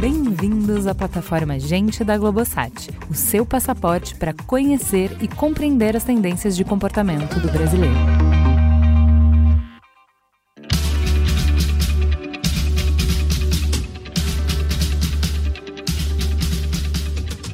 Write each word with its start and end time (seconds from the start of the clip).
Bem-vindos 0.00 0.86
à 0.86 0.94
plataforma 0.94 1.58
Gente 1.58 2.02
da 2.02 2.16
Globosat, 2.16 2.90
o 3.10 3.14
seu 3.14 3.44
passaporte 3.44 4.14
para 4.14 4.32
conhecer 4.32 5.16
e 5.20 5.28
compreender 5.28 5.94
as 5.94 6.04
tendências 6.04 6.56
de 6.56 6.64
comportamento 6.64 7.38
do 7.38 7.50
brasileiro. 7.52 7.94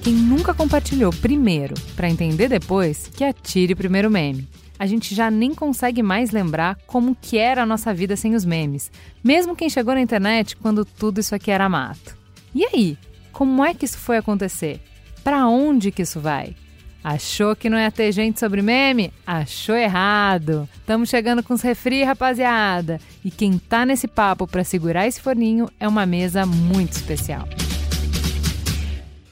Quem 0.02 0.14
nunca 0.14 0.54
compartilhou 0.54 1.12
primeiro 1.12 1.74
para 1.94 2.08
entender 2.08 2.48
depois, 2.48 3.10
que 3.14 3.24
atire 3.24 3.74
o 3.74 3.76
primeiro 3.76 4.10
meme. 4.10 4.48
A 4.78 4.86
gente 4.86 5.14
já 5.14 5.30
nem 5.30 5.54
consegue 5.54 6.02
mais 6.02 6.30
lembrar 6.30 6.78
como 6.86 7.16
que 7.20 7.36
era 7.36 7.62
a 7.62 7.66
nossa 7.66 7.92
vida 7.92 8.16
sem 8.16 8.34
os 8.34 8.44
memes, 8.44 8.90
mesmo 9.24 9.56
quem 9.56 9.68
chegou 9.68 9.94
na 9.94 10.00
internet 10.00 10.56
quando 10.56 10.84
tudo 10.84 11.20
isso 11.20 11.34
aqui 11.34 11.50
era 11.50 11.68
mato. 11.68 12.16
E 12.54 12.64
aí, 12.64 12.96
como 13.32 13.64
é 13.64 13.74
que 13.74 13.84
isso 13.84 13.98
foi 13.98 14.16
acontecer? 14.16 14.80
Para 15.24 15.48
onde 15.48 15.90
que 15.90 16.02
isso 16.02 16.20
vai? 16.20 16.54
Achou 17.02 17.54
que 17.54 17.70
não 17.70 17.78
ia 17.78 17.90
ter 17.90 18.10
gente 18.12 18.40
sobre 18.40 18.60
meme? 18.60 19.12
Achou 19.26 19.76
errado. 19.76 20.68
Estamos 20.74 21.08
chegando 21.08 21.42
com 21.42 21.54
os 21.54 21.62
refri, 21.62 22.02
rapaziada. 22.02 23.00
E 23.24 23.30
quem 23.30 23.56
tá 23.58 23.86
nesse 23.86 24.08
papo 24.08 24.46
para 24.46 24.64
segurar 24.64 25.06
esse 25.06 25.20
forninho 25.20 25.68
é 25.78 25.86
uma 25.86 26.04
mesa 26.04 26.44
muito 26.44 26.92
especial. 26.92 27.48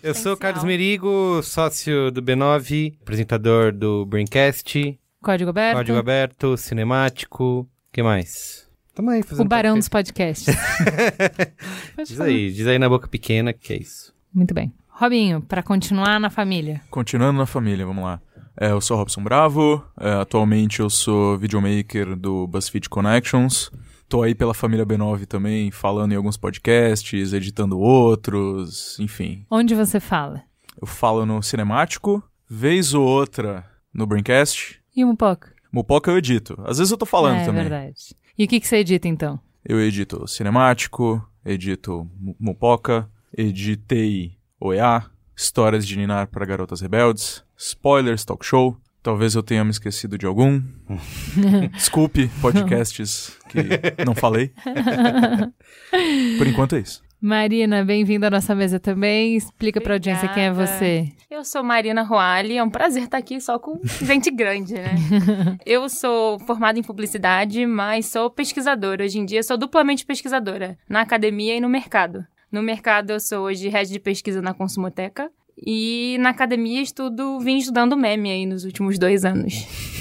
Eu 0.02 0.14
sou 0.14 0.34
o 0.34 0.36
Carlos 0.36 0.62
Merigo, 0.62 1.42
sócio 1.42 2.12
do 2.12 2.22
B9, 2.22 2.94
apresentador 3.02 3.72
do 3.72 4.06
Braincast, 4.06 4.96
Código 5.26 5.50
aberto. 5.50 5.78
Código 5.78 5.98
Aberto, 5.98 6.56
Cinemático, 6.56 7.44
o 7.44 7.68
que 7.92 8.00
mais? 8.00 8.64
Tamo 8.94 9.10
aí 9.10 9.22
O 9.22 9.24
fazendo 9.24 9.48
barão 9.48 9.76
dos 9.76 9.88
podcast. 9.88 10.44
podcasts. 10.44 11.26
Pode 11.96 12.08
Diz 12.08 12.16
falar. 12.16 12.28
aí, 12.30 12.52
diz 12.52 12.64
aí 12.68 12.78
na 12.78 12.88
boca 12.88 13.08
pequena 13.08 13.52
que 13.52 13.72
é 13.72 13.76
isso. 13.78 14.14
Muito 14.32 14.54
bem. 14.54 14.72
Robinho, 14.88 15.40
para 15.40 15.64
continuar 15.64 16.20
na 16.20 16.30
família. 16.30 16.80
Continuando 16.90 17.38
na 17.40 17.44
família, 17.44 17.84
vamos 17.84 18.04
lá. 18.04 18.20
É, 18.56 18.70
eu 18.70 18.80
sou 18.80 18.96
Robson 18.96 19.20
Bravo, 19.20 19.84
é, 19.98 20.12
atualmente 20.12 20.78
eu 20.78 20.88
sou 20.88 21.36
videomaker 21.36 22.14
do 22.14 22.46
BuzzFeed 22.46 22.88
Connections. 22.88 23.72
Tô 24.08 24.22
aí 24.22 24.32
pela 24.32 24.54
família 24.54 24.86
B9 24.86 25.26
também, 25.26 25.72
falando 25.72 26.12
em 26.12 26.16
alguns 26.16 26.36
podcasts, 26.36 27.32
editando 27.32 27.80
outros, 27.80 28.96
enfim. 29.00 29.44
Onde 29.50 29.74
você 29.74 29.98
fala? 29.98 30.44
Eu 30.80 30.86
falo 30.86 31.26
no 31.26 31.42
Cinemático, 31.42 32.22
vez 32.48 32.94
ou 32.94 33.04
outra 33.04 33.64
no 33.92 34.06
Braincast. 34.06 34.80
E 34.96 35.04
um 35.04 35.14
pouco. 35.14 35.46
Mupoca 35.70 36.10
eu 36.10 36.16
edito. 36.16 36.58
Às 36.64 36.78
vezes 36.78 36.90
eu 36.90 36.96
tô 36.96 37.04
falando 37.06 37.36
é, 37.40 37.44
também. 37.44 37.62
verdade. 37.62 38.16
E 38.38 38.44
o 38.44 38.48
que, 38.48 38.58
que 38.58 38.66
você 38.66 38.76
edita 38.78 39.06
então? 39.06 39.38
Eu 39.64 39.80
edito 39.80 40.26
Cinemático, 40.26 41.22
edito 41.44 42.08
Mu- 42.18 42.36
Mupoca, 42.40 43.08
editei 43.36 44.32
OEA, 44.58 45.04
Histórias 45.36 45.86
de 45.86 45.96
Ninar 45.98 46.28
para 46.28 46.46
Garotas 46.46 46.80
Rebeldes, 46.80 47.44
Spoilers 47.58 48.24
Talk 48.24 48.44
Show. 48.46 48.76
Talvez 49.02 49.34
eu 49.34 49.42
tenha 49.42 49.62
me 49.64 49.70
esquecido 49.70 50.16
de 50.18 50.24
algum. 50.26 50.60
Desculpe, 51.74 52.28
podcasts 52.40 53.36
que 53.48 53.58
não 54.04 54.14
falei. 54.14 54.52
Por 56.38 56.46
enquanto 56.46 56.74
é 56.76 56.80
isso. 56.80 57.02
Marina, 57.26 57.84
bem-vinda 57.84 58.28
à 58.28 58.30
nossa 58.30 58.54
mesa 58.54 58.78
também. 58.78 59.34
Explica 59.34 59.80
pra 59.80 59.94
audiência 59.94 60.28
quem 60.28 60.44
é 60.44 60.52
você. 60.52 61.08
Eu 61.28 61.44
sou 61.44 61.64
Marina 61.64 62.04
Roali, 62.04 62.56
é 62.56 62.62
um 62.62 62.70
prazer 62.70 63.02
estar 63.02 63.18
aqui 63.18 63.40
só 63.40 63.58
com 63.58 63.80
gente 64.00 64.30
grande, 64.30 64.74
né? 64.74 64.94
eu 65.66 65.88
sou 65.88 66.38
formada 66.38 66.78
em 66.78 66.84
publicidade, 66.84 67.66
mas 67.66 68.06
sou 68.06 68.30
pesquisadora. 68.30 69.02
Hoje 69.02 69.18
em 69.18 69.24
dia 69.24 69.42
sou 69.42 69.58
duplamente 69.58 70.06
pesquisadora, 70.06 70.78
na 70.88 71.00
academia 71.00 71.56
e 71.56 71.60
no 71.60 71.68
mercado. 71.68 72.24
No 72.50 72.62
mercado 72.62 73.10
eu 73.10 73.18
sou 73.18 73.40
hoje 73.40 73.68
head 73.68 73.90
de 73.90 73.98
pesquisa 73.98 74.40
na 74.40 74.54
Consumoteca 74.54 75.28
e 75.58 76.16
na 76.20 76.28
academia 76.28 76.80
estudo, 76.80 77.40
vim 77.40 77.58
estudando 77.58 77.96
meme 77.96 78.30
aí 78.30 78.46
nos 78.46 78.64
últimos 78.64 79.00
dois 79.00 79.24
anos. 79.24 79.95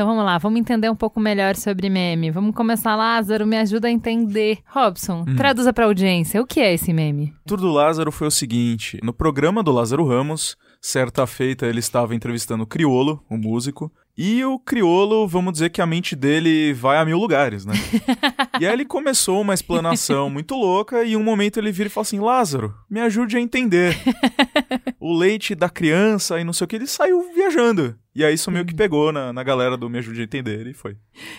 Então 0.00 0.08
vamos 0.08 0.24
lá, 0.24 0.38
vamos 0.38 0.58
entender 0.58 0.88
um 0.88 0.96
pouco 0.96 1.20
melhor 1.20 1.54
sobre 1.54 1.90
meme. 1.90 2.30
Vamos 2.30 2.54
começar, 2.54 2.96
Lázaro, 2.96 3.46
me 3.46 3.58
ajuda 3.58 3.86
a 3.86 3.90
entender. 3.90 4.60
Robson, 4.66 5.26
traduza 5.36 5.74
pra 5.74 5.84
audiência, 5.84 6.40
o 6.40 6.46
que 6.46 6.58
é 6.58 6.72
esse 6.72 6.90
meme? 6.90 7.34
O 7.44 7.48
tour 7.48 7.60
do 7.60 7.70
Lázaro 7.70 8.10
foi 8.10 8.26
o 8.26 8.30
seguinte: 8.30 8.98
no 9.02 9.12
programa 9.12 9.62
do 9.62 9.70
Lázaro 9.70 10.08
Ramos, 10.08 10.56
certa 10.80 11.26
feita 11.26 11.66
ele 11.66 11.80
estava 11.80 12.14
entrevistando 12.14 12.64
o 12.64 12.66
Criolo, 12.66 13.22
o 13.28 13.36
músico, 13.36 13.92
e 14.22 14.44
o 14.44 14.58
Criolo, 14.58 15.26
vamos 15.26 15.54
dizer 15.54 15.70
que 15.70 15.80
a 15.80 15.86
mente 15.86 16.14
dele 16.14 16.74
vai 16.74 16.98
a 16.98 17.06
mil 17.06 17.16
lugares, 17.16 17.64
né? 17.64 17.72
e 18.60 18.66
aí 18.66 18.72
ele 18.74 18.84
começou 18.84 19.40
uma 19.40 19.54
explanação 19.54 20.28
muito 20.28 20.54
louca 20.54 21.02
e 21.02 21.14
em 21.14 21.16
um 21.16 21.22
momento 21.22 21.58
ele 21.58 21.72
vira 21.72 21.86
e 21.86 21.90
fala 21.90 22.02
assim: 22.02 22.20
Lázaro, 22.20 22.74
me 22.90 23.00
ajude 23.00 23.38
a 23.38 23.40
entender. 23.40 23.96
o 25.00 25.16
leite 25.16 25.54
da 25.54 25.70
criança 25.70 26.38
e 26.38 26.44
não 26.44 26.52
sei 26.52 26.66
o 26.66 26.68
que, 26.68 26.76
ele 26.76 26.86
saiu 26.86 27.32
viajando. 27.34 27.98
E 28.14 28.22
aí 28.22 28.34
isso 28.34 28.50
meio 28.50 28.66
que 28.66 28.74
pegou 28.74 29.10
na, 29.10 29.32
na 29.32 29.42
galera 29.42 29.74
do 29.74 29.88
Me 29.88 29.96
Ajude 29.96 30.20
a 30.20 30.24
Entender 30.24 30.66
e 30.66 30.74
foi. 30.74 30.98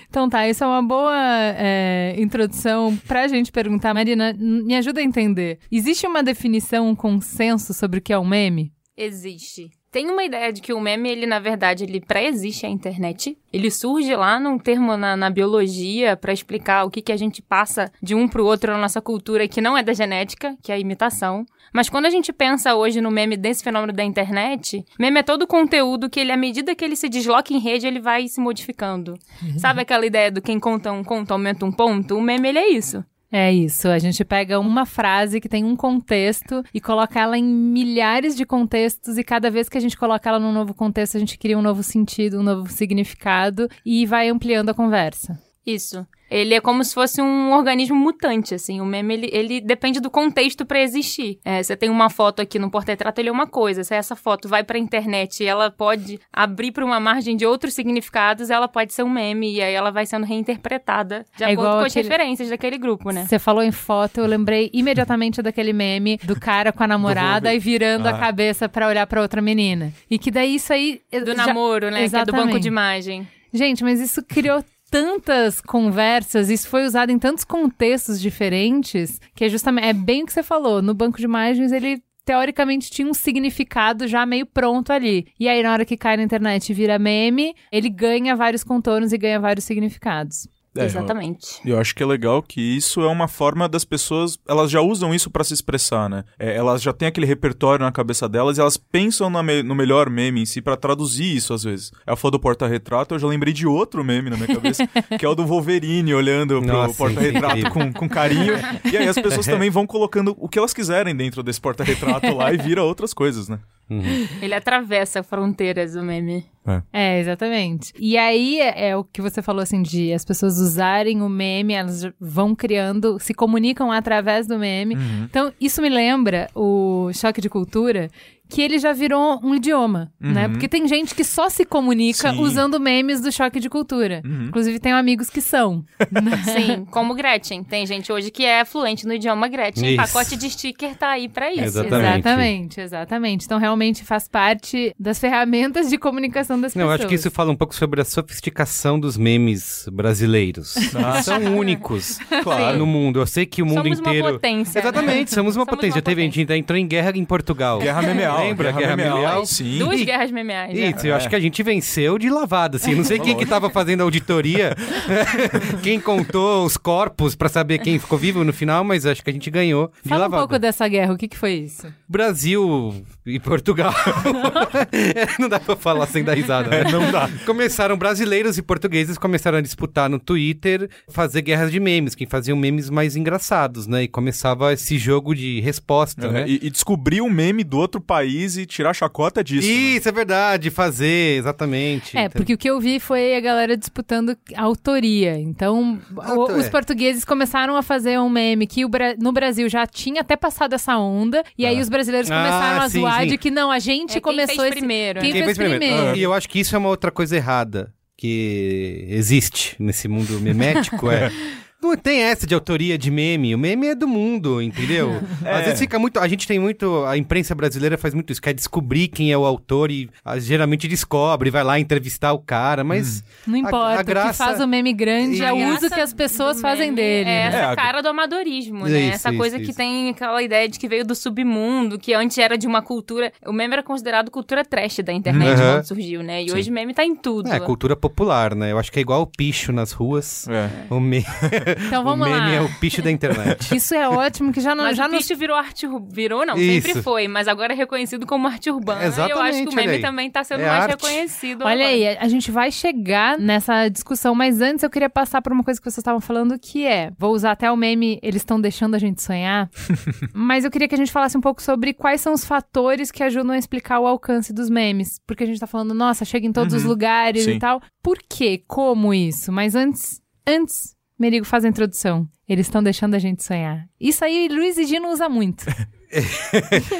Então 0.09 0.27
tá, 0.27 0.49
isso 0.49 0.63
é 0.63 0.67
uma 0.67 0.81
boa 0.81 1.13
é, 1.55 2.15
introdução 2.17 2.97
pra 3.07 3.27
gente 3.27 3.51
perguntar. 3.51 3.93
Marina, 3.93 4.33
me 4.33 4.75
ajuda 4.75 5.01
a 5.01 5.03
entender. 5.03 5.59
Existe 5.71 6.07
uma 6.07 6.23
definição, 6.23 6.89
um 6.89 6.95
consenso 6.95 7.75
sobre 7.75 7.99
o 7.99 8.01
que 8.01 8.11
é 8.11 8.17
um 8.17 8.25
meme? 8.25 8.73
Existe. 8.97 9.69
Tem 9.91 10.09
uma 10.09 10.23
ideia 10.23 10.53
de 10.53 10.61
que 10.61 10.71
o 10.71 10.79
meme, 10.79 11.09
ele 11.09 11.25
na 11.25 11.37
verdade, 11.37 11.83
ele 11.83 11.99
pré-existe 11.99 12.65
à 12.65 12.69
internet. 12.69 13.37
Ele 13.51 13.69
surge 13.69 14.15
lá 14.15 14.39
num 14.39 14.57
termo 14.57 14.95
na, 14.95 15.17
na 15.17 15.29
biologia 15.29 16.15
pra 16.15 16.31
explicar 16.31 16.85
o 16.85 16.89
que, 16.89 17.01
que 17.01 17.11
a 17.11 17.17
gente 17.17 17.41
passa 17.41 17.91
de 18.01 18.15
um 18.15 18.25
pro 18.25 18.45
outro 18.45 18.71
na 18.71 18.77
nossa 18.77 19.01
cultura 19.01 19.49
que 19.49 19.59
não 19.59 19.77
é 19.77 19.83
da 19.83 19.91
genética, 19.91 20.55
que 20.63 20.71
é 20.71 20.75
a 20.75 20.79
imitação. 20.79 21.45
Mas 21.73 21.89
quando 21.89 22.05
a 22.05 22.09
gente 22.09 22.31
pensa 22.31 22.73
hoje 22.73 23.01
no 23.01 23.11
meme 23.11 23.35
desse 23.35 23.65
fenômeno 23.65 23.91
da 23.91 24.03
internet, 24.03 24.85
meme 24.97 25.19
é 25.19 25.23
todo 25.23 25.45
conteúdo 25.45 26.09
que 26.09 26.21
ele, 26.21 26.31
à 26.31 26.37
medida 26.37 26.73
que 26.73 26.85
ele 26.85 26.95
se 26.95 27.09
desloca 27.09 27.53
em 27.53 27.59
rede, 27.59 27.85
ele 27.85 27.99
vai 27.99 28.29
se 28.29 28.39
modificando. 28.39 29.19
Sabe 29.59 29.81
aquela 29.81 30.05
ideia 30.05 30.31
do 30.31 30.41
quem 30.41 30.57
conta 30.57 30.89
um 30.93 31.03
conto 31.03 31.31
aumenta 31.31 31.65
um 31.65 31.71
ponto? 31.71 32.15
O 32.15 32.21
meme, 32.21 32.47
ele 32.47 32.59
é 32.59 32.69
isso. 32.69 33.03
É 33.31 33.51
isso, 33.51 33.87
a 33.87 33.97
gente 33.97 34.25
pega 34.25 34.59
uma 34.59 34.85
frase 34.85 35.39
que 35.39 35.47
tem 35.47 35.63
um 35.63 35.73
contexto 35.73 36.61
e 36.73 36.81
coloca 36.81 37.17
ela 37.17 37.37
em 37.37 37.43
milhares 37.43 38.35
de 38.35 38.45
contextos 38.45 39.17
e 39.17 39.23
cada 39.23 39.49
vez 39.49 39.69
que 39.69 39.77
a 39.77 39.81
gente 39.81 39.95
coloca 39.95 40.29
ela 40.29 40.37
num 40.37 40.51
novo 40.51 40.73
contexto, 40.73 41.15
a 41.15 41.19
gente 41.19 41.37
cria 41.37 41.57
um 41.57 41.61
novo 41.61 41.81
sentido, 41.81 42.39
um 42.39 42.43
novo 42.43 42.69
significado 42.69 43.69
e 43.85 44.05
vai 44.05 44.27
ampliando 44.27 44.69
a 44.69 44.73
conversa. 44.73 45.39
Isso. 45.65 46.05
Ele 46.29 46.53
é 46.53 46.61
como 46.61 46.81
se 46.83 46.93
fosse 46.93 47.21
um 47.21 47.51
organismo 47.51 47.93
mutante, 47.95 48.55
assim. 48.55 48.79
O 48.79 48.85
meme, 48.85 49.13
ele, 49.13 49.29
ele 49.33 49.59
depende 49.61 49.99
do 49.99 50.09
contexto 50.09 50.65
pra 50.65 50.81
existir. 50.81 51.39
É, 51.43 51.61
você 51.61 51.75
tem 51.75 51.89
uma 51.89 52.09
foto 52.09 52.41
aqui 52.41 52.57
no 52.57 52.71
porta-retrato, 52.71 53.19
ele 53.19 53.27
é 53.27 53.31
uma 53.31 53.45
coisa. 53.45 53.83
Se 53.83 53.93
essa 53.93 54.15
foto 54.15 54.47
vai 54.47 54.63
pra 54.63 54.79
internet 54.79 55.43
e 55.43 55.45
ela 55.45 55.69
pode 55.69 56.19
abrir 56.31 56.71
pra 56.71 56.85
uma 56.85 57.01
margem 57.01 57.35
de 57.35 57.45
outros 57.45 57.73
significados, 57.73 58.49
ela 58.49 58.69
pode 58.69 58.93
ser 58.93 59.03
um 59.03 59.09
meme. 59.09 59.55
E 59.55 59.61
aí 59.61 59.73
ela 59.73 59.91
vai 59.91 60.05
sendo 60.05 60.25
reinterpretada 60.25 61.25
de 61.35 61.43
É 61.43 61.47
acordo 61.47 61.61
igual 61.61 61.79
com 61.79 61.85
as 61.85 61.91
aquele- 61.91 62.07
referências 62.09 62.49
daquele 62.49 62.77
grupo, 62.77 63.11
né? 63.11 63.25
Você 63.27 63.37
falou 63.37 63.61
em 63.61 63.71
foto, 63.71 64.19
eu 64.19 64.25
lembrei 64.25 64.69
imediatamente 64.73 65.41
daquele 65.41 65.73
meme 65.73 66.17
do 66.23 66.39
cara 66.39 66.71
com 66.71 66.81
a 66.83 66.87
namorada 66.87 67.53
e 67.53 67.59
virando 67.59 68.07
a 68.07 68.11
Ah. 68.11 68.17
cabeça 68.17 68.69
pra 68.69 68.87
olhar 68.87 69.05
pra 69.05 69.21
outra 69.21 69.41
menina. 69.41 69.91
E 70.09 70.17
que 70.17 70.31
daí 70.31 70.55
isso 70.55 70.71
aí 70.71 71.01
Do 71.11 71.35
já- 71.35 71.45
namoro, 71.47 71.91
né? 71.91 72.07
Que 72.07 72.15
é 72.15 72.25
do 72.25 72.31
banco 72.31 72.37
Exatamente. 72.37 72.61
de 72.61 72.67
imagem. 72.69 73.27
Gente, 73.53 73.83
mas 73.83 73.99
isso 73.99 74.23
criou 74.23 74.63
tantas 74.91 75.61
conversas, 75.61 76.49
isso 76.49 76.67
foi 76.67 76.85
usado 76.85 77.11
em 77.11 77.17
tantos 77.17 77.45
contextos 77.45 78.19
diferentes, 78.19 79.21
que 79.33 79.45
é 79.45 79.49
justamente 79.49 79.87
é 79.87 79.93
bem 79.93 80.21
o 80.21 80.25
que 80.25 80.33
você 80.33 80.43
falou. 80.43 80.81
No 80.81 80.93
banco 80.93 81.17
de 81.17 81.23
imagens 81.23 81.71
ele 81.71 82.03
teoricamente 82.25 82.91
tinha 82.91 83.07
um 83.07 83.13
significado 83.13 84.05
já 84.05 84.25
meio 84.25 84.45
pronto 84.45 84.91
ali. 84.91 85.27
E 85.39 85.47
aí 85.47 85.63
na 85.63 85.71
hora 85.71 85.85
que 85.85 85.95
cai 85.95 86.17
na 86.17 86.23
internet 86.23 86.69
e 86.69 86.73
vira 86.73 86.99
meme, 86.99 87.55
ele 87.71 87.89
ganha 87.89 88.35
vários 88.35 88.65
contornos 88.65 89.13
e 89.13 89.17
ganha 89.17 89.39
vários 89.39 89.63
significados. 89.63 90.47
É, 90.75 90.81
eu- 90.81 90.85
Exatamente. 90.85 91.59
Eu 91.65 91.77
acho 91.79 91.93
que 91.93 92.01
é 92.01 92.05
legal 92.05 92.41
que 92.41 92.61
isso 92.61 93.01
é 93.01 93.07
uma 93.07 93.27
forma 93.27 93.67
das 93.67 93.83
pessoas. 93.83 94.39
Elas 94.47 94.71
já 94.71 94.79
usam 94.79 95.13
isso 95.13 95.29
pra 95.29 95.43
se 95.43 95.53
expressar, 95.53 96.09
né? 96.09 96.23
É, 96.39 96.55
elas 96.55 96.81
já 96.81 96.93
têm 96.93 97.09
aquele 97.09 97.25
repertório 97.25 97.83
na 97.83 97.91
cabeça 97.91 98.29
delas 98.29 98.57
e 98.57 98.61
elas 98.61 98.77
pensam 98.77 99.29
na 99.29 99.43
me- 99.43 99.63
no 99.63 99.75
melhor 99.75 100.09
meme 100.09 100.41
em 100.41 100.45
si 100.45 100.61
pra 100.61 100.77
traduzir 100.77 101.35
isso 101.35 101.53
às 101.53 101.63
vezes. 101.63 101.91
Ela 102.07 102.15
falou 102.15 102.31
do 102.31 102.39
porta-retrato, 102.39 103.15
eu 103.15 103.19
já 103.19 103.27
lembrei 103.27 103.53
de 103.53 103.67
outro 103.67 104.01
meme 104.03 104.29
na 104.29 104.37
minha 104.37 104.47
cabeça, 104.47 104.87
que 105.19 105.25
é 105.25 105.27
o 105.29 105.35
do 105.35 105.45
Wolverine 105.45 106.13
olhando 106.13 106.59
pro 106.61 106.67
Nossa, 106.71 106.93
porta-retrato 106.97 107.57
incrível. 107.57 107.71
com, 107.71 107.91
com 107.93 108.07
carinho. 108.09 108.53
E 108.89 108.95
aí 108.95 109.07
as 109.09 109.15
pessoas 109.19 109.45
também 109.47 109.69
vão 109.69 109.85
colocando 109.85 110.33
o 110.39 110.47
que 110.47 110.57
elas 110.57 110.73
quiserem 110.73 111.13
dentro 111.13 111.43
desse 111.43 111.59
porta-retrato 111.59 112.33
lá 112.33 112.53
e 112.53 112.57
vira 112.57 112.81
outras 112.81 113.13
coisas, 113.13 113.49
né? 113.49 113.59
Uhum. 113.91 114.27
Ele 114.41 114.53
atravessa 114.53 115.21
fronteiras, 115.21 115.95
o 115.97 116.01
meme. 116.01 116.45
É, 116.93 117.19
exatamente. 117.19 117.91
E 117.99 118.17
aí 118.17 118.61
é, 118.61 118.89
é 118.89 118.97
o 118.97 119.03
que 119.03 119.21
você 119.21 119.41
falou 119.41 119.61
assim 119.61 119.81
de 119.81 120.13
as 120.13 120.23
pessoas 120.23 120.57
usarem 120.59 121.21
o 121.21 121.27
meme, 121.27 121.73
elas 121.73 122.09
vão 122.17 122.55
criando, 122.55 123.19
se 123.19 123.33
comunicam 123.33 123.91
através 123.91 124.47
do 124.47 124.57
meme. 124.57 124.95
Então, 125.25 125.51
isso 125.59 125.81
me 125.81 125.89
lembra 125.89 126.49
o 126.55 127.11
choque 127.13 127.41
de 127.41 127.49
cultura 127.49 128.09
que 128.51 128.61
ele 128.61 128.77
já 128.79 128.91
virou 128.91 129.39
um 129.41 129.55
idioma, 129.55 130.11
né? 130.19 130.45
Uhum. 130.45 130.51
Porque 130.51 130.67
tem 130.67 130.85
gente 130.87 131.15
que 131.15 131.23
só 131.23 131.49
se 131.49 131.63
comunica 131.63 132.31
Sim. 132.33 132.39
usando 132.41 132.79
memes 132.79 133.21
do 133.21 133.31
choque 133.31 133.59
de 133.61 133.69
cultura. 133.69 134.21
Uhum. 134.25 134.47
Inclusive, 134.47 134.77
tenho 134.79 134.97
amigos 134.97 135.29
que 135.29 135.39
são. 135.39 135.85
Sim, 136.43 136.85
como 136.91 137.15
Gretchen. 137.15 137.63
Tem 137.63 137.85
gente 137.85 138.11
hoje 138.11 138.29
que 138.29 138.43
é 138.43 138.65
fluente 138.65 139.07
no 139.07 139.13
idioma 139.13 139.47
Gretchen. 139.47 139.87
Isso. 139.95 139.97
Pacote 140.13 140.35
de 140.35 140.49
sticker 140.49 140.95
tá 140.95 141.11
aí 141.11 141.29
pra 141.29 141.49
isso. 141.51 141.63
Exatamente. 141.63 142.17
exatamente, 142.19 142.81
exatamente. 142.81 143.45
Então, 143.45 143.57
realmente 143.57 144.03
faz 144.03 144.27
parte 144.27 144.93
das 144.99 145.17
ferramentas 145.17 145.89
de 145.89 145.97
comunicação 145.97 146.59
das 146.59 146.75
Não, 146.75 146.83
eu 146.83 146.87
pessoas. 146.89 146.99
acho 147.01 147.07
que 147.09 147.15
isso 147.15 147.31
fala 147.31 147.51
um 147.51 147.55
pouco 147.55 147.73
sobre 147.73 148.01
a 148.01 148.05
sofisticação 148.05 148.99
dos 148.99 149.15
memes 149.15 149.87
brasileiros. 149.91 150.75
Ah, 150.95 151.21
São 151.23 151.57
únicos 151.57 152.19
Claro. 152.43 152.77
no 152.77 152.85
mundo. 152.85 153.19
Eu 153.19 153.27
sei 153.27 153.45
que 153.45 153.61
o 153.61 153.65
mundo 153.65 153.83
Somos 153.83 153.99
inteiro. 153.99 154.25
uma 154.27 154.33
potência. 154.33 154.81
né? 154.81 154.89
Exatamente, 154.89 155.31
somos 155.33 155.55
uma 155.55 155.63
Somos 155.65 155.69
potência. 155.77 155.95
uma 155.95 155.99
Já 155.99 156.01
teve, 156.01 156.21
a 156.21 156.25
gente 156.25 156.41
entrou 156.53 156.77
em 156.77 156.87
guerra 156.87 157.11
em 157.15 157.23
Portugal. 157.25 157.79
Guerra 157.79 158.01
memeal. 158.01 158.40
Lembra? 158.43 158.71
Guerra 158.71 158.95
memeal? 158.95 159.45
Sim. 159.45 159.79
Duas 159.79 159.99
E- 159.99 160.05
guerras 160.05 160.31
memeais. 160.31 160.73
né? 160.77 160.93
Isso, 160.95 161.07
eu 161.07 161.15
acho 161.15 161.29
que 161.29 161.35
a 161.35 161.39
gente 161.39 161.61
venceu 161.63 162.17
de 162.17 162.29
lavada, 162.29 162.77
assim. 162.77 162.95
Não 162.95 163.03
sei 163.03 163.19
quem 163.19 163.35
que 163.35 163.45
tava 163.45 163.69
fazendo 163.69 164.01
a 164.01 164.03
auditoria, 164.03 164.75
quem 165.83 165.99
contou 165.99 166.65
os 166.65 166.77
corpos 166.77 167.35
pra 167.35 167.49
saber 167.49 167.79
quem 167.79 167.99
ficou 167.99 168.17
vivo 168.17 168.43
no 168.43 168.53
final, 168.53 168.83
mas 168.83 169.05
acho 169.05 169.23
que 169.23 169.29
a 169.29 169.33
gente 169.33 169.49
ganhou 169.49 169.91
de 170.03 170.09
Fala 170.09 170.21
um 170.21 170.23
lavada. 170.25 170.41
pouco 170.47 170.59
dessa 170.59 170.87
guerra, 170.87 171.13
o 171.13 171.17
que, 171.17 171.27
que 171.27 171.37
foi 171.37 171.53
isso? 171.53 171.87
Brasil 172.07 173.03
e 173.25 173.39
Portugal. 173.39 173.93
não 175.39 175.47
dá 175.49 175.59
pra 175.59 175.75
falar 175.75 176.07
sem 176.07 176.23
dar 176.23 176.33
risada. 176.35 176.69
né? 176.69 176.81
É, 176.81 176.91
não 176.91 177.11
dá. 177.11 177.29
Começaram 177.45 177.97
brasileiros 177.97 178.57
e 178.57 178.61
portugueses 178.61 179.17
começaram 179.17 179.57
a 179.57 179.61
disputar 179.61 180.09
no 180.09 180.19
Twitter, 180.19 180.89
fazer 181.09 181.41
guerras 181.41 181.71
de 181.71 181.79
memes, 181.79 182.15
quem 182.15 182.27
faziam 182.27 182.57
memes 182.57 182.89
mais 182.89 183.15
engraçados, 183.15 183.87
né? 183.87 184.03
E 184.03 184.07
começava 184.07 184.73
esse 184.73 184.97
jogo 184.97 185.33
de 185.35 185.59
resposta, 185.61 186.27
É, 186.27 186.31
né? 186.31 186.45
e, 186.47 186.59
e 186.63 186.69
descobrir 186.69 187.21
um 187.21 187.29
meme 187.29 187.63
do 187.63 187.77
outro 187.77 188.01
país 188.01 188.30
e 188.61 188.65
tirar 188.65 188.93
chacota 188.93 189.43
disso. 189.43 189.67
né? 189.67 189.73
Isso, 189.73 190.09
é 190.09 190.11
verdade, 190.11 190.69
fazer, 190.69 191.37
exatamente. 191.37 192.17
É, 192.17 192.21
Então- 192.25 192.31
porque 192.39 192.53
o 192.53 192.57
que 192.57 192.69
eu 192.69 192.79
vi 192.79 192.99
foi 192.99 193.35
a 193.35 193.39
galera 193.39 193.75
disputando 193.77 194.37
a 194.55 194.61
autoria. 194.63 195.37
Então, 195.39 195.99
o- 196.15 196.51
os 196.57 196.65
é. 196.65 196.69
portugueses 196.69 197.23
começaram 197.25 197.75
a 197.75 197.81
fazer 197.83 198.19
um 198.19 198.29
meme 198.29 198.65
que 198.67 198.83
o 198.85 198.89
Bra- 198.89 199.15
no 199.19 199.31
Brasil 199.31 199.67
já 199.69 199.85
tinha 199.85 200.21
até 200.21 200.35
passado 200.35 200.73
essa 200.73 200.97
onda, 200.97 201.43
e 201.57 201.65
aí 201.65 201.79
os 201.79 201.89
brasileiros 201.89 202.29
Ah, 202.31 202.35
começaram 202.37 202.81
a 202.81 202.89
sim, 202.89 202.99
zoar 202.99 203.21
sim. 203.21 203.27
de 203.27 203.37
que 203.37 203.51
não, 203.51 203.71
a 203.71 203.79
gente 203.79 204.11
É, 204.11 204.13
quem 204.13 204.21
começou 204.21 204.55
fez 204.55 204.67
esse... 204.71 204.77
primeiro, 204.77 205.19
Quem, 205.21 205.33
né? 205.33 205.43
fez, 205.43 205.57
primeiro. 205.57 206.15
E 206.15 206.21
eu 206.21 206.33
acho 206.33 206.47
que 206.49 206.59
isso 206.59 206.75
é 206.75 206.79
uma 206.79 206.89
outra 206.89 207.11
coisa 207.11 207.35
errada 207.35 207.93
que 208.17 209.05
existe 209.09 209.75
nesse 209.79 210.07
mundo 210.07 210.39
memético, 210.39 211.09
é... 211.09 211.31
Não 211.81 211.97
tem 211.97 212.21
essa 212.21 212.45
de 212.45 212.53
autoria 212.53 212.97
de 212.97 213.09
meme. 213.09 213.55
O 213.55 213.57
meme 213.57 213.87
é 213.87 213.95
do 213.95 214.07
mundo, 214.07 214.61
entendeu? 214.61 215.11
É. 215.43 215.51
Às 215.55 215.63
vezes 215.65 215.79
fica 215.79 215.97
muito. 215.97 216.19
A 216.19 216.27
gente 216.27 216.47
tem 216.47 216.59
muito. 216.59 217.03
A 217.05 217.17
imprensa 217.17 217.55
brasileira 217.55 217.97
faz 217.97 218.13
muito 218.13 218.31
isso, 218.31 218.41
quer 218.41 218.53
descobrir 218.53 219.07
quem 219.07 219.31
é 219.31 219.37
o 219.37 219.43
autor 219.43 219.89
e 219.89 220.07
ah, 220.23 220.37
geralmente 220.37 220.87
descobre, 220.87 221.49
vai 221.49 221.63
lá 221.63 221.79
entrevistar 221.79 222.31
o 222.33 222.39
cara, 222.39 222.83
mas. 222.83 223.23
Não 223.47 223.55
A- 223.55 223.59
importa, 223.59 223.99
a 223.99 224.03
graça- 224.03 224.27
o 224.29 224.31
que 224.31 224.37
faz 224.53 224.59
o 224.61 224.67
meme 224.67 224.93
grande 224.93 225.41
é 225.43 225.51
o 225.51 225.73
uso 225.73 225.89
que 225.89 225.99
as 225.99 226.13
pessoas 226.13 226.61
fazem 226.61 226.91
meme 226.91 226.95
dele. 226.97 227.29
É 227.29 227.33
né? 227.33 227.47
essa 227.47 227.57
É, 227.57 227.65
a- 227.65 227.75
cara 227.75 228.01
do 228.01 228.07
amadorismo, 228.09 228.85
né? 228.85 228.99
Isso, 229.01 229.13
essa 229.15 229.29
isso, 229.29 229.37
coisa 229.37 229.57
que 229.57 229.65
isso. 229.69 229.77
tem 229.77 230.09
aquela 230.09 230.41
ideia 230.43 230.69
de 230.69 230.77
que 230.77 230.87
veio 230.87 231.03
do 231.03 231.15
submundo, 231.15 231.97
que 231.97 232.13
antes 232.13 232.37
era 232.37 232.55
de 232.57 232.67
uma 232.67 232.81
cultura. 232.83 233.31
O 233.45 233.51
meme 233.51 233.73
era 233.73 233.83
considerado 233.83 234.29
cultura 234.29 234.63
trash 234.63 234.99
da 235.03 235.11
internet 235.13 235.59
Uhum. 235.59 235.73
quando 235.73 235.85
surgiu, 235.85 236.21
né? 236.21 236.43
E 236.43 236.51
hoje 236.51 236.69
o 236.69 236.73
meme 236.73 236.93
tá 236.93 237.03
em 237.03 237.15
tudo. 237.15 237.51
É, 237.51 237.59
cultura 237.59 237.95
popular, 237.95 238.53
né? 238.53 238.71
Eu 238.71 238.77
acho 238.77 238.91
que 238.91 238.99
é 238.99 239.01
igual 239.01 239.23
o 239.23 239.27
picho 239.27 239.71
nas 239.71 239.91
ruas. 239.91 240.47
É. 240.47 240.69
O, 240.89 240.99
me... 240.99 241.25
Então 241.87 242.03
vamos 242.03 242.27
o 242.27 242.29
meme 242.29 242.39
lá. 242.39 242.53
é 242.55 242.61
o 242.61 242.69
picho 242.79 243.01
da 243.01 243.11
internet. 243.11 243.73
Isso 243.75 243.93
é 243.93 244.07
ótimo, 244.07 244.51
que 244.51 244.59
já 244.59 244.75
não... 244.75 244.83
Mas 244.85 244.97
já 244.97 245.07
o 245.07 245.11
não... 245.11 245.17
picho 245.17 245.35
virou 245.35 245.55
arte 245.55 245.87
virou 246.11 246.45
não, 246.45 246.57
Isso. 246.57 246.87
sempre 246.87 247.01
foi, 247.01 247.27
mas 247.27 247.47
agora 247.47 247.73
é 247.73 247.75
reconhecido 247.75 248.25
como 248.25 248.47
arte 248.47 248.69
urbana. 248.69 249.01
e 249.01 249.05
eu 249.05 249.11
acho 249.11 249.19
que 249.19 249.27
Exatamente, 249.37 249.73
o 249.73 249.75
meme 249.75 249.99
também 249.99 250.29
tá 250.29 250.43
sendo 250.43 250.61
É 250.61 250.67
mais 250.67 250.83
arte. 250.83 250.91
reconhecido. 250.91 251.63
Olha 251.63 251.85
agora. 251.85 251.89
aí, 251.89 252.17
a 252.17 252.27
gente 252.27 252.51
vai 252.51 252.71
chegar 252.71 253.37
nessa 253.37 253.87
discussão, 253.89 254.33
mas 254.35 254.61
antes 254.61 254.83
eu 254.83 254.89
queria 254.89 255.09
passar 255.09 255.41
por 255.41 255.51
uma 255.51 255.63
coisa 255.63 255.79
que 255.79 255.83
vocês 255.85 255.97
estavam 255.97 256.21
falando, 256.21 256.57
que 256.59 256.85
é, 256.85 257.11
vou 257.17 257.33
usar 257.33 257.51
até 257.51 257.71
o 257.71 257.77
meme, 257.77 258.19
eles 258.21 258.41
estão 258.41 258.59
deixando 258.59 258.95
a 258.95 258.99
gente 258.99 259.21
sonhar, 259.21 259.69
mas 260.33 260.65
eu 260.65 260.71
queria 260.71 260.87
que 260.87 260.95
a 260.95 260.97
gente 260.97 261.11
falasse 261.11 261.37
um 261.37 261.41
pouco 261.41 261.61
sobre 261.61 261.93
quais 261.93 262.21
são 262.21 262.33
os 262.33 262.45
fatores 262.45 263.11
que 263.11 263.23
ajudam 263.23 263.51
a 263.51 263.57
explicar 263.57 263.99
o 263.99 264.07
alcance 264.07 264.53
dos 264.53 264.69
memes, 264.69 265.19
porque 265.25 265.43
a 265.43 265.47
gente 265.47 265.59
tá 265.59 265.67
falando, 265.67 265.93
nossa, 265.93 266.25
chega 266.25 266.45
em 266.47 266.51
todos 266.51 266.73
os 266.73 266.83
lugares 266.83 267.43
Sim. 267.43 267.51
e 267.53 267.59
tal. 267.59 267.81
Por 268.01 268.17
quê? 268.27 268.63
Como 268.67 269.13
isso? 269.13 269.51
Mas 269.51 269.75
antes, 269.75 270.21
antes, 270.47 270.95
Merigo 271.21 271.45
faz 271.45 271.63
a 271.63 271.67
introdução. 271.67 272.27
Eles 272.49 272.65
estão 272.65 272.81
deixando 272.81 273.13
a 273.13 273.19
gente 273.19 273.43
sonhar. 273.43 273.85
Isso 273.99 274.25
aí 274.25 274.49
Luiz 274.51 274.75
e 274.77 274.85
Gino 274.85 275.09
usa 275.09 275.29
muito. 275.29 275.63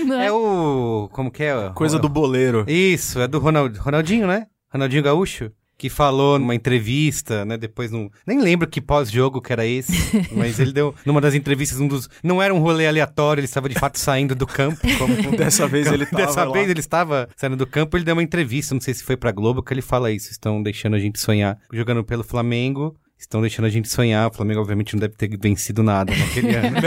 Não 0.05 0.15
é? 0.21 0.27
É 0.27 0.31
o. 0.31 1.09
Como 1.11 1.31
que 1.31 1.43
é? 1.43 1.71
Coisa 1.73 1.97
do 1.97 2.07
boleiro. 2.07 2.63
Isso, 2.67 3.19
é 3.19 3.27
do 3.27 3.39
Ronald... 3.39 3.75
Ronaldinho, 3.79 4.27
né? 4.27 4.45
Ronaldinho 4.71 5.01
Gaúcho. 5.01 5.51
Que 5.75 5.89
falou 5.89 6.37
numa 6.37 6.53
entrevista, 6.53 7.43
né? 7.43 7.57
Depois 7.57 7.89
num. 7.89 8.11
Nem 8.27 8.39
lembro 8.39 8.67
que 8.69 8.79
pós-jogo 8.79 9.41
que 9.41 9.51
era 9.51 9.65
esse. 9.65 9.91
mas 10.37 10.59
ele 10.59 10.71
deu. 10.71 10.93
Numa 11.03 11.19
das 11.19 11.33
entrevistas, 11.33 11.79
um 11.79 11.87
dos. 11.87 12.07
Não 12.23 12.39
era 12.39 12.53
um 12.53 12.59
rolê 12.59 12.85
aleatório, 12.87 13.41
ele 13.41 13.45
estava 13.45 13.67
de 13.67 13.79
fato 13.79 13.97
saindo 13.97 14.35
do 14.35 14.45
campo. 14.45 14.79
Como, 14.99 15.15
Dessa 15.35 15.67
vez 15.67 15.87
ele 15.91 16.05
tava 16.05 16.25
Dessa 16.27 16.43
lá. 16.43 16.53
vez 16.53 16.69
ele 16.69 16.79
estava 16.79 17.27
saindo 17.35 17.57
do 17.57 17.65
campo, 17.65 17.97
ele 17.97 18.03
deu 18.03 18.13
uma 18.13 18.21
entrevista, 18.21 18.75
não 18.75 18.81
sei 18.81 18.93
se 18.93 19.03
foi 19.03 19.17
pra 19.17 19.31
Globo, 19.31 19.63
que 19.63 19.73
ele 19.73 19.81
fala 19.81 20.11
isso. 20.11 20.29
Estão 20.29 20.61
deixando 20.61 20.95
a 20.95 20.99
gente 20.99 21.19
sonhar. 21.19 21.57
Jogando 21.73 22.03
pelo 22.03 22.23
Flamengo, 22.23 22.95
estão 23.23 23.41
deixando 23.41 23.65
a 23.65 23.69
gente 23.69 23.89
sonhar. 23.89 24.29
O 24.29 24.33
Flamengo, 24.33 24.61
obviamente, 24.61 24.93
não 24.93 24.99
deve 24.99 25.15
ter 25.15 25.29
vencido 25.37 25.83
nada 25.83 26.13
naquele 26.15 26.55
ano. 26.55 26.77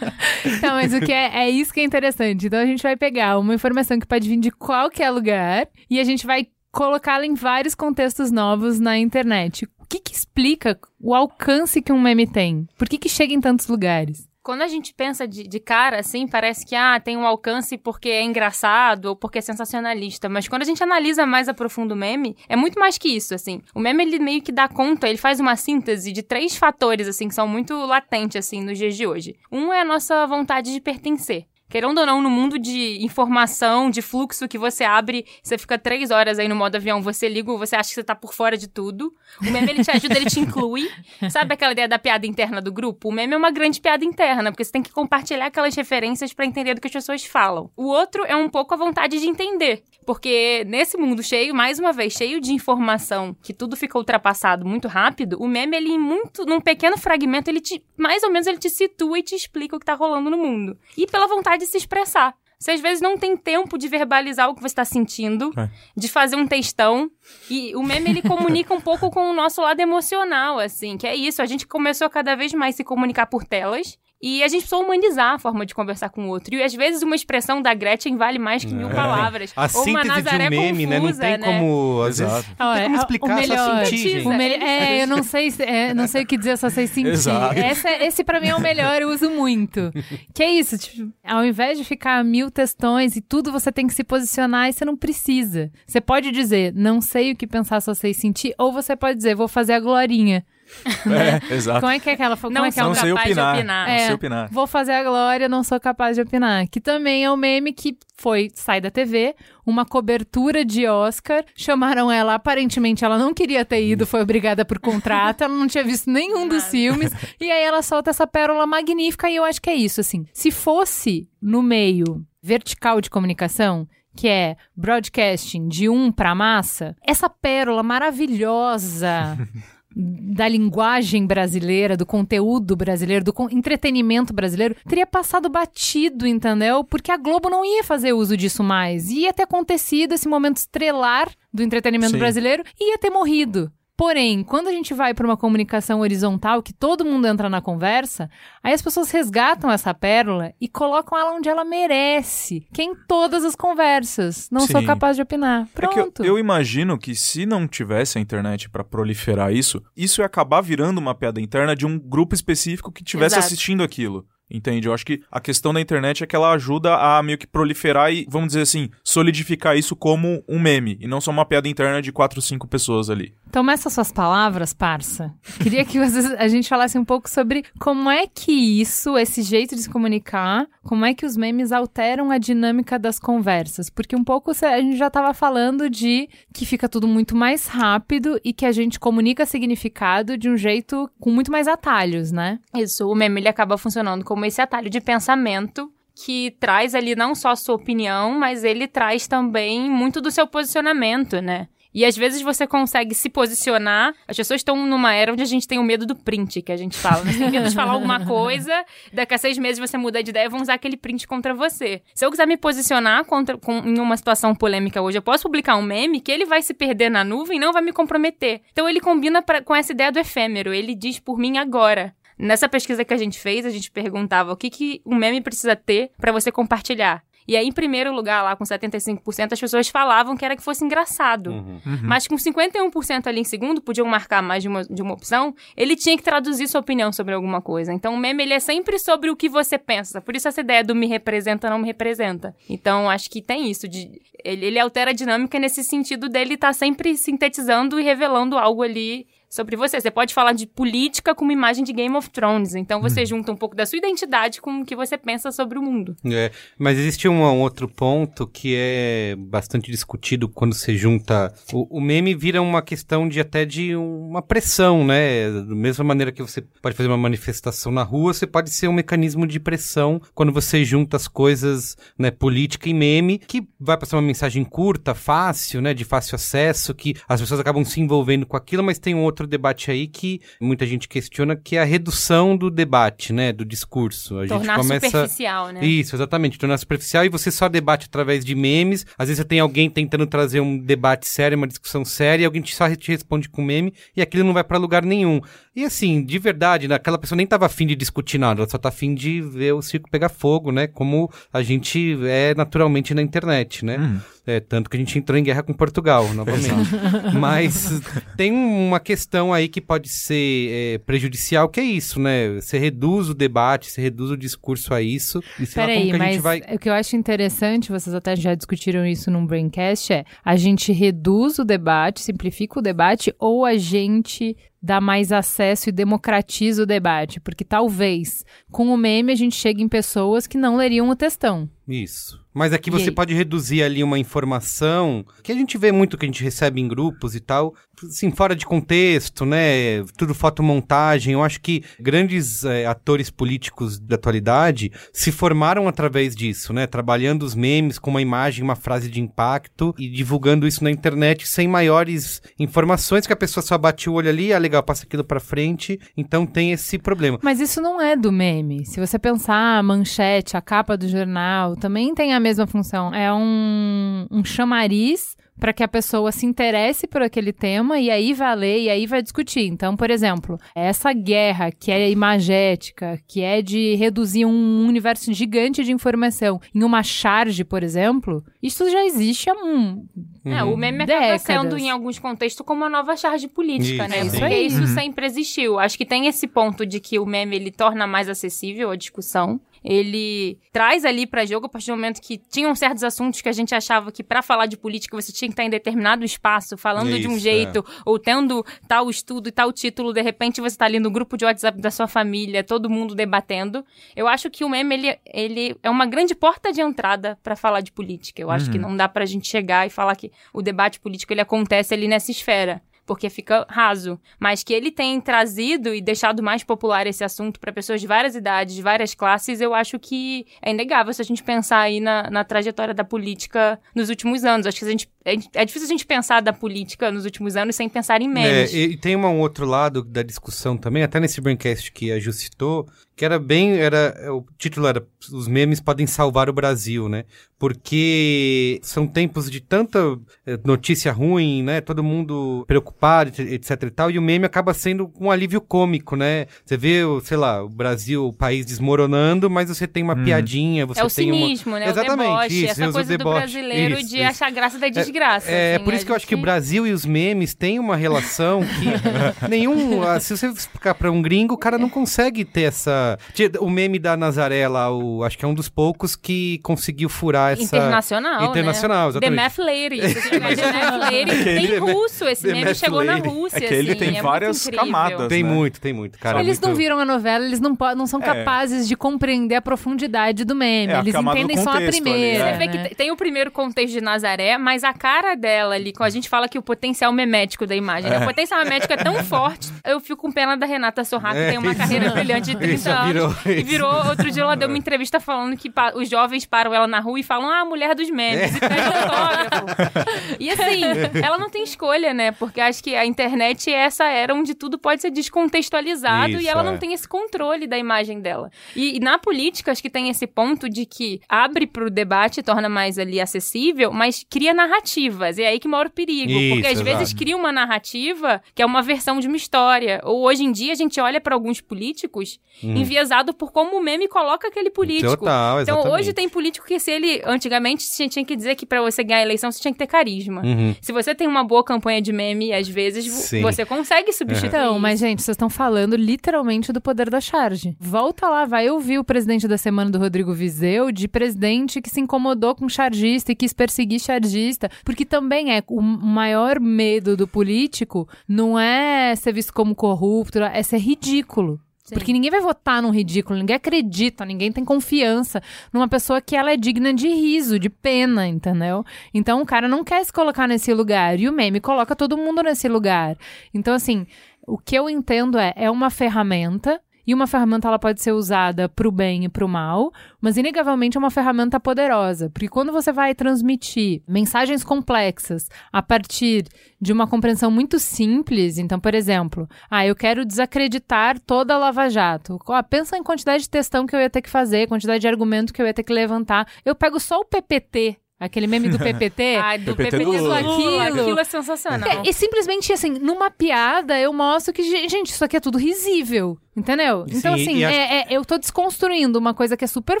Então, 0.44 0.74
mas 0.74 0.94
o 0.94 1.00
que 1.00 1.12
é, 1.12 1.44
é 1.44 1.50
isso 1.50 1.72
que 1.72 1.80
é 1.80 1.84
interessante. 1.84 2.46
Então 2.46 2.58
a 2.58 2.66
gente 2.66 2.82
vai 2.82 2.96
pegar 2.96 3.38
uma 3.38 3.54
informação 3.54 3.98
que 3.98 4.06
pode 4.06 4.28
vir 4.28 4.38
de 4.38 4.50
qualquer 4.50 5.10
lugar 5.10 5.68
e 5.88 6.00
a 6.00 6.04
gente 6.04 6.26
vai 6.26 6.46
colocá-la 6.72 7.26
em 7.26 7.34
vários 7.34 7.74
contextos 7.74 8.30
novos 8.30 8.78
na 8.78 8.98
internet. 8.98 9.66
O 9.78 9.86
que 9.86 10.00
que 10.00 10.14
explica 10.14 10.78
o 11.00 11.14
alcance 11.14 11.82
que 11.82 11.92
um 11.92 12.00
meme 12.00 12.26
tem? 12.26 12.66
Por 12.78 12.88
que 12.88 12.98
que 12.98 13.08
chega 13.08 13.34
em 13.34 13.40
tantos 13.40 13.66
lugares? 13.66 14.29
Quando 14.42 14.62
a 14.62 14.68
gente 14.68 14.94
pensa 14.94 15.28
de, 15.28 15.46
de 15.46 15.60
cara, 15.60 16.00
assim, 16.00 16.26
parece 16.26 16.64
que 16.64 16.74
ah, 16.74 16.98
tem 16.98 17.14
um 17.14 17.26
alcance 17.26 17.76
porque 17.76 18.08
é 18.08 18.22
engraçado 18.22 19.06
ou 19.06 19.16
porque 19.16 19.38
é 19.38 19.42
sensacionalista. 19.42 20.30
Mas 20.30 20.48
quando 20.48 20.62
a 20.62 20.64
gente 20.64 20.82
analisa 20.82 21.26
mais 21.26 21.46
a 21.46 21.52
profundo 21.52 21.92
o 21.92 21.96
meme, 21.96 22.34
é 22.48 22.56
muito 22.56 22.80
mais 22.80 22.96
que 22.96 23.08
isso, 23.08 23.34
assim. 23.34 23.60
O 23.74 23.80
meme, 23.80 24.02
ele 24.02 24.18
meio 24.18 24.40
que 24.40 24.50
dá 24.50 24.66
conta, 24.66 25.06
ele 25.08 25.18
faz 25.18 25.40
uma 25.40 25.56
síntese 25.56 26.10
de 26.10 26.22
três 26.22 26.56
fatores, 26.56 27.06
assim, 27.06 27.28
que 27.28 27.34
são 27.34 27.46
muito 27.46 27.74
latentes, 27.84 28.36
assim, 28.36 28.62
nos 28.62 28.78
dias 28.78 28.96
de 28.96 29.06
hoje. 29.06 29.36
Um 29.52 29.74
é 29.74 29.82
a 29.82 29.84
nossa 29.84 30.26
vontade 30.26 30.72
de 30.72 30.80
pertencer. 30.80 31.46
Querendo 31.70 31.98
ou 31.98 32.04
não, 32.06 32.20
no 32.20 32.28
mundo 32.28 32.58
de 32.58 32.98
informação, 33.00 33.88
de 33.88 34.02
fluxo 34.02 34.48
que 34.48 34.58
você 34.58 34.82
abre, 34.82 35.24
você 35.40 35.56
fica 35.56 35.78
três 35.78 36.10
horas 36.10 36.40
aí 36.40 36.48
no 36.48 36.56
modo 36.56 36.74
avião, 36.74 37.00
você 37.00 37.28
liga, 37.28 37.56
você 37.56 37.76
acha 37.76 37.90
que 37.90 37.94
você 37.94 38.02
tá 38.02 38.16
por 38.16 38.34
fora 38.34 38.56
de 38.56 38.66
tudo. 38.66 39.14
O 39.40 39.50
meme, 39.52 39.70
ele 39.70 39.84
te 39.84 39.90
ajuda, 39.92 40.16
ele 40.16 40.28
te 40.28 40.40
inclui. 40.40 40.90
Sabe 41.30 41.54
aquela 41.54 41.70
ideia 41.70 41.86
da 41.86 41.96
piada 41.96 42.26
interna 42.26 42.60
do 42.60 42.72
grupo? 42.72 43.08
O 43.08 43.12
meme 43.12 43.34
é 43.34 43.36
uma 43.36 43.52
grande 43.52 43.80
piada 43.80 44.04
interna, 44.04 44.50
porque 44.50 44.64
você 44.64 44.72
tem 44.72 44.82
que 44.82 44.90
compartilhar 44.90 45.46
aquelas 45.46 45.76
referências 45.76 46.32
pra 46.32 46.44
entender 46.44 46.74
do 46.74 46.80
que 46.80 46.88
as 46.88 46.92
pessoas 46.92 47.24
falam. 47.24 47.70
O 47.76 47.86
outro 47.86 48.24
é 48.24 48.34
um 48.34 48.48
pouco 48.48 48.74
a 48.74 48.76
vontade 48.76 49.20
de 49.20 49.28
entender. 49.28 49.84
Porque 50.04 50.64
nesse 50.66 50.96
mundo 50.96 51.22
cheio, 51.22 51.54
mais 51.54 51.78
uma 51.78 51.92
vez, 51.92 52.14
cheio 52.14 52.40
de 52.40 52.52
informação, 52.52 53.36
que 53.42 53.54
tudo 53.54 53.76
fica 53.76 53.96
ultrapassado 53.96 54.66
muito 54.66 54.88
rápido, 54.88 55.36
o 55.40 55.46
meme, 55.46 55.76
ele, 55.76 55.96
muito, 55.96 56.44
num 56.44 56.60
pequeno 56.60 56.98
fragmento, 56.98 57.48
ele 57.48 57.60
te, 57.60 57.80
mais 57.96 58.24
ou 58.24 58.30
menos, 58.30 58.48
ele 58.48 58.58
te 58.58 58.68
situa 58.68 59.20
e 59.20 59.22
te 59.22 59.36
explica 59.36 59.76
o 59.76 59.78
que 59.78 59.86
tá 59.86 59.94
rolando 59.94 60.28
no 60.28 60.36
mundo. 60.36 60.76
E 60.96 61.06
pela 61.06 61.28
vontade 61.28 61.59
de 61.60 61.66
se 61.66 61.76
expressar. 61.78 62.34
Você 62.58 62.72
às 62.72 62.80
vezes 62.80 63.00
não 63.00 63.16
tem 63.16 63.36
tempo 63.38 63.78
de 63.78 63.88
verbalizar 63.88 64.48
o 64.50 64.54
que 64.54 64.60
você 64.60 64.66
está 64.66 64.84
sentindo, 64.84 65.50
É. 65.56 65.70
de 65.96 66.08
fazer 66.08 66.36
um 66.36 66.46
textão. 66.46 67.10
E 67.48 67.74
o 67.74 67.82
meme 67.82 68.10
ele 68.10 68.20
comunica 68.22 68.74
um 68.74 68.80
pouco 68.80 69.10
com 69.10 69.30
o 69.30 69.32
nosso 69.32 69.62
lado 69.62 69.80
emocional, 69.80 70.58
assim, 70.58 70.98
que 70.98 71.06
é 71.06 71.14
isso. 71.14 71.40
A 71.40 71.46
gente 71.46 71.66
começou 71.66 72.06
a 72.06 72.10
cada 72.10 72.34
vez 72.36 72.52
mais 72.52 72.74
se 72.74 72.84
comunicar 72.84 73.26
por 73.26 73.44
telas. 73.44 73.98
E 74.22 74.42
a 74.42 74.48
gente 74.48 74.60
precisou 74.60 74.84
humanizar 74.84 75.34
a 75.34 75.38
forma 75.38 75.64
de 75.64 75.74
conversar 75.74 76.10
com 76.10 76.26
o 76.26 76.28
outro. 76.28 76.54
E 76.54 76.62
às 76.62 76.74
vezes 76.74 77.02
uma 77.02 77.14
expressão 77.14 77.62
da 77.62 77.72
Gretchen 77.72 78.16
vale 78.18 78.38
mais 78.38 78.62
que 78.64 78.74
mil 78.74 78.90
palavras. 78.90 79.50
A 79.56 79.62
Ou 79.62 79.66
uma 79.66 79.70
síntese 80.02 80.02
de 80.02 80.08
Nazaré 80.08 80.46
um 80.46 80.50
meme, 80.50 80.84
né? 80.86 80.96
Não 80.98 81.06
confusa, 81.06 81.20
tem 81.22 81.40
como. 81.40 82.02
Às 82.02 82.20
Exato. 82.20 82.32
vezes, 82.34 82.48
não 82.58 82.74
tem 82.74 82.78
como 82.80 82.92
Olha, 82.92 82.96
explicar, 82.96 83.26
o 83.26 83.28
só 83.28 83.40
melhor, 83.40 83.86
sentir, 83.86 84.28
mele- 84.28 84.54
É, 84.64 85.02
eu 85.02 85.06
não 85.06 85.22
sei, 85.22 85.50
se- 85.50 85.62
é, 85.62 85.94
não 85.94 86.06
sei 86.06 86.22
o 86.22 86.26
que 86.26 86.36
dizer, 86.36 86.58
só 86.58 86.68
sei 86.68 86.86
sentir. 86.86 87.08
Exato. 87.12 87.58
Essa, 87.58 87.90
esse 88.04 88.22
pra 88.22 88.40
mim 88.40 88.48
é 88.48 88.54
o 88.54 88.60
melhor, 88.60 89.00
eu 89.00 89.08
uso 89.08 89.30
muito. 89.30 89.90
Que 90.34 90.42
é 90.42 90.50
isso, 90.52 90.76
tipo, 90.76 91.10
ao 91.24 91.42
invés 91.44 91.78
de 91.78 91.84
ficar 91.84 92.22
mil 92.22 92.50
textões 92.50 93.16
e 93.16 93.22
tudo 93.22 93.50
você 93.50 93.72
tem 93.72 93.86
que 93.86 93.94
se 93.94 94.04
posicionar 94.04 94.68
e 94.68 94.72
você 94.74 94.84
não 94.84 94.96
precisa. 94.98 95.70
Você 95.86 96.00
pode 96.00 96.30
dizer, 96.30 96.74
não 96.74 97.00
sei 97.00 97.32
o 97.32 97.36
que 97.36 97.46
pensar, 97.46 97.80
só 97.80 97.94
sei 97.94 98.12
sentir, 98.12 98.54
ou 98.58 98.70
você 98.70 98.94
pode 98.94 99.16
dizer, 99.16 99.34
vou 99.34 99.48
fazer 99.48 99.72
a 99.72 99.80
glorinha. 99.80 100.44
É, 101.50 101.54
exato. 101.54 101.80
Como 101.80 101.92
é 101.92 101.98
que 101.98 102.08
é 102.08 102.12
aquela? 102.14 102.36
Como 102.36 102.52
Não 102.54 102.64
é 102.64 102.70
que 102.72 102.80
é 102.80 102.82
Não 102.82 102.94
sei 102.94 103.10
capaz 103.10 103.26
de 103.26 103.32
opinar. 103.32 103.54
opinar. 103.56 103.86
Não 103.86 103.94
É. 103.94 103.98
sei 104.06 104.14
opinar. 104.14 104.48
Vou 104.50 104.66
fazer 104.66 104.92
a 104.92 105.02
glória, 105.02 105.48
não 105.48 105.62
sou 105.62 105.78
capaz 105.78 106.16
de 106.16 106.22
opinar. 106.22 106.66
Que 106.68 106.80
também 106.80 107.24
é 107.24 107.30
um 107.30 107.36
meme 107.36 107.72
que 107.72 107.96
foi, 108.16 108.50
sai 108.54 108.80
da 108.80 108.90
TV, 108.90 109.34
uma 109.66 109.84
cobertura 109.84 110.64
de 110.64 110.86
Oscar. 110.86 111.44
Chamaram 111.56 112.10
ela, 112.10 112.34
aparentemente 112.34 113.04
ela 113.04 113.18
não 113.18 113.32
queria 113.34 113.64
ter 113.64 113.82
ido, 113.86 114.06
foi 114.06 114.20
obrigada 114.22 114.64
por 114.64 114.78
contrato, 114.78 115.42
ela 115.42 115.54
não 115.54 115.66
tinha 115.66 115.84
visto 115.84 116.10
nenhum 116.10 116.46
dos 116.48 116.64
filmes. 116.68 117.12
E 117.40 117.50
aí 117.50 117.62
ela 117.62 117.82
solta 117.82 118.10
essa 118.10 118.26
pérola 118.26 118.66
magnífica 118.66 119.28
e 119.30 119.36
eu 119.36 119.44
acho 119.44 119.60
que 119.60 119.70
é 119.70 119.74
isso, 119.74 120.00
assim. 120.00 120.24
Se 120.32 120.50
fosse 120.50 121.28
no 121.40 121.62
meio 121.62 122.24
vertical 122.42 123.00
de 123.00 123.10
comunicação, 123.10 123.86
que 124.16 124.26
é 124.28 124.56
broadcasting 124.76 125.68
de 125.68 125.88
um 125.88 126.10
para 126.10 126.34
massa, 126.34 126.96
essa 127.06 127.28
pérola 127.28 127.82
maravilhosa 127.82 129.38
da 129.94 130.46
linguagem 130.46 131.26
brasileira, 131.26 131.96
do 131.96 132.06
conteúdo 132.06 132.76
brasileiro, 132.76 133.24
do 133.24 133.34
entretenimento 133.50 134.32
brasileiro, 134.32 134.76
teria 134.88 135.06
passado 135.06 135.48
batido, 135.48 136.26
entendeu? 136.26 136.84
Porque 136.84 137.10
a 137.10 137.16
Globo 137.16 137.50
não 137.50 137.64
ia 137.64 137.82
fazer 137.82 138.12
uso 138.12 138.36
disso 138.36 138.62
mais. 138.62 139.10
Ia 139.10 139.32
ter 139.32 139.42
acontecido 139.42 140.12
esse 140.12 140.28
momento 140.28 140.58
estrelar 140.58 141.28
do 141.52 141.62
entretenimento 141.62 142.12
Sim. 142.12 142.18
brasileiro 142.18 142.62
e 142.78 142.92
ia 142.92 142.98
ter 142.98 143.10
morrido. 143.10 143.70
Porém, 144.00 144.42
quando 144.42 144.68
a 144.68 144.72
gente 144.72 144.94
vai 144.94 145.12
para 145.12 145.26
uma 145.26 145.36
comunicação 145.36 146.00
horizontal, 146.00 146.62
que 146.62 146.72
todo 146.72 147.04
mundo 147.04 147.26
entra 147.26 147.50
na 147.50 147.60
conversa, 147.60 148.30
aí 148.62 148.72
as 148.72 148.80
pessoas 148.80 149.10
resgatam 149.10 149.70
essa 149.70 149.92
pérola 149.92 150.54
e 150.58 150.68
colocam 150.68 151.18
ela 151.18 151.32
onde 151.32 151.50
ela 151.50 151.66
merece, 151.66 152.66
que 152.72 152.80
é 152.80 152.84
em 152.86 152.94
todas 153.06 153.44
as 153.44 153.54
conversas. 153.54 154.48
Não 154.50 154.66
sou 154.66 154.80
Sim. 154.80 154.86
capaz 154.86 155.16
de 155.16 155.22
opinar. 155.22 155.68
É 155.76 155.80
que 155.80 155.84
eu, 155.84 155.90
Pronto. 155.90 156.24
eu 156.24 156.38
imagino 156.38 156.96
que 156.96 157.14
se 157.14 157.44
não 157.44 157.68
tivesse 157.68 158.16
a 158.16 158.22
internet 158.22 158.70
pra 158.70 158.82
proliferar 158.82 159.52
isso, 159.52 159.82
isso 159.94 160.22
ia 160.22 160.26
acabar 160.26 160.62
virando 160.62 160.96
uma 160.96 161.14
piada 161.14 161.38
interna 161.38 161.76
de 161.76 161.84
um 161.84 161.98
grupo 161.98 162.34
específico 162.34 162.90
que 162.90 163.02
estivesse 163.02 163.38
assistindo 163.38 163.82
aquilo. 163.82 164.26
Entende? 164.50 164.88
Eu 164.88 164.92
acho 164.92 165.06
que 165.06 165.22
a 165.30 165.40
questão 165.40 165.72
da 165.72 165.80
internet 165.80 166.24
é 166.24 166.26
que 166.26 166.34
ela 166.34 166.50
ajuda 166.50 166.96
a 166.96 167.22
meio 167.22 167.38
que 167.38 167.46
proliferar 167.46 168.12
e, 168.12 168.26
vamos 168.28 168.48
dizer 168.48 168.62
assim, 168.62 168.90
solidificar 169.04 169.76
isso 169.76 169.94
como 169.94 170.42
um 170.48 170.58
meme, 170.58 170.98
e 171.00 171.06
não 171.06 171.20
só 171.20 171.30
uma 171.30 171.44
piada 171.44 171.68
interna 171.68 172.02
de 172.02 172.10
quatro, 172.10 172.42
cinco 172.42 172.66
pessoas 172.66 173.08
ali. 173.08 173.32
Toma 173.50 173.72
essas 173.72 173.92
suas 173.92 174.12
palavras, 174.12 174.72
parça. 174.72 175.34
Queria 175.62 175.84
que 175.84 175.98
a 175.98 176.48
gente 176.48 176.68
falasse 176.68 176.96
um 176.96 177.04
pouco 177.04 177.28
sobre 177.28 177.64
como 177.80 178.08
é 178.08 178.26
que 178.26 178.52
isso, 178.52 179.18
esse 179.18 179.42
jeito 179.42 179.74
de 179.74 179.82
se 179.82 179.90
comunicar, 179.90 180.66
como 180.84 181.04
é 181.04 181.12
que 181.12 181.26
os 181.26 181.36
memes 181.36 181.72
alteram 181.72 182.30
a 182.30 182.38
dinâmica 182.38 182.98
das 182.98 183.18
conversas. 183.18 183.90
Porque 183.90 184.14
um 184.14 184.22
pouco 184.22 184.52
a 184.52 184.80
gente 184.80 184.96
já 184.96 185.08
estava 185.08 185.34
falando 185.34 185.90
de 185.90 186.28
que 186.54 186.64
fica 186.64 186.88
tudo 186.88 187.08
muito 187.08 187.36
mais 187.36 187.66
rápido 187.66 188.40
e 188.44 188.52
que 188.52 188.64
a 188.64 188.72
gente 188.72 189.00
comunica 189.00 189.44
significado 189.44 190.38
de 190.38 190.48
um 190.48 190.56
jeito 190.56 191.10
com 191.18 191.30
muito 191.30 191.50
mais 191.50 191.66
atalhos, 191.66 192.30
né? 192.30 192.60
Isso, 192.74 193.10
o 193.10 193.14
meme 193.14 193.40
ele 193.40 193.48
acaba 193.48 193.76
funcionando 193.76 194.24
como 194.24 194.44
esse 194.44 194.60
atalho 194.60 194.88
de 194.88 195.00
pensamento 195.00 195.92
que 196.24 196.54
traz 196.60 196.94
ali 196.94 197.16
não 197.16 197.34
só 197.34 197.50
a 197.50 197.56
sua 197.56 197.74
opinião, 197.74 198.38
mas 198.38 198.62
ele 198.62 198.86
traz 198.86 199.26
também 199.26 199.90
muito 199.90 200.20
do 200.20 200.30
seu 200.30 200.46
posicionamento, 200.46 201.40
né? 201.40 201.68
E 201.92 202.04
às 202.04 202.16
vezes 202.16 202.40
você 202.42 202.66
consegue 202.66 203.14
se 203.14 203.28
posicionar. 203.28 204.14
As 204.28 204.36
pessoas 204.36 204.60
estão 204.60 204.86
numa 204.86 205.12
era 205.12 205.32
onde 205.32 205.42
a 205.42 205.46
gente 205.46 205.66
tem 205.66 205.78
o 205.78 205.82
medo 205.82 206.06
do 206.06 206.14
print, 206.14 206.62
que 206.62 206.70
a 206.72 206.76
gente 206.76 206.96
fala. 206.96 207.24
Você 207.24 207.38
tem 207.38 207.50
medo 207.50 207.68
de 207.68 207.74
falar 207.74 207.92
alguma 207.92 208.24
coisa, 208.24 208.84
daqui 209.12 209.34
a 209.34 209.38
seis 209.38 209.58
meses 209.58 209.78
você 209.78 209.98
muda 209.98 210.22
de 210.22 210.30
ideia 210.30 210.46
e 210.46 210.48
vão 210.48 210.60
usar 210.60 210.74
aquele 210.74 210.96
print 210.96 211.26
contra 211.26 211.52
você. 211.52 212.02
Se 212.14 212.24
eu 212.24 212.30
quiser 212.30 212.46
me 212.46 212.56
posicionar 212.56 213.24
contra, 213.24 213.58
com, 213.58 213.78
em 213.78 213.98
uma 213.98 214.16
situação 214.16 214.54
polêmica 214.54 215.02
hoje, 215.02 215.18
eu 215.18 215.22
posso 215.22 215.42
publicar 215.44 215.76
um 215.76 215.82
meme 215.82 216.20
que 216.20 216.30
ele 216.30 216.44
vai 216.46 216.62
se 216.62 216.72
perder 216.72 217.10
na 217.10 217.24
nuvem 217.24 217.56
e 217.56 217.60
não 217.60 217.72
vai 217.72 217.82
me 217.82 217.92
comprometer. 217.92 218.60
Então 218.72 218.88
ele 218.88 219.00
combina 219.00 219.42
pra- 219.42 219.62
com 219.62 219.74
essa 219.74 219.92
ideia 219.92 220.12
do 220.12 220.18
efêmero. 220.18 220.72
Ele 220.72 220.94
diz 220.94 221.18
por 221.18 221.38
mim 221.38 221.58
agora. 221.58 222.14
Nessa 222.38 222.68
pesquisa 222.70 223.04
que 223.04 223.12
a 223.12 223.18
gente 223.18 223.38
fez, 223.38 223.66
a 223.66 223.70
gente 223.70 223.90
perguntava 223.90 224.52
o 224.52 224.56
que, 224.56 224.70
que 224.70 225.02
um 225.04 225.14
meme 225.14 225.42
precisa 225.42 225.76
ter 225.76 226.10
pra 226.18 226.32
você 226.32 226.50
compartilhar. 226.50 227.22
E 227.50 227.56
aí, 227.56 227.66
em 227.66 227.72
primeiro 227.72 228.14
lugar, 228.14 228.44
lá 228.44 228.54
com 228.54 228.62
75%, 228.62 229.52
as 229.52 229.58
pessoas 229.58 229.88
falavam 229.88 230.36
que 230.36 230.44
era 230.44 230.54
que 230.54 230.62
fosse 230.62 230.84
engraçado. 230.84 231.50
Uhum. 231.50 231.80
Mas 232.04 232.28
com 232.28 232.36
51% 232.36 233.26
ali 233.26 233.40
em 233.40 233.44
segundo, 233.44 233.82
podiam 233.82 234.06
marcar 234.06 234.40
mais 234.40 234.62
de 234.62 234.68
uma, 234.68 234.84
de 234.84 235.02
uma 235.02 235.12
opção, 235.12 235.52
ele 235.76 235.96
tinha 235.96 236.16
que 236.16 236.22
traduzir 236.22 236.68
sua 236.68 236.80
opinião 236.80 237.12
sobre 237.12 237.34
alguma 237.34 237.60
coisa. 237.60 237.92
Então, 237.92 238.14
o 238.14 238.16
meme, 238.16 238.44
ele 238.44 238.54
é 238.54 238.60
sempre 238.60 239.00
sobre 239.00 239.30
o 239.30 239.34
que 239.34 239.48
você 239.48 239.76
pensa. 239.76 240.20
Por 240.20 240.36
isso 240.36 240.46
essa 240.46 240.60
ideia 240.60 240.84
do 240.84 240.94
me 240.94 241.08
representa, 241.08 241.68
não 241.68 241.80
me 241.80 241.86
representa. 241.86 242.54
Então, 242.68 243.10
acho 243.10 243.28
que 243.28 243.42
tem 243.42 243.68
isso. 243.68 243.88
De, 243.88 244.22
ele, 244.44 244.66
ele 244.66 244.78
altera 244.78 245.10
a 245.10 245.12
dinâmica 245.12 245.58
nesse 245.58 245.82
sentido 245.82 246.28
dele 246.28 246.54
estar 246.54 246.72
sempre 246.72 247.16
sintetizando 247.16 247.98
e 247.98 248.04
revelando 248.04 248.56
algo 248.58 248.84
ali 248.84 249.26
sobre 249.50 249.76
você. 249.76 250.00
Você 250.00 250.10
pode 250.10 250.32
falar 250.32 250.52
de 250.52 250.66
política 250.66 251.34
com 251.34 251.44
uma 251.44 251.52
imagem 251.52 251.82
de 251.82 251.92
Game 251.92 252.16
of 252.16 252.30
Thrones. 252.30 252.76
Então, 252.76 253.00
você 253.00 253.26
junta 253.26 253.50
um 253.50 253.56
pouco 253.56 253.74
da 253.74 253.84
sua 253.84 253.98
identidade 253.98 254.60
com 254.60 254.80
o 254.80 254.84
que 254.84 254.94
você 254.94 255.18
pensa 255.18 255.50
sobre 255.50 255.76
o 255.76 255.82
mundo. 255.82 256.16
É, 256.24 256.52
mas 256.78 256.96
existe 256.96 257.28
um, 257.28 257.42
um 257.42 257.60
outro 257.60 257.88
ponto 257.88 258.46
que 258.46 258.74
é 258.76 259.34
bastante 259.36 259.90
discutido 259.90 260.48
quando 260.48 260.74
você 260.74 260.96
junta. 260.96 261.52
O, 261.72 261.98
o 261.98 262.00
meme 262.00 262.34
vira 262.34 262.62
uma 262.62 262.80
questão 262.80 263.28
de 263.28 263.40
até 263.40 263.64
de 263.64 263.96
uma 263.96 264.40
pressão, 264.40 265.04
né? 265.04 265.50
Da 265.50 265.74
mesma 265.74 266.04
maneira 266.04 266.30
que 266.30 266.42
você 266.42 266.62
pode 266.80 266.96
fazer 266.96 267.08
uma 267.08 267.16
manifestação 267.16 267.90
na 267.90 268.04
rua, 268.04 268.32
você 268.32 268.46
pode 268.46 268.70
ser 268.70 268.86
um 268.86 268.92
mecanismo 268.92 269.46
de 269.46 269.58
pressão 269.58 270.20
quando 270.32 270.52
você 270.52 270.84
junta 270.84 271.16
as 271.16 271.26
coisas, 271.26 271.96
né? 272.16 272.30
Política 272.30 272.88
e 272.88 272.94
meme, 272.94 273.38
que 273.38 273.66
vai 273.80 273.96
passar 273.96 274.16
uma 274.16 274.22
mensagem 274.22 274.64
curta, 274.64 275.12
fácil, 275.12 275.80
né? 275.80 275.92
De 275.92 276.04
fácil 276.04 276.36
acesso, 276.36 276.94
que 276.94 277.16
as 277.28 277.40
pessoas 277.40 277.58
acabam 277.58 277.84
se 277.84 278.00
envolvendo 278.00 278.46
com 278.46 278.56
aquilo, 278.56 278.84
mas 278.84 278.98
tem 278.98 279.14
um 279.14 279.24
outro 279.24 279.39
debate 279.46 279.90
aí 279.90 280.06
que 280.06 280.40
muita 280.60 280.86
gente 280.86 281.08
questiona, 281.08 281.54
que 281.56 281.76
é 281.76 281.80
a 281.80 281.84
redução 281.84 282.56
do 282.56 282.70
debate, 282.70 283.32
né? 283.32 283.52
Do 283.52 283.64
discurso. 283.64 284.38
A 284.38 284.42
gente 284.42 284.50
Tornar 284.50 284.76
começa. 284.78 285.06
superficial, 285.06 285.68
né? 285.72 285.84
Isso, 285.84 286.14
exatamente. 286.16 286.58
Tornar 286.58 286.78
superficial 286.78 287.24
e 287.24 287.28
você 287.28 287.50
só 287.50 287.68
debate 287.68 288.06
através 288.06 288.44
de 288.44 288.54
memes. 288.54 289.06
Às 289.18 289.28
vezes 289.28 289.38
você 289.42 289.44
tem 289.44 289.60
alguém 289.60 289.88
tentando 289.90 290.26
trazer 290.26 290.60
um 290.60 290.78
debate 290.78 291.28
sério, 291.28 291.56
uma 291.56 291.66
discussão 291.66 292.04
séria, 292.04 292.42
e 292.42 292.46
alguém 292.46 292.62
te- 292.62 292.74
só 292.74 292.88
te 292.94 293.10
responde 293.10 293.48
com 293.48 293.62
meme 293.62 293.92
e 294.16 294.22
aquilo 294.22 294.44
não 294.44 294.52
vai 294.52 294.64
pra 294.64 294.78
lugar 294.78 295.04
nenhum. 295.04 295.40
E 295.74 295.84
assim, 295.84 296.24
de 296.24 296.38
verdade, 296.38 296.88
né, 296.88 296.96
aquela 296.96 297.18
pessoa 297.18 297.36
nem 297.36 297.46
tava 297.46 297.66
afim 297.66 297.86
de 297.86 297.94
discutir 297.94 298.38
nada, 298.38 298.60
ela 298.62 298.68
só 298.68 298.76
tá 298.78 298.88
afim 298.88 299.14
de 299.14 299.40
ver 299.40 299.72
o 299.72 299.80
circo 299.82 300.10
pegar 300.10 300.28
fogo, 300.28 300.72
né? 300.72 300.86
Como 300.86 301.30
a 301.52 301.62
gente 301.62 302.18
é 302.26 302.54
naturalmente 302.54 303.14
na 303.14 303.22
internet, 303.22 303.84
né? 303.84 303.98
Hum. 303.98 304.20
É, 304.46 304.58
tanto 304.58 304.88
que 304.88 304.96
a 304.96 305.00
gente 305.00 305.18
entrou 305.18 305.38
em 305.38 305.42
guerra 305.42 305.62
com 305.62 305.72
Portugal, 305.72 306.26
novamente. 306.34 306.90
Mas 307.38 308.00
tem 308.36 308.52
uma 308.52 308.98
questão 308.98 309.52
aí 309.52 309.68
que 309.68 309.80
pode 309.80 310.08
ser 310.08 310.70
é, 310.70 310.98
prejudicial, 310.98 311.68
que 311.68 311.80
é 311.80 311.84
isso, 311.84 312.18
né? 312.18 312.60
Você 312.60 312.78
reduz 312.78 313.28
o 313.28 313.34
debate, 313.34 313.90
você 313.90 314.00
reduz 314.00 314.30
o 314.30 314.36
discurso 314.36 314.94
a 314.94 315.02
isso. 315.02 315.42
E 315.58 315.66
sei 315.66 315.82
lá 315.82 315.88
como 315.88 316.10
Peraí, 316.10 316.10
que 316.10 316.22
a 316.22 316.32
gente 316.32 316.40
vai. 316.40 316.62
o 316.74 316.78
que 316.78 316.88
eu 316.88 316.92
acho 316.92 317.16
interessante, 317.16 317.90
vocês 317.90 318.14
até 318.14 318.34
já 318.34 318.54
discutiram 318.54 319.06
isso 319.06 319.30
num 319.30 319.46
Braincast, 319.46 320.12
é 320.12 320.24
a 320.44 320.56
gente 320.56 320.92
reduz 320.92 321.58
o 321.58 321.64
debate, 321.64 322.20
simplifica 322.20 322.78
o 322.78 322.82
debate, 322.82 323.34
ou 323.38 323.64
a 323.64 323.76
gente 323.76 324.56
dá 324.82 325.00
mais 325.00 325.30
acesso 325.30 325.88
e 325.88 325.92
democratiza 325.92 326.82
o 326.82 326.86
debate? 326.86 327.40
Porque 327.40 327.64
talvez 327.64 328.44
com 328.70 328.88
o 328.88 328.96
meme 328.96 329.32
a 329.32 329.36
gente 329.36 329.54
chegue 329.54 329.82
em 329.82 329.88
pessoas 329.88 330.46
que 330.46 330.56
não 330.56 330.76
leriam 330.76 331.08
o 331.10 331.16
textão. 331.16 331.68
Isso. 331.86 332.39
Mas 332.52 332.72
aqui 332.72 332.90
E 332.90 332.92
você 332.92 333.10
aí? 333.10 333.14
pode 333.14 333.34
reduzir 333.34 333.82
ali 333.82 334.02
uma 334.02 334.18
informação 334.18 335.24
que 335.42 335.52
a 335.52 335.54
gente 335.54 335.78
vê 335.78 335.92
muito 335.92 336.18
que 336.18 336.26
a 336.26 336.28
gente 336.28 336.42
recebe 336.42 336.80
em 336.80 336.88
grupos 336.88 337.34
e 337.34 337.40
tal, 337.40 337.74
assim, 338.04 338.30
fora 338.30 338.56
de 338.56 338.66
contexto, 338.66 339.44
né? 339.44 340.02
Tudo 340.16 340.34
fotomontagem. 340.34 341.34
Eu 341.34 341.42
acho 341.42 341.60
que 341.60 341.82
grandes 342.00 342.64
eh, 342.64 342.86
atores 342.86 343.30
políticos 343.30 343.98
da 344.00 344.16
atualidade 344.16 344.90
se 345.12 345.30
formaram 345.30 345.86
através 345.86 346.34
disso, 346.34 346.72
né? 346.72 346.86
Trabalhando 346.86 347.42
os 347.44 347.54
memes 347.54 347.98
com 347.98 348.10
uma 348.10 348.22
imagem, 348.22 348.64
uma 348.64 348.76
frase 348.76 349.08
de 349.08 349.20
impacto 349.20 349.94
e 349.98 350.08
divulgando 350.08 350.66
isso 350.66 350.82
na 350.82 350.90
internet 350.90 351.46
sem 351.46 351.68
maiores 351.68 352.42
informações 352.58 353.26
que 353.26 353.32
a 353.32 353.36
pessoa 353.36 353.62
só 353.64 353.78
bate 353.78 354.08
o 354.10 354.14
olho 354.14 354.28
ali, 354.28 354.52
ah, 354.52 354.58
legal, 354.58 354.82
passa 354.82 355.04
aquilo 355.04 355.24
pra 355.24 355.38
frente. 355.40 355.98
Então 356.16 356.44
tem 356.46 356.72
esse 356.72 356.98
problema. 356.98 357.38
Mas 357.42 357.60
isso 357.60 357.80
não 357.80 358.00
é 358.00 358.16
do 358.16 358.32
meme. 358.32 358.84
Se 358.86 358.98
você 358.98 359.18
pensar 359.18 359.78
a 359.78 359.82
manchete, 359.82 360.56
a 360.56 360.60
capa 360.60 360.96
do 360.96 361.08
jornal, 361.08 361.76
também 361.76 362.14
tem 362.14 362.34
a 362.34 362.39
mesma 362.40 362.66
função. 362.66 363.14
É 363.14 363.32
um, 363.32 364.26
um 364.30 364.44
chamariz 364.44 365.36
para 365.58 365.74
que 365.74 365.82
a 365.82 365.88
pessoa 365.88 366.32
se 366.32 366.46
interesse 366.46 367.06
por 367.06 367.20
aquele 367.20 367.52
tema 367.52 368.00
e 368.00 368.10
aí 368.10 368.32
vai 368.32 368.56
ler 368.56 368.80
e 368.80 368.88
aí 368.88 369.06
vai 369.06 369.20
discutir. 369.22 369.66
Então, 369.66 369.94
por 369.94 370.10
exemplo, 370.10 370.56
essa 370.74 371.12
guerra 371.12 371.70
que 371.70 371.92
é 371.92 372.10
imagética, 372.10 373.20
que 373.28 373.42
é 373.42 373.60
de 373.60 373.94
reduzir 373.96 374.46
um 374.46 374.86
universo 374.88 375.30
gigante 375.34 375.84
de 375.84 375.92
informação 375.92 376.58
em 376.74 376.82
uma 376.82 377.02
charge, 377.02 377.62
por 377.62 377.82
exemplo, 377.82 378.42
isso 378.62 378.88
já 378.90 379.04
existe 379.04 379.50
há 379.50 379.54
um, 379.54 380.06
É, 380.46 380.64
o 380.64 380.74
meme 380.78 381.02
acaba 381.02 381.38
sendo, 381.38 381.76
em 381.76 381.90
alguns 381.90 382.18
contextos, 382.18 382.64
como 382.64 382.80
uma 382.80 382.88
nova 382.88 383.14
charge 383.14 383.46
política, 383.46 384.06
Isso, 384.06 384.08
né? 384.08 384.24
sim. 384.24 384.30
Porque 384.30 384.54
Isso 384.54 384.78
aí. 384.78 384.84
isso 384.84 384.86
sempre 384.94 385.26
existiu. 385.26 385.78
Acho 385.78 385.98
que 385.98 386.06
tem 386.06 386.26
esse 386.26 386.48
ponto 386.48 386.86
de 386.86 386.98
que 387.00 387.18
o 387.18 387.26
meme, 387.26 387.56
ele 387.56 387.70
torna 387.70 388.06
mais 388.06 388.30
acessível 388.30 388.90
a 388.90 388.96
discussão. 388.96 389.60
Ele 389.84 390.58
traz 390.72 391.04
ali 391.04 391.26
pra 391.26 391.44
jogo, 391.44 391.66
a 391.66 391.68
partir 391.68 391.90
do 391.90 391.96
momento 391.96 392.20
que 392.20 392.36
tinham 392.36 392.74
certos 392.74 393.02
assuntos 393.02 393.40
que 393.40 393.48
a 393.48 393.52
gente 393.52 393.74
achava 393.74 394.12
que 394.12 394.22
pra 394.22 394.42
falar 394.42 394.66
de 394.66 394.76
política 394.76 395.16
você 395.16 395.32
tinha 395.32 395.48
que 395.48 395.52
estar 395.54 395.64
em 395.64 395.70
determinado 395.70 396.24
espaço, 396.24 396.76
falando 396.76 397.18
de 397.18 397.26
um 397.26 397.32
Isso, 397.32 397.40
jeito, 397.40 397.84
ou 398.04 398.18
tendo 398.18 398.64
tal 398.86 399.08
estudo 399.08 399.48
e 399.48 399.52
tal 399.52 399.72
título, 399.72 400.12
de 400.12 400.20
repente 400.20 400.60
você 400.60 400.76
tá 400.76 400.84
ali 400.84 401.00
no 401.00 401.10
grupo 401.10 401.36
de 401.36 401.44
WhatsApp 401.44 401.80
da 401.80 401.90
sua 401.90 402.06
família, 402.06 402.62
todo 402.62 402.90
mundo 402.90 403.14
debatendo. 403.14 403.84
Eu 404.14 404.28
acho 404.28 404.50
que 404.50 404.64
o 404.64 404.68
meme, 404.68 404.94
ele, 404.94 405.18
ele 405.26 405.76
é 405.82 405.90
uma 405.90 406.06
grande 406.06 406.34
porta 406.34 406.72
de 406.72 406.80
entrada 406.80 407.38
pra 407.42 407.56
falar 407.56 407.80
de 407.80 407.92
política. 407.92 408.40
Eu 408.42 408.50
acho 408.50 408.70
que 408.70 408.78
não 408.78 408.96
dá 408.96 409.08
pra 409.08 409.24
gente 409.24 409.48
chegar 409.48 409.86
e 409.86 409.90
falar 409.90 410.14
que 410.16 410.30
o 410.52 410.62
debate 410.62 411.00
político 411.00 411.32
ele 411.32 411.40
acontece 411.40 411.94
ali 411.94 412.06
nessa 412.06 412.30
esfera. 412.30 412.82
Porque 413.10 413.28
fica 413.28 413.66
raso. 413.68 414.20
Mas 414.38 414.62
que 414.62 414.72
ele 414.72 414.92
tem 414.92 415.20
trazido 415.20 415.92
e 415.92 416.00
deixado 416.00 416.44
mais 416.44 416.62
popular 416.62 417.08
esse 417.08 417.24
assunto 417.24 417.58
para 417.58 417.72
pessoas 417.72 418.00
de 418.00 418.06
várias 418.06 418.36
idades, 418.36 418.72
de 418.72 418.82
várias 418.82 419.16
classes, 419.16 419.60
eu 419.60 419.74
acho 419.74 419.98
que 419.98 420.46
é 420.62 420.70
inegável 420.70 421.12
se 421.12 421.20
a 421.20 421.24
gente 421.24 421.42
pensar 421.42 421.80
aí 421.80 421.98
na, 421.98 422.30
na 422.30 422.44
trajetória 422.44 422.94
da 422.94 423.02
política 423.02 423.80
nos 423.96 424.10
últimos 424.10 424.44
anos. 424.44 424.64
Acho 424.64 424.78
que 424.78 424.84
a 424.84 424.90
gente, 424.92 425.10
é, 425.24 425.34
é 425.54 425.64
difícil 425.64 425.86
a 425.86 425.90
gente 425.90 426.06
pensar 426.06 426.40
da 426.40 426.52
política 426.52 427.10
nos 427.10 427.24
últimos 427.24 427.56
anos 427.56 427.76
sem 427.76 427.88
pensar 427.88 428.22
em 428.22 428.28
memes. 428.28 428.72
É, 428.72 428.76
e 428.76 428.96
tem 428.96 429.16
um 429.16 429.40
outro 429.40 429.66
lado 429.66 430.02
da 430.02 430.22
discussão 430.22 430.76
também, 430.76 431.02
até 431.02 431.20
nesse 431.20 431.40
Braincast 431.40 431.92
que 431.92 432.10
a 432.10 432.18
Ju 432.18 432.32
citou, 432.32 432.88
que 433.20 433.24
era 433.26 433.38
bem, 433.38 433.76
era, 433.76 434.14
o 434.32 434.42
título 434.56 434.86
era 434.86 435.06
Os 435.30 435.46
memes 435.46 435.78
podem 435.78 436.06
salvar 436.06 436.48
o 436.48 436.54
Brasil, 436.54 437.06
né? 437.06 437.24
Porque 437.58 438.80
são 438.82 439.06
tempos 439.06 439.50
de 439.50 439.60
tanta 439.60 439.98
eh, 440.46 440.58
notícia 440.64 441.12
ruim, 441.12 441.62
né? 441.62 441.82
Todo 441.82 442.02
mundo 442.02 442.64
preocupado, 442.66 443.30
etc 443.38 443.82
e 443.82 443.90
tal, 443.90 444.10
e 444.10 444.18
o 444.18 444.22
meme 444.22 444.46
acaba 444.46 444.72
sendo 444.72 445.12
um 445.20 445.30
alívio 445.30 445.60
cômico, 445.60 446.16
né? 446.16 446.46
Você 446.64 446.78
vê, 446.78 447.02
sei 447.22 447.36
lá, 447.36 447.62
o 447.62 447.68
Brasil, 447.68 448.26
o 448.26 448.32
país 448.32 448.64
desmoronando, 448.64 449.50
mas 449.50 449.68
você 449.68 449.86
tem 449.86 450.02
uma 450.02 450.14
hum. 450.14 450.24
piadinha, 450.24 450.86
você 450.86 451.00
é 451.00 451.04
o 451.04 451.10
tem 451.10 451.26
cinismo, 451.26 451.72
uma... 451.72 451.80
né? 451.80 451.90
Exatamente, 451.90 452.26
o 452.26 452.32
deboche, 452.32 452.64
isso, 452.64 452.70
essa 452.70 452.92
coisa 452.92 453.18
do 453.18 453.24
brasileiro 453.24 453.98
isso, 453.98 454.08
de 454.08 454.16
isso. 454.16 454.30
achar 454.30 454.50
graça 454.50 454.78
da 454.78 454.88
desgraça. 454.88 455.09
É, 455.50 455.74
assim, 455.76 455.84
por 455.84 455.94
isso 455.94 456.04
que 456.06 456.12
eu 456.12 456.16
acho 456.16 456.26
que 456.26 456.34
o 456.34 456.38
Brasil 456.38 456.86
e 456.86 456.92
os 456.92 457.04
memes 457.04 457.54
têm 457.54 457.78
uma 457.78 457.96
relação 457.96 458.60
que 458.62 458.90
nenhum, 459.48 460.02
ah, 460.02 460.18
se 460.20 460.36
você 460.36 460.46
explicar 460.48 460.94
para 460.94 461.10
um 461.10 461.20
gringo, 461.22 461.54
o 461.54 461.58
cara 461.58 461.78
não 461.78 461.88
consegue 461.88 462.44
ter 462.44 462.62
essa 462.62 463.18
o 463.60 463.68
meme 463.70 463.98
da 463.98 464.16
Nazaré 464.16 464.66
lá, 464.68 464.90
o, 464.94 465.24
acho 465.24 465.36
que 465.38 465.44
é 465.44 465.48
um 465.48 465.54
dos 465.54 465.68
poucos 465.68 466.14
que 466.16 466.58
conseguiu 466.62 467.08
furar 467.08 467.52
essa... 467.52 467.62
Internacional, 467.62 468.44
Internacional, 468.44 469.02
né? 469.04 469.08
exatamente. 469.10 469.36
The 469.36 469.42
Math 469.42 469.58
Lady. 469.58 470.00
The 470.30 470.38
Math 470.40 471.00
Lady, 471.00 471.44
tem 471.44 471.78
russo. 471.78 472.24
Esse 472.26 472.42
The 472.46 472.52
meme 472.52 472.64
Math 472.66 472.76
chegou 472.76 473.04
na 473.04 473.12
Lady. 473.14 473.28
Rússia, 473.28 473.58
É 473.58 473.60
que 473.60 473.74
ele 473.74 473.90
assim, 473.90 473.98
tem 473.98 474.18
é 474.18 474.22
várias 474.22 474.66
camadas. 474.68 475.28
Tem 475.28 475.42
né? 475.42 475.48
muito, 475.50 475.80
tem 475.80 475.92
muito, 475.92 476.18
cara. 476.18 476.40
eles 476.40 476.58
muito... 476.58 476.68
não 476.68 476.74
viram 476.74 476.98
a 476.98 477.04
novela, 477.04 477.44
eles 477.44 477.60
não, 477.60 477.76
não 477.96 478.06
são 478.06 478.20
É. 478.20 478.24
capazes 478.24 478.86
de 478.88 478.96
compreender 478.96 479.56
a 479.56 479.62
profundidade 479.62 480.44
do 480.44 480.54
meme. 480.54 480.92
É, 480.92 480.98
eles 480.98 481.14
entendem 481.14 481.56
só 481.56 481.70
a 481.70 481.72
contexto 481.74 481.88
ali, 481.88 482.00
primeira. 482.02 482.44
é. 482.44 482.52
Você 482.52 482.58
vê 482.58 482.66
né? 482.66 482.72
que 482.72 482.88
te- 482.90 482.94
tem 482.94 483.10
o 483.10 483.16
primeiro 483.16 483.50
contexto 483.50 483.92
de 483.94 484.00
Nazaré, 484.00 484.58
mas 484.58 484.84
a 484.84 484.92
cara 485.00 485.34
dela 485.34 485.76
ali, 485.76 485.94
quando 485.94 486.08
a 486.08 486.10
gente 486.10 486.28
fala 486.28 486.46
que 486.46 486.58
o 486.58 486.62
potencial 486.62 487.10
memético 487.10 487.66
da 487.66 487.74
imagem, 487.74 488.10
né? 488.10 488.18
o 488.18 488.26
potencial 488.26 488.62
memético 488.62 488.92
é 488.92 488.98
tão 488.98 489.14
forte, 489.24 489.72
eu 489.82 489.98
fico 489.98 490.20
com 490.20 490.30
pena 490.30 490.58
da 490.58 490.66
Renata 490.66 491.02
Sorra, 491.04 491.32
que 491.32 491.38
É, 491.38 491.48
tem 491.48 491.58
uma 491.58 491.74
carreira 491.74 492.10
brilhante 492.10 492.50
de 492.50 492.56
30 492.56 492.74
Isso, 492.74 492.90
anos. 492.90 493.06
virou 493.06 493.34
e 493.46 493.62
virou, 493.62 494.08
outro 494.08 494.30
dia 494.30 494.42
ela 494.42 494.54
deu 494.54 494.68
uma 494.68 494.76
entrevista 494.76 495.18
falando 495.18 495.56
que 495.56 495.72
os 495.94 496.06
jovens 496.06 496.44
param 496.44 496.74
ela 496.74 496.86
na 496.86 497.00
rua 497.00 497.18
e 497.18 497.22
falam, 497.22 497.48
ah, 497.50 497.64
mulher 497.64 497.94
dos 497.94 498.10
memes, 498.10 498.54
e 498.54 498.60
pede 498.60 498.74
autógrafo. 498.74 500.36
E 500.38 500.50
assim, 500.50 500.82
ela 501.24 501.38
não 501.38 501.48
tem 501.48 501.62
escolha, 501.62 502.12
né? 502.12 502.32
Porque 502.32 502.60
acho 502.60 502.84
que 502.84 502.94
a 502.94 503.06
internet 503.06 503.70
é 503.72 503.76
essa 503.76 504.04
era 504.04 504.34
onde 504.34 504.54
tudo 504.54 504.78
pode 504.78 505.00
ser 505.00 505.10
descontextualizado 505.10 506.32
Isso, 506.32 506.42
e 506.42 506.48
ela 506.48 506.60
é. 506.60 506.64
não 506.64 506.76
tem 506.76 506.92
esse 506.92 507.08
controle 507.08 507.66
da 507.66 507.78
imagem 507.78 508.20
dela. 508.20 508.50
E, 508.76 508.96
e 508.98 509.00
na 509.00 509.18
política, 509.18 509.72
acho 509.72 509.80
que 509.80 509.88
tem 509.88 510.10
esse 510.10 510.26
ponto 510.26 510.68
de 510.68 510.84
que 510.84 511.20
abre 511.26 511.66
pro 511.66 511.90
debate, 511.90 512.42
torna 512.42 512.68
mais 512.68 512.98
ali 512.98 513.18
acessível, 513.18 513.92
mas 513.92 514.26
cria 514.28 514.52
narrativas. 514.90 515.38
E 515.38 515.42
é 515.42 515.48
aí 515.48 515.60
que 515.60 515.68
mora 515.68 515.88
o 515.88 515.90
perigo. 515.90 516.30
Isso, 516.30 516.54
porque 516.54 516.66
às 516.66 516.72
exato. 516.80 516.98
vezes 516.98 517.14
cria 517.14 517.36
uma 517.36 517.52
narrativa 517.52 518.42
que 518.54 518.62
é 518.62 518.66
uma 518.66 518.82
versão 518.82 519.20
de 519.20 519.26
uma 519.26 519.36
história. 519.36 520.00
Ou 520.04 520.22
hoje 520.24 520.44
em 520.44 520.52
dia 520.52 520.72
a 520.72 520.74
gente 520.76 521.00
olha 521.00 521.20
para 521.20 521.34
alguns 521.34 521.60
políticos 521.60 522.38
enviesado 522.62 523.32
por 523.32 523.52
como 523.52 523.76
o 523.76 523.82
meme 523.82 524.08
coloca 524.08 524.48
aquele 524.48 524.70
político. 524.70 525.12
Hum. 525.12 525.16
Total, 525.16 525.60
Então 525.60 525.76
exatamente. 525.76 526.00
hoje 526.00 526.12
tem 526.12 526.28
político 526.28 526.66
que 526.66 526.78
se 526.78 526.90
ele, 526.90 527.22
antigamente, 527.24 527.84
tinha, 527.88 528.08
tinha 528.08 528.24
que 528.24 528.36
dizer 528.36 528.54
que 528.54 528.66
pra 528.66 528.80
você 528.82 529.02
ganhar 529.02 529.20
a 529.20 529.22
eleição 529.22 529.50
você 529.50 529.60
tinha 529.60 529.72
que 529.72 529.78
ter 529.78 529.86
carisma. 529.86 530.42
Uhum. 530.42 530.74
Se 530.80 530.92
você 530.92 531.14
tem 531.14 531.26
uma 531.26 531.44
boa 531.44 531.64
campanha 531.64 532.00
de 532.00 532.12
meme, 532.12 532.52
às 532.52 532.68
vezes 532.68 533.04
Sim. 533.04 533.42
você 533.42 533.64
consegue 533.64 534.12
substituir. 534.12 534.48
Então, 534.48 534.72
isso. 534.72 534.80
mas 534.80 535.00
gente, 535.00 535.22
vocês 535.22 535.34
estão 535.34 535.50
falando 535.50 535.96
literalmente 535.96 536.72
do 536.72 536.80
poder 536.80 537.10
da 537.10 537.20
charge. 537.20 537.76
Volta 537.78 538.28
lá, 538.28 538.44
vai 538.44 538.68
ouvir 538.70 538.98
o 538.98 539.04
presidente 539.04 539.46
da 539.46 539.58
semana 539.58 539.90
do 539.90 539.98
Rodrigo 539.98 540.32
Vizeu 540.32 540.90
de 540.90 541.06
presidente 541.08 541.80
que 541.80 541.90
se 541.90 542.00
incomodou 542.00 542.54
com 542.54 542.68
chargista 542.68 543.32
e 543.32 543.34
quis 543.34 543.52
perseguir 543.52 544.00
chargista, 544.00 544.70
porque 544.84 545.04
também 545.04 545.54
é 545.54 545.62
o 545.68 545.80
maior 545.80 546.60
medo 546.60 547.16
do 547.16 547.26
político 547.26 548.08
não 548.26 548.58
é 548.58 549.14
ser 549.16 549.32
visto 549.32 549.52
como 549.52 549.74
corrupto, 549.74 550.38
é 550.38 550.62
ser 550.62 550.78
ridículo. 550.78 551.60
Sim. 551.90 551.94
Porque 551.94 552.12
ninguém 552.12 552.30
vai 552.30 552.40
votar 552.40 552.80
num 552.80 552.90
ridículo, 552.90 553.38
ninguém 553.38 553.56
acredita, 553.56 554.24
ninguém 554.24 554.52
tem 554.52 554.64
confiança 554.64 555.42
numa 555.72 555.88
pessoa 555.88 556.20
que 556.20 556.36
ela 556.36 556.52
é 556.52 556.56
digna 556.56 556.94
de 556.94 557.08
riso, 557.08 557.58
de 557.58 557.68
pena, 557.68 558.28
entendeu? 558.28 558.84
Então 559.12 559.42
o 559.42 559.46
cara 559.46 559.66
não 559.66 559.82
quer 559.82 560.04
se 560.04 560.12
colocar 560.12 560.46
nesse 560.46 560.72
lugar 560.72 561.18
e 561.18 561.28
o 561.28 561.32
meme 561.32 561.60
coloca 561.60 561.96
todo 561.96 562.16
mundo 562.16 562.42
nesse 562.42 562.68
lugar. 562.68 563.16
Então 563.52 563.74
assim, 563.74 564.06
o 564.46 564.56
que 564.56 564.76
eu 564.76 564.88
entendo 564.88 565.36
é 565.36 565.52
é 565.56 565.70
uma 565.70 565.90
ferramenta 565.90 566.80
e 567.06 567.14
uma 567.14 567.26
ferramenta 567.26 567.68
ela 567.68 567.78
pode 567.78 568.00
ser 568.02 568.12
usada 568.12 568.68
para 568.68 568.88
o 568.88 568.92
bem 568.92 569.24
e 569.24 569.28
para 569.28 569.44
o 569.44 569.48
mal, 569.48 569.92
mas 570.20 570.36
inegavelmente 570.36 570.96
é 570.96 571.00
uma 571.00 571.10
ferramenta 571.10 571.58
poderosa, 571.58 572.30
porque 572.30 572.48
quando 572.48 572.72
você 572.72 572.92
vai 572.92 573.14
transmitir 573.14 574.02
mensagens 574.06 574.64
complexas 574.64 575.48
a 575.72 575.82
partir 575.82 576.46
de 576.80 576.92
uma 576.92 577.06
compreensão 577.06 577.50
muito 577.50 577.78
simples, 577.78 578.58
então, 578.58 578.78
por 578.80 578.94
exemplo, 578.94 579.48
ah, 579.70 579.86
eu 579.86 579.94
quero 579.94 580.24
desacreditar 580.24 581.18
toda 581.20 581.54
a 581.54 581.58
Lava 581.58 581.88
Jato. 581.88 582.38
Ó, 582.46 582.62
pensa 582.62 582.96
em 582.96 583.02
quantidade 583.02 583.42
de 583.42 583.50
textão 583.50 583.86
que 583.86 583.94
eu 583.94 584.00
ia 584.00 584.10
ter 584.10 584.22
que 584.22 584.30
fazer, 584.30 584.68
quantidade 584.68 585.00
de 585.00 585.08
argumento 585.08 585.52
que 585.52 585.60
eu 585.60 585.66
ia 585.66 585.74
ter 585.74 585.82
que 585.82 585.92
levantar. 585.92 586.46
Eu 586.64 586.74
pego 586.74 586.98
só 586.98 587.20
o 587.20 587.24
PPT, 587.24 587.98
aquele 588.20 588.46
meme 588.46 588.68
do 588.68 588.78
PPT. 588.78 589.36
Ai, 589.42 589.58
do 589.58 589.74
PPT 589.74 589.98
PPT 589.98 590.04
do 590.04 590.22
Lula. 590.22 590.38
aquilo. 590.38 590.80
Aquilo. 590.80 591.00
aquilo 591.00 591.18
é 591.20 591.24
sensacional. 591.24 591.88
É, 591.90 592.02
e 592.08 592.12
simplesmente 592.12 592.72
assim, 592.72 592.90
numa 592.90 593.30
piada 593.30 593.98
eu 593.98 594.12
mostro 594.12 594.52
que, 594.52 594.62
ge- 594.62 594.88
gente, 594.88 595.10
isso 595.10 595.24
aqui 595.24 595.36
é 595.36 595.40
tudo 595.40 595.56
risível. 595.58 596.36
Entendeu? 596.56 597.06
Sim, 597.08 597.16
então, 597.16 597.34
assim, 597.34 597.64
acho- 597.64 597.74
é- 597.74 598.00
é- 598.00 598.06
eu 598.10 598.24
tô 598.24 598.36
desconstruindo 598.36 599.18
uma 599.18 599.32
coisa 599.32 599.56
que 599.56 599.64
é 599.64 599.68
super 599.68 600.00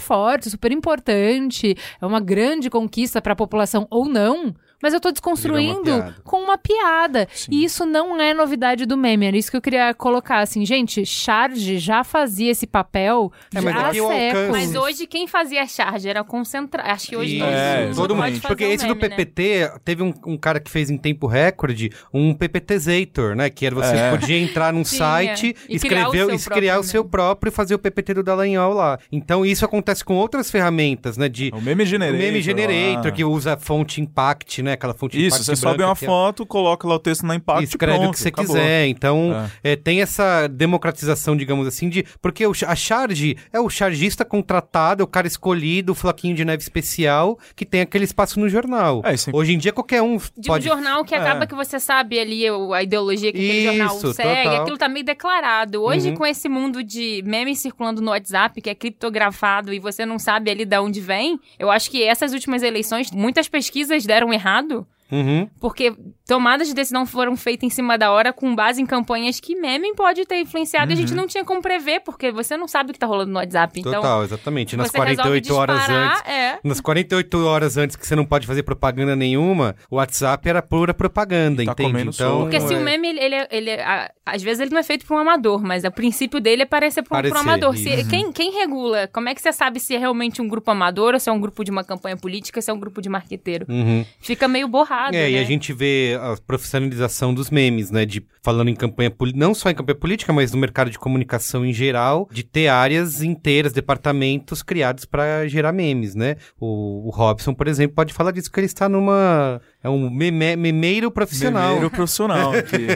forte, 0.00 0.50
super 0.50 0.70
importante, 0.72 1.74
é 2.00 2.04
uma 2.06 2.20
grande 2.20 2.68
conquista 2.68 3.22
pra 3.22 3.34
população 3.34 3.86
ou 3.90 4.04
não. 4.06 4.54
Mas 4.82 4.94
eu 4.94 5.00
tô 5.00 5.10
desconstruindo 5.10 5.82
piada. 5.82 6.16
com 6.24 6.38
uma 6.38 6.56
piada. 6.56 7.28
Sim. 7.32 7.48
E 7.52 7.64
isso 7.64 7.84
não 7.84 8.20
é 8.20 8.32
novidade 8.32 8.86
do 8.86 8.96
meme. 8.96 9.26
Era 9.26 9.36
isso 9.36 9.50
que 9.50 9.56
eu 9.56 9.60
queria 9.60 9.92
colocar. 9.94 10.38
Assim, 10.40 10.64
gente, 10.64 11.04
Charge 11.04 11.78
já 11.78 12.02
fazia 12.02 12.50
esse 12.50 12.66
papel 12.66 13.32
É, 13.54 13.60
mas 13.60 13.74
já 13.74 13.86
há 13.86 13.90
o 13.90 13.92
séculos. 13.92 14.10
alcance- 14.12 14.50
Mas 14.50 14.74
hoje 14.74 15.06
quem 15.06 15.26
fazia 15.26 15.66
charge 15.66 16.08
era 16.08 16.24
concentrar. 16.24 16.90
Acho 16.90 17.08
que 17.08 17.16
hoje 17.16 17.36
Isso, 17.36 17.44
todo 17.44 17.54
É, 17.54 17.86
mundo 17.86 17.96
todo 17.96 18.14
mundo. 18.14 18.24
pode 18.24 18.34
fazer 18.40 18.48
Porque 18.48 18.66
um 18.66 18.72
esse 18.72 18.86
do 18.86 18.96
meme, 18.96 19.08
né? 19.08 19.16
PPT, 19.16 19.70
teve 19.84 20.02
um, 20.02 20.14
um 20.26 20.36
cara 20.38 20.58
que 20.60 20.70
fez 20.70 20.88
em 20.90 20.96
tempo 20.96 21.26
recorde 21.26 21.90
um 22.12 22.32
PPTzator, 22.34 23.34
né? 23.36 23.50
Que 23.50 23.66
era 23.66 23.74
você 23.74 23.96
É. 23.96 24.10
podia 24.10 24.38
entrar 24.38 24.72
num 24.72 24.82
Tinha. 24.82 24.98
site, 24.98 25.54
E 25.68 25.78
criar 25.78 26.08
o 26.08 26.14
escrever, 26.14 26.38
seu 26.38 26.52
e 26.52 26.54
criar 26.54 26.72
o 26.72 26.76
próprio, 26.76 26.90
seu 26.90 27.02
né? 27.04 27.08
próprio 27.10 27.50
e 27.50 27.52
fazer 27.52 27.74
o 27.74 27.78
PPT 27.78 28.14
do 28.14 28.22
Dallagnol 28.22 28.72
lá. 28.72 28.98
Então 29.10 29.44
isso 29.44 29.64
acontece 29.64 30.04
com 30.04 30.14
outras 30.16 30.50
ferramentas, 30.50 31.16
né? 31.16 31.28
De 31.28 31.50
O 31.54 31.60
meme 31.60 31.82
o 31.82 31.86
generator. 31.86 32.18
meme 32.20 32.40
generator, 32.40 33.06
lá. 33.06 33.10
que 33.12 33.24
usa 33.24 33.56
fonte 33.56 34.00
impact, 34.00 34.62
né? 34.62 34.69
Aquela 34.72 34.94
fonte 34.94 35.16
Isso, 35.16 35.36
impact 35.36 35.44
você 35.44 35.56
sobe 35.56 35.82
uma 35.84 35.94
que 35.96 36.04
é- 36.04 36.08
foto, 36.08 36.46
coloca 36.46 36.86
lá 36.86 36.94
o 36.94 36.98
texto 36.98 37.24
na 37.26 37.34
impact 37.34 37.62
e 37.62 37.64
escreve 37.64 37.98
pronto, 37.98 38.10
o 38.10 38.12
que 38.12 38.18
você 38.20 38.28
acabou. 38.28 38.54
quiser. 38.56 38.86
Então, 38.86 39.48
é, 39.62 39.76
tem 39.76 40.00
essa 40.02 40.46
democratização, 40.48 41.36
digamos 41.36 41.66
assim, 41.66 41.88
de. 41.88 42.04
Porque 42.22 42.46
o, 42.46 42.52
a 42.66 42.74
charge 42.76 43.36
é 43.52 43.60
o 43.60 43.68
chargista 43.68 44.24
contratado, 44.24 45.02
é 45.02 45.04
o 45.04 45.06
cara 45.06 45.26
escolhido, 45.26 45.92
o 45.92 45.94
flaquinho 45.94 46.34
de 46.34 46.44
neve 46.44 46.62
especial, 46.62 47.38
que 47.56 47.64
tem 47.66 47.80
aquele 47.80 48.04
espaço 48.04 48.38
no 48.40 48.48
jornal. 48.48 49.02
É, 49.04 49.14
isso 49.14 49.30
é- 49.30 49.36
Hoje 49.36 49.52
em 49.54 49.58
dia, 49.58 49.72
qualquer 49.72 50.02
um 50.02 50.16
De 50.16 50.46
pode. 50.48 50.66
um 50.68 50.72
jornal 50.72 51.04
que 51.04 51.14
É. 51.14 51.18
acaba 51.18 51.46
que 51.46 51.54
você 51.54 51.78
sabe 51.80 52.18
ali 52.18 52.44
a 52.48 52.82
ideologia 52.82 53.32
que 53.32 53.38
aquele 53.38 53.64
jornal 53.64 53.96
Isso, 53.96 54.12
segue, 54.14 54.42
total. 54.48 54.62
aquilo 54.62 54.78
tá 54.78 54.88
meio 54.88 55.04
declarado. 55.04 55.82
Hoje, 55.82 56.10
Uhum. 56.10 56.16
com 56.16 56.26
esse 56.26 56.48
mundo 56.48 56.82
de 56.82 57.22
memes 57.24 57.58
circulando 57.58 58.00
no 58.00 58.10
WhatsApp, 58.10 58.60
que 58.60 58.70
é 58.70 58.74
criptografado 58.74 59.72
e 59.72 59.78
você 59.78 60.04
não 60.06 60.18
sabe 60.18 60.50
ali 60.50 60.64
de 60.64 60.78
onde 60.78 61.00
vem, 61.00 61.38
eu 61.58 61.70
acho 61.70 61.90
que 61.90 62.02
essas 62.02 62.32
últimas 62.32 62.62
eleições, 62.62 63.10
muitas 63.10 63.48
pesquisas 63.48 64.04
deram 64.04 64.32
errado 64.32 64.59
errado, 64.60 64.86
Uhum. 65.10 65.48
Porque 65.60 65.92
tomadas 66.26 66.68
de 66.68 66.74
decisão 66.74 67.04
foram 67.04 67.36
feitas 67.36 67.64
em 67.66 67.70
cima 67.70 67.98
da 67.98 68.10
hora 68.12 68.32
com 68.32 68.54
base 68.54 68.80
em 68.80 68.86
campanhas 68.86 69.40
que 69.40 69.54
meme 69.56 69.94
pode 69.94 70.24
ter 70.26 70.40
influenciado 70.40 70.92
e 70.92 70.94
a 70.94 70.96
gente 70.96 71.14
não 71.14 71.26
tinha 71.26 71.44
como 71.44 71.60
prever, 71.60 72.00
porque 72.00 72.30
você 72.30 72.56
não 72.56 72.68
sabe 72.68 72.90
o 72.90 72.92
que 72.92 72.98
tá 72.98 73.06
rolando 73.06 73.30
no 73.32 73.38
WhatsApp. 73.38 73.80
Então, 73.80 73.92
Total, 73.94 74.22
exatamente. 74.24 74.76
Nas 74.76 74.90
você 74.90 74.98
resolve 74.98 75.22
48 75.40 75.54
horas 75.54 75.88
antes. 75.88 76.22
É. 76.28 76.58
Nas 76.62 76.80
48 76.80 77.46
horas 77.46 77.76
antes 77.76 77.96
que 77.96 78.06
você 78.06 78.14
não 78.14 78.24
pode 78.24 78.46
fazer 78.46 78.62
propaganda 78.62 79.16
nenhuma, 79.16 79.74
o 79.90 79.96
WhatsApp 79.96 80.48
era 80.48 80.62
pura 80.62 80.94
propaganda, 80.94 81.64
Tá 81.64 81.72
entende? 81.72 82.08
Então. 82.08 82.42
Porque 82.42 82.60
se 82.60 82.72
é- 82.74 82.78
o 82.78 82.80
meme, 82.80 83.08
ele, 83.08 83.20
ele, 83.20 83.34
é- 83.34 83.48
ele 83.50 83.70
é- 83.70 83.82
a- 83.84 84.10
às 84.26 84.42
vezes 84.42 84.60
ele 84.60 84.70
não 84.70 84.78
é 84.78 84.82
feito 84.82 85.04
para 85.06 85.16
um 85.16 85.18
amador, 85.18 85.62
mas 85.62 85.82
o 85.84 85.90
princípio 85.90 86.40
dele 86.40 86.62
é 86.62 86.66
parecer 86.66 87.02
para 87.02 87.16
um, 87.26 87.32
um 87.32 87.36
amador. 87.38 87.76
Se, 87.76 88.08
quem, 88.08 88.30
quem 88.32 88.52
regula? 88.52 89.08
Como 89.08 89.28
é 89.28 89.34
que 89.34 89.40
você 89.42 89.52
sabe 89.52 89.80
se 89.80 89.94
é 89.94 89.98
realmente 89.98 90.40
um 90.40 90.46
grupo 90.48 90.70
amador 90.70 91.14
ou 91.14 91.20
se 91.20 91.28
é 91.28 91.32
um 91.32 91.40
grupo 91.40 91.64
de 91.64 91.70
uma 91.70 91.82
campanha 91.82 92.16
política, 92.16 92.60
se 92.62 92.70
é 92.70 92.74
um 92.74 92.78
grupo 92.78 93.02
de 93.02 93.08
marqueteiro? 93.08 93.66
Uhum. 93.68 94.04
Fica 94.20 94.46
meio 94.46 94.68
borrado. 94.68 94.99
É, 95.08 95.12
né? 95.12 95.30
e 95.32 95.38
a 95.38 95.44
gente 95.44 95.72
vê 95.72 96.18
a 96.20 96.36
profissionalização 96.46 97.32
dos 97.32 97.50
memes, 97.50 97.90
né? 97.90 98.04
De 98.04 98.24
falando 98.42 98.68
em 98.68 98.74
campanha 98.74 99.10
política, 99.10 99.44
não 99.44 99.54
só 99.54 99.70
em 99.70 99.74
campanha 99.74 99.96
política, 99.96 100.32
mas 100.32 100.52
no 100.52 100.58
mercado 100.58 100.90
de 100.90 100.98
comunicação 100.98 101.64
em 101.64 101.72
geral, 101.72 102.28
de 102.30 102.42
ter 102.42 102.68
áreas 102.68 103.22
inteiras, 103.22 103.72
departamentos 103.72 104.62
criados 104.62 105.04
para 105.04 105.46
gerar 105.46 105.72
memes, 105.72 106.14
né? 106.14 106.36
O, 106.58 107.06
o 107.08 107.10
Robson, 107.10 107.52
por 107.52 107.68
exemplo, 107.68 107.94
pode 107.94 108.12
falar 108.12 108.32
disso, 108.32 108.50
que 108.50 108.58
ele 108.58 108.66
está 108.66 108.88
numa. 108.88 109.60
É 109.82 109.88
um 109.88 110.10
meme, 110.10 110.56
memeiro 110.56 111.10
profissional. 111.10 111.74
Memeiro 111.74 111.90
profissional 111.90 112.52
aqui. 112.54 112.86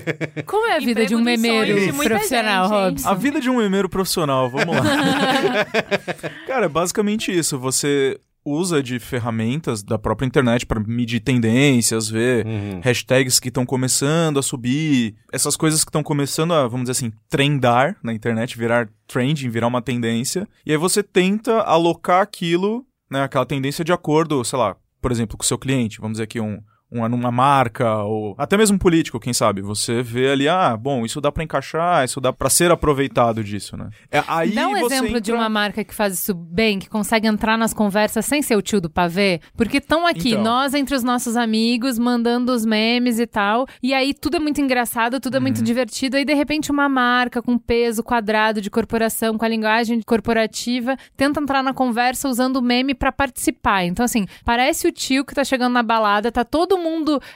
Como 0.44 0.66
é 0.66 0.76
a 0.76 0.78
vida 0.78 1.02
Emprego 1.02 1.08
de 1.08 1.14
um 1.16 1.22
memeiro 1.22 1.80
de 1.80 1.92
profissional, 1.92 2.68
gente? 2.68 2.74
Robson? 2.74 3.08
A 3.08 3.14
vida 3.14 3.40
de 3.40 3.50
um 3.50 3.56
memeiro 3.56 3.88
profissional, 3.88 4.50
vamos 4.50 4.76
lá. 4.76 4.84
Cara, 6.46 6.66
é 6.66 6.68
basicamente 6.68 7.36
isso. 7.36 7.58
Você 7.58 8.18
usa 8.44 8.82
de 8.82 8.98
ferramentas 8.98 9.82
da 9.82 9.98
própria 9.98 10.26
internet 10.26 10.66
para 10.66 10.80
medir 10.80 11.20
tendências, 11.20 12.08
ver 12.08 12.46
Uhum. 12.46 12.80
hashtags 12.82 13.40
que 13.40 13.48
estão 13.48 13.64
começando 13.64 14.38
a 14.38 14.42
subir, 14.42 15.14
essas 15.32 15.56
coisas 15.56 15.82
que 15.82 15.88
estão 15.88 16.02
começando 16.02 16.52
a, 16.52 16.62
vamos 16.68 16.88
dizer 16.88 16.92
assim, 16.92 17.12
trendar 17.28 17.96
na 18.02 18.12
internet, 18.12 18.56
virar 18.58 18.88
trending, 19.06 19.48
virar 19.48 19.66
uma 19.66 19.80
tendência. 19.82 20.46
E 20.66 20.72
aí 20.72 20.76
você 20.78 21.02
tenta 21.02 21.60
alocar 21.60 22.20
aquilo, 22.22 22.84
né, 23.10 23.22
aquela 23.22 23.46
tendência 23.46 23.84
de 23.84 23.92
acordo, 23.92 24.44
sei 24.44 24.58
lá, 24.58 24.76
por 25.00 25.10
exemplo, 25.12 25.36
com 25.36 25.42
o 25.42 25.46
seu 25.46 25.58
cliente, 25.58 25.98
vamos 26.00 26.14
dizer 26.14 26.24
aqui 26.24 26.40
um 26.40 26.60
uma, 26.94 27.06
uma 27.08 27.30
marca, 27.32 28.02
ou 28.04 28.34
até 28.38 28.56
mesmo 28.56 28.76
um 28.76 28.78
político, 28.78 29.18
quem 29.18 29.32
sabe? 29.32 29.60
Você 29.62 30.02
vê 30.02 30.30
ali, 30.30 30.48
ah, 30.48 30.76
bom, 30.76 31.04
isso 31.04 31.20
dá 31.20 31.30
pra 31.32 31.42
encaixar, 31.42 32.04
isso 32.04 32.20
dá 32.20 32.32
pra 32.32 32.48
ser 32.48 32.70
aproveitado 32.70 33.42
disso, 33.42 33.76
né? 33.76 33.88
É, 34.10 34.22
aí 34.28 34.52
Dá 34.52 34.68
um 34.68 34.78
você 34.78 34.94
exemplo 34.96 35.20
de 35.20 35.30
entra- 35.30 35.42
uma 35.42 35.48
marca 35.48 35.82
que 35.84 35.94
faz 35.94 36.14
isso 36.14 36.32
bem, 36.32 36.78
que 36.78 36.88
consegue 36.88 37.26
entrar 37.26 37.58
nas 37.58 37.74
conversas 37.74 38.24
sem 38.24 38.40
ser 38.42 38.56
o 38.56 38.62
tio 38.62 38.80
do 38.80 38.88
pavê. 38.88 39.40
Porque 39.56 39.78
estão 39.78 40.06
aqui, 40.06 40.30
Então. 40.30 40.42
nós 40.44 40.72
entre 40.74 40.94
os 40.94 41.02
nossos 41.02 41.36
amigos, 41.36 41.98
mandando 41.98 42.52
os 42.52 42.64
memes 42.64 43.18
e 43.18 43.26
tal. 43.26 43.66
E 43.82 43.92
aí 43.92 44.14
tudo 44.14 44.36
é 44.36 44.40
muito 44.40 44.60
engraçado, 44.60 45.18
tudo 45.20 45.36
é 45.36 45.40
muito 45.40 45.58
Uhum. 45.58 45.64
divertido. 45.64 46.16
Aí 46.16 46.24
de 46.24 46.34
repente 46.34 46.70
uma 46.70 46.88
marca 46.88 47.42
com 47.42 47.58
peso 47.58 48.02
quadrado 48.02 48.60
de 48.60 48.70
corporação, 48.70 49.36
com 49.36 49.44
a 49.44 49.48
linguagem 49.48 50.00
corporativa, 50.02 50.96
tenta 51.16 51.40
entrar 51.40 51.62
na 51.62 51.74
conversa 51.74 52.28
usando 52.28 52.56
o 52.56 52.62
meme 52.62 52.94
pra 52.94 53.10
participar. 53.12 53.84
Então, 53.84 54.04
assim, 54.04 54.26
parece 54.44 54.86
o 54.86 54.92
tio 54.92 55.24
que 55.24 55.34
tá 55.34 55.44
chegando 55.44 55.72
na 55.72 55.82
balada, 55.82 56.30
tá 56.32 56.44
todo 56.44 56.76
mundo 56.78 56.83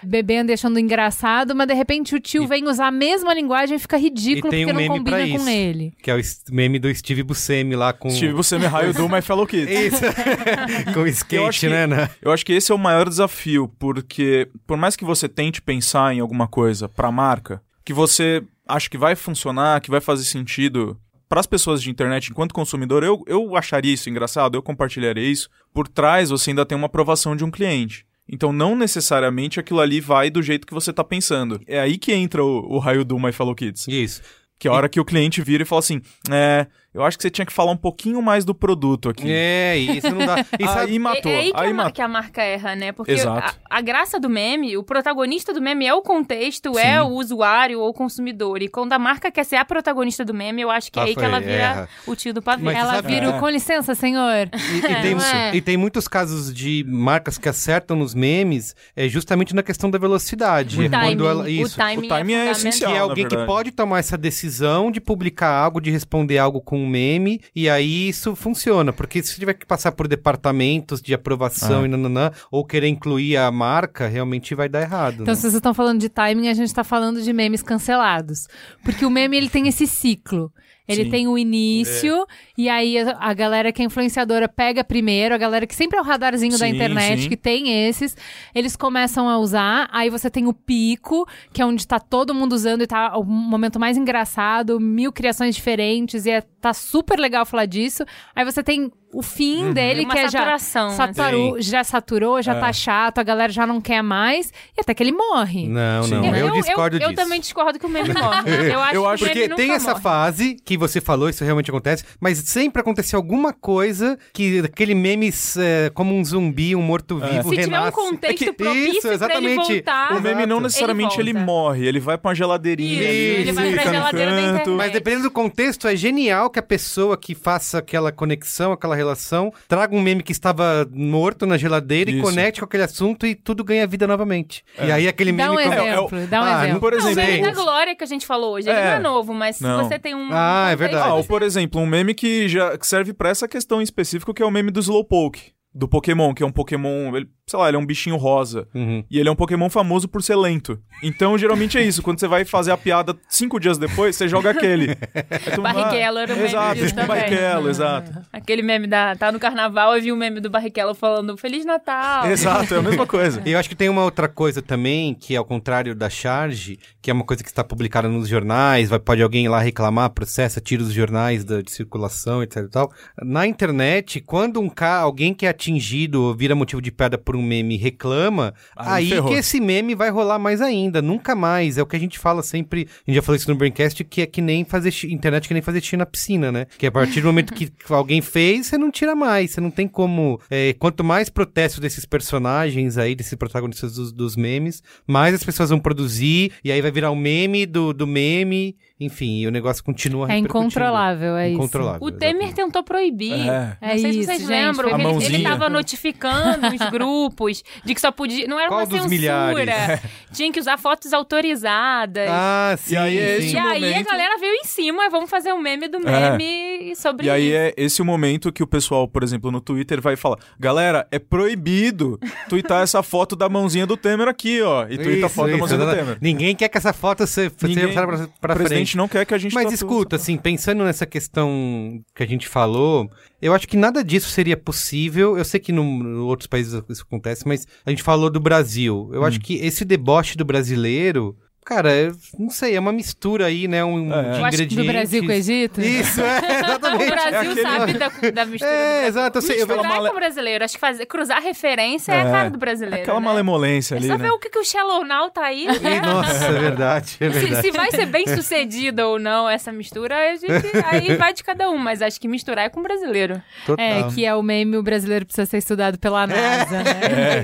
bebendo 0.03 0.51
e 0.51 0.55
achando 0.55 0.79
engraçado, 0.79 1.55
mas 1.55 1.67
de 1.67 1.75
repente 1.75 2.15
o 2.15 2.21
tio 2.21 2.45
E- 2.45 2.47
vem 2.47 2.67
usar 2.69 2.89
a 2.89 2.91
mesma 2.91 3.33
linguagem 3.35 3.77
e 3.77 3.79
fica 3.79 3.97
ridículo 3.97 4.49
E 4.49 4.51
tem 4.51 4.67
porque 4.67 4.71
um 4.71 4.75
não 4.89 4.95
meme 4.95 5.05
pra 5.05 5.19
combina 5.19 5.39
com 5.39 5.43
isso. 5.45 5.49
ele. 5.51 5.93
Que 6.03 6.11
é 6.11 6.17
o 6.17 6.21
meme 6.51 6.79
do 6.79 6.95
Steve 6.95 7.23
Buscemi 7.23 7.75
lá 7.77 7.93
com. 7.93 8.11
Steve 8.11 8.33
Buscemi, 8.35 8.65
raio 8.67 8.93
do 8.95 9.09
My 9.09 9.23
Fellow 9.23 9.47
Kids. 9.47 9.69
Isso. 9.95 10.03
com 10.95 11.07
skate, 11.07 11.61
que- 11.61 11.69
né? 11.69 11.87
né? 11.87 12.11
Eu 12.23 12.33
acho 12.33 12.45
que 12.45 12.53
esse 12.53 12.71
é 12.71 12.75
o 12.75 12.79
maior 12.79 13.09
desafio, 13.09 13.69
porque 13.79 14.49
por 14.67 14.77
mais 14.77 14.97
que 14.97 15.05
você 15.05 15.29
tente 15.29 15.61
pensar 15.63 16.15
em 16.15 16.21
alguma 16.21 16.47
coisa 16.49 16.89
pra 16.89 17.11
marca, 17.11 17.63
que 17.85 17.93
você 17.93 18.43
acha 18.67 18.89
que 18.91 18.99
vai 18.99 19.15
funcionar, 19.17 19.81
que 19.81 19.91
vai 19.91 20.01
fazer 20.01 20.25
sentido 20.25 20.99
para 21.29 21.41
as 21.41 21.47
pessoas 21.47 21.83
de 21.83 21.91
internet 21.91 22.31
enquanto 22.31 22.55
consumidor, 22.55 23.05
eu, 23.05 23.23
eu 23.27 23.55
acharia 23.57 23.93
isso 23.93 24.09
engraçado, 24.09 24.55
eu 24.57 24.63
compartilharia 24.63 25.23
isso. 25.31 25.49
Por 25.75 25.87
trás 25.87 26.31
você 26.31 26.51
ainda 26.51 26.65
tem 26.65 26.77
uma 26.77 26.87
aprovação 26.87 27.37
de 27.37 27.45
um 27.45 27.51
cliente. 27.51 28.07
Então 28.29 28.53
não 28.53 28.77
necessariamente 28.77 29.59
aquilo 29.59 29.81
ali 29.81 30.01
vai 30.01 30.31
do 30.31 30.43
jeito 30.43 30.67
que 30.67 30.75
você 30.75 30.93
tá 30.93 31.03
pensando. 31.03 31.61
É 31.67 31.81
aí 31.81 31.97
que 31.97 32.12
entra 32.12 32.45
o, 32.45 32.75
o 32.75 32.79
raio 32.79 33.05
do 33.05 33.19
My 33.19 33.33
Fellow 33.33 33.55
Kids. 33.55 33.88
Isso. 33.88 34.21
Que 34.59 34.69
é 34.69 34.71
a 34.71 34.75
hora 34.75 34.88
que 34.88 35.01
o 35.01 35.05
cliente 35.05 35.41
vira 35.41 35.62
e 35.62 35.67
fala 35.67 35.79
assim: 35.79 36.03
É, 36.31 36.67
eu 36.99 37.05
acho 37.05 37.17
que 37.17 37.23
você 37.23 37.31
tinha 37.31 37.47
que 37.47 37.53
falar 37.53 37.73
um 37.73 37.77
pouquinho 37.77 38.21
mais 38.21 38.45
do 38.45 38.55
produto 38.55 39.09
aqui. 39.09 39.25
É, 39.29 39.77
isso 39.77 40.11
não 40.11 40.27
dá. 40.27 40.37
Sabe- 40.69 40.91
Aí 40.93 40.99
matou. 40.99 41.31
É, 41.31 41.35
é 41.35 41.39
aí 41.41 41.53
que, 41.53 41.61
aí 41.61 41.71
a, 41.71 41.75
matou. 41.75 41.93
que 41.93 42.03
a 42.03 42.09
marca 42.09 42.43
erra, 42.43 42.75
né? 42.77 42.93
Porque 42.93 43.13
Exato. 43.13 43.57
a, 43.71 43.79
a 43.79 43.81
graça 43.81 44.19
do 44.21 44.29
meme, 44.29 44.77
o 44.77 44.83
protagonista 44.83 45.53
do 45.53 45.61
meme 45.61 45.87
é 45.87 45.95
o 45.95 46.03
contexto, 46.03 46.75
Sim. 46.75 46.81
é 46.81 47.03
o 47.03 47.09
usuário 47.09 47.81
ou 47.81 47.89
o 47.89 47.93
consumidor. 47.93 48.63
E 48.63 48.69
quando 48.69 48.93
a 48.93 48.99
marca 48.99 49.31
quer 49.31 49.45
ser 49.45 49.57
a 49.57 49.65
protagonista 49.65 50.25
do 50.25 50.35
meme, 50.35 50.63
eu 50.63 50.71
acho 50.71 50.91
que 50.91 50.99
é 50.99 51.03
Ah, 51.03 51.05
aí 51.07 51.15
que 51.15 51.21
foi, 51.21 51.25
ela 51.29 51.41
vira 51.41 51.53
erra. 51.53 51.89
o 52.07 52.17
tio 52.17 52.33
do 52.35 52.43
pavê. 52.43 52.63
Mas 52.65 52.77
Ela 52.77 52.95
sabe- 52.97 53.09
vira 53.15 53.31
o 53.31 53.35
É. 53.37 53.39
com 53.39 53.49
licença, 53.49 53.95
senhor. 53.95 54.49
E, 54.53 54.77
e 54.79 54.81
tem, 55.03 55.17
é? 55.35 55.57
e 55.57 55.61
tem 55.61 55.77
muitos 55.77 56.09
casos 56.09 56.53
de 56.53 56.85
marcas 56.89 57.39
que 57.39 57.49
acertam 57.49 57.97
nos 57.97 58.15
memes 58.15 58.75
é 58.97 59.09
justamente 59.09 59.55
na 59.55 59.63
questão 59.63 59.91
da 59.91 59.99
velocidade. 59.99 60.79
O 60.81 60.83
É 60.83 60.89
timing, 60.89 61.27
ela- 61.27 61.45
o 61.45 61.49
isso. 61.49 61.77
timing, 61.77 62.07
O 62.07 62.09
timing 62.09 62.35
é 62.35 62.51
essencial. 62.51 62.91
Que 62.91 62.97
é 62.97 62.99
na 62.99 63.05
alguém 63.05 63.29
que 63.29 63.37
pode 63.47 63.71
tomar 63.71 63.99
essa 63.99 64.17
decisão 64.17 64.91
de 64.91 65.01
publicar 65.01 65.51
algo, 65.51 65.81
de 65.81 65.91
responder 65.91 66.39
algo 66.39 66.61
com 66.61 66.79
um 66.79 66.88
meme, 66.88 67.40
e 67.55 67.68
aí 67.68 68.09
isso 68.09 68.35
funciona. 68.35 68.92
Porque 68.92 69.22
se 69.22 69.38
tiver 69.38 69.55
que 69.55 69.66
passar 69.66 69.92
por 69.92 70.09
departamentos 70.09 71.01
de 71.01 71.14
aprovação 71.14 71.83
Ah. 71.83 71.85
e 71.85 71.88
nananã, 71.88 72.31
ou 72.51 72.64
querer 72.64 72.88
incluir 72.88 73.37
a 73.37 73.51
marca, 73.51 74.09
realmente 74.09 74.55
vai 74.55 74.68
dar 74.68 74.81
errado. 74.83 75.22
Então, 75.22 75.27
né? 75.27 75.35
se 75.35 75.42
vocês 75.42 75.55
estão 75.55 75.74
falando 75.74 76.01
de 76.01 76.09
timing, 76.09 76.48
a 76.48 76.55
gente 76.55 76.72
tá 76.72 76.83
falando 76.83 77.22
de 77.22 77.33
memes 77.33 77.62
cancelados. 77.62 78.48
Porque 78.83 79.05
o 79.05 79.11
meme, 79.11 79.37
ele 79.37 79.48
tem 79.48 79.68
esse 79.68 79.87
ciclo. 79.87 80.53
Ele 80.88 81.05
Sim. 81.05 81.11
tem 81.11 81.29
o 81.29 81.37
início, 81.37 82.27
e 82.57 82.66
aí 82.66 82.98
a, 82.98 83.14
a 83.20 83.35
galera 83.35 83.70
que 83.70 83.83
é 83.83 83.85
influenciadora 83.85 84.48
pega 84.48 84.83
primeiro, 84.83 85.35
a 85.35 85.38
galera 85.38 85.66
que 85.66 85.74
sempre 85.74 85.98
é 85.98 86.01
o 86.01 86.05
radarzinho 86.05 86.53
da 86.59 86.66
Sim, 86.66 86.74
internet, 86.74 87.24
sim. 87.24 87.29
que 87.29 87.37
tem 87.37 87.87
esses, 87.87 88.16
eles 88.55 88.74
começam 88.74 89.29
a 89.29 89.37
usar, 89.37 89.87
aí 89.92 90.09
você 90.09 90.31
tem 90.31 90.46
o 90.46 90.53
pico, 90.55 91.29
que 91.53 91.61
é 91.61 91.66
onde 91.66 91.87
tá 91.87 92.01
todo 92.01 92.35
mundo 92.35 92.55
usando 92.55 92.81
e 92.81 92.87
tá 92.87 93.18
o 93.18 93.22
momento 93.24 93.79
mais 93.79 93.98
engraçado, 93.98 94.81
mil 94.81 95.12
criações 95.12 95.55
diferentes, 95.55 96.24
e 96.24 96.31
é, 96.31 96.40
tá 96.61 96.73
super 96.75 97.18
legal 97.18 97.47
falar 97.47 97.66
disso. 97.66 98.05
Aí 98.35 98.44
você 98.44 98.62
tem 98.62 98.90
o 99.11 99.23
fim 99.23 99.73
dele, 99.73 100.05
Uma 100.05 100.12
que 100.12 100.18
é 100.18 100.23
já 100.25 100.31
saturação, 100.31 100.90
saturou, 100.90 101.62
já 101.62 101.83
saturou, 101.83 102.42
já 102.42 102.53
É. 102.55 102.61
tá 102.61 102.71
chato, 102.75 103.18
a 103.18 103.23
galera 103.23 103.51
já 103.51 103.66
não 103.66 103.81
quer 103.81 104.03
mais, 104.03 104.53
e 104.77 104.83
até 104.83 104.92
que 104.92 105.03
ele 105.03 105.12
morre. 105.12 105.66
Não, 105.66 106.03
Sim. 106.03 106.16
não, 106.16 106.37
eu, 106.37 106.51
discordo 106.53 106.97
eu, 106.97 107.01
disso. 107.01 107.11
eu 107.12 107.14
também 107.14 107.40
discordo 107.40 107.79
que 107.79 107.87
o 107.87 107.88
meme 107.88 108.12
morre. 108.12 108.51
Eu 108.71 108.81
acho, 108.83 108.94
Eu 108.97 109.03
que 109.03 109.09
acho 109.09 109.25
meme 109.25 109.35
Porque 109.40 109.55
tem 109.57 109.66
nunca 109.68 109.77
essa 109.77 109.90
morre. 109.92 110.03
fase 110.03 110.57
que 110.62 110.77
você 110.77 111.01
falou, 111.01 111.29
isso 111.31 111.42
realmente 111.42 111.71
acontece, 111.71 112.05
mas 112.21 112.37
sempre 112.40 112.83
acontece 112.83 113.16
alguma 113.16 113.51
coisa 113.55 114.18
que 114.35 114.59
aquele 114.61 114.94
meme, 114.94 115.33
é, 115.59 115.90
como 115.94 116.14
um 116.14 116.23
zumbi, 116.23 116.77
um 116.77 116.83
morto-vivo, 116.83 117.49
Se 117.49 117.57
tiver 117.57 117.66
um 117.68 117.71
renasce. 117.85 117.92
contexto 117.92 118.42
É 118.42 118.47
que- 118.47 118.53
propício 118.53 118.90
isso, 118.90 119.01
pra 119.01 119.09
ele 119.09 119.14
exatamente. 119.14 119.73
voltar... 119.73 120.16
O 120.16 120.21
meme 120.21 120.44
não 120.44 120.61
necessariamente 120.61 121.18
ele, 121.18 121.31
Ele 121.31 121.38
morre, 121.38 121.87
ele 121.87 122.01
vai 122.01 122.18
pra 122.18 122.29
uma 122.29 122.35
geladeirinha, 122.35 123.03
Isso, 123.11 123.40
ele 123.40 123.53
vai 123.53 123.73
pra 123.73 123.83
geladeira 123.92 124.31
da 124.33 124.40
internet. 124.42 124.68
Mas 124.71 124.92
dependendo 124.92 125.23
do 125.25 125.31
contexto, 125.31 125.88
é 125.88 125.97
genial 125.97 126.48
que 126.51 126.59
a 126.59 126.63
pessoa 126.63 127.17
que 127.17 127.35
faça 127.35 127.79
aquela 127.79 128.11
conexão, 128.13 128.73
aquela 128.73 128.95
relação, 128.97 129.53
traga 129.67 129.95
um 129.95 130.01
meme 130.01 130.23
que 130.23 130.33
estava 130.33 130.89
morto 130.93 131.47
na 131.47 131.57
geladeira 131.57 132.11
e 132.11 132.15
Isso. 132.15 132.23
conecte 132.23 132.61
com 132.61 132.65
aquele 132.67 132.83
assunto 132.85 133.27
e 133.27 133.35
tudo 133.35 133.63
ganha 133.65 133.87
vida 133.87 134.07
novamente. 134.07 134.65
E 134.79 134.91
aí 134.93 135.09
aquele 135.09 135.33
Dá 135.33 135.49
meme... 135.51 135.55
um 135.61 135.63
come- 135.71 135.77
exemplo, 135.89 136.27
dá 136.29 136.41
um 136.41 136.45
Ah, 136.45 136.63
exemplo. 136.65 136.81
Por 136.81 136.93
Não, 136.93 137.07
o 137.07 137.09
exemplo, 137.11 137.33
meme 137.33 137.43
da. 137.55 137.63
Glória 137.63 137.97
que 137.97 138.05
a 138.05 138.07
gente 138.07 138.27
falou 138.27 138.55
hoje, 138.55 138.69
ele 138.69 138.79
É. 138.79 138.85
não 138.85 138.93
é 138.93 138.99
novo, 139.01 139.35
mas 139.35 139.61
Não. 139.61 139.79
se 139.83 139.89
você 139.89 139.99
tem 139.99 140.15
um... 140.15 140.29
Ah, 140.33 140.69
é 140.71 140.77
verdade. 140.77 141.09
Ah, 141.09 141.15
ou 141.15 141.25
por 141.25 141.43
exemplo, 141.43 141.81
um 141.81 141.87
meme 141.87 142.15
que 142.15 142.49
já 142.49 142.77
serve 142.81 143.13
pra 143.13 143.29
essa 143.31 143.47
questão 143.49 143.81
em 143.81 143.85
específico, 143.85 144.33
que 144.33 144.43
é 144.43 144.47
o 144.47 144.51
meme 144.51 144.71
do 144.71 144.81
Slowpoke, 144.81 145.53
do 145.75 145.87
Pokémon, 145.89 146.33
que 146.35 146.43
é 146.43 146.47
um 146.47 146.51
Pokémon, 146.53 147.15
ele, 147.17 147.29
sei 147.49 147.59
lá, 147.59 147.69
ele 147.69 147.77
é 147.77 147.81
um 147.81 147.87
bichinho 147.87 148.17
rosa. 148.17 148.69
Uhum. 148.75 149.05
E 149.11 149.19
ele 149.19 149.29
é 149.29 149.33
um 149.33 149.37
Pokémon 149.37 149.69
famoso 149.71 150.07
por 150.07 150.23
ser 150.23 150.37
lento. 150.37 150.79
Então, 151.03 151.37
geralmente 151.39 151.79
é 151.79 151.83
isso. 151.83 152.03
Quando 152.03 152.21
você 152.21 152.29
vai 152.29 152.45
fazer 152.45 152.71
a 152.71 152.77
piada 152.77 153.17
cinco 153.29 153.59
dias 153.59 153.79
depois, 153.79 154.17
você 154.17 154.29
joga 154.29 154.51
aquele. 154.51 154.89
Mundo, 154.89 155.63
Barrichello 155.63 156.19
era 156.19 156.33
um 156.33 156.37
meme 156.37 156.49
Exato, 156.49 156.75
disso 156.75 156.95
tipo. 156.95 157.07
Barrichello, 157.07 157.69
exato. 157.71 158.13
Aquele 158.33 158.63
meme 158.63 158.87
da... 158.87 159.17
Tá 159.17 159.33
no 159.33 159.39
carnaval, 159.41 159.97
eu 159.97 160.03
vi 160.03 160.13
um 160.13 160.17
meme 160.17 160.41
do 160.41 160.51
Barrichello 160.51 160.95
falando 160.95 161.37
Feliz 161.37 161.65
Natal. 161.65 162.27
Exato, 162.27 162.75
é 162.75 162.79
a 162.79 162.83
mesma 162.83 163.07
coisa. 163.07 163.43
E 163.45 163.53
eu 163.53 163.59
acho 163.59 163.69
que 163.69 163.77
tem 163.77 163.89
uma 163.89 164.05
outra 164.05 164.29
coisa 164.29 164.61
também, 164.61 165.15
que 165.15 165.35
é 165.35 165.39
ao 165.39 165.45
contrário 165.45 165.95
da 165.95 166.11
charge, 166.11 166.79
que 167.01 167.11
é 167.11 167.15
uma 167.15 167.25
coisa 167.25 167.43
que 167.43 167.49
está 167.49 167.65
publicada 167.65 168.09
nos 168.09 168.29
jornais, 168.29 168.89
vai, 168.89 168.99
pode 168.99 169.23
alguém 169.23 169.45
ir 169.45 169.49
lá 169.49 169.61
reclamar, 169.61 170.11
processa, 170.11 170.61
tira 170.61 170.83
os 170.83 170.93
jornais 170.93 171.45
da, 171.45 171.63
de 171.63 171.71
circulação, 171.71 172.43
etc 172.43 172.65
e 172.65 172.69
tal. 172.69 172.93
Na 173.23 173.47
internet, 173.47 174.21
quando 174.21 174.61
um 174.61 174.69
ca... 174.69 174.99
alguém 174.99 175.33
que 175.33 175.47
é 175.47 175.49
atingido 175.49 176.23
ou 176.23 176.35
vira 176.35 176.55
motivo 176.55 176.83
de 176.83 176.91
piada 176.91 177.17
por 177.17 177.37
um 177.38 177.42
meme 177.42 177.77
reclama, 177.77 178.55
Aí 178.77 178.98
aí, 178.98 179.09
ferrou. 179.11 179.31
que 179.31 179.38
esse 179.38 179.61
meme 179.61 179.94
vai 179.94 180.11
rolar 180.11 180.38
mais 180.38 180.61
ainda, 180.61 181.01
nunca 181.01 181.35
mais. 181.35 181.79
É 181.79 181.83
o 181.83 181.87
que 181.87 181.96
a 181.96 181.98
gente 181.98 182.18
fala 182.18 182.42
sempre, 182.42 182.88
a 183.07 183.11
gente 183.11 183.16
já 183.16 183.22
falou 183.22 183.37
isso 183.37 183.51
no 183.51 183.57
Braincast, 183.57 184.03
que 184.05 184.22
é 184.22 184.27
que 184.27 184.40
nem 184.40 184.64
fazer 184.64 184.92
internet 185.05 185.48
que 185.48 185.55
nem 185.55 185.62
fazer 185.62 185.81
xixi 185.81 185.96
na 185.96 186.07
piscina, 186.07 186.51
né? 186.53 186.66
Que 186.77 186.87
a 186.87 186.92
partir 186.92 187.20
do 187.20 187.27
momento 187.27 187.55
que 187.55 187.70
alguém 187.90 188.20
fez, 188.20 188.66
você 188.66 188.79
não 188.79 188.90
tira 188.90 189.14
mais, 189.14 189.51
você 189.53 189.61
não 189.61 189.70
tem 189.70 189.87
como... 189.87 190.40
é, 190.51 190.74
quanto 190.79 191.03
mais 191.05 191.29
protesto 191.29 191.81
desses 191.81 192.05
personagens 192.05 192.98
aí, 192.98 193.14
desses 193.14 193.35
protagonistas 193.35 193.94
dos, 193.94 194.12
dos 194.12 194.37
memes, 194.37 194.83
mais 195.07 195.35
as 195.35 195.44
pessoas 195.44 195.70
vão 195.70 195.79
produzir, 195.79 196.53
e 196.64 196.72
aí 196.72 196.81
vai 196.81 196.90
virar 196.90 197.11
um 197.11 197.16
meme 197.16 197.66
do, 197.66 197.92
do 197.92 198.07
meme, 198.07 198.77
enfim, 199.01 199.39
e 199.41 199.47
o 199.47 199.51
negócio 199.51 199.83
continua 199.85 200.31
É 200.33 200.37
incontrolável, 200.37 201.37
é 201.37 201.49
isso. 201.49 201.57
Incontrolável. 201.59 201.99
O 202.03 202.11
Temer 202.11 202.35
exatamente. 202.49 202.55
tentou 202.57 202.83
proibir. 202.83 203.49
É. 203.49 203.77
É 203.81 203.93
não 203.95 203.99
sei 203.99 204.11
isso, 204.11 204.21
se 204.21 204.27
vocês 204.27 204.39
gente, 204.41 204.49
lembram. 204.51 204.89
ele, 204.91 205.03
mãozinha. 205.03 205.35
ele 205.39 205.43
tava 205.45 205.69
notificando 205.69 206.67
os 206.69 206.79
grupos 206.91 207.63
de 207.85 207.95
que 207.95 208.01
só 208.01 208.11
podia. 208.11 208.47
Não 208.49 208.59
era 208.59 208.69
Qual 208.69 208.81
uma 208.81 208.87
dos 208.87 208.95
censura. 209.03 209.11
milhares? 209.11 210.01
Tinha 210.33 210.53
que 210.53 210.59
usar 210.61 210.77
fotos 210.79 211.13
autorizadas. 211.13 212.29
Ah, 212.29 212.75
sim, 212.79 212.97
aí 212.97 213.19
é 213.19 213.41
sim. 213.41 213.47
esse 213.47 213.57
e 213.57 213.61
o 213.61 213.63
aí 213.67 213.85
a 213.85 213.89
momento- 213.91 214.07
galera 214.09 214.39
veio 214.39 214.55
em 214.55 214.65
cima, 214.65 215.09
vamos 215.11 215.31
fazer 215.31 215.53
um 215.53 215.61
meme 215.61 215.89
do 215.89 215.99
É. 216.09 216.31
meme 216.37 216.95
sobre 216.97 217.27
E 217.27 217.31
aí 217.31 217.47
isso. 217.49 217.57
é 217.57 217.75
esse 217.77 218.03
o 218.03 218.05
momento 218.05 218.53
que 218.53 218.63
o 218.63 218.67
pessoal, 218.67 219.07
por 219.09 219.23
exemplo, 219.23 219.51
no 219.51 219.61
Twitter 219.61 220.01
vai 220.01 220.17
falar: 220.17 220.39
Galera, 220.59 221.07
é 221.11 221.19
proibido 221.19 222.19
twittar 222.49 222.83
essa 222.83 223.03
foto 223.03 223.35
da 223.37 223.49
mãozinha 223.49 223.87
do 223.87 223.97
Temer 223.97 224.29
aqui, 224.29 224.61
ó. 224.63 224.85
E 224.89 224.97
twitta 224.99 225.11
a 225.11 225.27
Isso, 225.27 225.29
foto 225.31 225.47
da 225.47 225.51
isso, 225.53 225.59
mãozinha 225.59 225.79
do. 225.81 225.95
Temer. 225.95 226.19
Ninguém 226.21 226.55
quer 226.55 226.69
que 226.69 226.79
essa 226.79 226.93
foto 226.93 227.27
se- 227.27 227.51
seja 227.57 227.81
Ninguém- 227.81 227.95
pra, 227.95 228.07
pra 228.41 228.55
o 228.55 228.59
frente. 228.90 228.96
não 228.96 229.09
quer 229.09 229.24
que 229.24 229.35
a 229.35 229.38
gente 229.38 229.55
Mas 229.55 229.72
escuta, 229.72 230.16
assim, 230.16 230.37
pensando 230.37 230.85
nessa 230.85 231.07
questão 231.07 232.01
que 232.14 232.22
a 232.22 232.27
gente 232.27 232.48
falou, 232.48 233.11
eu 233.40 233.55
acho 233.55 233.66
que 233.68 233.77
nada 233.77 234.03
disso 234.05 234.29
seria 234.31 234.57
possível. 234.57 235.37
Eu 235.37 235.44
sei 235.44 235.61
que 235.61 235.72
no, 235.72 235.85
no 235.85 236.27
outros 236.27 236.46
países 236.46 236.81
isso 236.88 237.03
acontece, 237.03 237.46
mas 237.46 237.66
a 237.85 237.90
gente 237.90 238.03
falou 238.03 238.31
do 238.31 238.40
Brasil. 238.40 239.11
Eu 239.12 239.22
Hum. 239.22 239.24
acho 239.24 239.40
que 239.40 239.55
esse 239.57 239.85
deboche 239.85 240.37
do 240.37 240.44
brasileiro, 240.44 241.37
cara, 241.69 241.93
eu 241.95 242.17
não 242.39 242.49
sei, 242.49 242.75
é 242.77 242.81
uma 242.81 242.93
mistura 242.93 243.45
aí, 243.47 243.69
né? 243.69 243.85
Um, 243.85 244.11
É. 244.13 244.23
de 244.23 244.29
Eu 244.29 244.45
acho 244.47 244.57
que 244.57 244.63
ingredientes. 244.65 244.77
do 244.77 244.85
Brasil 244.85 245.23
com 245.23 245.29
o 245.29 245.33
Egito? 245.33 245.81
Isso, 245.83 246.21
é, 246.23 246.39
O 246.41 246.65
exatamente. 246.65 247.11
Brasil 247.11 247.51
aquele- 247.51 247.63
sabe 247.63 247.93
da, 247.95 248.09
da 248.31 248.47
mistura 248.47 248.71
É, 248.71 249.07
exato, 249.07 249.39
eu 249.39 249.43
sei, 249.43 249.57
eu 249.63 249.67
Misturar 249.67 249.93
vejo- 249.93 250.05
com 250.05 250.09
o 250.11 250.15
brasileiro. 250.15 250.65
Acho 250.65 250.75
que 250.75 250.81
fazer, 250.81 251.05
cruzar 251.07 251.43
referência 251.43 252.13
é, 252.13 252.23
a 252.23 252.25
cara 252.31 252.51
do 252.51 252.59
brasileiro. 252.59 253.03
Aquela 253.03 253.21
né? 253.21 253.27
malemolência 253.27 253.95
É 253.95 253.99
ali, 253.99 254.07
só 254.07 254.17
né? 254.17 254.25
ver 254.25 254.31
o 254.31 254.39
que, 254.39 254.49
que 254.49 254.59
o 254.59 254.65
Shallow 254.65 255.05
Now 255.05 255.31
tá 255.31 255.43
aí. 255.45 255.67
Ih, 255.69 256.01
Nossa, 256.01 256.45
é 256.47 256.53
verdade, 256.53 257.17
é 257.21 257.31
Se, 257.31 257.39
verdade. 257.39 257.63
se 257.63 257.71
vai 257.71 257.91
ser 257.91 258.07
bem 258.07 258.27
sucedida 258.35 259.07
ou 259.07 259.19
não 259.19 259.49
essa 259.49 259.71
mistura, 259.71 260.17
a 260.17 260.37
gente, 260.37 260.53
aí 260.87 261.17
vai 261.17 261.35
de 261.35 261.45
cada 261.45 261.69
um. 261.71 261.77
Mas 261.77 262.01
acho 262.01 262.19
que 262.21 262.27
misturar 262.29 262.65
é 262.65 262.69
com 262.71 262.81
o 262.81 262.83
brasileiro. 262.83 263.43
Total. 263.67 263.85
É, 263.85 264.05
que 264.15 264.25
é 264.25 264.35
o 264.35 264.43
meme 264.43 264.77
o 264.77 264.83
brasileiro 264.83 265.27
precisa 265.27 265.45
ser 265.47 265.59
estudado 265.59 265.99
pela 265.99 266.27
NASA, 266.27 266.83
né? 266.83 267.43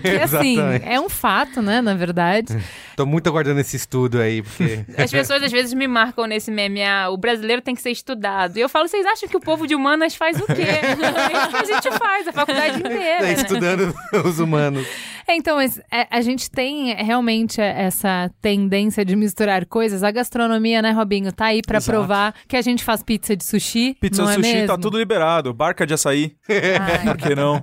Que 0.00 0.08
assim, 0.22 0.52
Exatamente. 0.54 0.88
é 0.88 1.00
um 1.00 1.08
fato, 1.08 1.60
né, 1.62 1.80
na 1.80 1.94
verdade. 1.94 2.56
Tô 2.96 3.04
muito 3.04 3.28
aguardando 3.28 3.60
esse 3.60 3.76
estudo 3.76 4.18
aí, 4.18 4.40
porque... 4.40 4.86
As 4.96 5.10
pessoas 5.10 5.42
às 5.42 5.52
vezes 5.52 5.74
me 5.74 5.86
marcam 5.86 6.26
nesse 6.26 6.50
meme, 6.50 6.82
ah, 6.82 7.10
o 7.10 7.18
brasileiro 7.18 7.60
tem 7.60 7.74
que 7.74 7.82
ser 7.82 7.90
estudado. 7.90 8.56
E 8.56 8.60
eu 8.62 8.70
falo, 8.70 8.88
vocês 8.88 9.04
acham 9.04 9.28
que 9.28 9.36
o 9.36 9.40
povo 9.40 9.66
de 9.66 9.74
humanas 9.74 10.14
faz 10.14 10.40
o 10.40 10.46
quê? 10.46 10.62
É 10.62 10.92
isso 10.92 11.50
que 11.50 11.56
a 11.56 11.64
gente 11.64 11.98
faz, 11.98 12.26
a 12.26 12.32
faculdade 12.32 12.78
inteira. 12.78 13.18
Tá 13.18 13.22
né? 13.24 13.32
estudando 13.34 13.94
os 14.24 14.38
humanos. 14.38 14.86
É, 15.28 15.34
então, 15.34 15.60
é, 15.60 15.68
a 16.08 16.20
gente 16.20 16.48
tem 16.48 16.94
realmente 16.94 17.60
essa 17.60 18.30
tendência 18.40 19.04
de 19.04 19.16
misturar 19.16 19.66
coisas. 19.66 20.04
A 20.04 20.10
gastronomia, 20.10 20.80
né, 20.80 20.92
Robinho, 20.92 21.32
tá 21.32 21.46
aí 21.46 21.60
pra 21.60 21.78
Exato. 21.78 21.98
provar 21.98 22.34
que 22.46 22.56
a 22.56 22.62
gente 22.62 22.84
faz 22.84 23.02
pizza 23.02 23.36
de 23.36 23.44
sushi, 23.44 23.96
Pizza 24.00 24.22
não 24.22 24.30
é 24.30 24.34
sushi 24.34 24.52
mesmo? 24.52 24.68
tá 24.68 24.78
tudo 24.78 24.98
liberado. 24.98 25.52
Barca 25.52 25.84
de 25.84 25.94
açaí. 25.94 26.36
Ai, 26.48 27.04
Por 27.04 27.16
que 27.16 27.34
não? 27.34 27.62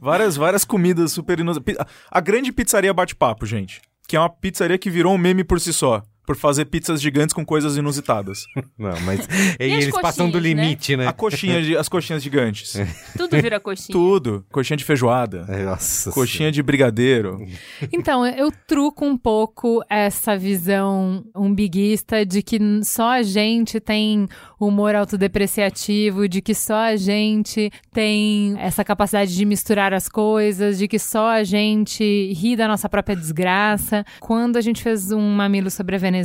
Várias, 0.00 0.36
várias 0.36 0.64
comidas 0.64 1.12
super 1.12 1.40
inusitadas. 1.40 1.84
A 2.08 2.20
grande 2.20 2.52
pizzaria 2.52 2.94
bate-papo, 2.94 3.44
gente. 3.44 3.82
Que 4.10 4.16
é 4.16 4.18
uma 4.18 4.28
pizzaria 4.28 4.76
que 4.76 4.90
virou 4.90 5.14
um 5.14 5.16
meme 5.16 5.44
por 5.44 5.60
si 5.60 5.72
só. 5.72 6.02
Por 6.26 6.36
fazer 6.36 6.66
pizzas 6.66 7.00
gigantes 7.00 7.34
com 7.34 7.44
coisas 7.44 7.76
inusitadas. 7.76 8.46
Não, 8.78 8.98
mas 9.00 9.26
E 9.58 9.64
eles 9.64 9.90
passam 10.00 10.30
do 10.30 10.40
né? 10.40 10.48
limite, 10.48 10.96
né? 10.96 11.06
A 11.06 11.12
coxinha 11.12 11.60
de, 11.60 11.76
as 11.76 11.88
coxinhas 11.88 12.22
gigantes. 12.22 12.74
Tudo 13.16 13.40
vira 13.40 13.58
coxinha. 13.58 13.92
Tudo. 13.92 14.44
Coxinha 14.50 14.76
de 14.76 14.84
feijoada. 14.84 15.44
Ai, 15.48 15.64
Nossa 15.64 16.10
Coxinha 16.12 16.52
de 16.52 16.62
brigadeiro. 16.62 17.44
Então, 17.92 18.24
eu 18.26 18.52
truco 18.66 19.04
um 19.04 19.16
pouco 19.16 19.82
essa 19.88 20.36
visão 20.36 21.24
umbiguista 21.34 22.24
de 22.24 22.42
que 22.42 22.58
só 22.84 23.10
a 23.10 23.22
gente 23.22 23.80
tem 23.80 24.28
humor 24.58 24.94
autodepreciativo, 24.94 26.28
de 26.28 26.40
que 26.40 26.54
só 26.54 26.76
a 26.76 26.96
gente 26.96 27.70
tem 27.92 28.54
essa 28.58 28.84
capacidade 28.84 29.34
de 29.34 29.44
misturar 29.44 29.92
as 29.92 30.08
coisas, 30.08 30.78
de 30.78 30.86
que 30.86 30.98
só 30.98 31.28
a 31.30 31.44
gente 31.44 32.32
ri 32.34 32.54
da 32.56 32.68
nossa 32.68 32.88
própria 32.88 33.16
desgraça. 33.16 34.04
Quando 34.20 34.56
a 34.56 34.60
gente 34.60 34.82
fez 34.82 35.10
um 35.10 35.30
mamilo 35.30 35.70
sobre 35.70 35.96
a 35.96 35.98
Venezuela, 35.98 36.19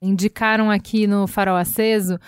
indicaram 0.00 0.70
aqui 0.70 1.06
no 1.06 1.26
Farol 1.26 1.56
Aceso 1.56 2.18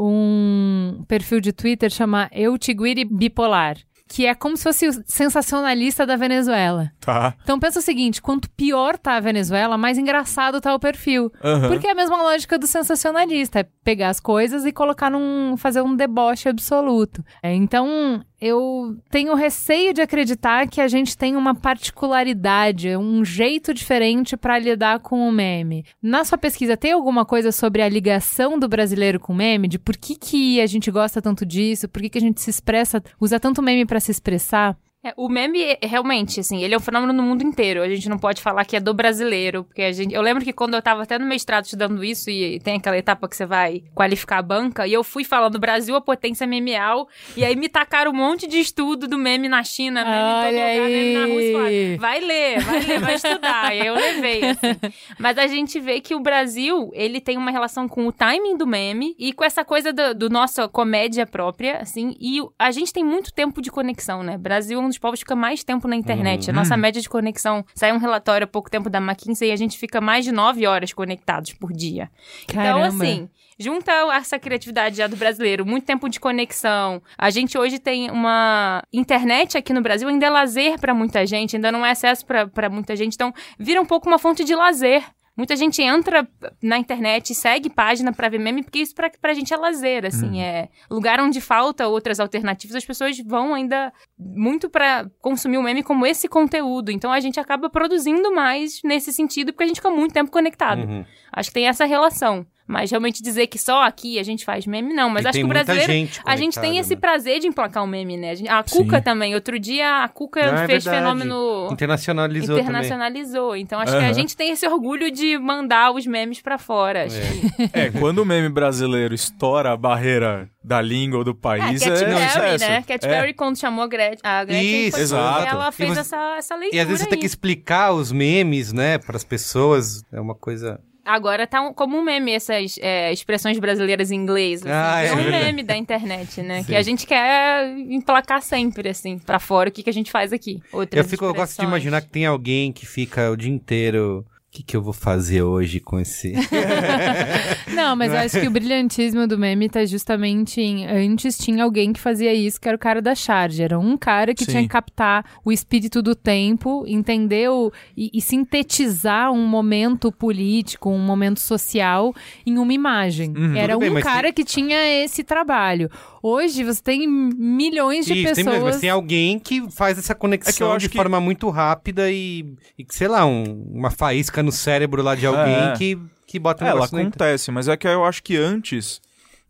um 0.00 1.04
perfil 1.08 1.40
de 1.40 1.52
Twitter 1.52 1.90
chama 1.90 2.30
Eu 2.32 2.56
Tiguiri 2.56 3.04
Bipolar. 3.04 3.76
Que 4.10 4.24
é 4.24 4.34
como 4.34 4.56
se 4.56 4.62
fosse 4.62 4.88
o 4.88 5.04
sensacionalista 5.06 6.06
da 6.06 6.16
Venezuela. 6.16 6.90
Tá. 6.98 7.34
Então 7.42 7.60
pensa 7.60 7.78
o 7.78 7.82
seguinte, 7.82 8.22
quanto 8.22 8.48
pior 8.48 8.96
tá 8.96 9.16
a 9.16 9.20
Venezuela, 9.20 9.76
mais 9.76 9.98
engraçado 9.98 10.62
tá 10.62 10.74
o 10.74 10.78
perfil. 10.78 11.30
Aham. 11.44 11.68
Porque 11.68 11.86
é 11.86 11.90
a 11.90 11.94
mesma 11.94 12.16
lógica 12.16 12.58
do 12.58 12.66
sensacionalista, 12.66 13.60
é 13.60 13.66
pegar 13.84 14.08
as 14.08 14.18
coisas 14.18 14.64
e 14.64 14.72
colocar 14.72 15.10
num 15.10 15.58
fazer 15.58 15.82
um 15.82 15.94
deboche 15.94 16.48
absoluto. 16.48 17.22
É, 17.42 17.52
então, 17.52 18.24
eu 18.40 18.96
tenho 19.10 19.34
receio 19.34 19.92
de 19.92 20.00
acreditar 20.00 20.68
que 20.68 20.80
a 20.80 20.88
gente 20.88 21.16
tem 21.16 21.36
uma 21.36 21.54
particularidade, 21.54 22.96
um 22.96 23.24
jeito 23.24 23.74
diferente 23.74 24.36
para 24.36 24.58
lidar 24.58 25.00
com 25.00 25.28
o 25.28 25.32
meme. 25.32 25.84
Na 26.00 26.24
sua 26.24 26.38
pesquisa 26.38 26.76
tem 26.76 26.92
alguma 26.92 27.24
coisa 27.24 27.50
sobre 27.50 27.82
a 27.82 27.88
ligação 27.88 28.58
do 28.58 28.68
brasileiro 28.68 29.18
com 29.18 29.32
o 29.32 29.36
meme, 29.36 29.68
de 29.68 29.78
por 29.78 29.96
que 29.96 30.14
que 30.14 30.60
a 30.60 30.66
gente 30.66 30.90
gosta 30.90 31.20
tanto 31.20 31.44
disso, 31.44 31.88
por 31.88 32.00
que 32.00 32.08
que 32.08 32.18
a 32.18 32.20
gente 32.20 32.40
se 32.40 32.50
expressa, 32.50 33.02
usa 33.20 33.40
tanto 33.40 33.62
meme 33.62 33.84
para 33.84 34.00
se 34.00 34.10
expressar? 34.10 34.76
É, 35.08 35.14
o 35.16 35.28
meme, 35.28 35.76
realmente, 35.82 36.40
assim, 36.40 36.62
ele 36.62 36.74
é 36.74 36.76
um 36.76 36.80
fenômeno 36.80 37.12
no 37.12 37.22
mundo 37.22 37.42
inteiro. 37.42 37.82
A 37.82 37.88
gente 37.88 38.08
não 38.08 38.18
pode 38.18 38.42
falar 38.42 38.64
que 38.64 38.76
é 38.76 38.80
do 38.80 38.92
brasileiro, 38.92 39.64
porque 39.64 39.82
a 39.82 39.92
gente... 39.92 40.14
Eu 40.14 40.22
lembro 40.22 40.44
que 40.44 40.52
quando 40.52 40.74
eu 40.74 40.82
tava 40.82 41.02
até 41.02 41.18
no 41.18 41.26
mestrado 41.26 41.64
estudando 41.64 42.04
isso, 42.04 42.30
e 42.30 42.60
tem 42.60 42.76
aquela 42.76 42.96
etapa 42.96 43.28
que 43.28 43.36
você 43.36 43.46
vai 43.46 43.82
qualificar 43.94 44.38
a 44.38 44.42
banca, 44.42 44.86
e 44.86 44.92
eu 44.92 45.02
fui 45.02 45.24
falando 45.24 45.58
Brasil 45.58 45.96
a 45.96 46.00
potência 46.00 46.46
memeal, 46.46 47.08
e 47.36 47.44
aí 47.44 47.56
me 47.56 47.68
tacaram 47.68 48.10
um 48.10 48.14
monte 48.14 48.46
de 48.46 48.58
estudo 48.58 49.06
do 49.08 49.18
meme 49.18 49.48
na 49.48 49.62
China, 49.62 50.04
meme 50.04 50.16
em 50.16 50.34
todo 50.34 50.46
Olha 50.46 50.74
lugar, 50.74 50.90
meme 50.90 51.14
na 51.14 51.26
Rússia. 51.26 51.62
aí. 51.64 51.96
Vai 51.96 52.20
ler, 52.20 52.60
vai 52.60 52.80
ler, 52.80 53.00
vai 53.00 53.14
estudar. 53.14 53.74
E 53.74 53.80
aí 53.80 53.86
eu 53.86 53.94
levei, 53.94 54.44
assim. 54.44 54.92
Mas 55.18 55.38
a 55.38 55.46
gente 55.46 55.80
vê 55.80 56.00
que 56.00 56.14
o 56.14 56.20
Brasil, 56.20 56.90
ele 56.94 57.20
tem 57.20 57.36
uma 57.36 57.50
relação 57.50 57.88
com 57.88 58.06
o 58.06 58.12
timing 58.12 58.56
do 58.56 58.66
meme 58.66 59.14
e 59.18 59.32
com 59.32 59.44
essa 59.44 59.64
coisa 59.64 59.92
do, 59.92 60.14
do 60.14 60.30
nossa 60.30 60.68
comédia 60.68 61.26
própria, 61.26 61.78
assim. 61.78 62.16
E 62.20 62.40
a 62.58 62.70
gente 62.70 62.92
tem 62.92 63.04
muito 63.04 63.32
tempo 63.32 63.62
de 63.62 63.70
conexão, 63.70 64.22
né? 64.22 64.36
Brasil 64.36 64.80
é 64.80 64.82
um 64.82 64.88
dos 64.88 64.97
povos 64.98 65.18
que 65.20 65.24
fica 65.24 65.36
mais 65.36 65.62
tempo 65.64 65.86
na 65.86 65.96
internet. 65.96 66.50
A 66.50 66.52
nossa 66.52 66.76
média 66.76 67.00
de 67.00 67.08
conexão, 67.08 67.64
saiu 67.74 67.94
um 67.94 67.98
relatório 67.98 68.44
há 68.44 68.48
pouco 68.48 68.70
tempo 68.70 68.90
da 68.90 68.98
McKinsey 68.98 69.48
e 69.48 69.52
a 69.52 69.56
gente 69.56 69.78
fica 69.78 70.00
mais 70.00 70.24
de 70.24 70.32
nove 70.32 70.66
horas 70.66 70.92
conectados 70.92 71.52
por 71.52 71.72
dia. 71.72 72.10
Então, 72.44 72.62
Caramba. 72.62 72.86
assim, 72.86 73.28
junta 73.58 73.92
essa 74.14 74.38
criatividade 74.38 74.96
já 74.96 75.06
do 75.06 75.16
brasileiro, 75.16 75.66
muito 75.66 75.84
tempo 75.84 76.08
de 76.08 76.20
conexão. 76.20 77.02
A 77.16 77.30
gente 77.30 77.58
hoje 77.58 77.78
tem 77.78 78.10
uma 78.10 78.82
internet 78.92 79.56
aqui 79.56 79.72
no 79.72 79.80
Brasil, 79.80 80.08
ainda 80.08 80.26
é 80.26 80.30
lazer 80.30 80.78
pra 80.78 80.94
muita 80.94 81.26
gente, 81.26 81.56
ainda 81.56 81.72
não 81.72 81.84
é 81.84 81.90
acesso 81.90 82.24
pra 82.26 82.68
muita 82.68 82.94
gente, 82.94 83.14
então 83.14 83.32
vira 83.58 83.80
um 83.80 83.86
pouco 83.86 84.08
uma 84.08 84.18
fonte 84.18 84.44
de 84.44 84.54
lazer. 84.54 85.04
Muita 85.38 85.54
gente 85.54 85.80
entra 85.80 86.28
na 86.60 86.78
internet 86.78 87.30
e 87.30 87.34
segue 87.34 87.70
página 87.70 88.12
pra 88.12 88.28
ver 88.28 88.40
meme, 88.40 88.64
porque 88.64 88.80
isso 88.80 88.92
pra, 88.92 89.08
pra 89.08 89.32
gente 89.32 89.54
é 89.54 89.56
lazer, 89.56 90.04
assim, 90.04 90.42
é 90.42 90.68
lugar 90.90 91.20
onde 91.20 91.40
falta 91.40 91.86
outras 91.86 92.18
alternativas, 92.18 92.74
as 92.74 92.84
pessoas 92.84 93.16
vão 93.20 93.54
ainda 93.54 93.92
muito 94.18 94.68
pra 94.68 95.08
consumir 95.20 95.56
o 95.56 95.62
meme 95.62 95.84
como 95.84 96.04
esse 96.04 96.26
conteúdo. 96.26 96.90
Então 96.90 97.12
a 97.12 97.20
gente 97.20 97.38
acaba 97.38 97.70
produzindo 97.70 98.34
mais 98.34 98.80
nesse 98.82 99.12
sentido, 99.12 99.52
porque 99.52 99.62
a 99.62 99.66
gente 99.68 99.76
fica 99.76 99.90
muito 99.90 100.12
tempo 100.12 100.28
conectado. 100.32 100.80
Uhum. 100.80 101.04
Acho 101.32 101.50
que 101.50 101.54
tem 101.54 101.68
essa 101.68 101.84
relação. 101.84 102.44
Mas 102.68 102.90
realmente 102.90 103.22
dizer 103.22 103.46
que 103.46 103.58
só 103.58 103.82
aqui 103.82 104.18
a 104.18 104.22
gente 104.22 104.44
faz 104.44 104.66
meme, 104.66 104.92
não. 104.92 105.08
Mas 105.08 105.24
E 105.24 105.28
acho 105.28 105.38
que 105.38 105.44
o 105.44 105.48
brasileiro. 105.48 105.90
gente 105.90 106.20
a 106.22 106.36
gente 106.36 106.60
tem 106.60 106.76
esse 106.76 106.94
né? 106.94 107.00
prazer 107.00 107.40
de 107.40 107.46
emplacar 107.46 107.82
um 107.82 107.86
meme, 107.86 108.16
né? 108.18 108.30
A, 108.32 108.34
gente- 108.34 108.48
a 108.50 108.62
Sim. 108.66 108.76
Cuca 108.84 109.00
também. 109.00 109.34
Outro 109.34 109.58
dia 109.58 110.04
a 110.04 110.08
Cuca 110.08 110.40
Não, 110.52 110.58
é 110.62 110.66
fez 110.66 110.84
verdade. 110.84 111.02
fenômeno. 111.02 111.68
Internacionalizou 111.72 112.56
também. 112.56 112.62
Internacionalizou. 112.64 113.56
Então 113.56 113.80
acho 113.80 113.92
que 113.92 113.98
Aham. 113.98 114.08
a 114.10 114.12
gente 114.12 114.36
tem 114.36 114.50
esse 114.50 114.66
orgulho 114.68 115.10
de 115.10 115.38
mandar 115.38 115.92
os 115.92 116.06
memes 116.06 116.42
pra 116.42 116.58
fora. 116.58 117.06
Que... 117.08 117.70
É, 117.72 117.90
quando 117.90 118.18
o 118.18 118.26
meme 118.26 118.50
brasileiro 118.50 119.14
estoura 119.14 119.72
a 119.72 119.76
barreira 119.76 120.48
da 120.62 120.82
língua 120.82 121.20
ou 121.20 121.24
do 121.24 121.30
É, 121.30 121.34
país, 121.34 121.82
Katy 121.82 122.04
é, 122.04 122.04
Perry, 122.06 122.28
sucesso. 122.28 122.64
né? 122.68 122.84
Katy 122.86 123.06
É. 123.06 123.08
Perry, 123.08 123.32
quando 123.34 123.58
chamou 123.58 123.82
a 123.84 123.88
Gretchen, 123.88 124.20
a 124.22 124.44
Gretchen 124.44 124.80
Isso, 124.88 124.90
foi- 124.92 125.00
exato. 125.00 125.46
ela 125.48 125.68
E 125.68 125.72
fez 125.72 125.88
você- 125.94 126.00
essa, 126.00 126.34
essa 126.36 126.54
leitura 126.54 126.76
E 126.76 126.80
às 126.80 126.86
vezes 126.86 127.02
você 127.04 127.08
tem 127.08 127.18
que 127.18 127.24
explicar 127.26 127.92
os 127.92 128.12
memes, 128.12 128.72
né, 128.74 128.98
pras 128.98 129.24
pessoas. 129.24 130.02
É 130.12 130.20
uma 130.20 130.34
coisa. 130.34 130.78
Agora 131.08 131.46
tá 131.46 131.60
um- 131.62 131.72
como 131.72 131.96
um 131.96 132.02
meme 132.02 132.32
essas 132.32 132.78
é, 132.82 133.10
expressões 133.12 133.58
brasileiras 133.58 134.10
em 134.10 134.16
inglês. 134.16 134.60
Assim. 134.62 134.70
Ah, 134.70 135.02
é 135.02 135.06
é 135.08 135.12
um 135.14 135.30
meme 135.30 135.62
da 135.62 135.76
internet, 135.76 136.42
né? 136.42 136.60
Sim. 136.62 136.66
Que 136.66 136.76
a 136.76 136.82
gente 136.82 137.06
quer 137.06 137.66
emplacar 137.88 138.42
sempre, 138.42 138.90
assim, 138.90 139.18
pra 139.18 139.38
fora 139.38 139.70
o 139.70 139.72
que, 139.72 139.82
que 139.82 139.90
a 139.90 139.92
gente 139.92 140.10
faz 140.10 140.32
aqui. 140.32 140.60
Eu, 140.72 140.80
Outras 140.80 141.10
fico, 141.10 141.24
eu 141.24 141.32
gosto 141.34 141.58
de 141.58 141.64
imaginar 141.66 142.02
que 142.02 142.08
tem 142.08 142.26
alguém 142.26 142.70
que 142.72 142.84
fica 142.84 143.30
o 143.30 143.36
dia 143.36 143.50
inteiro. 143.50 144.24
Que, 144.58 144.62
que 144.64 144.76
eu 144.76 144.82
vou 144.82 144.92
fazer 144.92 145.42
hoje 145.42 145.78
com 145.80 145.98
esse. 146.00 146.32
Não, 147.74 147.94
mas 147.96 148.12
eu 148.12 148.18
acho 148.18 148.40
que 148.40 148.46
o 148.46 148.50
brilhantismo 148.50 149.26
do 149.26 149.38
meme 149.38 149.68
tá 149.68 149.84
justamente 149.84 150.60
em. 150.60 150.86
Antes 150.86 151.38
tinha 151.38 151.64
alguém 151.64 151.92
que 151.92 152.00
fazia 152.00 152.32
isso, 152.34 152.60
que 152.60 152.68
era 152.68 152.76
o 152.76 152.78
cara 152.80 153.00
da 153.00 153.14
charge. 153.14 153.62
Era 153.62 153.78
um 153.78 153.96
cara 153.96 154.34
que 154.34 154.44
Sim. 154.44 154.50
tinha 154.50 154.62
que 154.62 154.68
captar 154.68 155.24
o 155.44 155.52
espírito 155.52 156.02
do 156.02 156.14
tempo, 156.14 156.84
entender 156.86 157.48
o- 157.50 157.72
e, 157.96 158.10
e 158.12 158.20
sintetizar 158.20 159.30
um 159.32 159.46
momento 159.46 160.10
político, 160.10 160.90
um 160.90 160.98
momento 160.98 161.40
social 161.40 162.14
em 162.46 162.58
uma 162.58 162.72
imagem. 162.72 163.32
Era 163.56 163.74
Tudo 163.74 163.80
bem, 163.80 163.90
um 163.96 164.00
cara 164.00 164.32
que 164.32 164.44
tinha 164.44 164.78
esse 165.04 165.22
trabalho. 165.22 165.90
Hoje 166.22 166.64
você 166.64 166.82
tem 166.82 167.06
milhões 167.06 168.04
de 168.06 168.12
Isso, 168.14 168.34
tem, 168.34 168.44
pessoas. 168.44 168.54
mesmo, 168.54 168.64
mas 168.66 168.80
tem 168.80 168.90
alguém 168.90 169.38
que 169.38 169.70
faz 169.70 169.98
essa 169.98 170.14
conexão 170.14 170.72
acho 170.72 170.80
de 170.80 170.88
que- 170.88 170.96
forma 170.96 171.20
muito 171.20 171.48
rápida 171.48 172.10
e, 172.10 172.44
e 172.78 172.84
sei 172.90 173.06
lá, 173.08 173.24
um- 173.24 173.62
uma 173.72 173.90
faísca 173.90 174.42
no 174.42 174.47
cérebro 174.52 175.02
lá 175.02 175.14
de 175.14 175.26
alguém 175.26 175.54
É. 175.54 175.72
que, 175.76 175.98
que 176.26 176.38
bota 176.38 176.64
um 176.64 176.66
É, 176.66 176.70
ela 176.70 176.84
acontece, 176.84 177.50
mas 177.50 177.68
é 177.68 177.76
que 177.76 177.86
eu 177.86 178.04
acho 178.04 178.22
que 178.22 178.36
antes 178.36 179.00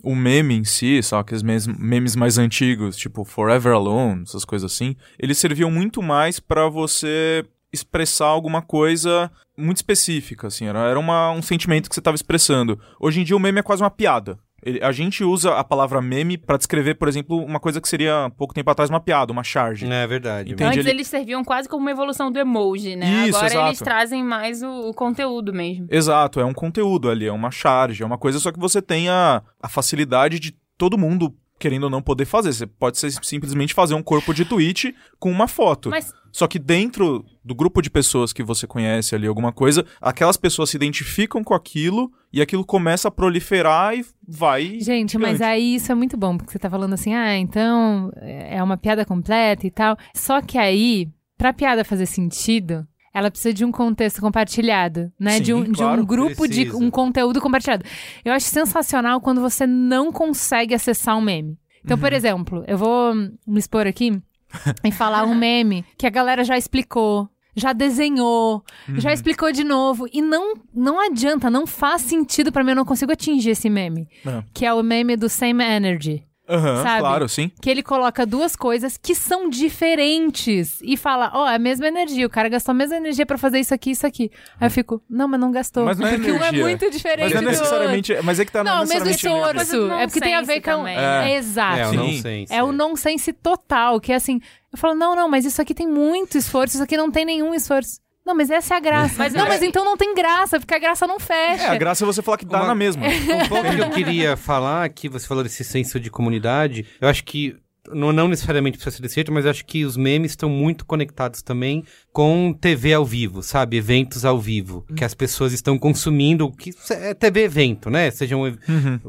o 0.03 0.15
meme 0.15 0.55
em 0.55 0.65
si, 0.65 1.03
só 1.03 1.19
aqueles 1.19 1.43
memes, 1.43 1.67
memes 1.67 2.15
mais 2.15 2.39
antigos, 2.39 2.97
tipo 2.97 3.25
Forever 3.25 3.73
Alone, 3.73 4.23
essas 4.23 4.45
coisas 4.45 4.73
assim, 4.73 4.95
eles 5.19 5.39
serviam 5.39 5.71
muito 5.71 6.03
mais 6.03 6.39
pra 6.39 6.69
você 6.69 7.45
expressar 7.73 8.27
alguma 8.27 8.63
coisa 8.63 9.31
muito 9.57 9.79
específica, 9.79 10.47
assim, 10.47 10.67
era, 10.67 10.79
era 10.89 10.99
uma, 10.99 11.31
um 11.33 11.43
sentimento 11.43 11.89
que 11.89 11.95
você 11.95 12.01
tava 12.01 12.15
expressando. 12.15 12.79
Hoje 13.01 13.21
em 13.21 13.25
dia 13.25 13.37
o 13.37 13.41
meme 13.41 13.59
é 13.59 13.63
quase 13.63 13.83
uma 13.83 13.91
piada. 13.91 14.39
Ele- 14.63 14.83
a 14.83 14.91
gente 14.93 15.23
usa 15.23 15.55
a 15.55 15.63
palavra 15.63 16.01
meme 16.03 16.37
pra 16.37 16.57
descrever, 16.57 16.95
por 16.95 17.07
exemplo, 17.09 17.37
uma 17.45 17.61
coisa 17.61 17.81
que 17.81 17.89
seria 17.89 18.31
pouco 18.37 18.53
tempo 18.53 18.69
atrás 18.71 18.91
uma 18.91 19.01
piada, 19.01 19.33
uma 19.33 19.45
charge. 19.45 19.87
É 19.91 20.07
verdade. 20.07 20.53
Entendi. 20.53 20.65
Antes 20.69 20.79
ele- 20.81 20.91
eles 20.91 21.07
serviam 21.07 21.45
quase 21.45 21.69
como 21.69 21.83
uma 21.83 21.91
evolução 21.91 22.31
do 22.33 22.39
emoji, 22.39 22.97
né? 22.97 23.27
Isso, 23.29 23.37
Agora 23.39 23.53
exato. 23.53 23.69
eles 23.69 23.79
trazem 23.79 24.25
mais 24.25 24.63
o, 24.63 24.89
o 24.91 24.95
conteúdo 24.95 25.53
mesmo. 25.53 25.87
Exato, 25.91 26.41
é 26.41 26.45
um 26.45 26.53
conteúdo 26.55 27.09
ali, 27.09 27.27
é 27.27 27.33
uma 27.33 27.51
charge, 27.51 28.03
é 28.03 28.07
uma 28.07 28.19
coisa 28.19 28.39
só 28.41 28.51
que 28.51 28.59
você 28.59 28.83
tem 28.83 29.09
a, 29.09 29.43
a 29.63 29.69
facilidade 29.69 30.39
de 30.41 30.55
todo 30.77 30.99
mundo, 30.99 31.35
querendo 31.59 31.85
ou 31.85 31.91
não, 31.91 32.01
poder 32.01 32.25
fazer. 32.25 32.53
Você 32.53 32.67
pode 32.67 32.99
ser, 32.99 33.11
simplesmente 33.23 33.75
fazer 33.75 33.95
um 33.95 34.03
corpo 34.03 34.33
de 34.33 34.45
tweet 34.45 34.95
com 35.19 35.31
uma 35.31 35.49
foto. 35.49 35.91
Mas 35.91 36.13
Só 36.33 36.47
que 36.47 36.59
dentro 36.59 37.25
do 37.45 37.55
grupo 37.55 37.81
de 37.83 37.91
pessoas 37.91 38.33
que 38.33 38.43
você 38.43 38.67
conhece 38.67 39.15
ali, 39.15 39.27
alguma 39.27 39.53
coisa, 39.53 39.85
aquelas 40.01 40.37
pessoas 40.37 40.71
se 40.71 40.77
identificam 40.77 41.43
com 41.43 41.55
aquilo 41.55 42.11
e 42.33 42.41
aquilo 42.43 42.65
começa 42.65 43.09
a 43.09 43.11
proliferar 43.11 43.97
e 43.97 44.05
vai. 44.27 44.79
Gente, 44.81 45.19
mas 45.19 45.41
aí 45.41 45.77
isso 45.77 45.91
é 45.91 45.95
muito 45.95 46.17
bom, 46.17 46.37
porque 46.37 46.53
você 46.53 46.59
tá 46.59 46.71
falando 46.71 46.93
assim, 46.93 47.15
ah, 47.15 47.37
então 47.37 48.13
é 48.17 48.63
uma 48.63 48.77
piada 48.77 49.05
completa 49.05 49.67
e 49.67 49.71
tal. 49.71 49.97
Só 50.15 50.41
que 50.41 50.59
aí, 50.59 51.09
pra 51.37 51.53
piada 51.53 51.85
fazer 51.85 52.07
sentido, 52.07 52.87
ela 53.19 53.31
precisa 53.31 53.53
de 53.53 53.65
um 53.65 53.71
contexto 53.73 54.21
compartilhado, 54.21 55.13
né? 55.19 55.33
Sim, 55.33 55.43
de, 55.43 55.55
um, 55.55 55.65
de 55.65 55.73
claro, 55.73 56.03
um 56.03 56.07
grupo 56.07 56.47
de 56.49 56.63
precisa. 56.67 56.77
um 56.85 56.91
conteúdo 56.91 57.41
compartilhado. 57.41 57.85
Eu 58.25 58.33
acho 58.33 58.47
sensacional 58.47 59.21
quando 59.21 59.41
você 59.41 59.67
não 59.67 60.11
consegue 60.13 60.75
acessar 60.75 61.17
um 61.17 61.21
meme. 61.21 61.59
Então, 61.85 61.97
Uhum. 61.97 62.01
por 62.03 62.13
exemplo, 62.13 62.65
eu 62.67 62.77
vou 62.79 63.15
me 63.15 63.59
expor 63.59 63.87
aqui 63.87 64.21
e 64.85 64.91
falar 64.93 65.25
um 65.25 65.35
meme 65.35 65.85
que 65.97 66.07
a 66.07 66.11
galera 66.11 66.43
já 66.45 66.57
explicou. 66.57 67.29
Já 67.57 67.73
desenhou, 67.73 68.63
Uhum. 68.89 69.01
já 69.01 69.13
explicou 69.13 69.51
de 69.51 69.65
novo. 69.65 70.07
E 70.13 70.23
não, 70.23 70.55
não 70.73 71.01
adianta, 71.01 71.51
não 71.51 71.67
faz 71.67 72.03
sentido 72.03 72.53
pra 72.53 72.63
mim, 72.63 72.71
eu 72.71 72.77
não 72.77 72.85
consigo 72.85 73.11
atingir 73.11 73.51
esse 73.51 73.69
meme. 73.69 74.07
É. 74.25 74.45
Que 74.55 74.65
é 74.65 74.73
o 74.73 74.81
meme 74.83 75.17
do 75.17 75.29
Same 75.29 75.65
Energy. 75.65 76.23
Aham, 76.49 76.83
sabe? 76.83 77.01
claro, 77.01 77.29
sim. 77.29 77.51
Que 77.61 77.69
ele 77.69 77.83
coloca 77.83 78.25
duas 78.25 78.57
coisas 78.57 78.97
que 78.97 79.15
são 79.15 79.49
diferentes 79.51 80.79
e 80.83 80.97
fala, 80.97 81.31
ó, 81.35 81.49
é 81.51 81.57
a 81.57 81.59
mesma 81.59 81.87
energia, 81.89 82.27
o 82.27 82.31
cara 82.31 82.49
gastou 82.49 82.73
a 82.73 82.75
mesma 82.75 82.97
energia 82.97 83.27
pra 83.27 83.37
fazer 83.37 83.59
isso 83.61 83.75
aqui 83.75 83.91
e 83.91 83.93
isso 83.93 84.07
aqui. 84.07 84.31
Aí 84.61 84.67
eu 84.67 84.71
fico, 84.71 85.03
não, 85.09 85.29
mas 85.29 85.39
não 85.41 85.51
gastou. 85.51 85.85
Mas 85.85 85.99
não 85.99 86.07
é 86.07 86.15
porque 86.17 86.31
um 86.33 86.35
é 86.37 86.39
energia. 86.39 86.65
muito 86.65 86.91
diferente 86.91 87.25
Mas 87.25 87.33
não 87.35 87.39
é 87.41 87.43
do 87.45 87.51
necessariamente. 87.51 88.15
Mas 88.23 88.41
é 88.41 88.45
que 88.45 88.53
tá 88.53 88.65
Não, 88.65 88.77
não, 88.79 88.85
o 88.85 88.89
mesmo 88.89 89.07
energia. 89.07 89.31
esforço. 89.31 89.77
Do 89.77 89.93
É 89.93 90.07
porque 90.07 90.21
tem 90.21 90.35
a 90.35 90.43
ver 90.43 90.61
com. 90.61 90.87
É, 90.87 91.33
É. 91.33 91.37
exato. 91.37 91.79
É, 91.79 91.89
o 91.89 91.93
nonsense. 91.93 92.55
É 92.55 92.63
o 92.65 92.73
nonsense 92.73 93.33
total, 93.33 94.01
que 94.01 94.13
é 94.13 94.17
assim, 94.17 94.41
eu 94.73 94.79
falo, 94.79 94.95
não, 94.95 95.15
não, 95.15 95.29
mas 95.29 95.45
isso 95.45 95.61
aqui 95.61 95.75
tem 95.75 95.87
muito 95.87 96.39
esforço, 96.39 96.75
isso 96.77 96.83
aqui 96.83 96.97
não 96.97 97.11
tem 97.11 97.25
nenhum 97.25 97.55
esforço. 97.55 98.01
Não, 98.29 98.35
mas 98.35 98.51
essa 98.51 98.75
é 98.75 98.77
a 98.77 98.81
graça. 98.81 99.15
Mas 99.17 99.33
não, 99.33 99.47
é- 99.47 99.49
mas 99.49 99.63
então 99.63 99.87
não 99.87 99.97
tem 99.97 100.15
graça, 100.15 100.61
porque 100.61 100.75
a 100.75 100.79
graça 100.79 101.07
não 101.07 101.19
fecha. 101.19 101.65
É, 101.65 101.69
a 101.69 101.77
graça 101.77 102.05
é 102.05 102.07
você 102.07 102.21
falar 102.21 102.37
que 102.37 102.45
dá 102.45 102.59
Uma- 102.59 102.67
na 102.69 102.75
mesma. 102.75 103.03
Um 103.09 103.49
ponto 103.49 103.75
que 103.75 103.81
eu 103.81 103.91
queria 103.91 104.37
falar, 104.37 104.87
que 104.91 105.09
você 105.09 105.27
falou 105.27 105.43
desse 105.43 105.65
senso 105.65 105.99
de 105.99 106.11
comunidade, 106.11 106.85
eu 107.01 107.09
acho 107.09 107.25
que 107.25 107.57
não, 107.91 108.13
não 108.13 108.29
necessariamente 108.29 108.77
precisa 108.77 108.95
ser 108.97 109.01
desse 109.03 109.15
jeito, 109.15 109.33
mas 109.33 109.47
eu 109.47 109.51
acho 109.51 109.65
que 109.65 109.83
os 109.83 109.97
memes 109.97 110.33
estão 110.33 110.51
muito 110.51 110.85
conectados 110.85 111.41
também 111.41 111.83
com 112.19 112.53
TV 112.53 112.95
ao 112.95 113.05
vivo, 113.05 113.45
sabe? 113.45 113.77
Eventos 113.77 114.25
ao 114.25 114.41
vivo. 114.41 114.85
Que 114.97 115.05
as 115.05 115.15
pessoas 115.15 115.53
estão 115.53 115.79
consumindo, 115.79 116.51
que 116.51 116.75
é 116.91 117.15
TV 117.15 117.45
evento, 117.45 117.89
né? 117.89 118.11
Seja 118.11 118.37
um, 118.37 118.45
ev- 118.45 118.59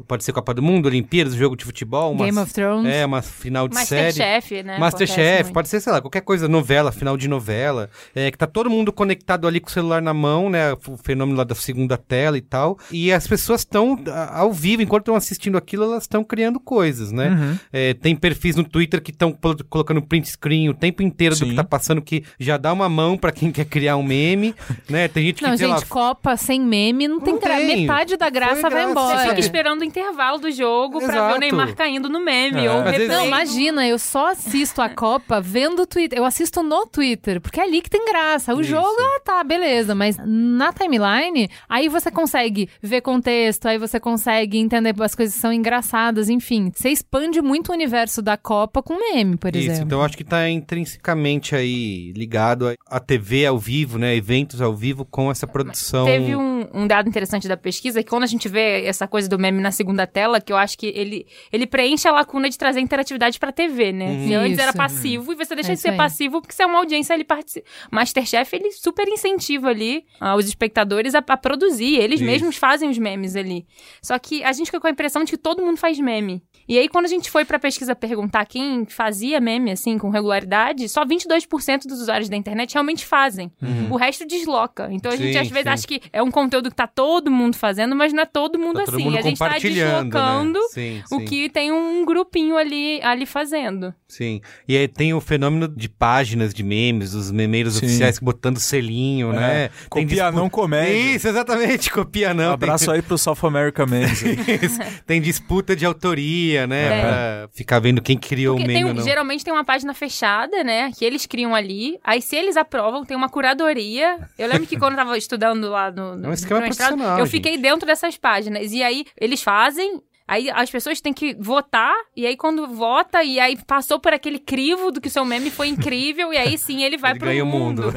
pode 0.08 0.24
ser 0.24 0.32
Copa 0.32 0.54
do 0.54 0.62
Mundo, 0.62 0.86
Olimpíadas, 0.86 1.34
jogo 1.34 1.56
de 1.58 1.65
futebol, 1.65 2.12
uma, 2.12 2.26
Game 2.26 2.38
of 2.38 2.54
Thrones. 2.54 2.86
é, 2.93 3.04
uma 3.04 3.24
final 3.24 3.67
de 3.67 3.76
série. 3.80 4.06
Masterchef, 4.10 4.62
né? 4.62 4.78
Masterchef, 4.78 5.52
pode 5.52 5.69
ser, 5.69 5.80
sei 5.82 5.91
lá, 5.91 6.02
qualquer 6.02 6.22
coisa, 6.22 6.48
novela, 6.48 6.91
final 6.91 7.17
de 7.17 7.28
novela, 7.28 7.89
é, 8.13 8.30
que 8.30 8.38
tá 8.38 8.45
todo 8.45 8.69
mundo 8.69 8.93
conectado 8.93 9.48
ali 9.48 9.60
com 9.60 9.69
o 9.69 9.72
celular 9.72 10.04
na 10.04 10.13
mão, 10.13 10.48
né, 10.48 10.74
o 10.74 10.95
fenômeno 11.04 11.36
lá 11.36 11.43
da 11.43 11.56
segunda 11.56 11.98
tela 11.98 12.38
e 12.38 12.41
tal, 12.41 12.78
e 12.91 13.12
as 13.12 13.26
pessoas 13.26 13.62
estão 13.62 13.98
ao 14.32 14.54
vivo, 14.54 14.84
enquanto 14.84 15.02
estão 15.06 15.15
assistindo 15.15 15.58
aquilo, 15.58 15.84
elas 15.86 16.04
estão 16.04 16.24
criando 16.24 16.60
coisas, 16.60 17.12
né? 17.12 17.30
Uhum. 17.32 17.58
É, 17.74 17.95
tem 17.95 18.15
perfis 18.15 18.56
no 18.56 18.63
Twitter 18.63 19.02
que 19.02 19.10
estão 19.10 19.36
colocando 19.67 20.00
print 20.00 20.30
screen 20.30 20.69
o 20.69 20.76
tempo 20.76 21.02
inteiro 21.02 21.34
do 21.34 21.39
Sim. 21.39 21.50
que 21.50 21.56
tá 21.56 21.63
passando, 21.63 22.04
que 22.04 22.24
já 22.39 22.56
dá 22.56 22.72
uma 22.72 22.99
mão 23.00 23.18
pra 23.18 23.32
quem 23.32 23.52
quer 23.52 23.66
criar 23.66 23.96
um 23.98 24.04
meme, 24.04 24.54
né? 24.90 25.08
Tem 25.08 25.26
gente 25.26 25.36
que, 25.36 25.44
Não, 25.50 25.56
gente, 25.56 25.70
lá, 25.70 25.82
Copa 25.88 26.36
sem 26.36 26.60
meme 26.60 27.08
não 27.08 27.20
tem 27.20 27.34
Não 27.34 27.40
graça. 27.42 27.66
tem. 27.66 27.82
Metade 27.82 28.18
da 28.18 28.30
graça 28.30 28.62
Foi 28.62 28.70
vai 28.70 28.72
graça. 28.72 28.92
embora. 28.92 29.20
Você 29.20 29.28
fica 29.30 29.40
esperando 29.40 29.82
o 29.82 29.84
intervalo 29.86 30.40
do 30.40 30.52
jogo 30.52 31.00
pra 31.00 31.30
ver 31.30 31.36
o 31.36 31.40
Neymar 31.40 31.76
caindo 31.76 32.10
no 32.10 32.20
meme. 32.20 32.66
É. 32.66 32.72
Ou 32.72 32.84
vezes-. 32.84 33.08
Não, 33.08 33.26
imagina, 33.26 33.88
eu 33.88 33.98
só 33.98 34.32
assisto 34.32 34.82
a 34.82 34.90
Copa 34.90 35.40
vendo 35.40 35.84
o 35.84 35.88
Twitter. 35.88 36.18
Eu 36.20 36.26
assisto 36.26 36.62
no 36.62 36.86
Twitter, 36.86 37.40
porque 37.40 37.60
é 37.60 37.64
ali 37.64 37.82
que 37.82 37.90
tem 37.90 38.06
graça. 38.06 38.54
O 38.54 38.62
Isso. 38.62 38.72
jogo, 38.72 38.88
ah, 39.00 39.22
tá, 39.24 39.44
beleza. 39.44 39.96
Mas 39.96 40.18
na 40.26 40.74
timeline, 40.74 41.50
aí 41.68 41.88
você 41.88 42.12
consegue 42.12 42.70
ver 42.82 43.02
contexto, 43.02 43.68
aí 43.68 43.78
você 43.78 44.00
consegue 44.00 44.58
entender 44.58 44.94
as 45.02 45.16
coisas 45.16 45.36
que 45.36 45.42
são 45.42 45.54
engraçadas, 45.54 46.30
enfim. 46.30 46.72
Você 46.74 46.90
expande 46.90 47.42
muito 47.42 47.70
o 47.70 47.74
universo 47.74 48.22
da 48.22 48.36
Copa 48.38 48.82
com 48.84 48.98
meme, 49.00 49.38
por 49.38 49.56
Isso, 49.56 49.68
exemplo. 49.72 49.86
então 49.86 50.00
eu 50.00 50.06
acho 50.06 50.18
que 50.18 50.24
tá 50.24 50.50
intrinsecamente 50.50 51.56
aí 51.56 52.12
ligado 52.16 52.74
a- 52.89 52.99
TV 52.99 53.45
ao 53.45 53.58
vivo, 53.58 53.97
né? 53.97 54.15
Eventos 54.15 54.62
ao 54.62 54.75
vivo 54.75 55.04
com 55.06 55.32
essa 55.32 55.47
produção. 55.47 56.06
Teve 56.06 56.36
um, 56.36 56.67
um 56.73 56.88
dado 56.88 57.08
interessante 57.10 57.47
da 57.47 57.58
pesquisa 57.58 58.04
que 58.04 58.10
quando 58.10 58.23
a 58.23 58.28
gente 58.28 58.47
vê 58.47 58.86
essa 58.86 59.08
coisa 59.08 59.28
do 59.28 59.38
meme 59.39 59.62
na 59.62 59.71
segunda 59.71 60.06
tela, 60.08 60.39
que 60.41 60.52
eu 60.52 60.58
acho 60.58 60.78
que 60.78 60.88
ele, 60.88 61.25
ele 61.52 61.65
preenche 61.67 62.08
a 62.08 62.12
lacuna 62.12 62.49
de 62.49 62.58
trazer 62.58 62.80
interatividade 62.80 63.39
pra 63.39 63.52
TV, 63.52 63.91
né? 63.91 64.25
Se 64.28 64.34
antes 64.34 64.60
era 64.60 64.73
passivo 64.73 65.32
e 65.32 65.36
você 65.36 65.56
deixa 65.56 65.71
É 65.71 65.75
de 65.75 65.82
ser 65.82 65.89
aí. 65.91 65.97
passivo 65.97 66.41
porque 66.41 66.54
você 66.54 66.63
é 66.63 66.65
uma 66.65 66.80
audiência 66.80 67.13
ali 67.13 67.23
participa. 67.23 67.67
Masterchef, 67.91 68.56
ele 68.56 68.71
super 68.71 69.08
incentiva 69.08 69.69
ali 69.69 70.04
ah, 70.19 70.36
os 70.36 70.47
espectadores 70.47 71.15
a, 71.15 71.23
a 71.28 71.38
produzir. 71.38 71.95
Eles 71.95 72.19
Isso. 72.19 72.30
mesmos 72.30 72.56
fazem 72.58 72.89
os 72.89 72.97
memes 72.97 73.36
ali. 73.36 73.65
Só 74.02 74.17
que 74.19 74.43
a 74.43 74.52
gente 74.54 74.67
fica 74.67 74.80
com 74.80 74.88
a 74.88 74.91
impressão 74.91 75.23
de 75.23 75.32
que 75.32 75.38
todo 75.38 75.62
mundo 75.63 75.78
faz 75.78 75.99
meme. 75.99 76.41
E 76.70 76.78
aí, 76.78 76.88
quando 76.88 77.06
a 77.06 77.10
gente 77.10 77.32
foi 77.32 77.44
pra 77.44 77.58
pesquisa 77.58 77.96
perguntar 77.96 78.46
quem 78.46 78.86
fazia 78.86 79.40
meme, 79.42 79.72
assim, 79.72 79.98
com 79.98 80.10
regularidade, 80.12 80.88
só 80.88 81.04
22% 81.04 81.88
dos 81.88 82.00
usuários 82.00 82.30
da 82.30 82.36
internet 82.38 82.74
realmente 82.74 83.06
fazem. 83.06 83.52
O 83.90 83.96
resto 83.96 84.24
desloca. 84.26 84.88
Então 84.92 85.12
a 85.12 85.16
gente 85.16 85.34
Sim, 85.34 85.40
às 85.40 85.48
vezes 85.48 85.64
sim. 85.64 85.70
acha 85.70 85.88
que 85.88 86.02
é 86.14 86.22
um 86.22 86.30
conteúdo 86.30 86.70
que 86.70 86.76
tá 86.76 86.86
todo 86.86 87.32
mundo 87.32 87.56
fazendo, 87.56 87.96
mas 87.96 88.14
não 88.14 88.22
é 88.22 88.26
todo 88.28 88.60
mundo 88.60 88.78
Tá 88.80 88.86
todo 88.86 88.96
assim. 88.96 89.04
mundo 89.04 89.18
a 89.18 89.22
gente 89.22 89.40
tá 89.40 89.46
compartilhando, 89.46 90.04
deslocando 90.12 90.60
né? 90.60 90.66
Sim, 90.70 91.04
o 91.12 91.20
que 91.22 91.50
tem 91.50 91.72
um 91.72 92.06
grupinho 92.06 92.56
ali, 92.56 93.02
ali 93.02 93.26
fazendo. 93.26 93.92
Sim. 94.08 94.40
E 94.68 94.78
aí 94.78 94.88
tem 94.88 95.12
o 95.14 95.20
fenômeno 95.20 95.68
de 95.68 95.90
páginas 95.90 96.54
de 96.54 96.62
memes, 96.64 97.14
os 97.16 97.32
memeiros 97.32 97.76
Sim. 97.76 97.86
oficiais 97.88 98.20
botando 98.20 98.60
selinho, 98.60 99.34
né? 99.34 99.66
É, 99.66 99.68
Tem 99.70 100.04
Copia 100.06 100.06
dispu- 100.26 100.32
não 100.40 100.50
comédia. 100.50 101.16
Isso, 101.16 101.28
exatamente, 101.28 101.90
copia 101.92 102.34
não. 102.34 102.52
Abraço 102.54 102.92
aí 102.92 103.02
pro 103.02 103.18
South 103.18 103.38
America 103.44 103.86
Memes. 103.88 104.22
Tem. 105.06 105.20
Tem 105.20 105.22
disputa 105.22 105.76
de 105.76 105.86
autoria, 105.86 106.59
né? 106.67 106.86
É. 106.98 107.02
Pra 107.02 107.50
ficar 107.54 107.80
vendo 107.80 108.02
quem 108.02 108.17
criou 108.17 108.56
Porque 108.56 108.63
o 108.63 108.74
tem 108.74 108.76
meme 108.78 108.86
um- 108.86 108.89
ou 108.89 108.93
não. 109.00 109.04
geralmente 109.04 109.43
tem 109.43 109.54
uma 109.54 109.63
página 109.63 109.93
fechada, 109.93 110.63
né? 110.63 110.91
Que 110.98 111.04
eles 111.06 111.26
criam 111.26 111.54
ali. 111.56 112.00
Aí, 112.04 112.22
se 112.22 112.36
eles 112.36 112.58
aprovam, 112.58 113.04
tem 113.06 113.15
uma 113.17 113.30
curadoria. 113.30 114.17
Eu 114.38 114.48
lembro 114.48 114.67
que 114.67 114.78
quando 114.78 114.93
eu 114.93 114.98
tava 114.98 115.17
estudando 115.17 115.69
lá 115.69 115.91
no, 115.91 116.15
no, 116.15 116.26
É 116.26 116.30
um 116.30 116.34
esquema 116.34 116.60
no 116.62 116.65
mestrado, 116.67 117.02
eu 117.02 117.17
gente. 117.19 117.30
fiquei 117.30 117.58
dentro 117.58 117.86
dessas 117.86 118.17
páginas. 118.17 118.72
E 118.72 118.82
aí, 118.84 119.06
eles 119.19 119.41
fazem. 119.41 120.02
Aí 120.30 120.48
as 120.52 120.70
pessoas 120.70 121.02
têm 121.02 121.12
que 121.12 121.34
votar, 121.39 121.94
e 122.15 122.26
aí 122.28 122.38
quando 122.38 122.68
vota, 122.68 123.24
e 123.24 123.39
aí 123.39 123.58
passou 123.65 124.00
por 124.00 124.13
aquele 124.13 124.38
crivo 124.38 124.92
do 124.92 125.02
que 125.02 125.08
o 125.08 125.12
seu 125.12 125.26
meme 125.26 125.50
foi 125.50 125.68
incrível, 125.70 126.32
e 126.32 126.38
aí 126.38 126.56
sim 126.58 126.84
ele 126.84 126.98
vai 126.98 127.12
Ele 127.12 127.20
pro 127.20 127.28
ganha 127.30 127.44
o 127.44 127.48
mundo. 127.48 127.84
mundo. 127.86 127.94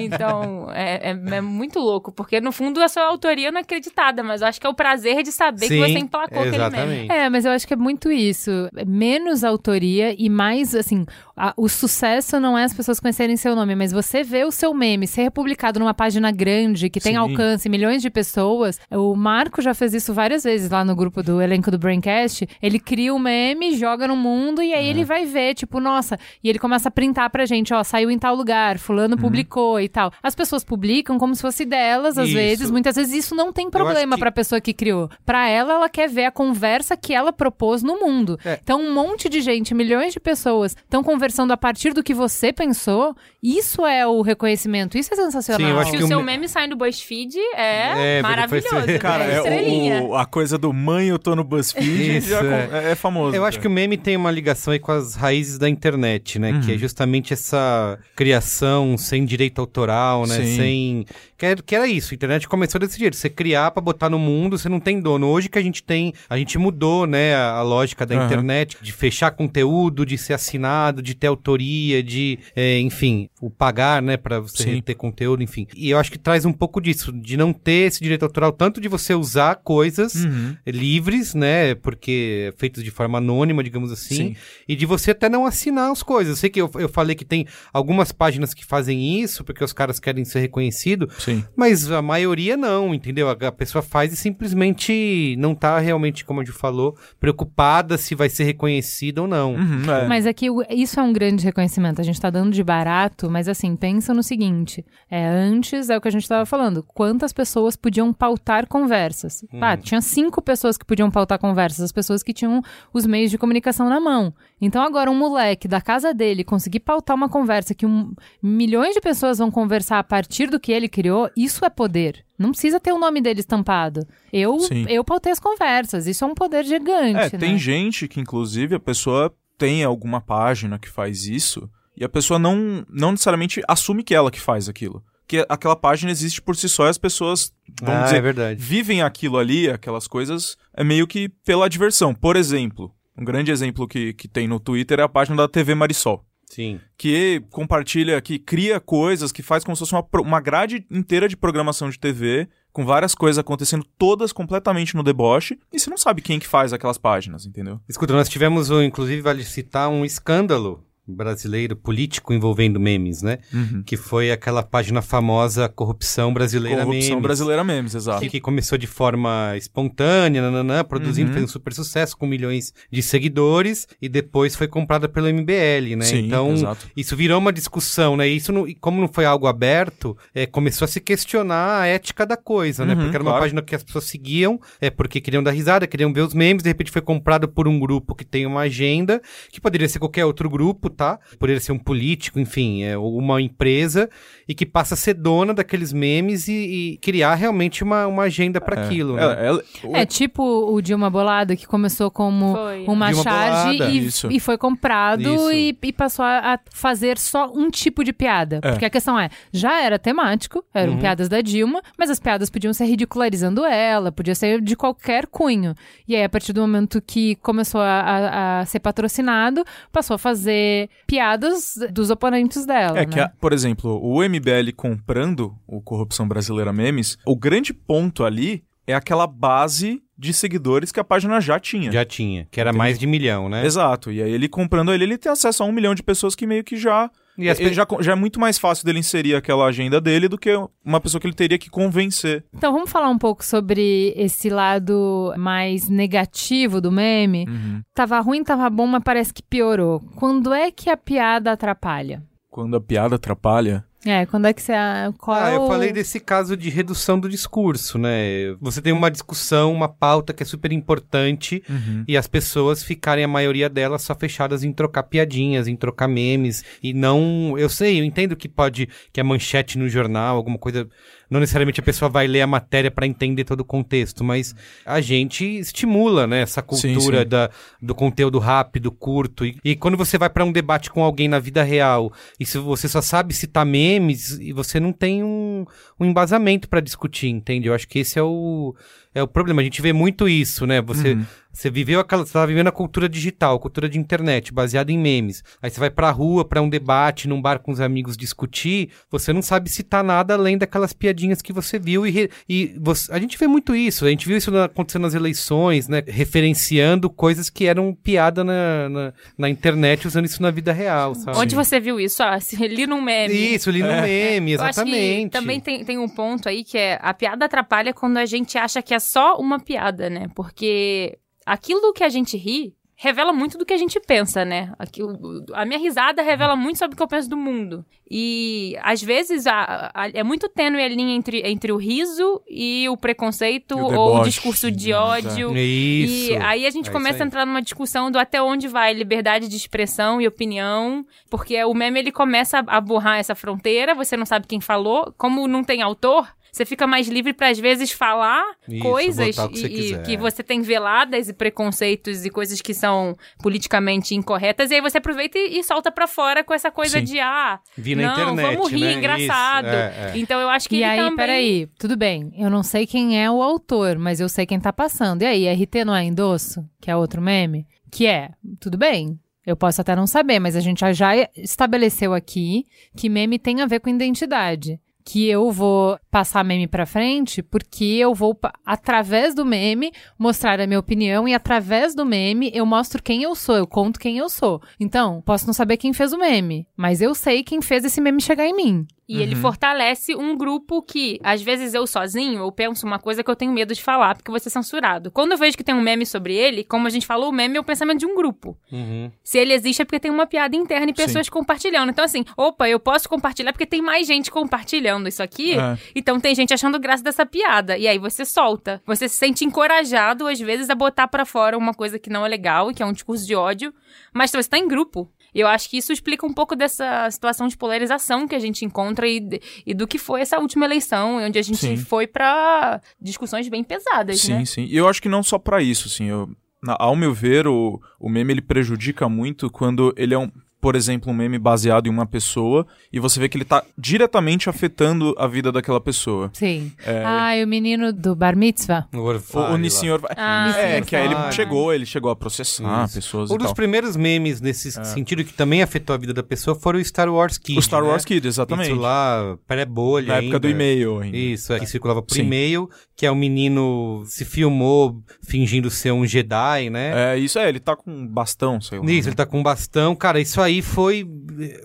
Então, 0.00 0.68
é, 0.72 1.10
é- 1.10 1.36
é 1.36 1.40
muito 1.40 1.78
louco, 1.78 2.12
porque 2.12 2.40
no 2.40 2.52
fundo 2.52 2.80
a 2.82 2.88
sua 2.88 3.04
autoria 3.06 3.50
não 3.50 3.58
é 3.58 3.62
acreditada, 3.62 4.22
mas 4.22 4.40
eu 4.40 4.46
acho 4.48 4.60
que 4.60 4.66
é 4.66 4.70
o 4.70 4.74
prazer 4.74 5.22
de 5.22 5.32
saber 5.32 5.60
que 5.68 5.74
Sim, 5.74 5.80
você 5.80 5.98
emplacou 5.98 6.38
aquele 6.38 6.56
meme. 6.58 6.66
exatamente. 6.76 7.12
É, 7.12 7.28
mas 7.28 7.44
eu 7.44 7.52
acho 7.52 7.66
que 7.66 7.74
é 7.74 7.76
muito 7.76 8.10
isso. 8.10 8.50
Menos 8.86 9.42
autoria 9.44 10.14
e 10.16 10.28
mais, 10.28 10.74
assim, 10.74 11.04
a- 11.36 11.52
o 11.56 11.68
sucesso 11.68 12.38
não 12.38 12.56
é 12.56 12.64
as 12.64 12.72
pessoas 12.74 13.00
conhecerem 13.00 13.36
seu 13.36 13.56
nome, 13.56 13.74
mas 13.74 13.92
você 13.92 14.22
vê 14.22 14.44
o 14.44 14.50
seu 14.50 14.72
meme 14.72 15.06
ser 15.06 15.22
republicado 15.22 15.80
numa 15.80 15.94
página 15.94 16.30
grande, 16.30 16.88
que 16.90 17.00
tem 17.00 17.12
Sim. 17.14 17.18
alcance, 17.18 17.68
milhões 17.68 18.02
de 18.02 18.10
pessoas. 18.10 18.78
O 18.90 19.14
Marco 19.16 19.60
já 19.60 19.74
fez 19.74 19.94
isso 19.94 20.12
várias 20.14 20.44
vezes 20.44 20.70
lá 20.70 20.84
no 20.84 20.94
grupo 20.94 21.22
do 21.22 21.40
elenco 21.40 21.63
do 21.70 21.78
Braincast. 21.78 22.46
Ele 22.62 22.78
cria 22.78 23.14
o 23.14 23.18
meme, 23.18 23.76
joga 23.76 24.06
no 24.08 24.16
mundo 24.16 24.62
e 24.62 24.72
aí 24.74 24.86
ele 24.88 25.04
vai 25.04 25.24
ver, 25.24 25.54
tipo, 25.54 25.80
nossa. 25.80 26.18
E 26.42 26.48
ele 26.48 26.58
começa 26.58 26.88
a 26.88 26.90
printar 26.92 27.30
pra 27.30 27.44
gente, 27.46 27.72
ó, 27.74 27.82
saiu 27.84 28.10
em 28.10 28.18
tal 28.18 28.34
lugar, 28.34 28.78
fulano 28.78 29.16
publicou 29.16 29.80
e 29.80 29.88
tal. 29.88 30.12
As 30.22 30.34
pessoas 30.34 30.64
publicam 30.64 31.18
como 31.18 31.34
se 31.34 31.42
fosse 31.42 31.64
delas, 31.64 32.18
às 32.18 32.26
Isso. 32.28 32.36
vezes. 32.36 32.70
Muitas 32.70 32.96
vezes 32.96 33.12
isso 33.14 33.34
não 33.34 33.52
tem 33.52 33.70
problema 33.70 34.16
que- 34.16 34.20
pra 34.20 34.32
pessoa 34.32 34.60
que 34.60 34.72
criou. 34.72 35.08
Pra 35.24 35.48
ela, 35.48 35.74
ela 35.74 35.88
quer 35.88 36.08
ver 36.08 36.24
a 36.26 36.30
conversa 36.30 36.96
que 36.96 37.14
ela 37.14 37.32
propôs 37.32 37.82
no 37.82 37.98
mundo. 38.00 38.38
É. 38.44 38.58
Então, 38.62 38.80
um 38.80 38.92
monte 38.94 39.28
de 39.28 39.40
gente, 39.40 39.74
milhões 39.74 40.12
de 40.12 40.20
pessoas 40.20 40.76
estão 40.76 41.02
conversando 41.02 41.52
a 41.52 41.56
partir 41.56 41.92
do 41.92 42.02
que 42.02 42.14
você 42.14 42.52
pensou. 42.52 43.14
Isso 43.42 43.84
é 43.86 44.06
o 44.06 44.22
reconhecimento. 44.22 44.96
Isso 44.96 45.12
é 45.12 45.16
sensacional. 45.16 45.60
Sim, 45.66 45.72
eu 45.74 45.78
acho 45.80 45.90
Se 45.90 45.96
que 45.98 46.04
o 46.04 46.06
seu 46.06 46.18
me- 46.20 46.24
meme 46.26 46.48
sai 46.48 46.66
no 46.66 46.76
BuzzFeed, 46.76 47.36
É, 47.54 48.18
é, 48.18 48.22
maravilhoso. 48.22 48.74
né? 48.86 48.98
Cara, 48.98 49.24
é 49.24 49.36
estrelinha. 49.36 50.02
o, 50.02 50.08
o- 50.10 50.14
a 50.16 50.24
coisa 50.26 50.56
do 50.58 50.72
mãe, 50.72 51.08
eu 51.08 51.18
tô 51.18 51.34
no 51.36 51.44
BuzzFeed, 51.56 52.16
Isso, 52.18 52.28
já 52.28 52.40
com- 52.40 52.46
é. 52.46 52.68
é. 52.72 52.90
é 52.92 52.94
famoso. 52.94 53.36
Eu 53.36 53.44
acho 53.44 53.58
que 53.60 53.66
o 53.66 53.70
meme 53.70 53.96
tem 53.96 54.16
uma 54.16 54.30
ligação 54.30 54.72
aí 54.72 54.78
com 54.78 54.92
as 54.92 55.14
raízes 55.14 55.58
da 55.58 55.68
internet, 55.68 56.38
né? 56.38 56.60
Que 56.64 56.72
é 56.74 56.78
justamente 56.78 57.32
essa 57.32 57.98
criação 58.16 58.96
sem 58.96 59.24
direito 59.24 59.60
autoral, 59.60 60.26
né? 60.26 60.36
Sim. 60.36 60.56
Sem. 60.56 61.06
Que 61.44 61.48
era, 61.48 61.62
que 61.62 61.74
era 61.76 61.86
isso, 61.86 62.12
a 62.12 62.16
internet 62.16 62.48
começou 62.48 62.80
desse 62.80 62.98
jeito. 62.98 63.14
Você 63.16 63.28
criar 63.28 63.70
pra 63.70 63.82
botar 63.82 64.08
no 64.08 64.18
mundo, 64.18 64.56
você 64.56 64.66
não 64.68 64.80
tem 64.80 64.98
dono. 65.00 65.26
Hoje 65.26 65.48
que 65.50 65.58
a 65.58 65.62
gente 65.62 65.82
tem. 65.82 66.14
A 66.28 66.38
gente 66.38 66.56
mudou, 66.56 67.06
né? 67.06 67.34
A, 67.34 67.56
a 67.56 67.62
lógica 67.62 68.06
da 68.06 68.14
Aham. 68.14 68.24
internet, 68.24 68.78
de 68.80 68.92
fechar 68.92 69.30
conteúdo, 69.32 70.06
de 70.06 70.16
ser 70.16 70.32
assinado, 70.32 71.02
de 71.02 71.14
ter 71.14 71.26
autoria, 71.26 72.02
de. 72.02 72.38
é, 72.56 72.78
enfim, 72.80 73.28
o 73.42 73.50
pagar, 73.50 74.00
né? 74.00 74.16
Pra 74.16 74.40
você 74.40 74.62
Sim. 74.76 74.80
ter 74.80 74.94
conteúdo, 74.94 75.42
enfim. 75.42 75.66
E 75.76 75.90
eu 75.90 75.98
acho 75.98 76.10
que 76.10 76.18
traz 76.18 76.46
um 76.46 76.52
pouco 76.52 76.80
disso, 76.80 77.12
de 77.12 77.36
não 77.36 77.52
ter 77.52 77.88
esse 77.88 78.00
direito 78.02 78.22
autoral, 78.24 78.50
tanto 78.50 78.80
de 78.80 78.88
você 78.88 79.14
usar 79.14 79.56
coisas 79.56 80.14
Uhum. 80.14 80.56
livres, 80.66 81.34
né? 81.34 81.74
Porque 81.74 82.54
feitos 82.56 82.82
de 82.82 82.90
forma 82.90 83.18
anônima, 83.18 83.62
digamos 83.62 83.92
assim. 83.92 84.14
Sim. 84.14 84.36
E 84.66 84.74
de 84.74 84.86
você 84.86 85.10
até 85.10 85.28
não 85.28 85.44
assinar 85.44 85.90
as 85.90 86.02
coisas. 86.02 86.30
Eu 86.30 86.36
sei 86.36 86.48
que 86.50 86.60
eu, 86.60 86.70
eu 86.76 86.88
falei 86.88 87.14
que 87.14 87.24
tem 87.24 87.46
algumas 87.72 88.12
páginas 88.12 88.54
que 88.54 88.64
fazem 88.64 89.20
isso, 89.20 89.44
porque 89.44 89.62
os 89.62 89.72
caras 89.74 90.00
querem 90.00 90.24
ser 90.24 90.40
reconhecidos, 90.40 91.12
Sim. 91.36 91.44
mas 91.56 91.90
a 91.90 92.00
maioria 92.02 92.56
não, 92.56 92.94
entendeu? 92.94 93.28
A, 93.28 93.52
pessoa 93.52 93.82
faz 93.82 94.12
e 94.12 94.16
simplesmente 94.16 95.36
não 95.38 95.54
tá 95.54 95.78
realmente, 95.78 96.24
como 96.24 96.40
a 96.40 96.44
gente 96.44 96.54
falou, 96.56 96.96
preocupada 97.18 97.96
se 97.98 98.14
vai 98.14 98.28
ser 98.28 98.44
reconhecida 98.44 99.22
ou 99.22 99.28
não. 99.28 99.54
Uhum, 99.54 99.90
é. 99.90 100.06
Mas 100.08 100.26
é 100.26 100.32
que 100.32 100.50
o- 100.50 100.62
isso 100.70 100.98
é 100.98 101.02
um 101.02 101.12
grande 101.12 101.44
reconhecimento. 101.44 102.00
A 102.00 102.04
gente 102.04 102.20
tá 102.20 102.30
dando 102.30 102.52
de 102.52 102.62
barato, 102.62 103.30
mas 103.30 103.48
assim, 103.48 103.74
pensa 103.76 104.14
no 104.14 104.22
seguinte: 104.22 104.84
é, 105.10 105.24
antes 105.26 105.90
é 105.90 105.96
o 105.96 106.00
que 106.00 106.08
a 106.08 106.10
gente 106.10 106.28
tava 106.28 106.46
falando. 106.46 106.82
Quantas 106.82 107.32
pessoas 107.32 107.76
podiam 107.76 108.12
pautar 108.12 108.66
conversas? 108.66 109.44
Pá, 109.58 109.76
tinha 109.76 110.00
cinco 110.00 110.40
pessoas 110.42 110.76
que 110.76 110.84
podiam 110.84 111.10
pautar 111.10 111.38
conversas, 111.38 111.80
as 111.80 111.92
pessoas 111.92 112.22
que 112.22 112.32
tinham 112.32 112.62
os 112.92 113.06
meios 113.06 113.30
de 113.30 113.38
comunicação 113.38 113.88
na 113.88 114.00
mão. 114.00 114.32
Então, 114.60 114.82
agora, 114.82 115.10
um 115.10 115.14
moleque 115.18 115.68
da 115.68 115.80
casa 115.80 116.14
dele 116.14 116.42
conseguir 116.44 116.80
pautar 116.80 117.14
uma 117.16 117.28
conversa 117.28 117.74
que 117.74 117.84
um- 117.84 118.12
milhões 118.42 118.94
de 118.94 119.00
pessoas 119.00 119.38
vão 119.38 119.50
conversar 119.50 119.98
a 119.98 120.04
partir 120.04 120.48
do 120.48 120.58
que 120.60 120.72
ele 120.72 120.88
criou, 120.88 121.23
isso 121.36 121.64
é 121.64 121.70
poder. 121.70 122.24
Não 122.38 122.50
precisa 122.50 122.80
ter 122.80 122.92
o 122.92 122.98
nome 122.98 123.20
dele 123.20 123.40
estampado. 123.40 124.06
Eu, 124.32 124.58
Sim. 124.60 124.86
eu 124.88 125.04
pautei 125.04 125.32
as 125.32 125.40
conversas. 125.40 126.06
Isso 126.06 126.24
é 126.24 126.26
um 126.26 126.34
poder 126.34 126.64
gigante. 126.64 127.18
É, 127.18 127.30
né? 127.30 127.38
tem 127.38 127.58
gente 127.58 128.08
que, 128.08 128.20
inclusive, 128.20 128.74
a 128.74 128.80
pessoa 128.80 129.34
tem 129.56 129.84
alguma 129.84 130.20
página 130.20 130.78
que 130.78 130.88
faz 130.88 131.26
isso 131.26 131.70
e 131.96 132.04
a 132.04 132.08
pessoa 132.08 132.38
não, 132.38 132.84
não 132.88 133.12
necessariamente 133.12 133.62
assume 133.68 134.02
que 134.02 134.14
é 134.14 134.16
ela 134.16 134.30
que 134.30 134.40
faz 134.40 134.68
aquilo. 134.68 135.02
Que 135.26 135.46
aquela 135.48 135.76
página 135.76 136.10
existe 136.10 136.42
por 136.42 136.56
si 136.56 136.68
só 136.68 136.86
e 136.86 136.90
as 136.90 136.98
pessoas, 136.98 137.52
vamos 137.80 138.02
ah, 138.02 138.04
dizer, 138.04 138.16
é 138.16 138.20
verdade. 138.20 138.62
vivem 138.62 139.00
aquilo 139.00 139.38
ali, 139.38 139.70
aquelas 139.70 140.06
coisas, 140.06 140.56
é 140.74 140.84
meio 140.84 141.06
que 141.06 141.28
pela 141.44 141.68
diversão. 141.68 142.14
Por 142.14 142.36
exemplo, 142.36 142.92
um 143.16 143.24
grande 143.24 143.50
exemplo 143.50 143.86
que, 143.88 144.12
que 144.12 144.28
tem 144.28 144.46
no 144.46 144.60
Twitter 144.60 145.00
é 145.00 145.02
a 145.02 145.08
página 145.08 145.36
da 145.36 145.48
TV 145.48 145.74
Marisol. 145.74 146.24
Sim. 146.50 146.80
Que 146.96 147.42
compartilha, 147.50 148.20
que 148.20 148.38
cria 148.38 148.80
coisas, 148.80 149.32
que 149.32 149.42
faz 149.42 149.64
como 149.64 149.76
se 149.76 149.80
fosse 149.80 149.94
uma, 149.94 150.06
uma 150.20 150.40
grade 150.40 150.86
inteira 150.90 151.28
de 151.28 151.36
programação 151.36 151.90
de 151.90 151.98
TV, 151.98 152.48
com 152.72 152.84
várias 152.84 153.14
coisas 153.14 153.38
acontecendo, 153.38 153.86
todas 153.96 154.32
completamente 154.32 154.96
no 154.96 155.02
deboche, 155.02 155.58
e 155.72 155.78
você 155.78 155.88
não 155.88 155.96
sabe 155.96 156.22
quem 156.22 156.38
que 156.38 156.46
faz 156.46 156.72
aquelas 156.72 156.98
páginas, 156.98 157.46
entendeu? 157.46 157.80
Escuta, 157.88 158.12
nós 158.12 158.28
tivemos, 158.28 158.70
inclusive, 158.70 159.22
vale 159.22 159.44
citar 159.44 159.88
um 159.88 160.04
escândalo 160.04 160.84
brasileiro 161.06 161.76
político 161.76 162.32
envolvendo 162.32 162.80
memes, 162.80 163.22
né? 163.22 163.38
Que 163.84 163.96
foi 163.96 164.30
aquela 164.30 164.62
página 164.62 165.02
famosa 165.02 165.68
Corrupção 165.68 166.32
Brasileira 166.32 166.82
Corrupção 166.84 167.08
Memes. 167.10 167.22
brasileira 167.22 167.62
memes, 167.64 167.94
exato. 167.94 168.20
Que, 168.20 168.28
que 168.30 168.40
começou 168.40 168.78
de 168.78 168.86
forma 168.86 169.54
espontânea, 169.56 170.40
nananã, 170.42 170.82
produzindo, 170.84 171.28
Uhum. 171.28 171.34
fez 171.34 171.44
um 171.44 171.48
super 171.48 171.72
sucesso 171.72 172.16
com 172.16 172.26
milhões 172.26 172.72
de 172.90 173.02
seguidores 173.02 173.86
e 174.00 174.08
depois 174.08 174.54
foi 174.56 174.66
comprada 174.68 175.08
pelo 175.08 175.26
MBL, 175.28 175.96
né? 175.96 176.04
Sim, 176.04 176.26
então, 176.26 176.52
exato. 176.52 176.86
isso 176.96 177.16
virou 177.16 177.38
uma 177.38 177.52
discussão, 177.52 178.16
né? 178.16 178.28
E 178.28 178.36
Isso 178.36 178.52
não, 178.52 178.66
como 178.80 179.00
não 179.00 179.08
foi 179.08 179.24
algo 179.24 179.46
aberto, 179.46 180.16
é, 180.34 180.44
começou 180.46 180.84
a 180.84 180.88
se 180.88 181.00
questionar 181.00 181.80
a 181.82 181.86
ética 181.86 182.26
da 182.26 182.36
coisa, 182.36 182.84
né? 182.84 182.94
Uhum, 182.94 183.00
Porque 183.00 183.16
era 183.16 183.22
uma 183.22 183.30
claro. 183.32 183.44
página 183.44 183.62
que 183.62 183.74
as 183.74 183.82
pessoas 183.82 184.04
seguiam, 184.04 184.60
é 184.80 184.90
porque 184.90 185.20
queriam 185.20 185.42
dar 185.42 185.50
risada, 185.52 185.86
queriam 185.86 186.12
ver 186.12 186.22
os 186.22 186.34
memes, 186.34 186.62
de 186.62 186.68
repente 186.68 186.90
foi 186.90 187.00
comprado 187.02 187.48
por 187.48 187.66
um 187.68 187.78
grupo 187.78 188.14
que 188.14 188.24
tem 188.24 188.44
uma 188.46 188.60
agenda, 188.62 189.20
que 189.50 189.60
poderia 189.60 189.88
ser 189.88 189.98
qualquer 189.98 190.24
outro 190.24 190.48
grupo, 190.50 190.90
tá? 190.94 191.18
Poderia 191.38 191.60
ser 191.60 191.72
um 191.72 191.78
político, 191.78 192.38
enfim, 192.40 192.82
é, 192.84 192.96
ou 192.96 193.18
uma 193.18 193.40
empresa, 193.42 194.08
e 194.48 194.54
que 194.54 194.64
passa 194.64 194.94
a 194.94 194.96
ser 194.96 195.14
dona 195.14 195.52
daqueles 195.52 195.92
memes 195.92 196.48
e, 196.48 196.52
e 196.94 196.96
criar 196.98 197.34
realmente 197.34 197.82
uma, 197.82 198.06
uma 198.06 198.22
agenda 198.24 198.60
para 198.60 198.82
aquilo, 198.84 199.16
né? 199.16 199.22
É, 199.48 199.52
o- 199.52 199.96
É 199.96 200.06
tipo 200.06 200.42
o 200.42 200.80
Dilma 200.80 201.10
Bolado, 201.10 201.56
que 201.56 201.66
começou 201.66 202.10
como 202.10 202.54
Foi. 202.54 202.84
uma 202.86 203.08
Dilma 203.08 203.22
charge 203.22 203.78
Bolada, 203.78 203.92
e, 203.92 204.36
e 204.36 204.40
foi 204.40 204.56
comprado 204.56 205.52
e, 205.52 205.76
e 205.82 205.92
passou 205.92 206.24
a, 206.24 206.54
a 206.54 206.58
fazer 206.72 207.18
só 207.18 207.50
um 207.54 207.70
tipo 207.70 208.04
de 208.04 208.12
piada. 208.12 208.60
É. 208.62 208.70
Porque 208.70 208.84
a 208.84 208.90
questão 208.90 209.18
é, 209.18 209.28
já 209.52 209.82
era 209.82 209.98
temático, 209.98 210.64
eram 210.72 210.96
piadas 210.98 211.28
da 211.28 211.40
Dilma, 211.40 211.82
mas 211.98 212.10
as 212.10 212.20
piadas 212.20 212.48
podiam 212.50 212.72
ser 212.72 212.84
ridicularizando 212.84 213.64
ela, 213.64 214.12
podia 214.12 214.34
ser 214.34 214.60
de 214.60 214.76
qualquer 214.76 215.26
cunho. 215.26 215.74
E 216.06 216.14
aí, 216.14 216.22
a 216.24 216.28
partir 216.28 216.52
do 216.52 216.60
momento 216.60 217.02
que 217.04 217.34
começou 217.36 217.80
a, 217.80 218.00
a- 218.00 218.60
a 218.60 218.66
ser 218.66 218.78
patrocinado, 218.80 219.64
passou 219.90 220.14
a 220.14 220.18
fazer 220.18 220.83
piadas 221.06 221.78
dos 221.92 222.10
oponentes 222.10 222.64
dela. 222.66 222.98
É 222.98 223.06
que, 223.06 223.16
né? 223.16 223.22
a- 223.22 223.28
por 223.28 223.52
exemplo, 223.52 223.98
o 224.02 224.22
MBL 224.22 224.72
comprando 224.76 225.54
o 225.66 225.80
Corrupção 225.80 226.26
Brasileira 226.28 226.72
Memes, 226.72 227.16
o 227.26 227.36
grande 227.36 227.72
ponto 227.72 228.24
ali 228.24 228.62
é 228.86 228.94
aquela 228.94 229.26
base 229.26 230.02
de 230.16 230.32
seguidores 230.32 230.92
que 230.92 231.00
a 231.00 231.04
página 231.04 231.40
já 231.40 231.58
tinha. 231.58 231.90
Já 231.90 232.04
tinha, 232.04 232.46
que 232.50 232.60
era 232.60 232.70
Entendi. 232.70 232.78
mais 232.78 232.98
de 232.98 233.06
milhão, 233.06 233.48
né? 233.48 233.64
Exato. 233.64 234.12
E 234.12 234.22
aí 234.22 234.30
ele 234.30 234.48
comprando 234.48 234.92
ele, 234.92 235.04
ele 235.04 235.18
tem 235.18 235.32
acesso 235.32 235.62
a 235.62 235.66
um 235.66 235.72
milhão 235.72 235.94
de 235.94 236.02
pessoas 236.02 236.34
que 236.34 236.46
meio 236.46 236.62
que 236.62 236.76
já. 236.76 237.10
E 237.36 237.48
as 237.48 237.58
ele 237.58 237.72
já, 237.72 237.86
já 238.00 238.12
é 238.12 238.14
muito 238.14 238.38
mais 238.38 238.58
fácil 238.58 238.84
dele 238.84 238.98
inserir 239.00 239.34
aquela 239.34 239.66
agenda 239.66 240.00
dele 240.00 240.28
do 240.28 240.38
que 240.38 240.50
uma 240.84 241.00
pessoa 241.00 241.20
que 241.20 241.26
ele 241.26 241.34
teria 241.34 241.58
que 241.58 241.68
convencer. 241.68 242.44
Então 242.54 242.72
vamos 242.72 242.90
falar 242.90 243.08
um 243.08 243.18
pouco 243.18 243.44
sobre 243.44 244.12
esse 244.16 244.48
lado 244.48 245.34
mais 245.36 245.88
negativo 245.88 246.80
do 246.80 246.92
meme. 246.92 247.46
Uhum. 247.48 247.82
Tava 247.94 248.20
ruim, 248.20 248.44
tava 248.44 248.68
bom, 248.70 248.86
mas 248.86 249.02
parece 249.02 249.32
que 249.32 249.42
piorou. 249.42 250.00
Quando 250.16 250.52
é 250.52 250.70
que 250.70 250.88
a 250.88 250.96
piada 250.96 251.52
atrapalha? 251.52 252.22
Quando 252.50 252.76
a 252.76 252.80
piada 252.80 253.16
atrapalha. 253.16 253.84
É, 254.06 254.26
quando 254.26 254.46
é 254.46 254.52
que 254.52 254.60
você. 254.60 254.72
Qual 255.18 255.36
Ah, 255.36 255.50
é 255.50 255.56
eu 255.56 255.66
falei 255.66 255.92
desse 255.92 256.20
caso 256.20 256.56
de 256.56 256.68
redução 256.68 257.18
do 257.18 257.28
discurso, 257.28 257.98
né? 257.98 258.54
Você 258.60 258.82
tem 258.82 258.92
uma 258.92 259.10
discussão, 259.10 259.72
uma 259.72 259.88
pauta 259.88 260.32
que 260.32 260.42
é 260.42 260.46
super 260.46 260.72
importante 260.72 261.62
e 262.06 262.16
as 262.16 262.26
pessoas 262.26 262.82
ficarem, 262.82 263.24
a 263.24 263.28
maioria 263.28 263.68
delas, 263.68 264.02
só 264.02 264.14
fechadas 264.14 264.62
em 264.62 264.72
trocar 264.72 265.04
piadinhas, 265.04 265.66
em 265.66 265.76
trocar 265.76 266.08
memes 266.08 266.64
e 266.82 266.92
não... 266.92 267.58
Eu 267.58 267.68
sei, 267.68 268.00
eu 268.00 268.04
entendo 268.04 268.36
que 268.36 268.48
pode... 268.48 268.88
que 269.12 269.20
a 269.20 269.24
manchete 269.24 269.78
no 269.78 269.88
jornal, 269.88 270.36
alguma 270.36 270.58
coisa... 270.58 270.88
Não 271.34 271.40
necessariamente 271.40 271.80
a 271.80 271.82
pessoa 271.82 272.08
vai 272.08 272.28
ler 272.28 272.42
a 272.42 272.46
matéria 272.46 272.92
para 272.92 273.08
entender 273.08 273.42
todo 273.42 273.58
o 273.58 273.64
contexto, 273.64 274.22
mas 274.22 274.54
a 274.86 275.00
gente 275.00 275.44
estimula, 275.44 276.28
né? 276.28 276.42
Essa 276.42 276.60
Sim, 276.60 276.94
cultura 276.94 277.22
sim. 277.22 277.28
da, 277.28 277.50
do 277.82 277.92
conteúdo 277.92 278.38
rápido, 278.38 278.92
curto. 278.92 279.44
E, 279.44 279.58
e 279.64 279.74
quando 279.74 279.96
você 279.96 280.16
vai 280.16 280.30
para 280.30 280.44
um 280.44 280.52
debate 280.52 280.90
com 280.90 281.02
alguém 281.02 281.26
na 281.26 281.40
vida 281.40 281.64
real 281.64 282.12
e 282.38 282.46
se 282.46 282.56
você 282.56 282.86
só 282.86 283.02
sabe 283.02 283.34
citar 283.34 283.66
memes 283.66 284.38
e 284.38 284.52
você 284.52 284.78
não 284.78 284.92
tem 284.92 285.24
um, 285.24 285.64
um 285.98 286.04
embasamento 286.04 286.68
para 286.68 286.78
discutir, 286.78 287.30
entende? 287.30 287.66
Eu 287.66 287.74
acho 287.74 287.88
que 287.88 287.98
esse 287.98 288.16
é 288.16 288.22
o, 288.22 288.72
é 289.12 289.20
o 289.20 289.26
problema. 289.26 289.60
A 289.60 289.64
gente 289.64 289.82
vê 289.82 289.92
muito 289.92 290.28
isso, 290.28 290.64
né? 290.68 290.80
Você 290.82 291.18
Você 291.54 291.70
viveu 291.70 292.00
aquela. 292.00 292.26
Você 292.26 292.32
tava 292.32 292.46
vivendo 292.48 292.66
a 292.66 292.72
cultura 292.72 293.08
digital, 293.08 293.58
cultura 293.60 293.88
de 293.88 293.98
internet, 293.98 294.52
baseada 294.52 294.90
em 294.90 294.98
memes. 294.98 295.42
Aí 295.62 295.70
você 295.70 295.78
vai 295.80 295.88
pra 295.90 296.10
rua 296.10 296.44
pra 296.44 296.60
um 296.60 296.68
debate, 296.68 297.28
num 297.28 297.40
bar 297.40 297.60
com 297.60 297.70
os 297.70 297.80
amigos 297.80 298.16
discutir, 298.16 298.90
você 299.10 299.32
não 299.32 299.40
sabe 299.40 299.70
citar 299.70 300.02
nada 300.02 300.34
além 300.34 300.58
daquelas 300.58 300.92
piadinhas 300.92 301.40
que 301.40 301.52
você 301.52 301.78
viu. 301.78 302.06
E, 302.06 302.10
re- 302.10 302.30
e 302.48 302.74
você- 302.80 303.12
a 303.12 303.18
gente 303.18 303.38
vê 303.38 303.46
muito 303.46 303.74
isso. 303.74 304.04
A 304.04 304.10
gente 304.10 304.26
viu 304.26 304.36
isso 304.36 304.50
na- 304.50 304.64
acontecendo 304.64 305.02
nas 305.02 305.14
eleições, 305.14 305.86
né? 305.88 306.02
Referenciando 306.06 307.08
coisas 307.08 307.48
que 307.48 307.66
eram 307.66 307.94
piada 307.94 308.42
na, 308.42 308.88
na, 308.88 309.12
na 309.38 309.48
internet, 309.48 310.06
usando 310.08 310.24
isso 310.24 310.42
na 310.42 310.50
vida 310.50 310.72
real, 310.72 311.14
sabe? 311.14 311.38
Onde 311.38 311.54
você 311.54 311.78
viu 311.78 312.00
isso? 312.00 312.22
Ah, 312.22 312.40
se 312.40 312.56
li 312.66 312.86
num 312.86 313.00
meme. 313.00 313.54
Isso, 313.54 313.68
ali 313.70 313.80
no 313.82 313.88
meme, 314.02 314.52
Eu 314.52 314.60
acho 314.60 314.80
exatamente. 314.80 315.30
também 315.30 315.60
tem, 315.60 315.84
tem 315.84 315.98
um 315.98 316.08
ponto 316.08 316.48
aí 316.48 316.64
que 316.64 316.76
é 316.76 316.98
a 317.00 317.14
piada 317.14 317.44
atrapalha 317.44 317.92
quando 317.94 318.16
a 318.16 318.26
gente 318.26 318.58
acha 318.58 318.82
que 318.82 318.92
é 318.92 318.98
só 318.98 319.36
uma 319.36 319.60
piada, 319.60 320.10
né? 320.10 320.26
Porque 320.34 321.16
aquilo 321.44 321.92
que 321.92 322.04
a 322.04 322.08
gente 322.08 322.36
ri 322.36 322.74
revela 322.96 323.32
muito 323.32 323.58
do 323.58 323.66
que 323.66 323.74
a 323.74 323.76
gente 323.76 323.98
pensa, 323.98 324.44
né? 324.44 324.72
Aquilo, 324.78 325.44
a 325.52 325.64
minha 325.64 325.78
risada 325.80 326.22
revela 326.22 326.54
muito 326.54 326.78
sobre 326.78 326.94
o 326.94 326.96
que 326.96 327.02
eu 327.02 327.08
penso 327.08 327.28
do 327.28 327.36
mundo. 327.36 327.84
E 328.08 328.76
às 328.80 329.02
vezes 329.02 329.48
a- 329.48 329.90
a- 329.92 330.08
é 330.10 330.22
muito 330.22 330.48
tênue 330.48 330.80
a 330.80 330.86
linha 330.88 331.16
entre, 331.16 331.42
entre 331.44 331.72
o 331.72 331.76
riso 331.76 332.40
e 332.48 332.88
o 332.88 332.96
preconceito 332.96 333.76
E 333.76 333.80
o 333.82 333.84
ou 333.98 334.20
o 334.20 334.22
discurso 334.22 334.70
de 334.70 334.92
ódio. 334.92 335.48
Isso. 335.58 336.32
E 336.32 336.36
aí 336.36 336.64
a 336.66 336.70
gente 336.70 336.88
É 336.88 336.92
começa 336.92 337.24
a 337.24 337.26
entrar 337.26 337.44
numa 337.44 337.60
discussão 337.60 338.12
do 338.12 338.18
até 338.18 338.40
onde 338.40 338.68
vai 338.68 338.94
liberdade 338.94 339.48
de 339.48 339.56
expressão 339.56 340.20
e 340.20 340.28
opinião, 340.28 341.04
porque 341.28 341.62
o 341.64 341.74
meme 341.74 341.98
ele 341.98 342.12
começa 342.12 342.62
a 342.64 342.80
borrar 342.80 343.18
essa 343.18 343.34
fronteira, 343.34 343.92
você 343.92 344.16
não 344.16 344.24
sabe 344.24 344.46
quem 344.46 344.60
falou, 344.60 345.12
como 345.18 345.48
não 345.48 345.64
tem 345.64 345.82
autor, 345.82 346.28
você 346.56 346.64
fica 346.64 346.86
mais 346.86 347.08
livre 347.08 347.32
para 347.32 347.48
às 347.48 347.58
vezes 347.58 347.90
falar 347.90 348.44
Isso, 348.68 348.82
coisas 348.82 349.36
que 349.36 349.58
você 349.58 349.66
e, 349.66 349.70
quiser. 349.70 350.02
que 350.04 350.16
você 350.16 350.42
tem 350.42 350.62
veladas 350.62 351.28
e 351.28 351.32
preconceitos 351.32 352.24
e 352.24 352.30
coisas 352.30 352.60
que 352.60 352.72
são 352.72 353.16
politicamente 353.42 354.14
incorretas, 354.14 354.70
e 354.70 354.74
aí 354.74 354.80
você 354.80 354.98
aproveita 354.98 355.36
e, 355.38 355.58
e 355.58 355.62
solta 355.64 355.90
pra 355.90 356.06
fora 356.06 356.44
com 356.44 356.54
essa 356.54 356.70
coisa 356.70 356.98
Sim. 356.98 357.04
de 357.04 357.20
ah, 357.20 357.58
Vi 357.76 357.94
na 357.94 358.02
não, 358.16 358.32
internet, 358.34 358.56
vamos 358.56 358.72
rir, 358.72 358.80
né? 358.80 358.92
engraçado. 358.94 359.66
Isso, 359.66 359.74
é, 359.74 360.10
é. 360.14 360.18
Então 360.18 360.40
eu 360.40 360.48
acho 360.48 360.68
que 360.68 360.76
E 360.76 360.84
aí, 360.84 360.98
também... 360.98 361.16
peraí, 361.16 361.66
tudo 361.78 361.96
bem, 361.96 362.32
eu 362.38 362.48
não 362.48 362.62
sei 362.62 362.86
quem 362.86 363.20
é 363.22 363.30
o 363.30 363.42
autor, 363.42 363.98
mas 363.98 364.20
eu 364.20 364.28
sei 364.28 364.46
quem 364.46 364.60
tá 364.60 364.72
passando. 364.72 365.22
E 365.22 365.26
aí, 365.26 365.48
RT 365.52 365.84
não 365.84 365.94
é 365.94 366.04
endosso, 366.04 366.64
que 366.80 366.90
é 366.90 366.96
outro 366.96 367.20
meme? 367.20 367.66
Que 367.90 368.06
é, 368.06 368.30
tudo 368.60 368.76
bem, 368.78 369.18
eu 369.46 369.56
posso 369.56 369.80
até 369.80 369.94
não 369.94 370.06
saber, 370.06 370.38
mas 370.38 370.56
a 370.56 370.60
gente 370.60 370.80
já- 370.80 370.92
já 370.92 371.12
estabeleceu 371.36 372.14
aqui 372.14 372.64
que 372.96 373.08
meme 373.08 373.38
tem 373.38 373.60
a 373.60 373.66
ver 373.66 373.80
com 373.80 373.90
identidade. 373.90 374.80
Que 375.04 375.28
eu 375.28 375.50
vou 375.52 375.98
passar 376.10 376.42
meme 376.42 376.66
pra 376.66 376.86
frente 376.86 377.42
porque 377.42 377.84
eu 377.84 378.14
vou, 378.14 378.38
através 378.64 379.34
do 379.34 379.44
meme, 379.44 379.92
mostrar 380.18 380.58
a 380.60 380.66
minha 380.66 380.80
opinião 380.80 381.28
e 381.28 381.34
através 381.34 381.94
do 381.94 382.06
meme 382.06 382.50
eu 382.54 382.64
mostro 382.64 383.02
quem 383.02 383.22
eu 383.22 383.34
sou, 383.34 383.56
eu 383.56 383.66
conto 383.66 384.00
quem 384.00 384.16
eu 384.18 384.28
sou. 384.28 384.62
Então, 384.80 385.20
posso 385.22 385.46
não 385.46 385.52
saber 385.52 385.76
quem 385.76 385.92
fez 385.92 386.12
o 386.12 386.18
meme, 386.18 386.66
mas 386.76 387.02
eu 387.02 387.14
sei 387.14 387.42
quem 387.42 387.60
fez 387.60 387.84
esse 387.84 388.00
meme 388.00 388.20
chegar 388.20 388.46
em 388.46 388.56
mim. 388.56 388.86
E 389.08 389.20
ele 389.20 389.36
fortalece 389.36 390.14
um 390.14 390.36
grupo 390.36 390.80
que, 390.82 391.20
às 391.22 391.42
vezes, 391.42 391.74
eu 391.74 391.86
sozinho, 391.86 392.40
eu 392.40 392.50
penso 392.50 392.86
uma 392.86 392.98
coisa 392.98 393.22
que 393.22 393.30
eu 393.30 393.36
tenho 393.36 393.52
medo 393.52 393.74
de 393.74 393.82
falar, 393.82 394.14
porque 394.14 394.30
eu 394.30 394.32
vou 394.32 394.40
ser 394.40 394.50
censurado. 394.50 395.10
Quando 395.10 395.32
eu 395.32 395.38
vejo 395.38 395.56
que 395.56 395.64
tem 395.64 395.74
um 395.74 395.80
meme 395.80 396.06
sobre 396.06 396.34
ele, 396.34 396.64
como 396.64 396.86
a 396.86 396.90
gente 396.90 397.06
falou, 397.06 397.28
o 397.28 397.32
meme 397.32 397.56
é 397.56 397.60
o 397.60 397.64
pensamento 397.64 397.98
de 397.98 398.06
um 398.06 398.14
grupo. 398.14 398.56
Uhum. 398.72 399.10
Se 399.22 399.38
ele 399.38 399.52
existe 399.52 399.82
é 399.82 399.84
porque 399.84 400.00
tem 400.00 400.10
uma 400.10 400.26
piada 400.26 400.56
interna 400.56 400.90
e 400.90 400.94
pessoas 400.94 401.28
compartilhando. 401.28 401.90
Então, 401.90 402.04
assim, 402.04 402.24
opa, 402.36 402.68
eu 402.68 402.80
posso 402.80 403.08
compartilhar 403.08 403.52
porque 403.52 403.66
tem 403.66 403.82
mais 403.82 404.06
gente 404.06 404.30
compartilhando 404.30 405.08
isso 405.08 405.22
aqui. 405.22 405.58
É. 405.58 405.78
Então 405.94 406.18
tem 406.18 406.34
gente 406.34 406.54
achando 406.54 406.78
graça 406.78 407.02
dessa 407.02 407.26
piada. 407.26 407.76
E 407.76 407.86
aí 407.86 407.98
você 407.98 408.24
solta. 408.24 408.82
Você 408.86 409.08
se 409.08 409.16
sente 409.16 409.44
encorajado, 409.44 410.26
às 410.26 410.40
vezes, 410.40 410.70
a 410.70 410.74
botar 410.74 411.08
pra 411.08 411.24
fora 411.24 411.58
uma 411.58 411.74
coisa 411.74 411.98
que 411.98 412.08
não 412.08 412.24
é 412.24 412.28
legal 412.28 412.70
e 412.70 412.74
que 412.74 412.82
é 412.82 412.86
um 412.86 412.92
discurso 412.92 413.26
de 413.26 413.34
ódio. 413.34 413.72
Mas 414.12 414.30
você 414.30 414.48
tá 414.48 414.58
em 414.58 414.66
grupo. 414.66 415.10
E 415.34 415.40
eu 415.40 415.48
acho 415.48 415.68
que 415.68 415.76
isso 415.78 415.92
explica 415.92 416.24
um 416.24 416.32
pouco 416.32 416.54
dessa 416.54 417.10
situação 417.10 417.48
de 417.48 417.56
polarização 417.56 418.28
que 418.28 418.34
a 418.34 418.38
gente 418.38 418.64
encontra 418.64 419.06
e, 419.08 419.40
e 419.66 419.74
do 419.74 419.86
que 419.86 419.98
foi 419.98 420.20
essa 420.20 420.38
última 420.38 420.64
eleição, 420.64 421.16
onde 421.16 421.38
a 421.38 421.42
gente 421.42 421.58
Sim. 421.58 421.76
foi 421.76 422.06
pra 422.06 422.80
discussões 423.00 423.48
bem 423.48 423.64
pesadas, 423.64 424.20
Sim, 424.20 424.34
né? 424.34 424.44
sim. 424.44 424.64
E 424.64 424.76
eu 424.76 424.88
acho 424.88 425.02
que 425.02 425.08
não 425.08 425.22
só 425.22 425.38
pra 425.38 425.60
isso, 425.62 425.88
assim, 425.88 426.06
eu, 426.06 426.30
na- 426.62 426.76
ao 426.78 426.94
meu 426.94 427.12
ver, 427.12 427.46
o, 427.46 427.80
o 427.98 428.08
meme 428.08 428.32
ele 428.32 428.40
prejudica 428.42 429.08
muito 429.08 429.50
quando 429.50 429.92
ele 429.96 430.14
é 430.14 430.18
um, 430.18 430.30
por 430.64 430.76
exemplo, 430.76 431.12
um 431.12 431.14
meme 431.14 431.38
baseado 431.38 431.88
em 431.88 431.90
uma 431.90 432.06
pessoa 432.06 432.66
e 432.90 432.98
você 432.98 433.20
vê 433.20 433.28
que 433.28 433.36
ele 433.36 433.44
tá 433.44 433.62
diretamente 433.76 434.48
afetando 434.48 435.14
a 435.18 435.26
vida 435.26 435.52
daquela 435.52 435.78
pessoa. 435.78 436.30
Sim. 436.32 436.72
É. 436.86 437.02
Ah, 437.04 437.36
e 437.36 437.44
o 437.44 437.46
menino 437.46 437.92
do 437.92 438.16
Bar 438.16 438.34
Mitzvah? 438.34 438.88
O 438.94 438.96
O, 438.96 439.02
Orfale 439.02 439.68
o 439.68 439.98
vai. 439.98 440.12
Ah, 440.16 440.54
é, 440.56 440.80
que 440.80 440.96
aí 440.96 441.04
ele 441.04 441.32
chegou, 441.32 441.74
ele 441.74 441.84
chegou 441.84 442.10
a 442.10 442.16
processar 442.16 442.86
Isso. 442.86 442.94
pessoas 442.94 443.30
Um 443.30 443.36
dos 443.36 443.48
tal. 443.48 443.54
primeiros 443.54 443.94
memes 443.94 444.40
nesse 444.40 444.72
sentido 444.72 445.22
que 445.22 445.34
também 445.34 445.62
afetou 445.62 445.92
a 445.92 445.98
vida 445.98 446.14
da 446.14 446.22
pessoa 446.22 446.58
foram 446.58 446.78
o 446.78 446.82
Star 446.84 447.12
Wars 447.12 447.36
Kid. 447.36 447.58
O 447.58 447.62
Star 447.62 447.82
né? 447.82 447.90
Wars 447.90 448.06
Kid, 448.06 448.26
exatamente. 448.26 448.70
Isso 448.70 448.80
lá, 448.80 449.36
pré-bolha 449.46 450.14
Na 450.14 450.16
época 450.22 450.38
do 450.38 450.48
e-mail 450.48 451.00
ainda. 451.00 451.14
Isso, 451.14 451.52
é, 451.52 451.60
que 451.60 451.66
circulava 451.66 452.00
por 452.00 452.14
Sim. 452.14 452.22
e-mail, 452.22 452.70
que 452.96 453.04
é 453.04 453.10
o 453.10 453.14
menino 453.14 454.02
se 454.06 454.24
filmou 454.24 455.02
fingindo 455.22 455.68
ser 455.68 455.92
um 455.92 456.06
Jedi, 456.06 456.70
né? 456.70 457.12
É, 457.12 457.18
isso 457.18 457.38
é, 457.38 457.50
ele 457.50 457.60
tá 457.60 457.76
com 457.76 457.90
um 457.90 458.06
bastão, 458.06 458.62
sei 458.62 458.78
lá. 458.78 458.84
Isso, 458.86 459.08
né? 459.08 459.08
ele 459.10 459.16
tá 459.16 459.26
com 459.26 459.40
um 459.40 459.42
bastão. 459.42 459.94
Cara, 459.94 460.18
isso 460.20 460.40
aí 460.40 460.53
foi, 460.62 461.06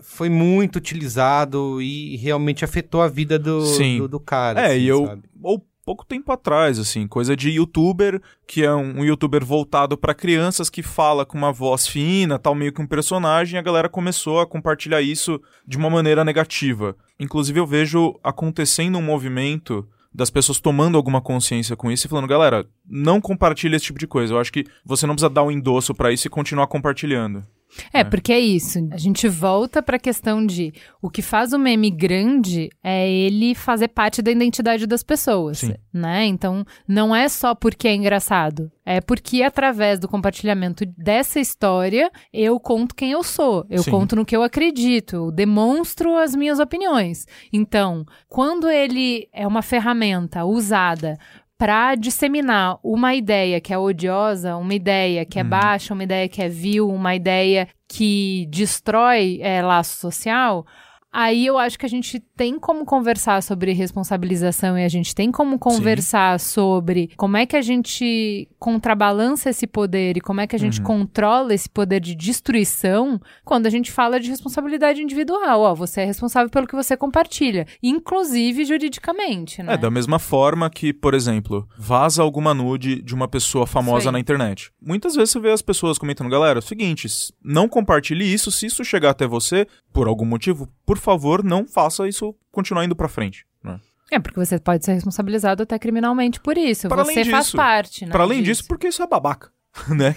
foi 0.01 0.29
muito 0.29 0.77
utilizado 0.77 1.81
e 1.81 2.17
realmente 2.17 2.63
afetou 2.63 3.01
a 3.01 3.07
vida 3.07 3.37
do, 3.37 3.61
Sim. 3.65 3.97
do, 3.97 4.07
do 4.07 4.19
cara. 4.19 4.61
É, 4.61 4.67
assim, 4.67 4.79
e 4.79 4.87
eu. 4.87 5.05
sabe? 5.05 5.23
Ou 5.41 5.65
pouco 5.89 6.05
tempo 6.05 6.31
atrás, 6.31 6.77
assim, 6.77 7.07
coisa 7.07 7.35
de 7.35 7.49
youtuber, 7.49 8.21
que 8.45 8.63
é 8.63 8.71
um, 8.71 8.99
um 8.99 9.03
youtuber 9.03 9.43
voltado 9.43 9.97
pra 9.97 10.13
crianças 10.13 10.69
que 10.69 10.83
fala 10.83 11.25
com 11.25 11.35
uma 11.35 11.51
voz 11.51 11.87
fina, 11.87 12.37
tal, 12.37 12.53
meio 12.53 12.71
que 12.71 12.79
um 12.79 12.85
personagem, 12.85 13.55
e 13.55 13.59
a 13.59 13.63
galera 13.63 13.89
começou 13.89 14.39
a 14.39 14.45
compartilhar 14.45 15.01
isso 15.01 15.41
de 15.67 15.77
uma 15.77 15.89
maneira 15.89 16.23
negativa. 16.23 16.95
Inclusive, 17.19 17.59
eu 17.59 17.65
vejo 17.65 18.19
acontecendo 18.23 18.99
um 18.99 19.01
movimento 19.01 19.87
das 20.13 20.29
pessoas 20.29 20.59
tomando 20.59 20.95
alguma 20.95 21.21
consciência 21.21 21.75
com 21.75 21.91
isso 21.91 22.05
e 22.05 22.09
falando, 22.09 22.27
galera, 22.27 22.67
não 22.87 23.19
compartilha 23.19 23.75
esse 23.75 23.85
tipo 23.85 23.97
de 23.99 24.05
coisa. 24.05 24.33
Eu 24.33 24.39
acho 24.39 24.53
que 24.53 24.65
você 24.85 25.07
não 25.07 25.15
precisa 25.15 25.29
dar 25.29 25.43
um 25.43 25.51
endosso 25.51 25.95
pra 25.95 26.11
isso 26.11 26.27
e 26.27 26.29
continuar 26.29 26.67
compartilhando. 26.67 27.43
É, 27.93 28.03
porque 28.03 28.33
é 28.33 28.39
isso. 28.39 28.79
A 28.91 28.97
gente 28.97 29.27
volta 29.27 29.81
pra 29.81 29.99
questão 29.99 30.45
de 30.45 30.73
o 31.01 31.09
que 31.09 31.21
faz 31.21 31.53
o 31.53 31.59
meme 31.59 31.91
grande 31.91 32.69
é 32.83 33.09
ele 33.09 33.53
fazer 33.53 33.89
parte 33.89 34.21
da 34.21 34.31
identidade 34.31 34.87
das 34.87 35.03
pessoas, 35.03 35.59
Sim. 35.59 35.75
né? 35.93 36.25
Então, 36.25 36.65
não 36.87 37.15
é 37.15 37.27
só 37.29 37.53
porque 37.53 37.87
é 37.87 37.95
engraçado, 37.95 38.71
é 38.85 38.99
porque 38.99 39.43
através 39.43 39.99
do 39.99 40.07
compartilhamento 40.07 40.85
dessa 40.97 41.39
história 41.39 42.11
eu 42.33 42.59
conto 42.59 42.95
quem 42.95 43.11
eu 43.11 43.23
sou, 43.23 43.65
eu 43.69 43.83
Sim. 43.83 43.91
conto 43.91 44.15
no 44.15 44.25
que 44.25 44.35
eu 44.35 44.43
acredito, 44.43 45.15
eu 45.15 45.31
demonstro 45.31 46.15
as 46.15 46.35
minhas 46.35 46.59
opiniões. 46.59 47.25
Então, 47.53 48.05
quando 48.27 48.69
ele 48.69 49.27
é 49.31 49.47
uma 49.47 49.61
ferramenta 49.61 50.43
usada 50.43 51.17
para 51.59 51.93
disseminar 51.95 52.79
uma 52.81 53.13
ideia 53.13 53.59
que 53.59 53.73
é 53.73 53.77
odiosa, 53.77 54.55
uma 54.55 54.73
ideia 54.73 55.25
que 55.25 55.37
é 55.37 55.43
baixa, 55.43 55.93
uma 55.93 56.05
ideia 56.05 56.29
que 56.29 56.41
é 56.41 56.47
vil, 56.47 56.87
uma 56.87 57.13
ideia 57.13 57.67
que 57.85 58.47
destrói 58.49 59.39
é, 59.41 59.61
laço 59.61 59.97
social, 59.97 60.65
aí 61.11 61.45
eu 61.45 61.57
acho 61.57 61.77
que 61.77 61.85
a 61.85 61.89
gente 61.89 62.19
tem 62.19 62.59
como 62.59 62.85
conversar 62.85 63.41
sobre 63.41 63.73
responsabilização 63.73 64.77
e 64.77 64.83
a 64.83 64.89
gente 64.89 65.13
tem 65.15 65.31
como 65.31 65.57
conversar 65.57 66.39
sobre 66.39 67.11
como 67.17 67.37
é 67.37 67.45
que 67.45 67.55
a 67.55 67.61
gente 67.61 68.47
contrabalança 68.59 69.49
esse 69.49 69.65
poder 69.65 70.17
e 70.17 70.21
como 70.21 70.41
é 70.41 70.47
que 70.47 70.55
a 70.55 70.59
gente 70.59 70.81
controla 70.81 71.53
esse 71.53 71.69
poder 71.69 71.99
de 71.99 72.15
destruição 72.15 73.19
quando 73.43 73.65
a 73.65 73.69
gente 73.69 73.91
fala 73.91 74.19
de 74.19 74.29
responsabilidade 74.29 75.01
individual. 75.01 75.61
Ó, 75.61 75.75
você 75.75 76.01
é 76.01 76.05
responsável 76.05 76.49
pelo 76.49 76.67
que 76.67 76.75
você 76.75 76.95
compartilha, 76.95 77.65
inclusive 77.81 78.65
juridicamente, 78.65 79.63
né? 79.63 79.73
É, 79.73 79.77
da 79.77 79.89
mesma 79.89 80.19
forma 80.19 80.69
que, 80.69 80.93
por 80.93 81.13
exemplo, 81.13 81.67
vaza 81.77 82.21
alguma 82.21 82.53
nude 82.53 83.01
de 83.01 83.15
uma 83.15 83.27
pessoa 83.27 83.65
famosa 83.65 84.11
na 84.11 84.19
internet. 84.19 84.71
Muitas 84.81 85.15
vezes 85.15 85.31
você 85.31 85.39
vê 85.39 85.51
as 85.51 85.61
pessoas 85.61 85.97
comentando, 85.97 86.29
galera, 86.29 86.59
é 86.59 86.61
o 86.61 86.65
seguinte, 86.65 87.07
não 87.43 87.67
compartilhe 87.67 88.31
isso, 88.31 88.51
se 88.51 88.65
isso 88.65 88.83
chegar 88.83 89.11
até 89.11 89.25
você, 89.25 89.65
por 89.91 90.07
algum 90.07 90.25
motivo, 90.25 90.67
por 90.85 90.97
favor, 90.99 91.43
não 91.43 91.67
faça 91.67 92.07
isso 92.07 92.35
continuar 92.51 92.85
indo 92.85 92.95
pra 92.95 93.07
frente. 93.07 93.45
né? 93.63 93.79
É, 94.11 94.19
porque 94.19 94.39
você 94.39 94.59
pode 94.59 94.83
ser 94.83 94.93
responsabilizado 94.93 95.61
até 95.63 95.77
criminalmente 95.77 96.39
por 96.39 96.57
isso. 96.57 96.87
Para 96.87 97.03
você 97.05 97.19
além 97.19 97.31
faz 97.31 97.45
disso, 97.45 97.57
parte, 97.57 98.05
né? 98.05 98.11
Pra 98.11 98.23
além 98.23 98.41
disso, 98.41 98.65
porque 98.67 98.87
isso 98.87 99.03
é 99.03 99.07
babaca, 99.07 99.51
né? 99.87 100.15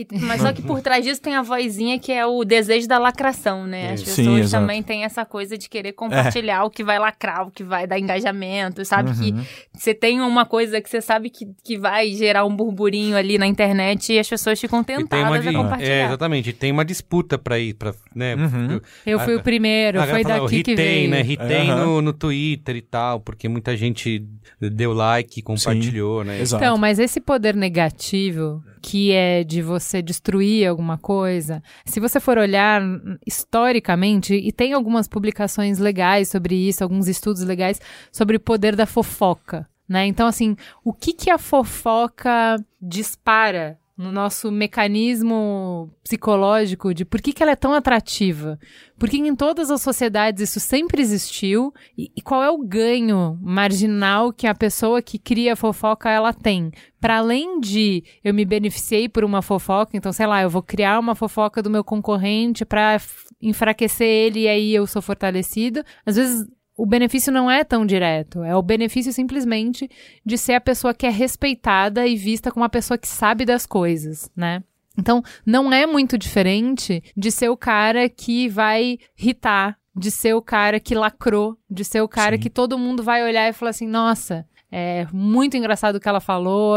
E- 0.00 0.18
mas 0.20 0.40
só 0.40 0.52
que 0.52 0.62
por 0.62 0.80
trás 0.80 1.04
disso 1.04 1.20
tem 1.20 1.34
a 1.34 1.42
vozinha 1.42 1.98
que 1.98 2.12
é 2.12 2.24
o 2.26 2.44
desejo 2.44 2.86
da 2.88 2.98
lacração, 2.98 3.66
né? 3.66 3.92
As. 3.92 4.00
Sim, 4.00 4.06
pessoas 4.24 4.40
exato. 4.40 4.62
também 4.62 4.82
têm 4.82 5.04
essa 5.04 5.24
coisa 5.24 5.56
de 5.58 5.68
querer 5.68 5.92
compartilhar 5.92 6.64
o 6.64 6.70
que 6.70 6.82
vai 6.84 6.98
lacrar, 6.98 7.46
o 7.46 7.50
que 7.50 7.62
vai 7.64 7.86
dar 7.86 7.98
engajamento, 7.98 8.84
sabe? 8.84 9.12
Que 9.12 9.34
você 9.72 9.94
tem 9.94 10.20
uma 10.20 10.44
coisa 10.46 10.80
que 10.80 10.88
você 10.88 11.00
sabe 11.00 11.30
que, 11.30 11.46
que 11.64 11.78
vai 11.78 12.10
gerar 12.12 12.44
um 12.44 12.54
burburinho 12.54 13.16
ali 13.16 13.38
na 13.38 13.46
internet 13.46 14.12
e 14.12 14.18
as 14.18 14.28
pessoas 14.28 14.60
ficam 14.60 14.80
E 14.80 14.84
tem 14.84 14.96
uma 14.96 15.06
tentadas 15.08 15.42
di- 15.42 15.48
a 15.48 15.52
compartilhar. 15.52 15.90
É, 15.92 16.04
exatamente. 16.06 16.52
Tem 16.52 16.72
uma 16.72 16.84
disputa 16.84 17.38
pra 17.38 17.58
ir, 17.58 17.74
pra, 17.74 17.94
né? 18.14 18.34
Uhum. 18.34 18.80
Eu 19.06 19.18
fui 19.20 19.34
A- 19.34 19.36
o 19.38 19.42
primeiro, 19.42 20.00
a 20.00 20.06
foi 20.06 20.22
fala, 20.22 20.40
daqui 20.40 20.62
que 20.62 20.74
veio. 20.74 21.10
né? 21.10 21.22
Retém 21.22 21.70
Aham. 21.70 21.84
no, 21.86 22.02
no 22.02 22.12
Twitter 22.12 22.76
e 22.76 22.82
tal, 22.82 23.20
porque 23.20 23.48
muita 23.48 23.76
gente 23.76 24.24
deu 24.60 24.92
like, 24.92 25.42
compartilhou, 25.42 26.24
né? 26.24 26.40
Exato. 26.40 26.62
Então, 26.64 26.76
mas 26.78 26.98
esse 26.98 27.20
poder 27.20 27.54
negativo 27.54 28.62
que 28.82 29.12
é 29.12 29.44
de 29.44 29.62
você 29.62 30.00
destruir 30.02 30.66
alguma 30.66 30.98
coisa. 30.98 31.62
Se 31.84 32.00
você 32.00 32.18
for 32.18 32.38
olhar 32.38 32.82
historicamente, 33.26 34.34
e 34.34 34.50
tem 34.52 34.72
algumas 34.72 35.06
publicações 35.06 35.78
legais 35.78 36.28
sobre 36.28 36.54
isso, 36.54 36.82
alguns 36.82 37.08
estudos 37.08 37.42
legais 37.42 37.80
sobre 38.10 38.36
o 38.36 38.40
poder 38.40 38.74
da 38.76 38.86
fofoca. 38.86 39.68
Né? 39.88 40.06
Então, 40.06 40.26
assim, 40.26 40.56
o 40.84 40.92
que, 40.92 41.12
que 41.12 41.30
a 41.30 41.38
fofoca 41.38 42.56
dispara 42.80 43.76
no 44.00 44.10
nosso 44.10 44.50
mecanismo 44.50 45.90
psicológico 46.02 46.94
de 46.94 47.04
por 47.04 47.20
que, 47.20 47.34
que 47.34 47.42
ela 47.42 47.52
é 47.52 47.56
tão 47.56 47.74
atrativa. 47.74 48.58
Porque 48.98 49.18
em 49.18 49.36
todas 49.36 49.70
as 49.70 49.82
sociedades 49.82 50.42
isso 50.42 50.58
sempre 50.58 51.02
existiu 51.02 51.70
e, 51.96 52.10
e 52.16 52.22
qual 52.22 52.42
é 52.42 52.50
o 52.50 52.64
ganho 52.64 53.38
marginal 53.42 54.32
que 54.32 54.46
a 54.46 54.54
pessoa 54.54 55.02
que 55.02 55.18
cria 55.18 55.54
fofoca 55.54 56.08
ela 56.08 56.32
tem? 56.32 56.70
Para 56.98 57.18
além 57.18 57.60
de 57.60 58.02
eu 58.24 58.32
me 58.32 58.46
beneficiei 58.46 59.06
por 59.06 59.22
uma 59.22 59.42
fofoca, 59.42 59.94
então 59.94 60.12
sei 60.12 60.26
lá, 60.26 60.40
eu 60.40 60.48
vou 60.48 60.62
criar 60.62 60.98
uma 60.98 61.14
fofoca 61.14 61.62
do 61.62 61.68
meu 61.68 61.84
concorrente 61.84 62.64
para 62.64 62.98
enfraquecer 63.40 64.08
ele 64.08 64.40
e 64.40 64.48
aí 64.48 64.74
eu 64.74 64.86
sou 64.86 65.02
fortalecido. 65.02 65.84
Às 66.06 66.16
vezes 66.16 66.48
o 66.80 66.86
benefício 66.86 67.30
não 67.30 67.50
é 67.50 67.62
tão 67.62 67.84
direto. 67.84 68.42
É 68.42 68.56
o 68.56 68.62
benefício 68.62 69.12
simplesmente 69.12 69.86
de 70.24 70.38
ser 70.38 70.54
a 70.54 70.60
pessoa 70.60 70.94
que 70.94 71.04
é 71.04 71.10
respeitada 71.10 72.06
e 72.06 72.16
vista 72.16 72.50
como 72.50 72.62
uma 72.62 72.70
pessoa 72.70 72.96
que 72.96 73.06
sabe 73.06 73.44
das 73.44 73.66
coisas, 73.66 74.30
né? 74.34 74.62
Então, 74.96 75.22
não 75.44 75.70
é 75.70 75.84
muito 75.84 76.16
diferente 76.16 77.02
de 77.14 77.30
ser 77.30 77.50
o 77.50 77.56
cara 77.56 78.08
que 78.08 78.48
vai 78.48 78.98
irritar, 79.18 79.76
de 79.94 80.10
ser 80.10 80.34
o 80.34 80.40
cara 80.40 80.80
que 80.80 80.94
lacrou, 80.94 81.58
de 81.70 81.84
ser 81.84 82.00
o 82.00 82.08
cara 82.08 82.36
Sim. 82.36 82.42
que 82.42 82.48
todo 82.48 82.78
mundo 82.78 83.02
vai 83.02 83.22
olhar 83.22 83.46
e 83.46 83.52
falar 83.52 83.70
assim: 83.70 83.86
nossa, 83.86 84.46
é 84.72 85.06
muito 85.12 85.58
engraçado 85.58 85.96
o 85.96 86.00
que 86.00 86.08
ela 86.08 86.20
falou, 86.20 86.76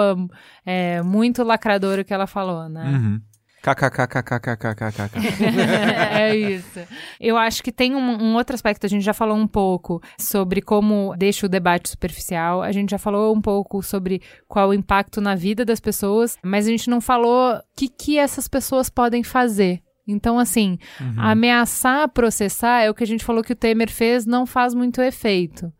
é 0.65 1.01
muito 1.01 1.43
lacrador 1.43 1.99
o 1.99 2.03
que 2.03 2.13
ela 2.13 2.27
falou, 2.27 2.67
né? 2.67 2.83
Uhum. 2.89 3.21
KKKKKKKKK. 3.63 5.17
é 6.19 6.35
isso. 6.35 6.81
Eu 7.17 7.37
acho 7.37 7.63
que 7.63 7.71
tem 7.71 7.95
um, 7.95 8.21
um, 8.21 8.35
outro 8.35 8.53
aspecto, 8.53 8.85
a 8.85 8.89
gente 8.89 9.03
já 9.03 9.13
falou 9.13 9.37
um 9.37 9.47
pouco 9.47 10.01
sobre 10.19 10.61
como 10.61 11.15
deixa 11.17 11.45
o 11.45 11.49
debate 11.49 11.89
superficial, 11.89 12.61
a 12.61 12.73
gente 12.73 12.91
já 12.91 12.97
falou 12.97 13.33
um 13.33 13.39
pouco 13.39 13.81
sobre 13.81 14.21
qual 14.49 14.69
o 14.69 14.73
impacto 14.73 15.21
na 15.21 15.33
vida 15.33 15.63
das 15.63 15.79
pessoas, 15.79 16.37
mas 16.43 16.67
a 16.67 16.71
gente 16.71 16.89
não 16.89 16.99
falou 16.99 17.53
o 17.53 17.61
que, 17.73 17.87
que 17.87 18.17
essas 18.17 18.49
pessoas 18.49 18.89
podem 18.89 19.23
fazer. 19.23 19.81
Então, 20.05 20.37
assim, 20.37 20.77
uhum. 20.99 21.13
ameaçar 21.17 22.09
processar 22.09 22.81
é 22.81 22.89
o 22.89 22.93
que 22.93 23.05
a 23.05 23.07
gente 23.07 23.23
falou 23.23 23.41
que 23.41 23.53
o 23.53 23.55
Temer 23.55 23.89
fez, 23.89 24.25
não 24.25 24.45
faz 24.45 24.73
muito 24.73 25.01
efeito 25.01 25.71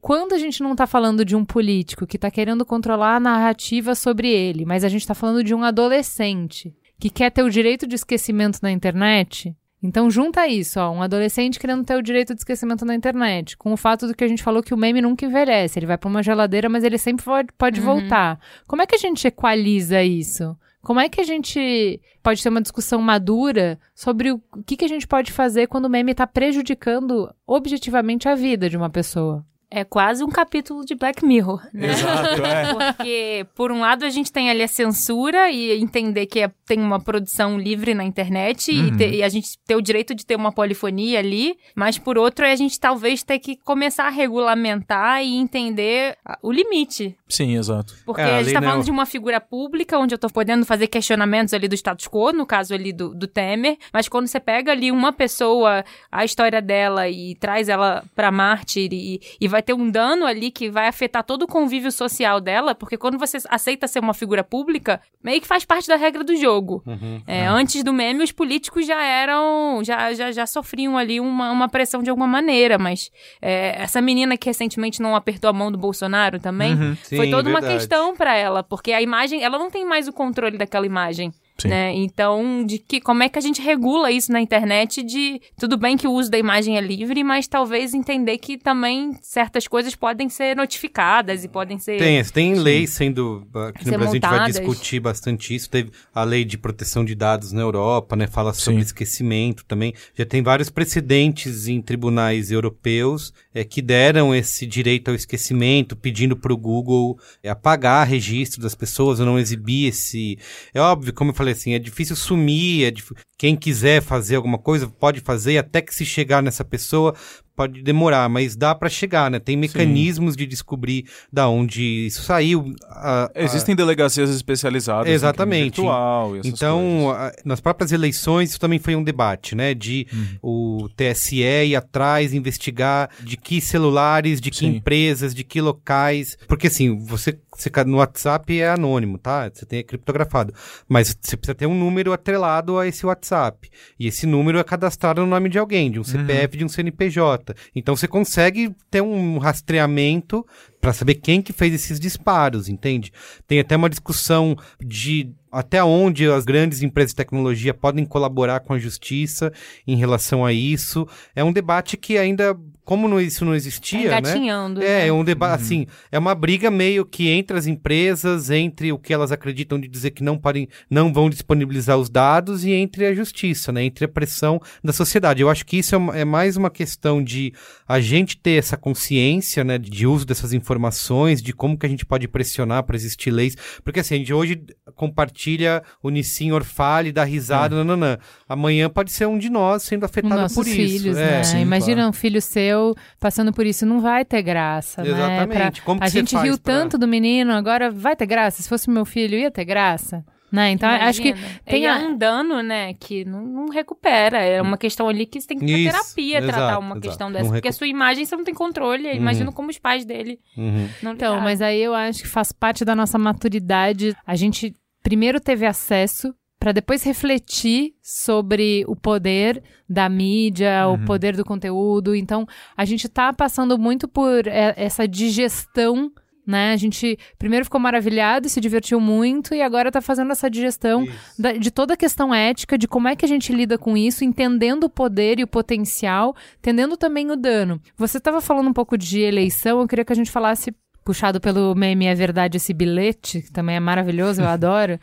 quando 0.00 0.34
a 0.34 0.38
gente 0.38 0.62
não 0.62 0.70
está 0.70 0.86
falando 0.86 1.24
de 1.24 1.34
um 1.34 1.44
político 1.44 2.06
que 2.06 2.16
está 2.16 2.30
querendo 2.30 2.64
controlar 2.64 3.16
a 3.16 3.20
narrativa 3.20 3.92
sobre 3.92 4.30
ele, 4.30 4.64
mas 4.64 4.84
a 4.84 4.88
gente 4.88 5.00
está 5.00 5.16
falando 5.16 5.42
de 5.42 5.52
um 5.52 5.64
adolescente 5.64 6.72
que 6.98 7.10
quer 7.10 7.30
ter 7.30 7.42
o 7.42 7.50
direito 7.50 7.86
de 7.86 7.94
esquecimento 7.94 8.58
na 8.62 8.70
internet. 8.70 9.54
Então 9.82 10.10
junta 10.10 10.48
isso, 10.48 10.80
ó, 10.80 10.90
um 10.90 11.02
adolescente 11.02 11.60
querendo 11.60 11.84
ter 11.84 11.96
o 11.96 12.02
direito 12.02 12.34
de 12.34 12.40
esquecimento 12.40 12.84
na 12.84 12.94
internet, 12.94 13.56
com 13.56 13.72
o 13.72 13.76
fato 13.76 14.06
do 14.06 14.14
que 14.14 14.24
a 14.24 14.28
gente 14.28 14.42
falou 14.42 14.62
que 14.62 14.74
o 14.74 14.76
meme 14.76 15.02
nunca 15.02 15.26
envelhece, 15.26 15.78
ele 15.78 15.86
vai 15.86 15.98
para 15.98 16.08
uma 16.08 16.22
geladeira, 16.22 16.68
mas 16.68 16.82
ele 16.82 16.98
sempre 16.98 17.24
pode, 17.24 17.52
pode 17.56 17.80
uhum. 17.80 17.86
voltar. 17.86 18.40
Como 18.66 18.82
é 18.82 18.86
que 18.86 18.94
a 18.94 18.98
gente 18.98 19.26
equaliza 19.26 20.02
isso? 20.02 20.56
Como 20.82 21.00
é 21.00 21.08
que 21.08 21.20
a 21.20 21.24
gente 21.24 22.00
pode 22.22 22.42
ter 22.42 22.48
uma 22.48 22.62
discussão 22.62 23.00
madura 23.00 23.78
sobre 23.94 24.32
o 24.32 24.40
que, 24.64 24.76
que 24.76 24.84
a 24.84 24.88
gente 24.88 25.06
pode 25.06 25.32
fazer 25.32 25.66
quando 25.66 25.86
o 25.86 25.90
meme 25.90 26.12
está 26.12 26.26
prejudicando 26.26 27.32
objetivamente 27.46 28.28
a 28.28 28.34
vida 28.34 28.70
de 28.70 28.76
uma 28.76 28.88
pessoa? 28.88 29.44
É 29.68 29.82
quase 29.84 30.22
um 30.22 30.28
capítulo 30.28 30.84
de 30.84 30.94
Black 30.94 31.24
Mirror, 31.24 31.60
né? 31.72 31.90
Exato, 31.90 32.44
é. 32.44 32.72
Porque, 32.94 33.46
por 33.54 33.72
um 33.72 33.80
lado, 33.80 34.04
a 34.04 34.10
gente 34.10 34.30
tem 34.30 34.48
ali 34.48 34.62
a 34.62 34.68
censura 34.68 35.50
e 35.50 35.72
entender 35.80 36.26
que 36.26 36.40
é, 36.40 36.50
tem 36.64 36.78
uma 36.78 37.00
produção 37.00 37.58
livre 37.58 37.92
na 37.92 38.04
internet 38.04 38.70
uhum. 38.70 38.86
e, 38.86 38.96
ter, 38.96 39.14
e, 39.14 39.22
a 39.24 39.28
gente 39.28 39.58
ter 39.66 39.74
o 39.74 39.82
direito 39.82 40.14
de 40.14 40.24
ter 40.24 40.36
uma 40.36 40.52
polifonia 40.52 41.18
ali, 41.18 41.56
mas, 41.74 41.98
por 41.98 42.16
outro, 42.16 42.46
a 42.46 42.54
gente 42.54 42.78
talvez 42.78 43.24
ter 43.24 43.40
que 43.40 43.56
começar 43.56 44.06
a 44.06 44.10
regulamentar 44.10 45.22
e 45.24 45.36
entender 45.36 46.16
o 46.42 46.52
limite. 46.52 47.16
Sim, 47.28 47.56
exato. 47.56 47.94
Porque 48.04 48.20
é, 48.20 48.36
a, 48.36 48.42
gente 48.44 48.54
tá 48.54 48.62
falando 48.62 48.84
de 48.84 48.90
uma 48.90 49.04
figura 49.04 49.40
pública, 49.40 49.98
onde 49.98 50.14
eu 50.14 50.18
tô 50.18 50.28
podendo 50.28 50.64
fazer 50.64 50.86
questionamentos 50.86 51.52
ali 51.52 51.66
do 51.66 51.74
status 51.74 52.06
quo, 52.06 52.32
no 52.32 52.46
caso 52.46 52.72
ali 52.72 52.92
do, 52.92 53.12
do 53.12 53.26
Temer, 53.26 53.76
mas 53.92 54.08
quando 54.08 54.28
você 54.28 54.38
pega 54.38 54.70
ali 54.70 54.92
uma 54.92 55.12
pessoa, 55.12 55.84
a 56.10 56.24
história 56.24 56.62
dela 56.62 57.08
e 57.08 57.34
traz 57.34 57.68
ela 57.68 58.04
pra 58.14 58.30
Marte 58.30 58.88
e, 58.90 59.20
e 59.40 59.48
vai 59.48 59.55
ter 59.62 59.72
um 59.72 59.90
dano 59.90 60.26
ali 60.26 60.50
que 60.50 60.70
vai 60.70 60.88
afetar 60.88 61.22
todo 61.24 61.42
o 61.42 61.46
convívio 61.46 61.90
social 61.92 62.40
dela, 62.40 62.74
porque 62.74 62.96
quando 62.96 63.18
você 63.18 63.38
aceita 63.48 63.86
ser 63.86 64.00
uma 64.00 64.14
figura 64.14 64.42
pública, 64.42 65.00
meio 65.22 65.40
que 65.40 65.46
faz 65.46 65.64
parte 65.64 65.88
da 65.88 65.96
regra 65.96 66.22
do 66.22 66.36
jogo. 66.36 66.82
Uhum, 66.86 67.22
é, 67.26 67.40
é. 67.40 67.46
Antes 67.46 67.82
do 67.82 67.92
meme, 67.92 68.22
os 68.22 68.32
políticos 68.32 68.86
já 68.86 69.02
eram, 69.02 69.82
já, 69.84 70.12
já, 70.14 70.32
já 70.32 70.46
sofriam 70.46 70.96
ali 70.96 71.20
uma, 71.20 71.50
uma 71.50 71.68
pressão 71.68 72.02
de 72.02 72.10
alguma 72.10 72.26
maneira, 72.26 72.78
mas 72.78 73.10
é, 73.40 73.82
essa 73.82 74.00
menina 74.00 74.36
que 74.36 74.46
recentemente 74.46 75.00
não 75.00 75.14
apertou 75.14 75.48
a 75.50 75.52
mão 75.52 75.70
do 75.70 75.78
Bolsonaro 75.78 76.38
também, 76.38 76.74
uhum, 76.74 76.96
sim, 77.02 77.16
foi 77.16 77.30
toda 77.30 77.44
verdade. 77.44 77.66
uma 77.66 77.72
questão 77.72 78.16
para 78.16 78.36
ela, 78.36 78.62
porque 78.62 78.92
a 78.92 79.02
imagem, 79.02 79.42
ela 79.42 79.58
não 79.58 79.70
tem 79.70 79.84
mais 79.84 80.08
o 80.08 80.12
controle 80.12 80.58
daquela 80.58 80.86
imagem. 80.86 81.32
Né? 81.64 81.94
Então, 81.94 82.64
de 82.64 82.78
que 82.78 83.00
como 83.00 83.22
é 83.22 83.28
que 83.28 83.38
a 83.38 83.42
gente 83.42 83.62
regula 83.62 84.10
isso 84.10 84.30
na 84.30 84.40
internet 84.40 85.02
de 85.02 85.40
tudo 85.58 85.76
bem 85.76 85.96
que 85.96 86.06
o 86.06 86.12
uso 86.12 86.30
da 86.30 86.38
imagem 86.38 86.76
é 86.76 86.80
livre, 86.80 87.24
mas 87.24 87.46
talvez 87.46 87.94
entender 87.94 88.38
que 88.38 88.58
também 88.58 89.16
certas 89.22 89.66
coisas 89.66 89.94
podem 89.94 90.28
ser 90.28 90.54
notificadas 90.54 91.44
e 91.44 91.48
podem 91.48 91.78
ser 91.78 91.98
Tem, 91.98 92.22
tem 92.24 92.54
leis 92.54 92.90
sendo 92.90 93.46
aqui 93.68 93.90
no 93.90 93.98
Brasil 93.98 94.14
montadas. 94.14 94.40
a 94.40 94.46
gente 94.46 94.54
vai 94.54 94.66
discutir 94.66 95.00
bastante 95.00 95.54
isso. 95.54 95.70
Teve 95.70 95.90
a 96.14 96.24
lei 96.24 96.44
de 96.44 96.58
proteção 96.58 97.04
de 97.04 97.14
dados 97.14 97.52
na 97.52 97.62
Europa, 97.62 98.16
né, 98.16 98.26
fala 98.26 98.52
sobre 98.52 98.80
Sim. 98.80 98.86
esquecimento 98.86 99.64
também. 99.64 99.94
Já 100.14 100.26
tem 100.26 100.42
vários 100.42 100.68
precedentes 100.68 101.68
em 101.68 101.80
tribunais 101.80 102.50
europeus 102.50 103.32
é, 103.54 103.64
que 103.64 103.80
deram 103.80 104.34
esse 104.34 104.66
direito 104.66 105.08
ao 105.08 105.14
esquecimento, 105.14 105.96
pedindo 105.96 106.36
para 106.36 106.52
o 106.52 106.56
Google 106.56 107.18
é, 107.42 107.48
apagar 107.48 108.06
registro 108.06 108.60
das 108.60 108.74
pessoas 108.74 109.20
ou 109.20 109.26
não 109.26 109.38
exibir 109.38 109.88
esse. 109.88 110.38
É 110.74 110.80
óbvio, 110.80 111.14
como 111.14 111.30
eu 111.30 111.34
falei 111.34 111.45
falei 111.46 111.52
assim, 111.52 111.74
é 111.74 111.78
difícil 111.78 112.16
sumir, 112.16 112.84
é 112.84 112.90
dif... 112.90 113.12
quem 113.38 113.54
quiser 113.54 114.02
fazer 114.02 114.36
alguma 114.36 114.58
coisa 114.58 114.88
pode 114.88 115.20
fazer, 115.20 115.58
até 115.58 115.80
que 115.80 115.94
se 115.94 116.04
chegar 116.04 116.42
nessa 116.42 116.64
pessoa, 116.64 117.14
pode 117.56 117.82
demorar, 117.82 118.28
mas 118.28 118.54
dá 118.54 118.74
para 118.74 118.88
chegar, 118.90 119.30
né? 119.30 119.38
Tem 119.38 119.56
mecanismos 119.56 120.34
Sim. 120.34 120.38
de 120.38 120.46
descobrir 120.46 121.06
da 121.32 121.48
onde 121.48 122.06
isso 122.06 122.22
saiu. 122.22 122.74
A, 122.88 123.30
a... 123.34 123.42
Existem 123.42 123.74
delegacias 123.74 124.28
especializadas 124.30 125.10
Exatamente. 125.10 125.76
virtual 125.76 126.36
e 126.36 126.40
Então, 126.44 127.10
a, 127.10 127.32
nas 127.44 127.60
próprias 127.60 127.92
eleições, 127.92 128.50
isso 128.50 128.60
também 128.60 128.78
foi 128.78 128.94
um 128.94 129.02
debate, 129.02 129.54
né? 129.54 129.72
De 129.72 130.06
uhum. 130.12 130.82
o 130.84 130.88
TSE 130.90 131.36
ir 131.36 131.74
atrás, 131.74 132.34
investigar 132.34 133.08
de 133.20 133.36
que 133.36 133.60
celulares, 133.60 134.40
de 134.40 134.50
que 134.50 134.58
Sim. 134.58 134.76
empresas, 134.76 135.34
de 135.34 135.42
que 135.42 135.60
locais. 135.60 136.36
Porque 136.46 136.66
assim, 136.66 136.98
você, 136.98 137.38
você 137.56 137.70
no 137.86 137.98
WhatsApp 137.98 138.60
é 138.60 138.68
anônimo, 138.68 139.18
tá? 139.18 139.50
Você 139.52 139.64
tem 139.64 139.82
criptografado. 139.82 140.52
Mas 140.88 141.16
você 141.20 141.36
precisa 141.36 141.54
ter 141.54 141.66
um 141.66 141.74
número 141.74 142.12
atrelado 142.12 142.78
a 142.78 142.86
esse 142.86 143.06
WhatsApp. 143.06 143.70
E 143.98 144.06
esse 144.06 144.26
número 144.26 144.58
é 144.58 144.64
cadastrado 144.64 145.20
no 145.22 145.26
nome 145.26 145.48
de 145.48 145.58
alguém, 145.58 145.90
de 145.90 145.98
um 145.98 146.04
CPF, 146.04 146.54
uhum. 146.54 146.58
de 146.58 146.64
um 146.64 146.68
CNPJ. 146.68 147.45
Então 147.74 147.94
você 147.94 148.08
consegue 148.08 148.74
ter 148.90 149.00
um 149.00 149.38
rastreamento 149.38 150.46
para 150.80 150.92
saber 150.92 151.16
quem 151.16 151.42
que 151.42 151.52
fez 151.52 151.74
esses 151.74 152.00
disparos, 152.00 152.68
entende? 152.68 153.12
Tem 153.46 153.60
até 153.60 153.76
uma 153.76 153.90
discussão 153.90 154.56
de 154.80 155.32
até 155.50 155.82
onde 155.82 156.28
as 156.28 156.44
grandes 156.44 156.82
empresas 156.82 157.12
de 157.12 157.16
tecnologia 157.16 157.72
podem 157.72 158.04
colaborar 158.04 158.60
com 158.60 158.74
a 158.74 158.78
justiça 158.78 159.52
em 159.86 159.96
relação 159.96 160.44
a 160.44 160.52
isso. 160.52 161.08
É 161.34 161.42
um 161.42 161.52
debate 161.52 161.96
que 161.96 162.18
ainda 162.18 162.56
como 162.86 163.08
não, 163.08 163.20
isso 163.20 163.44
não 163.44 163.52
existia, 163.52 164.10
tá 164.10 164.20
né? 164.20 164.30
É, 164.76 164.80
né? 164.80 165.08
é 165.08 165.12
um 165.12 165.24
debate, 165.24 165.58
uhum. 165.58 165.66
assim, 165.66 165.86
é 166.12 166.16
uma 166.16 166.36
briga 166.36 166.70
meio 166.70 167.04
que 167.04 167.28
entre 167.28 167.58
as 167.58 167.66
empresas, 167.66 168.48
entre 168.48 168.92
o 168.92 168.98
que 168.98 169.12
elas 169.12 169.32
acreditam 169.32 169.78
de 169.80 169.88
dizer 169.88 170.12
que 170.12 170.22
não 170.22 170.38
podem, 170.38 170.68
não 170.88 171.12
vão 171.12 171.28
disponibilizar 171.28 171.98
os 171.98 172.08
dados 172.08 172.64
e 172.64 172.70
entre 172.70 173.04
a 173.04 173.12
justiça, 173.12 173.72
né? 173.72 173.82
Entre 173.82 174.04
a 174.04 174.08
pressão 174.08 174.60
da 174.84 174.92
sociedade. 174.92 175.42
Eu 175.42 175.50
acho 175.50 175.66
que 175.66 175.78
isso 175.78 175.96
é, 175.96 176.20
é 176.20 176.24
mais 176.24 176.56
uma 176.56 176.70
questão 176.70 177.22
de 177.22 177.52
a 177.88 177.98
gente 177.98 178.36
ter 178.36 178.52
essa 178.52 178.76
consciência, 178.76 179.64
né, 179.64 179.78
de 179.78 180.06
uso 180.06 180.24
dessas 180.24 180.52
informações, 180.52 181.42
de 181.42 181.52
como 181.52 181.76
que 181.76 181.86
a 181.86 181.88
gente 181.88 182.06
pode 182.06 182.28
pressionar 182.28 182.84
para 182.84 182.94
existir 182.94 183.32
leis, 183.32 183.56
porque 183.82 183.98
assim, 183.98 184.14
a 184.14 184.18
gente 184.18 184.32
hoje 184.32 184.62
compartilha 184.94 185.82
o 186.00 186.08
Nissin 186.08 186.52
Orfale, 186.52 187.10
dá 187.10 187.24
risada, 187.24 187.74
é. 187.74 187.78
nananã. 187.78 188.16
Amanhã 188.48 188.88
pode 188.88 189.10
ser 189.10 189.26
um 189.26 189.36
de 189.36 189.50
nós 189.50 189.82
sendo 189.82 190.04
afetado 190.04 190.36
Nossos 190.36 190.56
por 190.56 190.64
filhos, 190.64 191.04
isso. 191.04 191.12
Né? 191.14 191.40
É, 191.40 191.42
sim, 191.42 191.60
Imagina 191.60 191.96
claro. 191.96 192.10
um 192.10 192.12
filho 192.12 192.40
seu 192.40 192.75
passando 193.18 193.52
por 193.52 193.66
isso, 193.66 193.84
não 193.86 194.00
vai 194.00 194.24
ter 194.24 194.42
graça, 194.42 195.02
Exatamente. 195.02 195.58
né? 195.58 195.70
Pra, 195.70 195.82
Como 195.84 196.02
a 196.02 196.08
gente 196.08 196.36
riu 196.36 196.58
pra... 196.58 196.74
tanto 196.74 196.98
do 196.98 197.06
menino, 197.06 197.52
agora 197.52 197.90
vai 197.90 198.16
ter 198.16 198.26
graça? 198.26 198.62
Se 198.62 198.68
fosse 198.68 198.90
meu 198.90 199.04
filho, 199.04 199.38
ia 199.38 199.50
ter 199.50 199.64
graça? 199.64 200.24
Né? 200.50 200.70
Então, 200.70 200.88
Imagina. 200.88 201.10
acho 201.10 201.22
que 201.22 201.34
tem 201.64 201.84
Ele 201.84 201.86
a... 201.86 201.98
é 201.98 202.06
um 202.06 202.16
dano, 202.16 202.62
né, 202.62 202.94
que 202.94 203.24
não, 203.24 203.42
não, 203.44 203.68
recupera. 203.68 204.38
É 204.38 204.62
uma 204.62 204.78
questão 204.78 205.08
ali 205.08 205.26
que 205.26 205.40
você 205.40 205.48
tem 205.48 205.58
que 205.58 205.66
ter 205.66 205.90
terapia 205.90 206.38
exato, 206.38 206.52
tratar 206.52 206.78
uma 206.78 206.92
exato. 206.92 207.00
questão 207.00 207.32
dessa. 207.32 207.50
Porque 207.50 207.68
a 207.68 207.72
sua 207.72 207.86
imagem 207.86 208.24
você 208.24 208.36
não 208.36 208.44
tem 208.44 208.54
controle. 208.54 209.08
Uhum. 209.08 209.16
Imagina 209.16 209.52
como 209.52 209.70
os 209.70 209.78
pais 209.78 210.04
dele 210.04 210.38
uhum. 210.56 210.88
não 211.02 211.12
Então, 211.12 211.40
mas 211.40 211.60
aí 211.60 211.82
eu 211.82 211.94
acho 211.94 212.22
que 212.22 212.28
faz 212.28 212.52
parte 212.52 212.84
da 212.84 212.94
nossa 212.94 213.18
maturidade 213.18 214.16
a 214.24 214.36
gente 214.36 214.74
primeiro 215.02 215.40
teve 215.40 215.66
acesso 215.66 216.34
para 216.66 216.72
depois 216.72 217.04
refletir 217.04 217.94
sobre 218.02 218.84
o 218.88 218.96
poder 218.96 219.62
da 219.88 220.08
mídia, 220.08 220.88
Uhum. 220.88 220.94
o 220.94 221.04
poder 221.04 221.36
do 221.36 221.44
conteúdo. 221.44 222.12
Então, 222.12 222.44
a 222.76 222.84
gente 222.84 223.08
tá 223.08 223.32
passando 223.32 223.78
muito 223.78 224.08
por 224.08 224.48
é, 224.48 224.74
essa 224.76 225.06
digestão, 225.06 226.10
né? 226.44 226.72
A 226.72 226.76
gente 226.76 227.16
primeiro 227.38 227.64
ficou 227.64 227.80
maravilhado 227.80 228.48
e 228.48 228.50
se 228.50 228.60
divertiu 228.60 228.98
muito 228.98 229.54
e 229.54 229.62
agora 229.62 229.92
tá 229.92 230.00
fazendo 230.00 230.32
essa 230.32 230.50
digestão 230.50 231.06
da- 231.38 231.52
de 231.52 231.70
toda 231.70 231.94
a 231.94 231.96
questão 231.96 232.34
ética, 232.34 232.76
de 232.76 232.88
como 232.88 233.06
é 233.06 233.14
que 233.14 233.24
a 233.24 233.28
gente 233.28 233.52
lida 233.52 233.78
com 233.78 233.96
isso, 233.96 234.24
entendendo 234.24 234.84
o 234.84 234.90
poder 234.90 235.38
e 235.38 235.44
o 235.44 235.46
potencial, 235.46 236.34
entendendo 236.58 236.96
também 236.96 237.30
o 237.30 237.36
dano. 237.36 237.80
Você 237.96 238.18
estava 238.18 238.40
falando 238.40 238.68
um 238.70 238.72
pouco 238.72 238.98
de 238.98 239.20
eleição, 239.20 239.80
eu 239.80 239.86
queria 239.86 240.04
que 240.04 240.12
a 240.12 240.16
gente 240.16 240.32
falasse 240.32 240.74
puxado 241.06 241.40
pelo 241.40 241.72
meme 241.76 242.06
É 242.06 242.14
Verdade 242.16 242.56
Esse 242.56 242.74
Bilhete, 242.74 243.42
que 243.42 243.52
também 243.52 243.76
é 243.76 243.80
maravilhoso, 243.80 244.42
eu 244.42 244.48
adoro, 244.50 244.98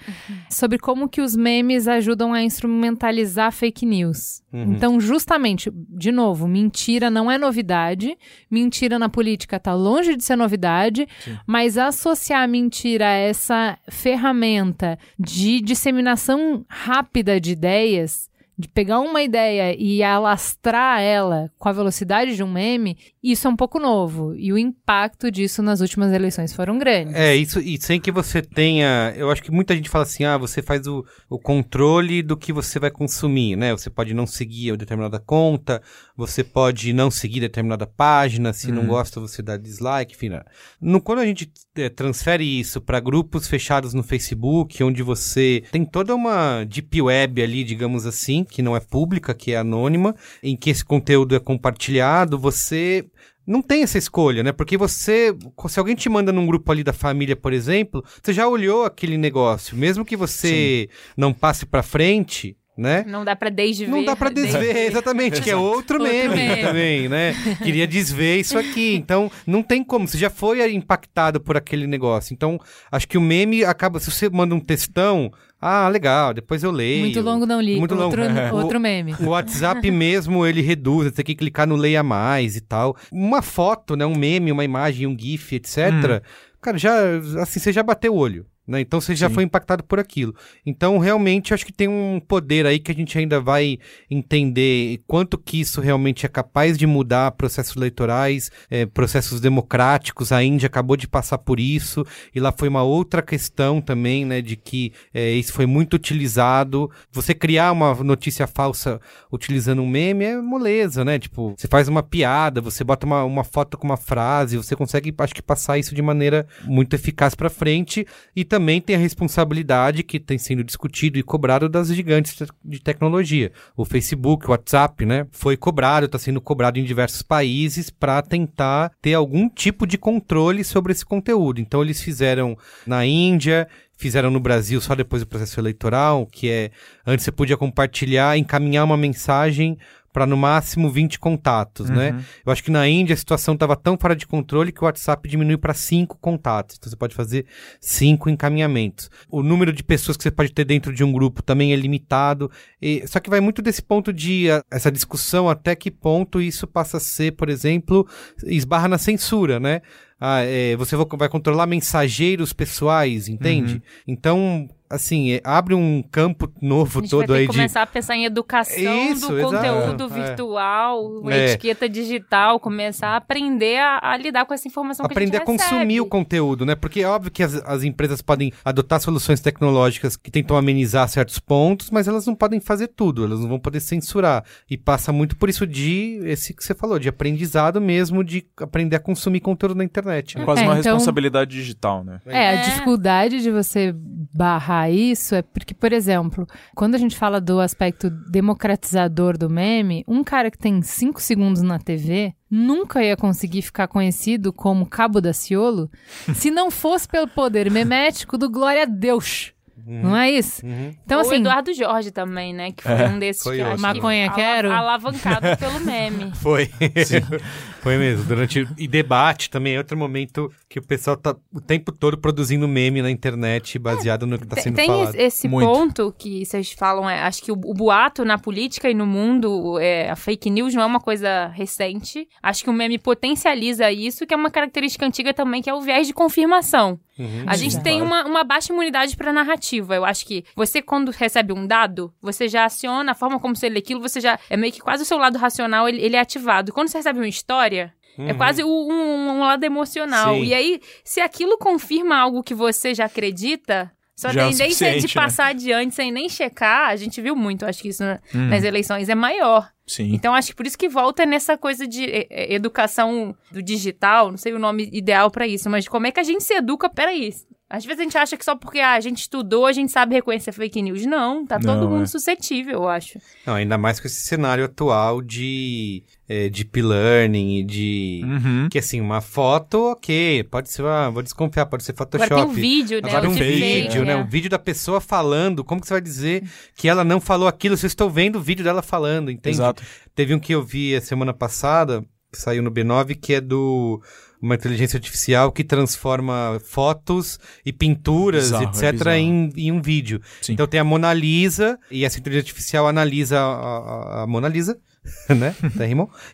sobre 0.49 0.77
como 0.77 1.07
que 1.07 1.21
os 1.21 1.33
memes 1.33 1.87
ajudam 1.87 2.33
a 2.33 2.43
instrumentalizar 2.43 3.53
fake 3.53 3.85
news. 3.85 4.43
Então, 4.51 4.99
justamente, 4.99 5.71
de 5.73 6.11
novo, 6.11 6.47
mentira 6.47 7.09
não 7.09 7.31
é 7.31 7.37
novidade, 7.37 8.15
mentira 8.51 8.99
na 8.99 9.07
política 9.07 9.59
tá 9.59 9.73
longe 9.73 10.15
de 10.15 10.23
ser 10.23 10.35
novidade, 10.35 11.07
mas 11.47 11.77
associar 11.77 12.43
a 12.43 12.47
mentira 12.47 13.07
a 13.07 13.13
essa 13.13 13.79
ferramenta 13.89 14.99
de 15.17 15.61
disseminação 15.61 16.65
rápida 16.69 17.39
de 17.39 17.53
ideias, 17.53 18.29
de 18.57 18.67
pegar 18.67 18.99
uma 18.99 19.23
ideia 19.23 19.75
e 19.77 20.03
alastrar 20.03 21.01
ela 21.01 21.51
com 21.57 21.69
a 21.69 21.73
velocidade 21.73 22.35
de 22.35 22.43
um 22.43 22.51
meme, 22.51 22.97
isso 23.31 23.47
é 23.47 23.49
um 23.49 23.55
pouco 23.55 23.79
novo. 23.79 24.35
E 24.35 24.51
o 24.51 24.57
impacto 24.57 25.31
disso 25.31 25.63
nas 25.63 25.79
últimas 25.79 26.11
eleições 26.11 26.53
foram 26.53 26.77
grandes. 26.77 27.15
É, 27.15 27.33
isso, 27.33 27.59
e 27.59 27.81
sem 27.81 27.99
que 27.99 28.11
você 28.11 28.41
tenha. 28.41 29.13
Eu 29.15 29.31
acho 29.31 29.41
que 29.41 29.49
muita 29.49 29.73
gente 29.73 29.89
fala 29.89 30.03
assim: 30.03 30.25
ah, 30.25 30.37
você 30.37 30.61
faz 30.61 30.85
o, 30.87 31.05
o 31.29 31.39
controle 31.39 32.21
do 32.21 32.35
que 32.35 32.51
você 32.51 32.79
vai 32.79 32.91
consumir, 32.91 33.55
né? 33.55 33.71
Você 33.71 33.89
pode 33.89 34.13
não 34.13 34.27
seguir 34.27 34.71
uma 34.71 34.77
determinada 34.77 35.19
conta, 35.19 35.81
você 36.17 36.43
pode 36.43 36.91
não 36.91 37.09
seguir 37.09 37.39
determinada 37.39 37.87
página, 37.87 38.51
se 38.51 38.71
não 38.71 38.85
gosta, 38.85 39.21
você 39.21 39.41
dá 39.41 39.55
dislike, 39.55 40.15
enfim. 40.15 40.29
né? 40.29 40.41
No, 40.81 40.99
quando 41.01 41.19
a 41.19 41.25
gente 41.25 41.49
eh, 41.77 41.89
transfere 41.89 42.43
isso 42.43 42.81
para 42.81 42.99
grupos 42.99 43.47
fechados 43.47 43.93
no 43.93 44.03
Facebook, 44.03 44.83
onde 44.83 45.01
você 45.01 45.63
tem 45.71 45.85
toda 45.85 46.13
uma 46.13 46.65
deep 46.65 47.01
web 47.01 47.41
ali, 47.41 47.63
digamos 47.63 48.05
assim, 48.05 48.43
que 48.43 48.61
não 48.61 48.75
é 48.75 48.79
pública, 48.79 49.33
que 49.33 49.53
é 49.53 49.57
anônima, 49.57 50.13
em 50.41 50.57
que 50.57 50.69
esse 50.69 50.83
conteúdo 50.83 51.35
é 51.35 51.39
compartilhado, 51.39 52.37
você 52.37 53.05
não 53.45 53.61
tem 53.61 53.83
essa 53.83 53.97
escolha, 53.97 54.43
né? 54.43 54.51
Porque 54.51 54.77
você, 54.77 55.35
se 55.67 55.79
alguém 55.79 55.95
te 55.95 56.09
manda 56.09 56.31
num 56.31 56.45
grupo 56.45 56.71
ali 56.71 56.83
da 56.83 56.93
família, 56.93 57.35
por 57.35 57.53
exemplo, 57.53 58.03
você 58.21 58.33
já 58.33 58.47
olhou 58.47 58.85
aquele 58.85 59.17
negócio, 59.17 59.77
mesmo 59.77 60.05
que 60.05 60.15
você 60.15 60.89
não 61.17 61.33
passe 61.33 61.65
pra 61.65 61.83
frente, 61.83 62.57
né? 62.77 63.03
Não 63.07 63.23
dá 63.23 63.35
pra 63.35 63.49
desver. 63.49 63.87
Não 63.87 64.03
dá 64.03 64.15
pra 64.15 64.29
desver, 64.31 64.87
exatamente, 64.87 65.41
que 65.41 65.49
é 65.49 65.55
outro, 65.55 65.99
Outro 65.99 66.01
meme, 66.01 66.35
meme. 66.35 66.61
também, 66.61 67.09
né? 67.09 67.33
Queria 67.63 67.85
desver 67.85 68.39
isso 68.39 68.57
aqui. 68.57 68.95
Então, 68.95 69.31
não 69.45 69.61
tem 69.61 69.83
como. 69.83 70.07
Você 70.07 70.17
já 70.17 70.29
foi 70.29 70.71
impactado 70.73 71.39
por 71.39 71.55
aquele 71.55 71.87
negócio. 71.87 72.33
Então, 72.33 72.59
acho 72.91 73.07
que 73.07 73.17
o 73.17 73.21
meme 73.21 73.63
acaba. 73.63 73.99
Se 73.99 74.09
você 74.11 74.29
manda 74.29 74.55
um 74.55 74.59
textão, 74.59 75.31
ah, 75.61 75.87
legal, 75.87 76.33
depois 76.33 76.63
eu 76.63 76.71
leio. 76.71 77.01
Muito 77.01 77.21
longo 77.21 77.45
não 77.45 77.61
li. 77.61 77.77
Muito 77.79 77.95
longo. 77.95 78.05
outro, 78.05 78.23
É. 78.23 78.51
outro 78.53 78.79
meme. 78.79 79.15
O 79.19 79.27
WhatsApp 79.29 79.89
mesmo, 79.91 80.45
ele 80.45 80.61
reduz, 80.61 81.05
você 81.05 81.11
tem 81.11 81.25
que 81.25 81.35
clicar 81.35 81.67
no 81.67 81.75
leia 81.75 82.03
mais 82.03 82.55
e 82.55 82.61
tal. 82.61 82.97
Uma 83.11 83.41
foto, 83.41 83.95
né, 83.95 84.05
um 84.05 84.15
meme, 84.15 84.51
uma 84.51 84.63
imagem, 84.65 85.07
um 85.07 85.17
gif, 85.17 85.55
etc. 85.55 86.21
Cara, 86.61 86.77
já 86.77 86.93
assim, 87.41 87.59
você 87.59 87.71
já 87.71 87.83
bateu 87.83 88.13
o 88.13 88.17
olho. 88.17 88.45
Né? 88.65 88.81
Então 88.81 89.01
você 89.01 89.15
já 89.15 89.27
Sim. 89.27 89.35
foi 89.35 89.43
impactado 89.43 89.83
por 89.83 89.99
aquilo. 89.99 90.33
Então, 90.65 90.97
realmente, 90.97 91.53
acho 91.53 91.65
que 91.65 91.73
tem 91.73 91.87
um 91.87 92.19
poder 92.19 92.65
aí 92.65 92.79
que 92.79 92.91
a 92.91 92.95
gente 92.95 93.17
ainda 93.17 93.39
vai 93.41 93.77
entender 94.09 95.01
quanto 95.05 95.37
que 95.37 95.59
isso 95.59 95.81
realmente 95.81 96.25
é 96.25 96.29
capaz 96.29 96.77
de 96.77 96.87
mudar 96.87 97.31
processos 97.31 97.75
eleitorais, 97.75 98.51
eh, 98.71 98.85
processos 98.85 99.41
democráticos. 99.41 100.31
A 100.31 100.41
Índia 100.41 100.67
acabou 100.67 100.95
de 100.95 101.07
passar 101.07 101.39
por 101.39 101.59
isso, 101.59 102.05
e 102.33 102.39
lá 102.39 102.53
foi 102.57 102.69
uma 102.69 102.83
outra 102.83 103.21
questão 103.21 103.81
também, 103.81 104.25
né, 104.25 104.41
de 104.41 104.55
que 104.55 104.93
eh, 105.13 105.31
isso 105.33 105.51
foi 105.51 105.65
muito 105.65 105.95
utilizado. 105.95 106.89
Você 107.11 107.33
criar 107.33 107.71
uma 107.71 107.93
notícia 107.95 108.47
falsa 108.47 109.01
utilizando 109.31 109.81
um 109.81 109.87
meme 109.87 110.25
é 110.25 110.41
moleza, 110.41 111.03
né? 111.03 111.19
Tipo, 111.19 111.53
você 111.57 111.67
faz 111.67 111.87
uma 111.87 112.01
piada, 112.01 112.61
você 112.61 112.83
bota 112.83 113.05
uma, 113.05 113.23
uma 113.23 113.43
foto 113.43 113.77
com 113.77 113.85
uma 113.85 113.97
frase, 113.97 114.57
você 114.57 114.75
consegue, 114.75 115.13
acho 115.17 115.35
que, 115.35 115.41
passar 115.41 115.77
isso 115.77 115.93
de 115.93 116.01
maneira 116.01 116.47
muito 116.63 116.95
eficaz 116.95 117.35
pra 117.35 117.49
frente. 117.49 118.05
E 118.35 118.43
também 118.53 118.79
tem 118.79 118.95
a 118.95 118.99
responsabilidade 118.99 120.03
que 120.03 120.19
tem 120.19 120.37
sendo 120.37 120.63
discutido 120.63 121.17
e 121.17 121.23
cobrado 121.23 121.67
das 121.67 121.87
gigantes 121.87 122.35
te- 122.35 122.45
de 122.63 122.79
tecnologia. 122.79 123.51
O 123.75 123.83
Facebook, 123.83 124.45
o 124.45 124.51
WhatsApp, 124.51 125.07
né? 125.07 125.25
Foi 125.31 125.57
cobrado, 125.57 126.05
está 126.05 126.19
sendo 126.19 126.39
cobrado 126.39 126.77
em 126.77 126.83
diversos 126.83 127.23
países 127.23 127.89
para 127.89 128.21
tentar 128.21 128.91
ter 129.01 129.15
algum 129.15 129.49
tipo 129.49 129.87
de 129.87 129.97
controle 129.97 130.63
sobre 130.63 130.91
esse 130.91 131.03
conteúdo. 131.03 131.59
Então 131.59 131.81
eles 131.81 131.99
fizeram 131.99 132.55
na 132.85 133.03
Índia, 133.03 133.67
fizeram 133.97 134.29
no 134.29 134.39
Brasil 134.39 134.79
só 134.79 134.93
depois 134.93 135.23
do 135.23 135.27
processo 135.27 135.59
eleitoral, 135.59 136.27
que 136.27 136.47
é 136.47 136.69
antes 137.07 137.25
você 137.25 137.31
podia 137.31 137.57
compartilhar, 137.57 138.37
encaminhar 138.37 138.85
uma 138.85 138.95
mensagem 138.97 139.79
para 140.13 140.25
no 140.27 140.37
máximo 140.37 140.89
20 140.91 141.19
contatos, 141.19 141.89
né? 141.89 142.11
Eu 142.45 142.51
acho 142.53 142.63
que 142.63 142.69
na 142.71 142.87
Índia 142.87 143.13
a 143.15 143.17
situação 143.17 143.55
estava 143.55 143.75
tão 143.75 143.97
fora 143.97 144.15
de 144.15 144.27
controle 144.27 144.71
que 144.71 144.81
o 144.81 144.85
WhatsApp 144.85 145.27
diminui 145.27 145.57
para 145.57 145.73
5 145.73 146.17
contatos. 146.21 146.77
Então 146.79 146.89
você 146.89 146.95
pode 146.95 147.15
fazer 147.15 147.45
5 147.81 148.29
encaminhamentos. 148.29 149.09
O 149.29 149.41
número 149.41 149.73
de 149.73 149.83
pessoas 149.83 150.15
que 150.15 150.23
você 150.23 150.31
pode 150.31 150.53
ter 150.53 150.63
dentro 150.65 150.93
de 150.93 151.03
um 151.03 151.11
grupo 151.11 151.41
também 151.41 151.73
é 151.73 151.75
limitado. 151.75 152.49
E- 152.81 153.03
só 153.07 153.19
que 153.19 153.29
vai 153.29 153.41
muito 153.41 153.61
desse 153.61 153.81
ponto 153.81 154.13
de 154.13 154.51
a- 154.51 154.61
essa 154.71 154.91
discussão 154.91 155.49
até 155.49 155.75
que 155.75 155.89
ponto 155.89 156.39
isso 156.39 156.67
passa 156.67 156.97
a 156.97 156.99
ser, 156.99 157.31
por 157.31 157.49
exemplo, 157.49 158.07
esbarra 158.45 158.87
na 158.87 158.97
censura, 158.99 159.59
né? 159.59 159.81
Ah, 160.25 160.41
é, 160.41 160.75
você 160.77 160.95
vo- 160.95 161.07
vai 161.17 161.27
controlar 161.27 161.65
mensageiros 161.65 162.53
pessoais, 162.53 163.27
entende? 163.27 163.81
Então, 164.07 164.69
assim, 164.93 165.33
é, 165.33 165.41
abre 165.43 165.73
um 165.73 166.03
campo 166.11 166.51
novo 166.61 166.99
A 166.99 167.01
gente 167.01 167.11
todo 167.11 167.19
vai 167.19 167.27
ter 167.27 167.33
aí 167.33 167.47
de 167.47 167.53
começar 167.53 167.81
a 167.81 167.85
pensar 167.87 168.15
em 168.15 168.25
educação 168.25 169.11
Isso, 169.11 169.27
do 169.29 169.41
conteúdo 169.41 170.03
É. 170.05 170.07
virtual, 170.07 171.29
É. 171.29 171.45
etiqueta 171.51 171.87
digital, 171.89 172.59
começar 172.59 173.09
a 173.09 173.17
aprender 173.17 173.77
a, 173.79 173.99
a 174.11 174.17
lidar 174.17 174.45
com 174.45 174.53
essa 174.53 174.67
informação 174.67 175.05
aprender 175.05 175.31
que 175.31 175.37
a 175.37 175.41
a 175.41 175.45
consumir 175.45 176.01
o 176.01 176.05
conteúdo, 176.05 176.65
né? 176.65 176.75
Porque 176.75 177.01
é 177.01 177.07
óbvio 177.07 177.31
que 177.31 177.43
as, 177.43 177.55
as 177.65 177.83
empresas 177.83 178.21
podem 178.21 178.51
adotar 178.63 178.99
soluções 178.99 179.39
tecnológicas 179.39 180.15
que 180.15 180.29
tentam 180.31 180.55
amenizar 180.57 181.07
certos 181.07 181.39
pontos, 181.39 181.89
mas 181.91 182.07
elas 182.07 182.25
não 182.25 182.35
podem 182.35 182.59
fazer 182.59 182.87
tudo, 182.87 183.25
elas 183.25 183.39
não 183.39 183.49
vão 183.49 183.59
poder 183.59 183.79
censurar. 183.79 184.43
E 184.69 184.77
passa 184.77 185.11
muito 185.11 185.35
por 185.35 185.49
isso 185.49 185.65
de, 185.65 186.19
esse 186.23 186.53
que 186.53 186.63
você 186.63 186.73
falou, 186.73 186.99
de 186.99 187.09
aprendizado 187.09 187.81
mesmo, 187.81 188.23
de 188.23 188.45
aprender 188.61 188.95
a 188.95 188.99
consumir 188.99 189.39
conteúdo 189.39 189.75
na 189.75 189.83
internet. 189.83 190.37
né? 190.37 190.45
Quase 190.45 190.61
É, 190.61 190.65
uma 190.65 190.77
então- 190.79 190.93
responsabilidade 190.93 191.51
digital, 191.51 192.03
né? 192.03 192.19
É, 192.25 192.49
a 192.49 192.51
É. 192.53 192.61
dificuldade 192.63 193.41
de 193.41 193.49
você 193.51 193.93
barrar 194.33 194.82
isso 194.89 195.35
é 195.35 195.41
porque, 195.41 195.73
por 195.73 195.91
exemplo, 195.93 196.47
quando 196.75 196.95
a 196.95 196.97
gente 196.97 197.17
fala 197.17 197.39
do 197.41 197.59
aspecto 197.59 198.09
democratizador 198.09 199.37
do 199.37 199.49
meme, 199.49 200.03
um 200.07 200.23
cara 200.23 200.49
que 200.51 200.57
tem 200.57 200.81
5 200.81 201.21
segundos 201.21 201.61
na 201.61 201.79
TV 201.79 202.33
nunca 202.49 203.03
ia 203.03 203.17
conseguir 203.17 203.61
ficar 203.61 203.87
conhecido 203.87 204.53
como 204.53 204.85
Cabo 204.85 205.19
Daciolo 205.19 205.89
se 206.35 206.51
não 206.51 206.69
fosse 206.71 207.07
pelo 207.07 207.27
poder 207.27 207.69
memético 207.71 208.37
do 208.37 208.49
Glória 208.49 208.83
a 208.83 208.85
Deus. 208.85 209.51
Não 209.85 210.15
é 210.15 210.31
isso? 210.31 210.65
Uhum. 210.65 210.95
Então, 211.03 211.17
o 211.17 211.21
assim, 211.21 211.35
Eduardo 211.35 211.73
Jorge 211.73 212.09
também, 212.09 212.53
né? 212.53 212.71
Que 212.71 212.83
foi 212.83 212.91
É, 212.93 213.09
um 213.09 213.19
desses 213.19 213.43
foi 213.43 213.55
que 213.57 213.61
outro. 213.63 213.73
acho 213.73 213.81
Maconha 213.81 214.29
que 214.29 214.35
quero? 214.35 214.69
ala- 214.69 214.79
alavancado 214.79 215.57
pelo 215.57 215.81
meme. 215.81 216.31
Foi. 216.39 216.69
Foi 217.83 217.97
mesmo. 217.97 218.23
Durante. 218.25 218.65
E 218.77 218.87
debate 218.87 219.49
também 219.49 219.75
é 219.75 219.77
outro 219.77 219.97
momento 219.97 220.49
que 220.69 220.79
o 220.79 220.81
pessoal 220.81 221.17
tá 221.17 221.35
o 221.53 221.59
tempo 221.59 221.91
todo 221.91 222.17
produzindo 222.17 222.65
meme 222.65 223.01
na 223.01 223.11
internet 223.11 223.77
baseado 223.77 224.25
no 224.25 224.39
que 224.39 224.47
tá 224.47 224.55
Tem- 224.55 224.63
sendo 224.63 224.75
Tem 224.77 224.87
falado. 224.87 225.09
esse- 225.09 225.17
esse 225.21 225.47
Muito. 225.49 225.67
ponto 225.69 226.15
que 226.17 226.45
vocês 226.45 226.71
falam, 226.71 227.09
é, 227.09 227.21
acho 227.23 227.43
que 227.43 227.51
o, 227.51 227.55
o 227.55 227.73
boato 227.73 228.23
na 228.23 228.37
política 228.37 228.89
e 228.89 228.93
no 228.93 229.05
mundo, 229.05 229.77
é, 229.79 230.09
a 230.09 230.15
fake 230.15 230.49
news 230.49 230.73
não 230.73 230.81
é 230.81 230.85
uma 230.85 231.01
coisa 231.01 231.47
recente. 231.47 232.25
Acho 232.41 232.63
que 232.63 232.69
o 232.69 232.73
meme 232.73 232.97
potencializa 232.97 233.91
isso, 233.91 234.25
que 234.25 234.33
é 234.33 234.37
uma 234.37 234.49
característica 234.49 235.05
antiga 235.05 235.33
também, 235.33 235.61
que 235.61 235.69
é 235.69 235.73
o 235.73 235.81
viés 235.81 236.07
de 236.07 236.13
confirmação. 236.13 236.97
Uhum. 237.19 237.43
A 237.45 237.55
gente 237.55 237.75
Sim, 237.75 237.81
tem 237.81 237.99
claro. 237.99 238.07
uma, 238.07 238.25
uma 238.25 238.43
baixa 238.43 238.71
imunidade 238.73 239.15
para 239.15 239.31
narrativa. 239.33 239.93
Eu 239.93 240.03
acho 240.05 240.25
que 240.25 240.43
você, 240.55 240.81
quando 240.81 241.11
recebe 241.11 241.53
um 241.53 241.67
dado, 241.67 242.11
você 242.21 242.47
já 242.47 242.65
aciona 242.65 243.11
a 243.11 243.15
forma 243.15 243.39
como 243.39 243.55
você 243.55 243.69
lê 243.69 243.79
aquilo, 243.79 244.01
você 244.01 244.19
já. 244.19 244.39
É 244.49 244.57
meio 244.57 244.71
que 244.73 244.79
quase 244.79 245.03
o 245.03 245.05
seu 245.05 245.17
lado 245.19 245.37
racional, 245.37 245.87
ele, 245.87 246.01
ele 246.01 246.15
é 246.15 246.19
ativado. 246.19 246.71
Quando 246.73 246.87
você 246.87 246.97
recebe 246.99 247.19
uma 247.19 247.27
história. 247.27 247.72
É 248.17 248.33
quase 248.33 248.63
um, 248.63 248.67
um- 248.69 249.39
lado 249.39 249.63
emocional. 249.63 250.35
Sim. 250.35 250.43
E 250.43 250.53
aí, 250.53 250.79
se 251.03 251.19
aquilo 251.21 251.57
confirma 251.57 252.15
algo 252.17 252.43
que 252.43 252.53
você 252.53 252.93
já 252.93 253.05
acredita, 253.05 253.91
sua 254.15 254.31
Já 254.31 254.41
é 254.41 254.49
tendência 254.49 254.67
de 254.67 254.73
suficiente, 255.01 255.15
né? 255.17 255.21
passar 255.23 255.45
adiante 255.47 255.95
sem 255.95 256.11
nem 256.11 256.29
checar, 256.29 256.89
a 256.89 256.95
gente 256.95 257.19
viu 257.21 257.35
muito, 257.35 257.65
acho 257.65 257.81
que 257.81 257.89
isso 257.89 258.03
na- 258.03 258.19
Hum. 258.33 258.49
nas 258.49 258.63
eleições 258.63 259.09
é 259.09 259.15
maior. 259.15 259.67
Sim. 259.87 260.13
Então, 260.13 260.33
acho 260.33 260.49
que 260.49 260.55
por 260.55 260.65
isso 260.67 260.77
que 260.77 260.87
volta 260.87 261.25
nessa 261.25 261.57
coisa 261.57 261.85
de 261.87 262.05
é, 262.05 262.27
é, 262.29 262.53
educação 262.53 263.35
do 263.51 263.61
digital, 263.61 264.29
não 264.31 264.37
sei 264.37 264.53
o 264.53 264.59
nome 264.59 264.89
ideal 264.93 265.29
pra 265.31 265.45
isso, 265.47 265.69
mas 265.69 265.87
como 265.87 266.07
é 266.07 266.11
que 266.11 266.19
a 266.19 266.23
gente 266.23 266.43
se 266.43 266.53
educa? 266.53 266.87
Peraí, 266.89 267.33
Às 267.69 267.85
vezes 267.85 268.01
a 268.01 268.03
gente 268.03 268.17
acha 268.17 268.37
que 268.37 268.45
só 268.45 268.55
porque 268.55 268.79
ah, 268.79 268.93
a 268.93 268.99
gente 268.99 269.21
estudou, 269.21 269.65
a 269.65 269.71
gente 269.71 269.91
sabe 269.91 270.13
reconhecer 270.13 270.51
fake 270.51 270.79
news. 270.81 271.05
Não, 271.05 271.45
tá 271.45 271.57
todo 271.59 271.81
Não, 271.81 271.89
mundo 271.89 272.03
é. 272.03 272.05
suscetível, 272.05 272.73
eu 272.73 272.87
acho. 272.87 273.17
Não, 273.47 273.55
ainda 273.55 273.77
mais 273.79 273.99
com 273.99 274.05
esse 274.05 274.21
cenário 274.21 274.63
atual 274.65 275.23
de 275.23 276.03
é, 276.29 276.49
deep 276.49 276.79
learning 276.79 277.59
e 277.59 277.63
de... 277.63 278.21
Uhum. 278.23 278.67
Que 278.69 278.77
assim, 278.77 279.01
uma 279.01 279.21
foto, 279.21 279.91
ok, 279.91 280.43
pode 280.43 280.69
ser, 280.71 280.85
ah, 280.85 281.09
vou 281.09 281.23
desconfiar, 281.23 281.65
pode 281.65 281.83
ser 281.83 281.95
Photoshop. 281.95 282.31
Agora 282.31 282.45
tem 282.45 282.51
um 282.51 282.53
vídeo, 282.53 283.01
né? 283.01 283.09
Agora 283.09 283.29
um 283.29 283.33
vídeo, 283.33 284.05
né? 284.05 284.13
é. 284.13 284.17
Um 284.17 284.27
vídeo 284.27 284.51
da 284.51 284.59
pessoa 284.59 285.01
falando. 285.01 285.63
Como 285.63 285.81
que 285.81 285.87
você 285.87 285.95
vai 285.95 286.01
dizer 286.01 286.43
que 286.75 286.87
ela 286.87 287.03
não 287.03 287.19
falou 287.19 287.47
aquilo? 287.47 287.75
Se 287.75 287.85
eu 287.85 287.87
estou 287.87 288.07
vendo 288.07 288.35
o 288.35 288.41
vídeo 288.41 288.63
dela 288.63 288.83
falando, 288.83 289.31
entende? 289.31 289.55
Exato. 289.55 289.81
Teve 290.13 290.35
um 290.35 290.39
que 290.39 290.53
eu 290.53 290.61
vi 290.61 290.95
a 290.95 291.01
semana 291.01 291.33
passada, 291.33 292.05
que 292.31 292.39
saiu 292.39 292.61
no 292.61 292.71
B9, 292.71 293.17
que 293.19 293.33
é 293.33 293.41
do 293.41 293.99
uma 294.43 294.55
inteligência 294.55 294.97
artificial 294.97 295.51
que 295.51 295.63
transforma 295.63 296.59
fotos 296.65 297.39
e 297.65 297.71
pinturas, 297.71 298.45
Bizarro, 298.51 298.63
é 298.63 298.67
etc., 298.67 298.91
bizarro. 298.91 299.15
em, 299.17 299.49
em 299.55 299.71
um 299.71 299.81
vídeo. 299.81 300.21
Sim. 300.41 300.53
Então 300.53 300.67
tem 300.67 300.79
a 300.79 300.83
Mona 300.83 301.13
Lisa, 301.13 301.79
e 301.89 302.03
essa 302.05 302.19
inteligência 302.19 302.49
artificial 302.51 302.87
analisa 302.87 303.39
a, 303.39 303.43
a- 303.43 304.23
a 304.23 304.27
Mona 304.27 304.47
Lisa, 304.49 304.77
né? 305.29 305.55
Tá? 305.77 305.85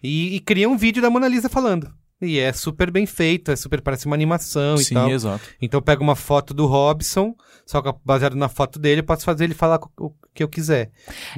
E, 0.04 0.36
e 0.36 0.40
cria 0.40 0.68
um 0.68 0.78
vídeo 0.78 1.02
da 1.02 1.10
Mona 1.10 1.28
Lisa 1.28 1.48
falando. 1.50 1.90
E 2.22 2.38
é 2.38 2.52
super 2.52 2.92
bem 2.92 3.06
feito, 3.06 3.50
é 3.50 3.56
super, 3.56 3.80
parece 3.82 4.06
uma 4.06 4.14
animação 4.16 4.76
e 4.76 4.84
Sim, 4.84 4.94
tal. 4.96 5.10
exato. 5.10 5.42
Então 5.62 5.78
eu 5.78 5.82
pego 5.82 6.04
uma 6.04 6.18
foto 6.18 6.54
do 6.54 6.66
Robson, 6.66 7.34
só 7.66 7.82
que 7.82 7.94
baseado 8.04 8.36
na 8.36 8.50
foto 8.50 8.78
dele, 8.78 9.00
eu 9.00 9.06
posso 9.06 9.24
fazer 9.24 9.46
ele 9.46 9.54
falar 9.54 9.80
o 9.98 10.08
o 10.08 10.14
que 10.34 10.44
eu 10.44 10.48
quiser. 10.50 10.92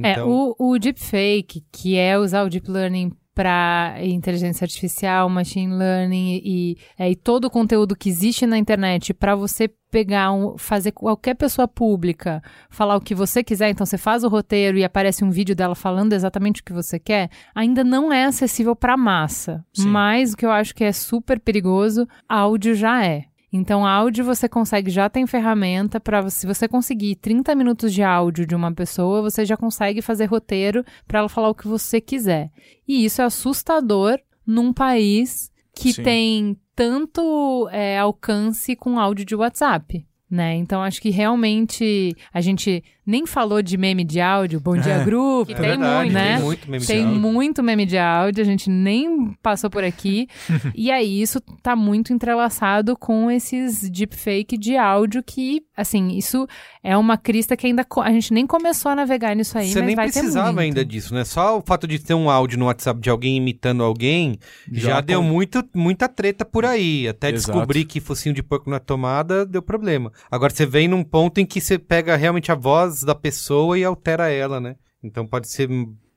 É, 0.04 0.12
Então, 0.14 0.30
o, 0.30 0.56
o 0.74 0.78
deepfake, 0.80 1.64
que 1.72 1.96
é 1.98 2.18
usar 2.20 2.44
o 2.44 2.50
deep 2.50 2.70
learning 2.70 3.12
para 3.34 3.96
inteligência 4.02 4.66
artificial, 4.66 5.30
machine 5.30 5.74
learning 5.74 6.42
e, 6.44 6.78
é, 6.98 7.10
e 7.10 7.16
todo 7.16 7.46
o 7.46 7.50
conteúdo 7.50 7.96
que 7.96 8.10
existe 8.10 8.46
na 8.46 8.58
internet 8.58 9.14
para 9.14 9.36
você 9.36 9.70
pegar, 9.90 10.32
um, 10.32 10.58
fazer 10.58 10.92
qualquer 10.92 11.36
pessoa 11.36 11.68
pública 11.68 12.42
falar 12.70 12.96
o 12.96 13.02
que 13.02 13.14
você 13.14 13.44
quiser, 13.44 13.70
então 13.70 13.86
você 13.86 13.98
faz 13.98 14.24
o 14.24 14.30
roteiro 14.30 14.78
e 14.78 14.84
aparece 14.84 15.24
um 15.24 15.30
vídeo 15.30 15.56
dela 15.56 15.76
falando 15.76 16.14
exatamente 16.14 16.62
o 16.62 16.64
que 16.64 16.74
você 16.74 16.98
quer, 16.98 17.30
ainda 17.54 17.84
não 17.84 18.12
é 18.12 18.26
acessível 18.26 18.76
para 18.76 18.96
massa. 18.96 19.64
Sim. 19.74 19.88
Mas 19.88 20.34
o 20.34 20.38
que 20.38 20.46
eu 20.46 20.52
acho 20.52 20.74
que 20.74 20.84
é 20.84 20.92
super 20.92 21.40
perigoso, 21.40 22.08
áudio 22.28 22.74
já 22.74 23.06
é. 23.06 23.26
Então, 23.54 23.86
áudio 23.86 24.24
você 24.24 24.48
consegue, 24.48 24.90
já 24.90 25.10
tem 25.10 25.28
ferramenta 25.28 26.00
para 26.00 26.30
se 26.30 26.48
você 26.48 26.68
conseguir 26.68 27.16
30 27.16 27.54
minutos 27.54 27.94
de 27.94 28.02
áudio 28.02 28.46
de 28.46 28.56
uma 28.56 28.72
pessoa, 28.74 29.22
você 29.22 29.44
já 29.44 29.58
consegue 29.58 30.02
fazer 30.02 30.26
roteiro 30.26 30.86
para 31.06 31.20
ela 31.20 31.30
falar 31.30 31.50
o 31.50 31.56
que 31.56 31.68
você 31.68 32.00
quiser. 32.00 32.50
E 32.88 33.04
isso 33.04 33.22
é 33.22 33.26
assustador 33.26 34.20
num 34.48 34.72
país 34.72 35.52
que 35.76 35.92
Sim. 35.92 36.04
tem 36.04 36.58
tanto 36.76 37.68
é, 37.72 38.00
alcance 38.00 38.76
com 38.76 38.98
áudio 38.98 39.26
de 39.26 39.36
WhatsApp. 39.36 40.06
Né? 40.30 40.56
Então 40.56 40.82
acho 40.82 41.02
que 41.02 41.10
realmente 41.10 42.16
a 42.34 42.40
gente 42.40 42.82
nem 43.06 43.26
falou 43.26 43.62
de 43.62 43.78
meme 43.78 44.04
de 44.04 44.22
áudio, 44.22 44.60
bom 44.60 44.78
dia 44.78 44.94
É. 44.94 45.04
grupo, 45.04 45.48
Que 45.48 45.54
é 45.54 45.56
tem 45.56 45.70
verdade, 45.70 46.00
muito, 46.10 46.14
né? 46.14 46.36
Tem 46.38 46.46
muito 46.46 46.72
meme 46.72 46.82
de 46.82 46.88
tem 46.88 47.04
áudio. 47.06 47.20
muito 47.20 47.64
meme 47.64 47.86
de 47.86 47.98
áudio, 47.98 48.42
a 48.42 48.46
gente 48.46 48.70
nem 48.70 49.34
passou 49.42 49.70
por 49.70 49.84
aqui. 49.84 50.28
e 50.76 50.92
aí, 50.92 51.22
isso 51.22 51.42
tá 51.64 51.76
muito 51.76 52.14
entrelaçado 52.14 52.96
com 52.96 53.30
esses 53.32 53.90
deepfake 53.90 54.58
de 54.58 54.78
áudio 54.78 55.24
que, 55.24 55.64
assim, 55.76 56.10
isso 56.10 56.48
é 56.84 56.96
uma 56.96 57.18
crista 57.18 57.58
que 57.58 57.66
ainda 57.68 57.86
a 58.04 58.12
gente 58.12 58.34
nem 58.34 58.46
começou 58.46 58.92
a 58.92 58.96
navegar 58.96 59.36
nisso 59.36 59.58
aí, 59.58 59.70
Você 59.70 59.80
mas 59.80 59.88
nem 59.88 59.96
vai 59.96 60.08
ter 60.10 60.20
precisava 60.20 60.48
muito. 60.48 60.60
ainda 60.62 60.86
disso, 60.86 61.14
né? 61.14 61.24
Só 61.26 61.58
o 61.58 61.62
fato 61.66 61.88
de 61.88 61.98
ter 62.00 62.14
um 62.14 62.30
áudio 62.30 62.58
no 62.60 62.66
WhatsApp 62.66 63.00
de 63.00 63.10
alguém 63.10 63.38
imitando 63.38 63.84
alguém 63.84 64.38
já, 64.72 64.92
Já 64.92 65.02
deu 65.02 65.22
com- 65.22 65.28
muito, 65.28 65.64
muita 65.74 66.08
treta 66.08 66.46
por 66.46 66.66
aí. 66.66 67.08
Até 67.08 67.30
Exato. 67.32 67.52
descobrir 67.52 67.86
que 67.86 68.00
focinho 68.00 68.36
de 68.36 68.44
porco 68.44 68.70
na 68.70 68.80
tomada 68.80 69.46
deu 69.46 69.62
problema. 69.62 70.12
Agora 70.30 70.54
você 70.54 70.66
vem 70.66 70.88
num 70.88 71.04
ponto 71.04 71.40
em 71.40 71.46
que 71.46 71.60
você 71.60 71.80
pega 71.80 72.16
realmente 72.16 72.52
a 72.52 72.56
voz 72.56 72.91
da 73.00 73.16
pessoa 73.16 73.80
e 73.80 73.84
altera 73.84 74.30
ela, 74.30 74.60
né? 74.60 74.76
Então 75.04 75.26
pode 75.26 75.48
ser 75.48 75.70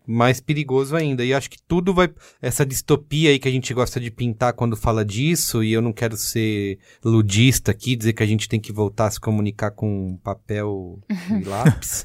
mais 0.06 0.40
perigoso 0.40 0.94
ainda. 0.94 1.24
E 1.24 1.32
acho 1.32 1.50
que 1.50 1.60
tudo 1.62 1.94
vai. 1.94 2.10
Essa 2.40 2.64
distopia 2.64 3.30
aí 3.30 3.38
que 3.38 3.48
a 3.48 3.50
gente 3.50 3.72
gosta 3.72 3.98
de 3.98 4.10
pintar 4.10 4.52
quando 4.52 4.76
fala 4.76 5.04
disso, 5.04 5.62
e 5.62 5.72
eu 5.72 5.80
não 5.80 5.92
quero 5.92 6.16
ser 6.16 6.78
ludista 7.04 7.70
aqui, 7.70 7.96
dizer 7.96 8.12
que 8.12 8.22
a 8.22 8.26
gente 8.26 8.48
tem 8.48 8.60
que 8.60 8.72
voltar 8.72 9.06
a 9.06 9.10
se 9.10 9.20
comunicar 9.20 9.70
com 9.70 10.18
papel 10.22 11.00
e 11.08 11.44
lápis. 11.48 12.04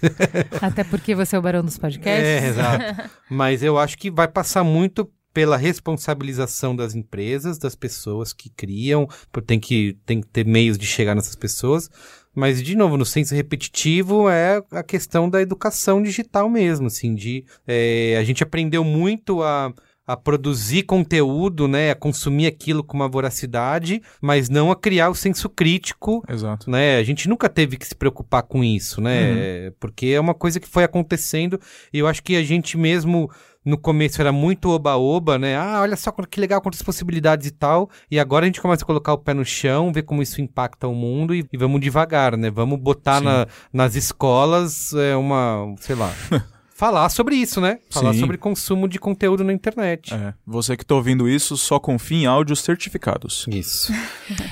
Até 0.62 0.84
porque 0.84 1.14
você 1.14 1.36
é 1.36 1.40
o 1.40 1.42
barão 1.42 1.64
dos 1.64 1.78
podcasts. 1.78 2.26
É, 2.26 2.48
exato. 2.48 3.12
Mas 3.30 3.62
eu 3.62 3.78
acho 3.78 3.98
que 3.98 4.10
vai 4.10 4.28
passar 4.28 4.64
muito 4.64 5.10
pela 5.34 5.58
responsabilização 5.58 6.76
das 6.76 6.96
empresas, 6.96 7.58
das 7.58 7.76
pessoas 7.76 8.34
que 8.34 8.50
criam, 8.50 9.08
tem 9.46 9.60
que, 9.60 9.96
tem 10.06 10.22
que 10.22 10.28
ter 10.28 10.46
meios 10.46 10.78
de 10.78 10.88
chegar 10.88 11.16
nessas 11.16 11.36
pessoas. 11.36 11.90
Mas, 12.36 12.62
de 12.62 12.76
novo, 12.76 12.98
no 12.98 13.06
senso 13.06 13.36
repetitivo, 13.36 14.30
é 14.30 14.62
a 14.72 14.84
questão 14.84 15.30
da 15.30 15.42
educação 15.42 16.02
digital 16.02 16.50
mesmo, 16.50 16.88
assim, 16.88 17.16
de... 17.16 17.44
é, 17.68 18.18
a 18.20 18.24
gente 18.24 18.44
aprendeu 18.44 18.84
muito 18.84 19.42
a, 19.42 19.74
a 20.10 20.18
produzir 20.18 20.84
conteúdo, 20.84 21.68
né, 21.68 21.92
a 21.92 21.96
consumir 21.96 22.48
aquilo 22.48 22.84
com 22.84 22.98
uma 22.98 23.08
voracidade, 23.08 24.02
mas 24.20 24.50
não 24.50 24.72
a 24.72 24.76
criar 24.76 25.10
o 25.10 25.14
senso 25.14 25.48
crítico 25.48 26.24
Exato. 26.28 26.68
né? 26.68 26.98
A 26.98 27.04
gente 27.04 27.30
nunca 27.30 27.48
teve 27.48 27.78
que 27.78 27.86
se 27.86 27.94
preocupar 27.94 28.42
com 28.42 28.64
isso, 28.64 29.00
né? 29.00 29.68
Uhum. 29.68 29.74
Porque 29.80 30.08
é 30.08 30.20
uma 30.20 30.34
coisa 30.34 30.60
que 30.60 30.68
foi 30.68 30.84
acontecendo 30.84 31.60
e 31.94 32.00
eu 32.00 32.08
acho 32.08 32.24
que 32.24 32.36
a 32.36 32.44
gente 32.44 32.76
mesmo 32.76 33.30
no 33.70 33.78
começo 33.78 34.20
era 34.22 34.32
muito 34.32 34.70
oba-oba, 34.70 35.38
né? 35.38 35.56
Ah, 35.58 35.80
olha 35.82 35.96
só 35.96 36.12
que 36.12 36.40
legal 36.40 36.62
quantas 36.62 36.82
possibilidades 36.82 37.48
e 37.48 37.52
tal. 37.52 37.90
E 38.12 38.20
agora 38.20 38.46
a 38.46 38.48
gente 38.48 38.62
começa 38.62 38.84
a 38.84 38.86
colocar 38.86 39.14
o 39.14 39.18
pé 39.18 39.34
no 39.34 39.46
chão, 39.46 39.94
ver 39.94 40.04
como 40.04 40.22
isso 40.22 40.42
impacta 40.42 40.88
o 40.88 40.94
mundo 40.96 41.34
e, 41.34 41.46
e 41.54 41.58
vamos 41.58 41.80
devagar, 41.80 42.36
né? 42.36 42.50
Vamos 42.50 42.80
botar 42.80 43.22
na- 43.22 43.48
nas 43.72 43.96
escolas 43.96 44.94
é, 44.94 45.16
uma, 45.16 45.74
sei 45.80 45.96
lá, 45.96 46.12
falar 46.80 47.10
sobre 47.10 47.36
isso, 47.36 47.60
né? 47.60 47.78
Falar 47.90 48.14
Sim. 48.14 48.22
sobre 48.22 48.38
consumo 48.38 48.88
de 48.88 48.98
conteúdo 48.98 49.44
na 49.44 49.52
internet. 49.52 50.14
É, 50.14 50.34
você 50.48 50.78
que 50.78 50.86
tá 50.86 50.96
ouvindo 50.96 51.28
isso, 51.28 51.58
só 51.58 51.78
confia 51.78 52.18
em 52.20 52.26
áudios 52.26 52.62
certificados. 52.62 53.46
Isso. 53.50 53.92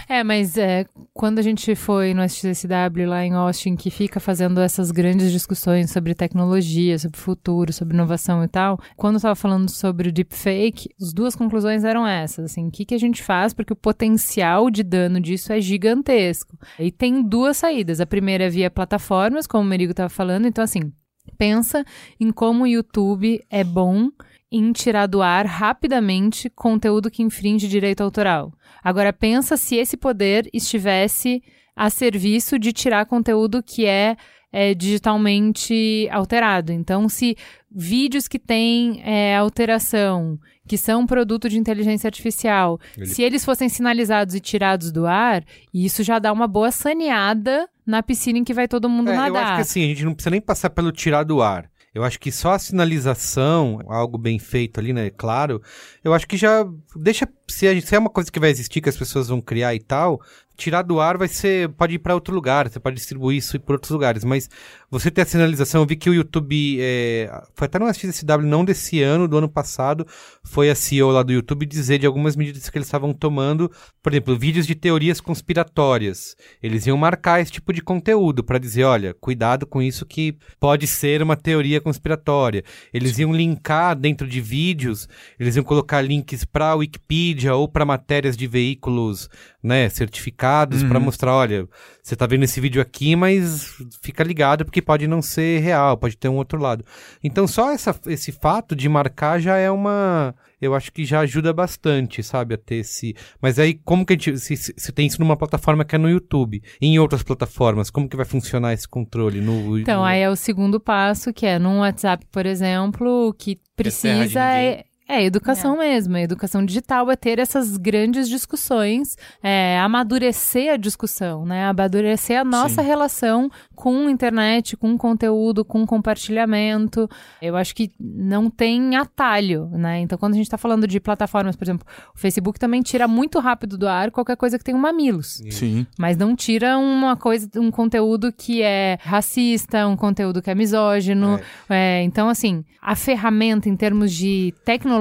É, 0.09 0.23
mas 0.23 0.57
é, 0.57 0.85
quando 1.13 1.39
a 1.39 1.41
gente 1.41 1.75
foi 1.75 2.13
no 2.13 2.23
SXSW 2.23 3.05
lá 3.07 3.25
em 3.25 3.33
Austin, 3.33 3.75
que 3.75 3.91
fica 3.91 4.19
fazendo 4.19 4.59
essas 4.61 4.89
grandes 4.89 5.31
discussões 5.31 5.91
sobre 5.91 6.15
tecnologia, 6.15 6.97
sobre 6.97 7.17
futuro, 7.17 7.73
sobre 7.73 7.93
inovação 7.93 8.43
e 8.43 8.47
tal, 8.47 8.79
quando 8.95 9.15
eu 9.15 9.17
estava 9.17 9.35
falando 9.35 9.69
sobre 9.69 10.09
o 10.09 10.11
deepfake, 10.11 10.89
as 10.99 11.13
duas 11.13 11.35
conclusões 11.35 11.83
eram 11.83 12.07
essas, 12.07 12.45
assim, 12.45 12.67
o 12.67 12.71
que, 12.71 12.85
que 12.85 12.95
a 12.95 12.97
gente 12.97 13.21
faz, 13.21 13.53
porque 13.53 13.73
o 13.73 13.75
potencial 13.75 14.69
de 14.71 14.81
dano 14.81 15.19
disso 15.19 15.51
é 15.51 15.59
gigantesco. 15.59 16.57
E 16.79 16.91
tem 16.91 17.21
duas 17.21 17.57
saídas. 17.57 17.99
A 17.99 18.05
primeira 18.05 18.45
é 18.45 18.49
via 18.49 18.71
plataformas, 18.71 19.45
como 19.45 19.63
o 19.63 19.67
Merigo 19.67 19.91
estava 19.91 20.09
falando, 20.09 20.47
então 20.47 20.63
assim, 20.63 20.91
pensa 21.37 21.85
em 22.19 22.31
como 22.31 22.63
o 22.63 22.67
YouTube 22.67 23.41
é 23.49 23.63
bom 23.63 24.09
em 24.51 24.71
tirar 24.71 25.07
do 25.07 25.21
ar 25.21 25.45
rapidamente 25.45 26.49
conteúdo 26.49 27.11
que 27.11 27.21
infringe 27.21 27.67
direito 27.67 28.01
autoral. 28.01 28.53
Agora 28.83 29.11
pensa 29.11 29.57
se 29.57 29.75
esse 29.75 29.97
poder 29.97 30.49
estivesse 30.53 31.43
a 31.75 31.89
serviço 31.89 32.57
de 32.57 32.71
tirar 32.73 33.05
conteúdo 33.05 33.61
que 33.61 33.85
é, 33.85 34.15
é, 34.51 34.73
digitalmente 34.73 36.07
alterado. 36.11 36.71
Então, 36.71 37.09
se 37.09 37.35
vídeos 37.69 38.27
que 38.27 38.39
têm 38.39 39.01
é, 39.03 39.35
alteração, 39.35 40.39
que 40.67 40.77
são 40.77 41.05
produto 41.05 41.49
de 41.49 41.57
inteligência 41.59 42.07
artificial, 42.07 42.79
Ele- 42.97 43.05
se 43.07 43.21
eles 43.21 43.43
fossem 43.45 43.69
sinalizados 43.69 44.33
e 44.35 44.39
tirados 44.39 44.91
do 44.91 45.05
ar, 45.05 45.43
isso 45.73 46.03
já 46.03 46.19
dá 46.19 46.31
uma 46.31 46.47
boa 46.47 46.71
saneada 46.71 47.67
na 47.87 48.03
piscina 48.03 48.37
em 48.37 48.43
que 48.43 48.53
vai 48.53 48.67
todo 48.67 48.87
mundo 48.89 49.09
É, 49.09 49.13
eu 49.13 49.17
nadar. 49.17 49.43
acho 49.45 49.55
que 49.55 49.61
assim, 49.61 49.83
a 49.83 49.87
gente 49.87 50.03
não 50.05 50.13
precisa 50.13 50.29
nem 50.31 50.41
passar 50.41 50.69
pelo 50.69 50.91
tirar 50.91 51.23
do 51.23 51.41
ar. 51.41 51.69
Eu 51.95 52.03
acho 52.03 52.19
que 52.19 52.31
só 52.31 52.51
a 52.51 52.59
sinalização, 52.59 53.79
algo 53.87 54.17
bem 54.19 54.37
feito 54.37 54.79
ali, 54.79 54.93
né? 54.93 55.09
Claro, 55.09 55.61
eu 56.03 56.13
acho 56.13 56.27
que 56.27 56.37
já 56.37 56.63
deixa. 56.95 57.27
Se 57.47 57.65
é 57.65 57.97
uma 57.97 58.09
coisa 58.09 58.31
que 58.31 58.39
vai 58.39 58.51
existir, 58.51 58.81
que 58.81 58.89
as 58.89 58.97
pessoas 58.97 59.29
vão 59.29 59.41
criar 59.41 59.73
e 59.73 59.79
tal, 59.79 60.21
tirar 60.57 60.81
do 60.81 60.99
ar 60.99 61.17
vai 61.17 61.27
ser. 61.27 61.69
Pode 61.69 61.95
ir 61.95 61.99
para 61.99 62.15
outro 62.15 62.33
lugar, 62.33 62.67
você 62.67 62.79
pode 62.79 62.95
distribuir 62.95 63.37
isso 63.37 63.59
por 63.59 63.73
outros 63.73 63.91
lugares. 63.91 64.23
Mas 64.23 64.49
você 64.89 65.11
ter 65.11 65.21
a 65.21 65.25
sinalização, 65.25 65.81
eu 65.81 65.87
vi 65.87 65.95
que 65.95 66.09
o 66.09 66.13
YouTube. 66.13 66.77
é, 66.79 67.29
foi 67.53 67.65
até 67.65 67.77
no 67.77 67.87
SXSW, 67.87 68.41
não 68.43 68.65
desse 68.65 69.01
ano, 69.01 69.27
do 69.27 69.37
ano 69.37 69.47
passado, 69.47 70.05
foi 70.43 70.69
a 70.69 70.75
CEO 70.75 71.11
lá 71.11 71.21
do 71.23 71.31
YouTube 71.31 71.65
dizer 71.65 71.99
de 71.99 72.07
algumas 72.07 72.35
medidas 72.35 72.69
que 72.69 72.77
eles 72.77 72.87
estavam 72.87 73.13
tomando. 73.13 73.71
Por 74.01 74.11
exemplo, 74.11 74.37
vídeos 74.37 74.65
de 74.65 74.75
teorias 74.75 75.21
conspiratórias. 75.21 76.35
Eles 76.61 76.87
iam 76.87 76.97
marcar 76.97 77.39
esse 77.39 77.51
tipo 77.51 77.71
de 77.71 77.81
conteúdo 77.81 78.43
para 78.43 78.57
dizer, 78.57 78.83
olha, 78.83 79.13
cuidado 79.13 79.67
com 79.67 79.81
isso 79.81 80.05
que 80.05 80.37
pode 80.59 80.87
ser 80.87 81.21
uma 81.21 81.35
teoria 81.35 81.79
conspiratória. 81.79 82.63
Eles 82.93 83.19
iam 83.19 83.33
linkar 83.33 83.95
dentro 83.95 84.27
de 84.27 84.41
vídeos, 84.41 85.07
eles 85.39 85.55
iam 85.55 85.63
colocar 85.63 86.01
links 86.01 86.43
para 86.45 86.69
a 86.69 86.75
Wikipedia 86.75 87.55
ou 87.55 87.67
para 87.67 87.85
matérias 87.85 88.35
de 88.35 88.47
veículos, 88.47 89.29
né, 89.61 89.89
certificados 89.89 90.47
marcados 90.47 90.83
pra 90.83 90.99
mostrar, 90.99 91.33
olha, 91.33 91.67
você 92.01 92.15
tá 92.15 92.25
vendo 92.25 92.43
esse 92.43 92.59
vídeo 92.59 92.81
aqui, 92.81 93.15
mas 93.15 93.75
fica 94.01 94.23
ligado 94.23 94.65
porque 94.65 94.81
pode 94.81 95.07
não 95.07 95.21
ser 95.21 95.59
real, 95.59 95.97
pode 95.97 96.17
ter 96.17 96.29
um 96.29 96.35
outro 96.35 96.59
lado. 96.59 96.83
Então 97.23 97.47
só 97.47 97.71
essa, 97.71 97.95
esse 98.07 98.31
fato 98.31 98.75
de 98.75 98.87
marcar 98.87 99.39
já 99.39 99.57
é 99.57 99.69
uma, 99.69 100.33
eu 100.61 100.73
acho 100.73 100.91
que 100.91 101.05
já 101.05 101.21
ajuda 101.21 101.53
bastante, 101.53 102.23
sabe, 102.23 102.55
a 102.55 102.57
ter 102.57 102.75
esse. 102.75 103.15
Mas 103.41 103.59
aí 103.59 103.73
como 103.73 104.05
que 104.05 104.13
a 104.13 104.15
gente 104.15 104.37
se, 104.39 104.55
se 104.55 104.91
tem 104.91 105.07
isso 105.07 105.19
numa 105.19 105.37
plataforma 105.37 105.85
que 105.85 105.95
é 105.95 105.99
no 105.99 106.09
YouTube, 106.09 106.61
e 106.81 106.87
em 106.87 106.99
outras 106.99 107.23
plataformas, 107.23 107.89
como 107.89 108.09
que 108.09 108.15
vai 108.15 108.25
funcionar 108.25 108.73
esse 108.73 108.87
controle 108.87 109.41
no 109.41 109.77
Então, 109.79 109.99
no... 109.99 110.05
aí 110.05 110.21
é 110.21 110.29
o 110.29 110.35
segundo 110.35 110.79
passo, 110.79 111.33
que 111.33 111.45
é 111.45 111.59
num 111.59 111.79
WhatsApp, 111.79 112.25
por 112.31 112.45
exemplo, 112.45 113.29
o 113.29 113.33
que 113.33 113.55
de 113.55 113.61
precisa 113.75 114.39
é. 114.39 114.85
É, 115.07 115.23
educação 115.23 115.77
mesmo. 115.77 116.17
A 116.17 116.21
educação 116.21 116.65
digital 116.65 117.09
é 117.09 117.15
ter 117.15 117.39
essas 117.39 117.77
grandes 117.77 118.27
discussões, 118.27 119.17
é, 119.41 119.79
amadurecer 119.79 120.73
a 120.73 120.77
discussão, 120.77 121.45
né? 121.45 121.65
Amadurecer 121.67 122.39
a 122.39 122.43
nossa 122.43 122.81
Sim. 122.81 122.87
relação 122.87 123.49
com 123.73 124.09
internet, 124.09 124.75
com 124.75 124.97
conteúdo, 124.97 125.63
com 125.63 125.85
compartilhamento. 125.85 127.09
Eu 127.41 127.55
acho 127.55 127.73
que 127.73 127.91
não 127.99 128.49
tem 128.49 128.97
atalho, 128.97 129.69
né? 129.71 130.01
Então, 130.01 130.17
quando 130.17 130.33
a 130.33 130.37
gente 130.37 130.49
tá 130.49 130.57
falando 130.57 130.85
de 130.85 130.99
plataformas, 130.99 131.55
por 131.55 131.63
exemplo, 131.63 131.87
o 132.13 132.19
Facebook 132.19 132.59
também 132.59 132.81
tira 132.81 133.07
muito 133.07 133.39
rápido 133.39 133.77
do 133.77 133.87
ar 133.87 134.11
qualquer 134.11 134.35
coisa 134.35 134.57
que 134.57 134.63
tem 134.63 134.75
um 134.75 134.79
mamilos. 134.79 135.41
Sim. 135.49 135.87
Mas 135.97 136.17
não 136.17 136.35
tira 136.35 136.77
uma 136.77 137.15
coisa, 137.15 137.49
um 137.55 137.71
conteúdo 137.71 138.33
que 138.33 138.61
é 138.61 138.97
racista, 139.01 139.87
um 139.87 139.95
conteúdo 139.95 140.41
que 140.41 140.49
é 140.49 140.55
misógino. 140.55 141.39
É, 141.69 142.03
então, 142.03 142.27
assim, 142.27 142.65
a 142.81 142.95
ferramenta 142.95 143.69
em 143.69 143.75
termos 143.75 144.11
de 144.11 144.53
tecnologia, 144.65 144.96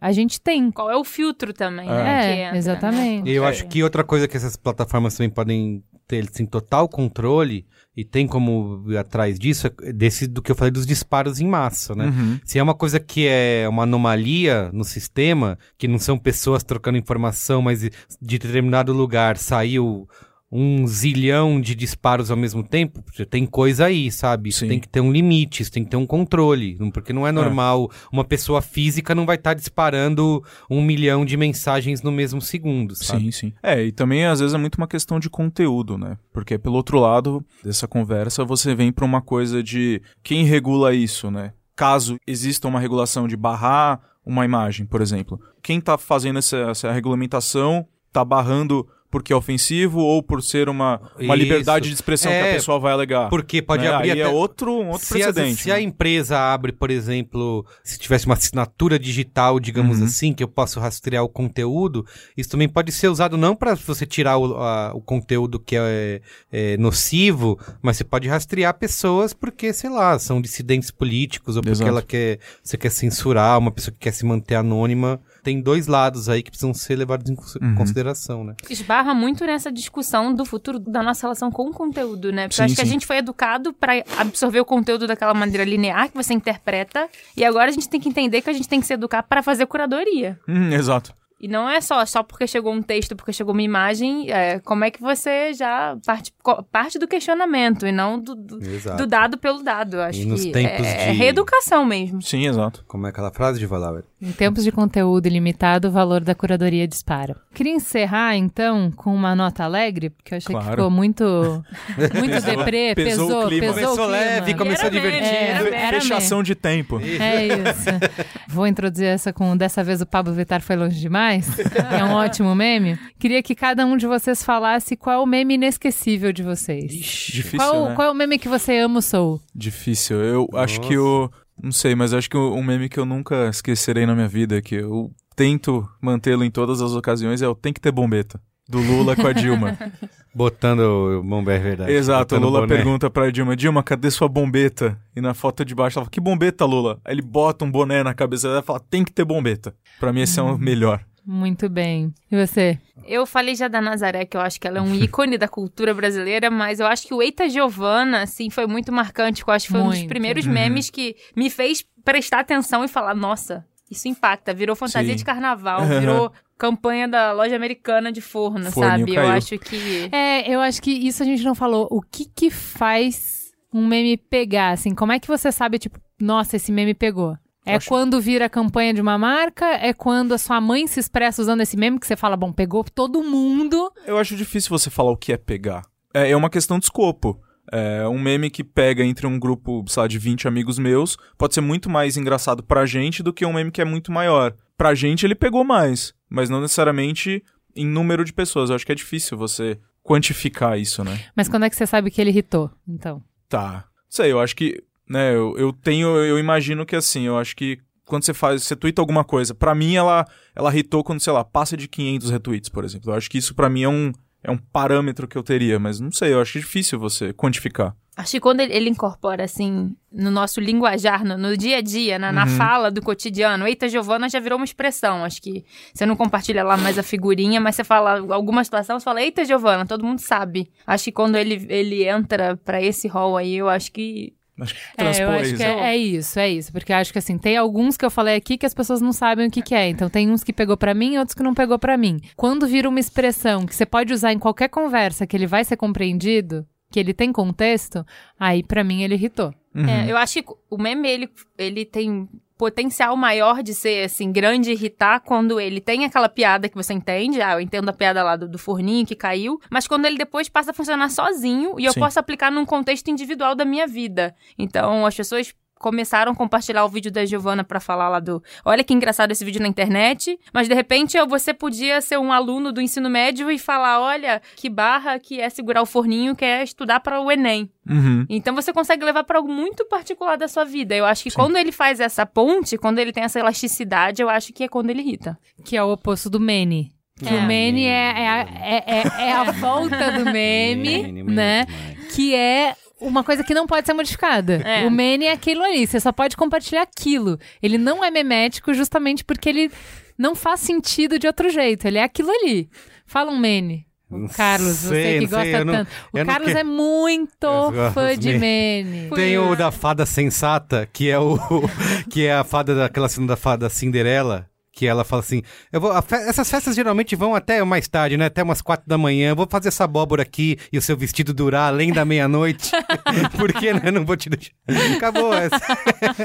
a 0.00 0.12
gente 0.12 0.40
tem. 0.40 0.70
Qual 0.70 0.90
é 0.90 0.96
o 0.96 1.04
filtro 1.04 1.52
também, 1.52 1.88
É. 1.88 1.92
né? 1.92 2.26
É, 2.26 2.40
entra, 2.40 2.52
né? 2.52 2.58
exatamente. 2.58 3.30
E 3.30 3.34
eu 3.34 3.44
É. 3.44 3.48
acho 3.48 3.66
que 3.66 3.82
outra 3.82 4.02
coisa 4.04 4.26
que 4.28 4.36
essas 4.36 4.56
plataformas 4.56 5.16
também 5.16 5.30
podem 5.30 5.82
ter 6.06 6.26
assim, 6.26 6.46
total 6.46 6.88
controle, 6.88 7.66
e 7.94 8.02
tem 8.02 8.26
como 8.26 8.82
ir 8.88 8.96
atrás 8.96 9.38
disso, 9.38 9.66
é 9.82 9.92
desse 9.92 10.26
do 10.26 10.40
que 10.40 10.50
eu 10.50 10.56
falei 10.56 10.70
dos 10.70 10.86
disparos 10.86 11.38
em 11.38 11.46
massa, 11.46 11.94
né? 11.94 12.06
Uhum. 12.06 12.40
Se 12.44 12.58
é 12.58 12.62
uma 12.62 12.74
coisa 12.74 12.98
que 12.98 13.26
é 13.28 13.66
uma 13.68 13.82
anomalia 13.82 14.70
no 14.72 14.84
sistema, 14.84 15.58
que 15.76 15.86
não 15.86 15.98
são 15.98 16.16
pessoas 16.16 16.62
trocando 16.62 16.96
informação, 16.96 17.60
mas 17.60 17.80
de 17.82 17.90
determinado 18.38 18.92
lugar 18.92 19.36
saiu 19.36 20.08
um 20.50 20.86
zilhão 20.86 21.60
de 21.60 21.74
disparos 21.74 22.30
ao 22.30 22.36
mesmo 22.36 22.62
tempo, 22.62 23.04
tem 23.28 23.44
coisa 23.44 23.86
aí, 23.86 24.10
sabe? 24.10 24.48
Isso 24.48 24.60
Sim. 24.60 24.68
tem 24.68 24.80
que 24.80 24.88
ter 24.88 25.00
um 25.00 25.12
limite, 25.12 25.62
isso 25.62 25.70
tem 25.70 25.84
que 25.84 25.90
ter 25.90 25.96
um 25.96 26.06
controle, 26.06 26.78
porque 26.92 27.12
não 27.12 27.26
é 27.26 27.32
normal, 27.32 27.90
uma 28.10 28.24
pessoa 28.24 28.62
física 28.62 29.14
não 29.14 29.26
vai 29.26 29.36
estar 29.36 29.52
disparando 29.52 30.42
um 30.70 30.82
milhão 30.82 31.24
de 31.24 31.36
mensagens 31.36 32.02
no 32.02 32.10
mesmo 32.10 32.40
segundo, 32.40 32.94
sabe? 32.94 33.24
Sim, 33.24 33.30
sim. 33.30 33.52
É, 33.62 33.82
e 33.82 33.92
também 33.92 34.24
às 34.24 34.40
vezes 34.40 34.54
é 34.54 34.58
muito 34.58 34.76
uma 34.76 34.88
questão 34.88 35.20
de 35.20 35.28
conteúdo, 35.28 35.98
né? 35.98 36.16
Porque 36.32 36.58
pelo 36.58 36.76
outro 36.76 36.98
lado 36.98 37.44
dessa 37.62 37.86
conversa 37.86 38.44
você 38.44 38.74
vem 38.74 38.90
pra 38.90 39.04
uma 39.04 39.20
coisa 39.20 39.62
de 39.62 40.00
quem 40.22 40.44
regula 40.44 40.94
isso, 40.94 41.30
né? 41.30 41.52
Caso 41.76 42.16
exista 42.26 42.66
uma 42.66 42.80
regulação 42.80 43.28
de 43.28 43.36
barrar 43.36 44.00
uma 44.24 44.44
imagem, 44.44 44.86
por 44.86 45.00
exemplo. 45.00 45.40
Quem 45.62 45.80
tá 45.80 45.96
fazendo 45.96 46.38
essa, 46.38 46.56
essa 46.56 46.92
regulamentação 46.92 47.86
tá 48.12 48.24
barrando 48.24 48.86
porque 49.10 49.32
é 49.32 49.36
ofensivo 49.36 50.00
ou 50.00 50.22
por 50.22 50.42
ser 50.42 50.68
uma, 50.68 51.00
uma 51.18 51.34
Isso. 51.34 51.44
liberdade 51.44 51.88
de 51.88 51.94
expressão 51.94 52.30
que 52.30 52.36
É, 52.36 52.50
a 52.52 52.54
pessoa 52.56 52.78
vai 52.78 52.92
alegar. 52.92 53.28
Porque 53.30 53.62
pode 53.62 53.84
né? 53.84 53.90
abrir 53.90 54.10
Aí 54.12 54.20
até... 54.22 54.30
é 54.30 54.34
outro, 54.34 54.70
um 54.72 54.88
outro 54.90 55.06
se, 55.06 55.22
a, 55.22 55.32
precedente. 55.32 55.62
se 55.62 55.70
a 55.70 55.74
né? 55.76 55.80
empresa 55.82 56.38
abre, 56.38 56.72
por 56.72 56.90
exemplo, 56.90 57.64
se 57.82 57.98
tivesse 57.98 58.26
uma 58.26 58.34
assinatura 58.34 58.98
digital, 58.98 59.58
digamos 59.58 59.98
Uhum. 59.98 60.04
assim, 60.04 60.32
que 60.34 60.42
eu 60.42 60.48
posso 60.48 60.78
rastrear 60.78 61.24
o 61.24 61.28
conteúdo, 61.28 62.04
isso 62.36 62.50
também 62.50 62.68
pode 62.68 62.92
ser 62.92 63.08
usado 63.08 63.36
não 63.36 63.54
para 63.56 63.74
você 63.74 64.04
tirar 64.04 64.36
o, 64.36 64.56
a- 64.56 64.92
o 64.94 65.00
conteúdo 65.00 65.58
que 65.58 65.76
é, 65.76 66.20
é 66.52 66.76
nocivo, 66.76 67.58
mas 67.80 67.96
você 67.96 68.04
pode 68.04 68.28
rastrear 68.28 68.74
pessoas 68.74 69.32
porque, 69.32 69.72
sei 69.72 69.88
lá, 69.90 70.18
são 70.18 70.40
dissidentes 70.40 70.90
políticos 70.90 71.56
ou 71.56 71.62
porque 71.62 71.72
Exato. 71.72 71.88
ela 71.90 72.02
quer, 72.02 72.38
você 72.62 72.76
quer 72.76 72.90
censurar, 72.90 73.58
uma 73.58 73.70
pessoa 73.70 73.92
que 73.92 74.00
quer 74.00 74.12
se 74.12 74.24
manter 74.26 74.54
anônima. 74.56 75.20
Tem 75.42 75.60
dois 75.60 75.86
lados 75.86 76.28
aí 76.28 76.42
que 76.42 76.50
precisam 76.50 76.74
ser 76.74 76.96
levados 76.96 77.30
em 77.30 77.36
Uhum. 77.64 77.74
consideração, 77.74 78.44
né? 78.44 78.54
esbarra 78.68 79.14
muito 79.14 79.44
nessa 79.46 79.70
discussão 79.72 80.34
do 80.34 80.44
futuro 80.44 80.78
da 80.78 81.02
nossa 81.02 81.22
relação 81.26 81.50
com 81.50 81.68
o 81.68 81.72
conteúdo, 81.72 82.32
né? 82.32 82.42
Porque 82.48 82.56
Sim, 82.56 82.62
eu 82.62 82.66
acho 82.66 82.74
que 82.74 82.80
a 82.80 82.84
sim. 82.84 82.90
gente 82.90 83.06
foi 83.06 83.18
educado 83.18 83.72
pra 83.72 83.92
absorver 84.16 84.60
o 84.60 84.64
conteúdo 84.64 85.06
daquela 85.06 85.34
maneira 85.34 85.64
linear 85.64 86.08
que 86.10 86.16
você 86.16 86.34
interpreta, 86.34 87.08
e 87.36 87.44
agora 87.44 87.70
a 87.70 87.72
gente 87.72 87.88
tem 87.88 88.00
que 88.00 88.08
entender 88.08 88.42
que 88.42 88.50
a 88.50 88.52
gente 88.52 88.68
tem 88.68 88.80
que 88.80 88.86
se 88.86 88.92
educar 88.94 89.22
para 89.22 89.42
fazer 89.42 89.66
curadoria. 89.66 90.38
Hum, 90.48 90.70
exato. 90.72 91.14
E 91.40 91.46
não 91.46 91.68
é 91.70 91.80
só, 91.80 92.04
só 92.04 92.22
porque 92.22 92.46
chegou 92.48 92.72
um 92.72 92.82
texto, 92.82 93.14
porque 93.14 93.32
chegou 93.32 93.52
uma 93.52 93.62
imagem, 93.62 94.28
é, 94.28 94.58
como 94.58 94.84
é 94.84 94.90
que 94.90 95.00
você 95.00 95.52
já 95.54 95.96
parte, 96.04 96.32
parte 96.72 96.98
do 96.98 97.06
questionamento 97.06 97.86
e 97.86 97.92
não 97.92 98.18
do, 98.18 98.34
do, 98.34 98.58
do 98.96 99.06
dado 99.06 99.38
pelo 99.38 99.62
dado. 99.62 100.00
Acho 100.00 100.18
E 100.20 100.24
nos 100.24 100.42
que 100.44 100.50
tempos 100.50 100.84
é, 100.84 101.08
é 101.08 101.12
de- 101.12 101.16
reeducação 101.18 101.84
mesmo. 101.84 102.20
Sim, 102.22 102.46
exato. 102.46 102.84
Como 102.88 103.06
é 103.06 103.10
aquela 103.10 103.30
frase 103.30 103.60
de 103.60 103.66
Valauer? 103.66 104.02
Em 104.20 104.32
tempos 104.32 104.64
de 104.64 104.72
conteúdo 104.72 105.26
ilimitado, 105.26 105.86
o 105.86 105.90
valor 105.92 106.22
da 106.22 106.34
curadoria 106.34 106.88
dispara. 106.88 107.36
Queria 107.54 107.72
encerrar, 107.72 108.34
então, 108.36 108.90
com 108.90 109.14
uma 109.14 109.32
nota 109.36 109.62
alegre, 109.62 110.10
porque 110.10 110.34
eu 110.34 110.38
achei 110.38 110.46
que 110.52 110.60
Claro. 110.60 110.70
ficou 110.76 110.90
muito, 110.90 111.22
muito 112.18 112.40
deprê, 112.44 112.94
pesou 112.96 113.28
pesou, 113.28 113.44
o 113.44 113.48
clima. 113.48 113.60
pesou, 113.74 113.74
Começou 113.74 113.92
o 113.92 113.94
clima. 114.08 114.10
leve, 114.10 114.54
começou 114.54 114.86
Era 114.86 114.90
divertido. 114.90 115.24
era 115.36 115.64
meme. 115.64 115.76
Era 115.76 116.00
Fechação 116.00 116.42
de 116.42 116.54
tempo. 116.56 116.98
É 117.00 117.46
isso. 117.46 117.88
Vou 118.48 118.66
introduzir 118.66 119.06
essa 119.06 119.32
com 119.32 119.56
Dessa 119.56 119.84
vez 119.84 120.00
o 120.00 120.06
Pablo 120.06 120.32
Vittar 120.32 120.60
foi 120.62 120.74
longe 120.74 120.98
demais. 120.98 121.27
é 121.98 122.04
um 122.04 122.12
ótimo 122.14 122.54
meme. 122.54 122.98
Queria 123.18 123.42
que 123.42 123.54
cada 123.54 123.84
um 123.86 123.96
de 123.96 124.06
vocês 124.06 124.42
falasse 124.42 124.96
qual 124.96 125.16
é 125.16 125.18
o 125.22 125.26
meme 125.26 125.54
inesquecível 125.54 126.32
de 126.32 126.42
vocês. 126.42 126.90
Difícil, 126.92 127.58
qual, 127.58 127.88
né? 127.90 127.94
qual 127.94 128.08
é 128.08 128.10
o 128.10 128.14
meme 128.14 128.38
que 128.38 128.48
você 128.48 128.78
ama, 128.78 129.00
Sou? 129.02 129.40
Difícil. 129.54 130.16
Eu 130.20 130.48
acho 130.54 130.80
que 130.80 130.96
o. 130.96 131.30
Não 131.62 131.72
sei, 131.72 131.94
mas 131.94 132.14
acho 132.14 132.30
que 132.30 132.36
o- 132.36 132.54
um 132.54 132.62
meme 132.62 132.88
que 132.88 132.98
eu 132.98 133.04
nunca 133.04 133.48
esquecerei 133.48 134.06
na 134.06 134.14
minha 134.14 134.28
vida, 134.28 134.62
que 134.62 134.76
eu 134.76 135.10
tento 135.34 135.88
mantê-lo 136.00 136.44
em 136.44 136.50
todas 136.50 136.80
as 136.80 136.92
ocasiões, 136.92 137.42
é 137.42 137.48
o 137.48 137.54
Tem 137.54 137.72
que 137.72 137.80
ter 137.80 137.90
bombeta. 137.92 138.40
Do 138.68 138.78
Lula 138.80 139.16
com 139.16 139.26
a 139.26 139.32
Dilma. 139.32 139.76
Botando 140.34 141.22
mão 141.24 141.40
é 141.50 141.58
verdade. 141.58 141.90
Exato, 141.90 142.36
o 142.36 142.38
Lula 142.38 142.60
boné. 142.60 142.76
pergunta 142.76 143.08
pra 143.10 143.30
Dilma, 143.30 143.56
Dilma, 143.56 143.82
cadê 143.82 144.10
sua 144.10 144.28
bombeta? 144.28 144.98
E 145.16 145.20
na 145.20 145.32
foto 145.34 145.64
de 145.64 145.74
baixo 145.74 145.98
ela 145.98 146.04
fala, 146.04 146.10
que 146.10 146.20
bombeta, 146.20 146.64
Lula? 146.64 147.00
Aí 147.04 147.14
ele 147.14 147.22
bota 147.22 147.64
um 147.64 147.70
boné 147.70 148.02
na 148.02 148.12
cabeça 148.14 148.46
dela 148.46 148.60
e 148.60 148.62
fala, 148.62 148.78
tem 148.78 149.04
que 149.04 149.10
ter 149.12 149.24
bombeta. 149.24 149.74
Pra 149.98 150.12
mim 150.12 150.20
esse 150.20 150.38
é 150.38 150.42
o 150.42 150.56
melhor. 150.58 151.00
Muito 151.30 151.68
bem. 151.68 152.14
E 152.32 152.46
você? 152.46 152.78
Eu 153.06 153.26
falei 153.26 153.54
já 153.54 153.68
da 153.68 153.82
Nazaré, 153.82 154.24
que 154.24 154.34
eu 154.34 154.40
acho 154.40 154.58
que 154.58 154.66
ela 154.66 154.78
é 154.78 154.80
um 154.80 154.94
ícone 154.96 155.36
da 155.36 155.46
cultura 155.46 155.92
brasileira, 155.92 156.50
mas 156.50 156.80
eu 156.80 156.86
acho 156.86 157.06
que 157.06 157.12
o 157.12 157.20
Eita 157.22 157.48
Giovana, 157.50 158.22
assim, 158.22 158.48
foi 158.48 158.66
muito 158.66 158.90
marcante. 158.90 159.42
Eu 159.46 159.52
acho 159.52 159.66
que 159.66 159.72
foi 159.72 159.80
um 159.82 159.88
dos 159.90 159.98
Muito. 159.98 160.08
primeiros 160.08 160.46
Uhum. 160.46 160.52
memes 160.52 160.88
que 160.88 161.16
me 161.36 161.50
fez 161.50 161.84
prestar 162.02 162.40
atenção 162.40 162.82
e 162.82 162.88
falar, 162.88 163.14
nossa, 163.14 163.62
isso 163.90 164.08
impacta. 164.08 164.54
Virou 164.54 164.74
fantasia 164.74 165.10
Sim. 165.12 165.16
de 165.16 165.24
carnaval, 165.24 165.82
Uhum. 165.82 166.00
virou 166.00 166.32
campanha 166.56 167.06
da 167.06 167.32
loja 167.32 167.54
americana 167.56 168.10
de 168.10 168.22
forno, 168.22 168.70
Forninho 168.72 168.98
sabe? 168.98 169.10
Eu 169.12 169.22
caiu. 169.22 169.30
acho 169.32 169.58
que... 169.58 170.08
É, 170.10 170.50
eu 170.50 170.60
acho 170.60 170.80
que 170.80 170.90
isso 170.90 171.22
a 171.22 171.26
gente 171.26 171.44
não 171.44 171.54
falou. 171.54 171.86
O 171.90 172.00
que 172.00 172.24
que 172.24 172.50
faz 172.50 173.52
um 173.72 173.86
meme 173.86 174.16
pegar, 174.16 174.70
assim? 174.70 174.94
Como 174.94 175.12
é 175.12 175.18
que 175.20 175.28
você 175.28 175.52
sabe, 175.52 175.78
tipo, 175.78 176.00
nossa, 176.18 176.56
esse 176.56 176.72
meme 176.72 176.94
pegou? 176.94 177.36
É 177.66 177.76
Acho- 177.76 177.88
quando 177.88 178.20
vira 178.20 178.46
a 178.46 178.48
campanha 178.48 178.94
de 178.94 179.00
uma 179.00 179.18
marca? 179.18 179.66
É 179.66 179.92
quando 179.92 180.32
a 180.32 180.38
sua 180.38 180.60
mãe 180.60 180.86
se 180.86 180.98
expressa 181.00 181.42
usando 181.42 181.60
esse 181.60 181.76
meme 181.76 181.98
que 182.00 182.06
você 182.06 182.16
fala, 182.16 182.36
bom, 182.36 182.52
pegou 182.52 182.82
todo 182.84 183.22
mundo. 183.22 183.92
Eu 184.06 184.16
acho 184.18 184.36
difícil 184.36 184.70
você 184.70 184.88
falar 184.90 185.10
o 185.10 185.16
que 185.16 185.32
é 185.32 185.36
pegar. 185.36 185.82
É, 186.14 186.30
é 186.30 186.36
uma 186.36 186.48
questão 186.50 186.78
de 186.78 186.86
escopo. 186.86 187.40
É, 187.70 188.08
um 188.08 188.18
meme 188.18 188.48
que 188.48 188.64
pega 188.64 189.04
entre 189.04 189.26
um 189.26 189.38
grupo, 189.38 189.84
sei 189.88 190.00
lá, 190.00 190.06
de 190.08 190.18
20 190.18 190.48
amigos 190.48 190.78
meus, 190.78 191.18
pode 191.36 191.52
ser 191.52 191.60
muito 191.60 191.90
mais 191.90 192.16
engraçado 192.16 192.62
pra 192.62 192.86
gente 192.86 193.22
do 193.22 193.32
que 193.32 193.44
um 193.44 193.52
meme 193.52 193.70
que 193.70 193.82
é 193.82 193.84
muito 193.84 194.10
maior. 194.10 194.54
Pra 194.76 194.94
gente 194.94 195.26
ele 195.26 195.34
pegou 195.34 195.62
mais, 195.64 196.14
mas 196.30 196.48
não 196.48 196.62
necessariamente 196.62 197.42
em 197.76 197.86
número 197.86 198.24
de 198.24 198.32
pessoas. 198.32 198.70
Eu 198.70 198.76
acho 198.76 198.86
que 198.86 198.92
é 198.92 198.94
difícil 198.94 199.36
você 199.36 199.78
quantificar 200.02 200.78
isso, 200.78 201.04
né? 201.04 201.20
Mas 201.36 201.48
quando 201.48 201.64
é 201.64 201.70
que 201.70 201.76
você 201.76 201.86
sabe 201.86 202.10
que 202.10 202.18
ele 202.20 202.30
irritou? 202.30 202.70
Então. 202.88 203.22
Tá. 203.48 203.84
Sei, 204.08 204.32
eu 204.32 204.40
acho 204.40 204.56
que, 204.56 204.82
né, 205.08 205.34
eu, 205.34 205.56
eu 205.58 205.72
tenho, 205.72 206.08
eu 206.16 206.38
imagino 206.38 206.84
que 206.86 206.96
assim, 206.96 207.22
eu 207.26 207.36
acho 207.38 207.54
que 207.56 207.78
quando 208.04 208.24
você 208.24 208.32
faz, 208.32 208.62
você 208.64 208.74
twitta 208.74 209.02
alguma 209.02 209.22
coisa, 209.24 209.54
pra 209.54 209.74
mim 209.74 209.94
ela 209.96 210.24
ela 210.56 210.74
hitou 210.76 211.04
quando, 211.04 211.20
sei 211.20 211.32
lá, 211.32 211.44
passa 211.44 211.76
de 211.76 211.86
500 211.86 212.30
retweets, 212.30 212.68
por 212.70 212.84
exemplo. 212.84 213.10
Eu 213.12 213.16
acho 213.16 213.28
que 213.30 213.38
isso 213.38 213.54
pra 213.54 213.68
mim 213.68 213.82
é 213.82 213.88
um 213.88 214.12
é 214.42 214.50
um 214.50 214.56
parâmetro 214.56 215.26
que 215.26 215.36
eu 215.36 215.42
teria, 215.42 215.78
mas 215.78 215.98
não 216.00 216.12
sei, 216.12 216.32
eu 216.32 216.40
acho 216.40 216.58
difícil 216.58 216.98
você 216.98 217.32
quantificar. 217.32 217.94
Acho 218.16 218.32
que 218.32 218.40
quando 218.40 218.60
ele, 218.60 218.72
ele 218.72 218.88
incorpora, 218.90 219.44
assim, 219.44 219.94
no 220.12 220.30
nosso 220.30 220.60
linguajar, 220.60 221.24
no, 221.24 221.36
no 221.38 221.56
dia 221.56 221.78
a 221.78 221.80
dia, 221.80 222.18
na, 222.18 222.32
na 222.32 222.44
Uhum. 222.44 222.50
fala 222.56 222.90
do 222.90 223.00
cotidiano, 223.02 223.66
Eita 223.66 223.88
Giovana 223.88 224.28
já 224.28 224.40
virou 224.40 224.56
uma 224.58 224.64
expressão. 224.64 225.24
Acho 225.24 225.40
que 225.42 225.64
você 225.94 226.04
não 226.06 226.16
compartilha 226.16 226.64
lá 226.64 226.76
mais 226.76 226.98
a 226.98 227.02
figurinha, 227.04 227.60
mas 227.60 227.76
você 227.76 227.84
fala 227.84 228.18
alguma 228.34 228.64
situação, 228.64 228.98
você 228.98 229.04
fala 229.04 229.22
Eita 229.22 229.44
Giovana, 229.44 229.86
todo 229.86 230.04
mundo 230.04 230.20
sabe. 230.20 230.68
Acho 230.86 231.04
que 231.04 231.12
quando 231.12 231.36
ele, 231.36 231.64
ele 231.68 232.08
entra 232.08 232.56
pra 232.56 232.82
esse 232.82 233.06
rol 233.06 233.36
aí, 233.36 233.54
eu 233.56 233.68
acho 233.68 233.92
que 233.92 234.32
Acho 234.60 234.74
que 234.74 234.80
É, 234.96 235.22
eu 235.22 235.30
acho 235.30 235.56
que 235.56 235.62
é, 235.62 235.80
é 235.90 235.96
isso, 235.96 236.38
é 236.38 236.48
isso. 236.50 236.72
Porque 236.72 236.92
eu 236.92 236.96
acho 236.96 237.12
que 237.12 237.18
assim, 237.18 237.38
tem 237.38 237.56
alguns 237.56 237.96
que 237.96 238.04
eu 238.04 238.10
falei 238.10 238.36
aqui 238.36 238.58
que 238.58 238.66
as 238.66 238.74
pessoas 238.74 239.00
não 239.00 239.12
sabem 239.12 239.46
o 239.46 239.50
que, 239.50 239.62
que 239.62 239.74
é. 239.74 239.88
Então 239.88 240.08
tem 240.10 240.30
uns 240.30 240.42
que 240.42 240.52
pegou 240.52 240.76
pra 240.76 240.94
mim 240.94 241.14
e 241.14 241.18
outros 241.18 241.34
que 241.34 241.42
não 241.42 241.54
pegou 241.54 241.78
pra 241.78 241.96
mim. 241.96 242.18
Quando 242.36 242.66
vira 242.66 242.88
uma 242.88 243.00
expressão 243.00 243.64
que 243.64 243.74
você 243.74 243.86
pode 243.86 244.12
usar 244.12 244.32
em 244.32 244.38
qualquer 244.38 244.68
conversa 244.68 245.26
que 245.26 245.36
ele 245.36 245.46
vai 245.46 245.64
ser 245.64 245.76
compreendido, 245.76 246.66
que 246.90 246.98
ele 246.98 247.14
tem 247.14 247.32
contexto, 247.32 248.04
aí 248.38 248.62
pra 248.62 248.82
mim 248.82 249.02
ele 249.02 249.14
irritou. 249.14 249.54
Uhum. 249.74 249.86
É, 249.86 250.10
eu 250.10 250.16
acho 250.16 250.42
que 250.42 250.52
o 250.70 250.78
meme, 250.78 251.08
ele, 251.08 251.30
ele 251.56 251.84
tem 251.84 252.28
potencial 252.58 253.16
maior 253.16 253.62
de 253.62 253.72
ser, 253.72 254.04
assim, 254.04 254.32
grande 254.32 254.70
e 254.70 254.72
irritar 254.74 255.20
quando 255.20 255.60
ele 255.60 255.80
tem 255.80 256.04
aquela 256.04 256.28
piada 256.28 256.68
que 256.68 256.74
você 256.74 256.92
entende. 256.92 257.40
Ah, 257.40 257.52
eu 257.52 257.60
entendo 257.60 257.88
a 257.88 257.92
piada 257.92 258.22
lá 258.24 258.34
do, 258.34 258.48
do 258.48 258.58
forninho 258.58 259.06
que 259.06 259.14
caiu. 259.14 259.60
Mas 259.70 259.86
quando 259.86 260.04
ele 260.04 260.18
depois 260.18 260.48
passa 260.48 260.72
a 260.72 260.74
funcionar 260.74 261.08
sozinho 261.08 261.78
e 261.78 261.84
eu 261.84 261.92
Sim. 261.92 262.00
posso 262.00 262.18
aplicar 262.18 262.50
num 262.50 262.66
contexto 262.66 263.08
individual 263.08 263.54
da 263.54 263.64
minha 263.64 263.86
vida. 263.86 264.34
Então, 264.58 265.06
as 265.06 265.14
pessoas 265.14 265.54
começaram 265.78 266.32
a 266.32 266.34
compartilhar 266.34 266.84
o 266.84 266.88
vídeo 266.88 267.10
da 267.10 267.24
Giovana 267.24 267.62
pra 267.64 267.80
falar 267.80 268.08
lá 268.08 268.20
do 268.20 268.42
olha 268.64 268.82
que 268.84 268.92
engraçado 268.94 269.30
esse 269.32 269.44
vídeo 269.44 269.60
na 269.60 269.68
internet, 269.68 270.38
mas 270.52 270.68
de 270.68 270.74
repente 270.74 271.16
você 271.26 271.54
podia 271.54 272.00
ser 272.00 272.18
um 272.18 272.32
aluno 272.32 272.72
do 272.72 272.80
ensino 272.80 273.08
médio 273.08 273.50
e 273.50 273.58
falar, 273.58 274.00
olha, 274.00 274.42
que 274.56 274.68
barra 274.68 275.18
que 275.18 275.40
é 275.40 275.48
segurar 275.48 275.82
o 275.82 275.86
forninho, 275.86 276.34
que 276.36 276.44
é 276.44 276.62
estudar 276.62 277.00
para 277.00 277.20
o 277.20 277.30
ENEM. 277.30 277.70
Uhum. 277.88 278.26
Então 278.28 278.54
você 278.54 278.72
consegue 278.72 279.04
levar 279.04 279.24
para 279.24 279.38
algo 279.38 279.50
muito 279.50 279.84
particular 279.86 280.36
da 280.36 280.46
sua 280.48 280.64
vida. 280.64 280.94
Eu 280.94 281.04
acho 281.06 281.22
que 281.24 281.30
quando 281.30 281.56
ele 281.56 281.72
faz 281.72 282.00
essa 282.00 282.26
ponte, 282.26 282.76
quando 282.76 282.98
ele 282.98 283.12
tem 283.12 283.24
essa 283.24 283.38
elasticidade, 283.40 284.20
eu 284.20 284.28
acho 284.28 284.52
que 284.52 284.64
é 284.64 284.68
quando 284.68 284.90
ele 284.90 285.00
irrita. 285.00 285.38
Que 285.64 285.76
é 285.76 285.82
o 285.82 285.92
oposto 285.92 286.28
do 286.28 286.38
Mene. 286.38 286.92
Que 287.18 287.28
É. 287.34 287.38
o 287.38 287.42
Mene 287.46 287.84
é, 287.84 287.88
é, 288.22 288.28
a- 288.28 288.48
é, 288.62 288.84
é- 288.86 289.28
é 289.28 289.32
a 289.32 289.44
volta 289.52 290.12
do 290.12 290.24
meme, 290.26 291.02
Mene, 291.02 291.22
né? 291.24 291.66
Que 292.14 292.32
é 292.34 292.76
uma 293.00 293.22
coisa 293.24 293.42
que 293.44 293.54
não 293.54 293.66
pode 293.66 293.86
ser 293.86 293.92
modificada. 293.94 294.54
É. 294.64 294.86
O 294.86 294.90
Mene 294.90 295.26
é 295.26 295.32
aquilo 295.32 295.62
ali, 295.62 295.86
você 295.86 295.98
só 296.00 296.12
pode 296.12 296.36
compartilhar 296.36 296.82
aquilo. 296.82 297.38
Ele 297.62 297.78
não 297.78 298.04
é 298.04 298.10
memético 298.10 298.72
justamente 298.74 299.24
porque 299.24 299.48
ele 299.48 299.70
não 300.18 300.34
faz 300.34 300.60
sentido 300.60 301.18
de 301.18 301.26
outro 301.26 301.48
jeito. 301.50 301.86
Ele 301.86 301.98
é 301.98 302.02
aquilo 302.02 302.30
ali. 302.30 302.68
Fala 303.06 303.30
um 303.30 303.38
Mene. 303.38 303.86
O 304.10 304.26
Carlos, 304.34 304.68
você 304.76 304.88
sei, 305.02 305.18
que 305.20 305.26
não 305.26 305.42
sei, 305.42 305.50
gosta 305.52 305.64
não- 305.66 305.72
tanto. 305.74 305.90
O 306.14 306.24
Carlos 306.26 306.52
que- 306.52 306.58
é 306.58 306.64
muito 306.64 307.46
Eu 307.46 307.92
fã 307.92 308.08
de 308.16 308.32
de- 308.32 308.38
Mene. 308.38 309.10
Tem 309.14 309.36
o 309.38 309.54
da 309.54 309.70
fada 309.70 310.06
sensata, 310.06 310.88
que 310.90 311.10
é 311.10 311.18
o 311.18 311.38
que 312.10 312.24
é 312.24 312.32
a 312.34 312.42
fada 312.42 312.74
daquela 312.74 313.06
cena 313.08 313.26
da 313.26 313.36
fada 313.36 313.68
Cinderela, 313.68 314.48
que 314.78 314.86
ela 314.86 315.02
fala 315.04 315.20
assim: 315.20 315.42
eu 315.72 315.80
vou, 315.80 315.90
fe- 316.02 316.14
essas 316.28 316.48
festas 316.48 316.76
geralmente 316.76 317.16
vão 317.16 317.34
até 317.34 317.62
mais 317.64 317.88
tarde, 317.88 318.16
né? 318.16 318.26
Até 318.26 318.42
umas 318.42 318.62
quatro 318.62 318.88
da 318.88 318.96
manhã. 318.96 319.30
Eu 319.30 319.36
vou 319.36 319.46
fazer 319.50 319.68
essa 319.68 319.82
abóbora 319.84 320.22
aqui 320.22 320.56
e 320.72 320.78
o 320.78 320.82
seu 320.82 320.96
vestido 320.96 321.34
durar 321.34 321.68
além 321.68 321.92
da 321.92 322.04
meia-noite. 322.04 322.70
Porque 323.36 323.72
né, 323.72 323.90
não 323.90 324.04
vou 324.04 324.16
te 324.16 324.28
deixar. 324.30 324.52
Acabou 324.96 325.34
essa. 325.34 325.60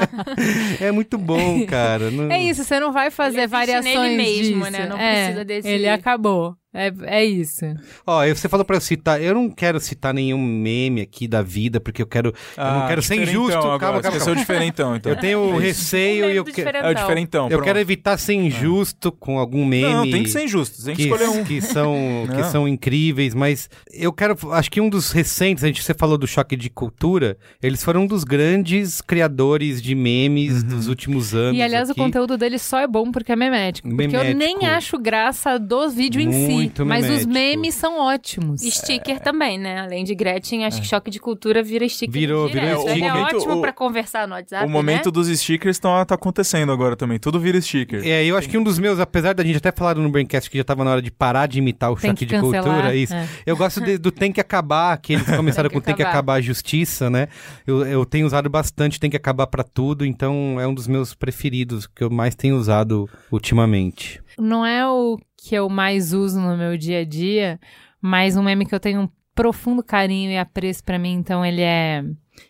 é 0.80 0.92
muito 0.92 1.18
bom, 1.18 1.66
cara. 1.66 2.12
Não- 2.12 2.32
É 2.32 2.40
isso, 2.42 2.64
você 2.64 2.80
não 2.80 2.92
vai 2.92 3.10
fazer 3.10 3.38
Ele 3.38 3.42
existe 3.46 3.52
variações 3.52 3.96
nele 3.96 4.18
mesmo, 4.18 4.60
disso. 4.60 4.72
né? 4.72 4.88
Não 4.88 4.98
É, 4.98 5.24
precisa 5.24 5.46
desse- 5.46 5.68
Ele 5.68 5.90
acabou. 5.90 6.56
É, 6.74 6.92
é 7.04 7.24
isso. 7.24 7.66
Ó, 8.06 8.26
você 8.28 8.50
falou 8.50 8.66
pra 8.66 8.76
eu 8.78 8.82
citar, 8.82 9.22
eu 9.22 9.36
não 9.36 9.50
quero 9.50 9.80
citar 9.80 10.14
nenhum 10.14 10.40
meme 10.44 11.02
aqui 11.02 11.28
da 11.28 11.42
vida, 11.42 11.80
porque 11.80 12.02
eu 12.02 12.08
quero. 12.08 12.34
eu 12.58 12.64
não 12.64 12.88
quero 12.88 13.02
ser 13.02 13.22
injusto. 13.22 13.56
Agora. 13.58 13.80
calma, 13.80 14.02
calma, 14.02 14.18
calma. 14.18 14.32
o 14.32 14.36
diferentão, 14.36 14.96
então. 14.96 15.12
Eu 15.12 15.18
tenho 15.20 15.56
receio 15.60 16.16
e 16.32 16.36
eu, 16.36 16.44
Lembro 16.44 16.52
do 16.52 16.56
que- 16.56 16.62
É 16.62 16.90
o 16.90 16.94
diferentão. 16.96 17.44
eu 17.46 17.50
pronto. 17.50 17.64
quero 17.64 17.80
evitar 17.80 18.18
ser 18.18 18.34
injusto 18.34 19.12
com 19.12 19.38
algum 19.38 19.64
meme. 19.66 19.94
Não, 19.94 20.10
tem 20.10 20.24
que 20.24 20.30
ser 20.30 20.44
injusto. 20.46 20.84
Tem 20.84 20.96
que, 20.96 21.04
que, 21.04 21.10
escolher 21.10 21.30
um. 21.30 21.44
que 21.46 21.62
são 21.62 21.94
que 22.36 22.44
são 22.46 22.68
incríveis, 22.68 23.36
mas 23.36 23.70
eu 23.92 24.12
quero, 24.12 24.36
acho 24.52 24.72
que 24.72 24.82
um 24.82 24.90
dos 24.90 25.12
recentes, 25.12 25.64
a 25.64 25.68
gente 25.68 25.84
você 25.84 25.94
falou 25.94 26.18
do 26.18 26.26
choque 26.26 26.56
de 26.56 26.70
cultura, 26.70 27.38
eles 27.62 27.84
foram 27.84 28.02
um 28.04 28.08
dos 28.08 28.24
grandes 28.24 29.00
criadores 29.00 29.82
de 29.82 29.94
memes 29.94 30.64
Uhum. 30.64 30.70
dos 30.70 30.88
últimos 30.88 31.36
anos. 31.36 31.58
E 31.58 31.62
aliás, 31.62 31.90
aqui. 31.90 32.00
o 32.00 32.04
conteúdo 32.04 32.38
dele 32.38 32.58
só 32.58 32.80
é 32.80 32.88
bom 32.88 33.12
porque 33.12 33.32
é 33.32 33.36
memético. 33.36 33.88
Porque 33.88 34.04
eu 34.16 34.24
Memético. 34.24 34.38
nem 34.40 34.66
acho 34.68 34.98
graça 34.98 35.58
do 35.60 35.90
vídeo 35.90 36.20
em 36.22 36.32
si. 36.32 36.63
Muito 36.64 36.86
Mas 36.86 37.10
os 37.10 37.26
memes 37.26 37.76
são 37.76 38.00
ótimos. 38.00 38.62
Sticker 38.62 39.20
também, 39.20 39.58
né? 39.60 39.82
Além 39.82 40.04
de 40.04 40.14
Gretchen, 40.16 40.66
acho 40.66 40.82
que 40.82 40.88
choque 40.88 41.10
de 41.12 41.20
cultura 41.20 41.62
vira 41.64 41.88
sticker. 41.88 42.12
Virou- 42.14 42.48
direto. 42.48 42.66
virou 42.66 42.88
É 42.88 42.92
sticker. 42.92 43.16
ótimo 43.16 43.54
O- 43.58 43.62
pra 43.62 43.72
conversar 43.74 44.28
no 44.28 44.34
WhatsApp, 44.36 44.66
O 44.66 44.70
momento 44.70 45.06
né? 45.06 45.12
dos 45.12 45.28
stickers 45.40 45.80
tá, 45.80 46.04
tá 46.06 46.16
acontecendo 46.16 46.72
agora 46.72 46.96
também. 46.96 47.20
Tudo 47.20 47.40
vira 47.40 47.60
sticker. 47.62 48.06
É, 48.06 48.24
eu 48.26 48.38
acho 48.38 48.50
que 48.50 48.58
um 48.58 48.64
dos 48.64 48.80
meus, 48.80 49.00
apesar 49.00 49.34
da 49.34 49.44
gente 49.44 49.58
até 49.58 49.72
falar 49.72 49.96
no 49.96 50.10
Braincast 50.10 50.50
que 50.50 50.58
já 50.58 50.64
tava 50.64 50.84
na 50.84 50.92
hora 50.92 51.02
de 51.02 51.12
parar 51.12 51.48
de 51.48 51.60
imitar 51.60 51.92
o 51.92 51.96
Tem 51.96 52.10
choque 52.12 52.20
que 52.20 52.26
de 52.26 52.32
cancelar, 52.40 52.64
cultura, 52.64 52.96
isso. 52.96 53.14
é. 53.14 53.28
Eu 53.46 53.56
gosto 53.58 53.82
de- 53.82 53.98
do 53.98 54.12
Tem 54.12 54.32
que 54.32 54.42
Acabar, 54.42 54.98
que 54.98 55.14
eles 55.14 55.26
começaram 55.38 55.70
Tem 55.70 55.80
que 55.80 55.82
com 55.82 55.86
Tem 55.86 55.96
que 55.96 56.04
acabar. 56.04 56.34
A 56.36 56.42
Justiça, 56.42 57.10
né? 57.10 57.28
Eu, 57.66 57.86
eu 57.86 58.06
tenho 58.06 58.26
usado 58.26 58.50
bastante 58.50 59.00
Tem 59.00 59.10
que 59.10 59.18
Acabar 59.18 59.48
pra 59.48 59.64
tudo, 59.64 60.06
então 60.06 60.60
é 60.60 60.68
um 60.68 60.74
dos 60.74 60.88
meus 60.88 61.14
preferidos, 61.14 61.86
que 61.88 62.04
eu 62.04 62.10
mais 62.10 62.36
tenho 62.36 62.56
usado 62.58 63.08
ultimamente. 63.32 64.22
Não 64.40 64.66
é 64.66 64.88
o 64.88 65.20
que 65.44 65.56
eu 65.56 65.68
mais 65.68 66.14
uso 66.14 66.40
no 66.40 66.56
meu 66.56 66.78
dia 66.78 67.00
a 67.02 67.06
dia, 67.06 67.60
mas 68.02 68.38
um 68.38 68.44
meme 68.44 68.66
que 68.66 68.74
eu 68.74 68.80
tenho 68.80 69.02
um 69.02 69.10
profundo 69.36 69.84
carinho 69.84 70.32
e 70.32 70.38
apreço 70.38 70.82
pra 70.82 70.98
mim, 70.98 71.14
então 71.14 71.46
ele 71.46 71.62
é 71.62 72.02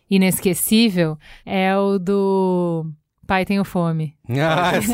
inesquecível, 0.07 1.17
é 1.43 1.75
o 1.75 1.97
do 1.97 2.85
Pai 3.25 3.45
Tenho 3.45 3.63
Fome. 3.63 4.15
Ah, 4.29 4.73
sim. 4.81 4.93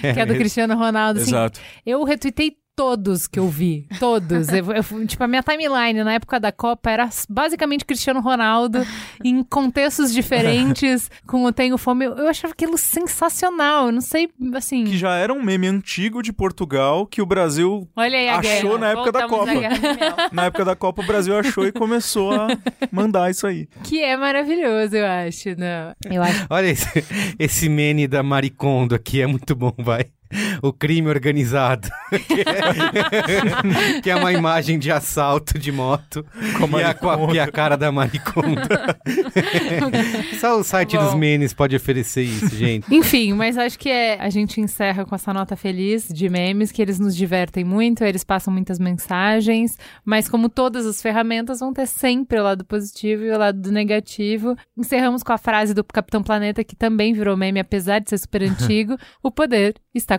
que 0.00 0.20
é 0.20 0.26
do 0.26 0.34
Cristiano 0.36 0.74
Ronaldo. 0.74 1.20
Assim, 1.20 1.30
Exato. 1.30 1.60
Eu 1.86 2.02
retuitei 2.02 2.56
todos 2.80 3.26
que 3.26 3.38
eu 3.38 3.46
vi. 3.46 3.86
Todos. 3.98 4.48
Eu- 4.48 4.72
eu- 4.72 5.06
tipo, 5.06 5.22
a 5.22 5.26
minha 5.28 5.42
timeline 5.42 6.02
na 6.02 6.14
época 6.14 6.40
da 6.40 6.50
Copa 6.50 6.90
era 6.90 7.06
basicamente 7.28 7.84
Cristiano 7.84 8.20
Ronaldo 8.20 8.78
em 9.22 9.42
contextos 9.44 10.10
diferentes, 10.14 11.10
com 11.26 11.44
o 11.44 11.52
Tenho 11.52 11.76
Fome. 11.76 12.06
Eu, 12.06 12.16
eu 12.16 12.26
achava 12.28 12.54
aquilo 12.54 12.78
sensacional. 12.78 13.86
Eu 13.86 13.92
não 13.92 14.00
sei, 14.00 14.30
assim. 14.54 14.84
Que 14.84 14.96
já 14.96 15.14
era 15.14 15.30
um 15.30 15.42
meme 15.42 15.66
antigo 15.66 16.22
de 16.22 16.32
Portugal 16.32 17.06
que 17.06 17.20
o 17.20 17.26
Brasil, 17.26 17.86
Olha 17.94 18.16
aí 18.18 18.28
a 18.30 18.38
Achou 18.38 18.70
guerra. 18.70 18.78
na 18.78 18.88
época 18.92 19.12
da 19.12 19.26
Voltamos 19.26 19.64
à 19.64 19.68
Copa. 19.68 20.30
Na 20.32 20.44
época 20.46 20.64
da 20.64 20.74
Copa, 20.76 21.02
o 21.02 21.06
Brasil 21.06 21.38
achou 21.38 21.66
e 21.66 21.72
começou 21.72 22.32
a 22.32 22.48
mandar 22.90 23.30
isso 23.30 23.46
aí. 23.46 23.68
Que 23.84 24.00
é 24.02 24.16
maravilhoso, 24.16 24.96
eu 24.96 25.06
acho. 25.06 25.50
Não. 25.58 25.94
Eu 26.10 26.22
acho. 26.22 26.46
Olha 26.48 26.66
esse, 26.68 27.04
esse 27.38 27.68
meme 27.68 28.08
da 28.08 28.22
Maricondo 28.22 28.94
aqui, 28.94 29.20
é 29.20 29.26
muito 29.26 29.54
bom, 29.54 29.74
vai. 29.78 30.06
O 30.62 30.72
crime 30.72 31.08
organizado. 31.08 31.88
que, 32.10 32.40
é, 33.96 34.00
que 34.02 34.10
é 34.10 34.16
uma 34.16 34.32
imagem 34.32 34.78
de 34.78 34.90
assalto 34.90 35.58
de 35.58 35.72
moto. 35.72 36.24
Com 36.58 36.78
e, 36.78 36.82
a, 36.84 36.94
com 36.94 37.08
a- 37.10 37.34
e 37.34 37.40
a 37.40 37.50
cara 37.50 37.76
da 37.76 37.90
Maricondo. 37.90 38.60
Só 40.40 40.58
o 40.58 40.64
site 40.64 40.96
Bom. 40.96 41.04
dos 41.04 41.14
memes 41.14 41.52
pode 41.52 41.74
oferecer 41.76 42.22
isso, 42.22 42.54
gente. 42.54 42.92
Enfim, 42.94 43.32
mas 43.32 43.56
acho 43.58 43.78
que 43.78 43.88
é, 43.88 44.20
a 44.20 44.28
gente 44.30 44.60
encerra 44.60 45.04
com 45.04 45.14
essa 45.14 45.32
nota 45.32 45.56
feliz 45.56 46.08
de 46.08 46.28
memes, 46.28 46.70
que 46.72 46.80
eles 46.82 46.98
nos 46.98 47.16
divertem 47.16 47.64
muito, 47.64 48.04
eles 48.04 48.24
passam 48.24 48.52
muitas 48.52 48.78
mensagens, 48.78 49.76
mas 50.04 50.28
como 50.28 50.48
todas 50.48 50.86
as 50.86 51.00
ferramentas, 51.02 51.60
vão 51.60 51.72
ter 51.72 51.86
sempre 51.86 52.38
o 52.38 52.42
lado 52.42 52.64
positivo 52.64 53.24
e 53.24 53.30
o 53.30 53.38
lado 53.38 53.70
negativo. 53.72 54.56
Encerramos 54.76 55.22
com 55.22 55.32
a 55.32 55.38
frase 55.38 55.74
do 55.74 55.82
Capitão 55.84 56.22
Planeta, 56.22 56.62
que 56.64 56.76
também 56.76 57.12
virou 57.12 57.36
meme, 57.36 57.60
apesar 57.60 57.98
de 58.00 58.10
ser 58.10 58.18
super 58.18 58.42
antigo: 58.42 58.96
o 59.22 59.30
poder 59.30 59.74
está 59.94 60.18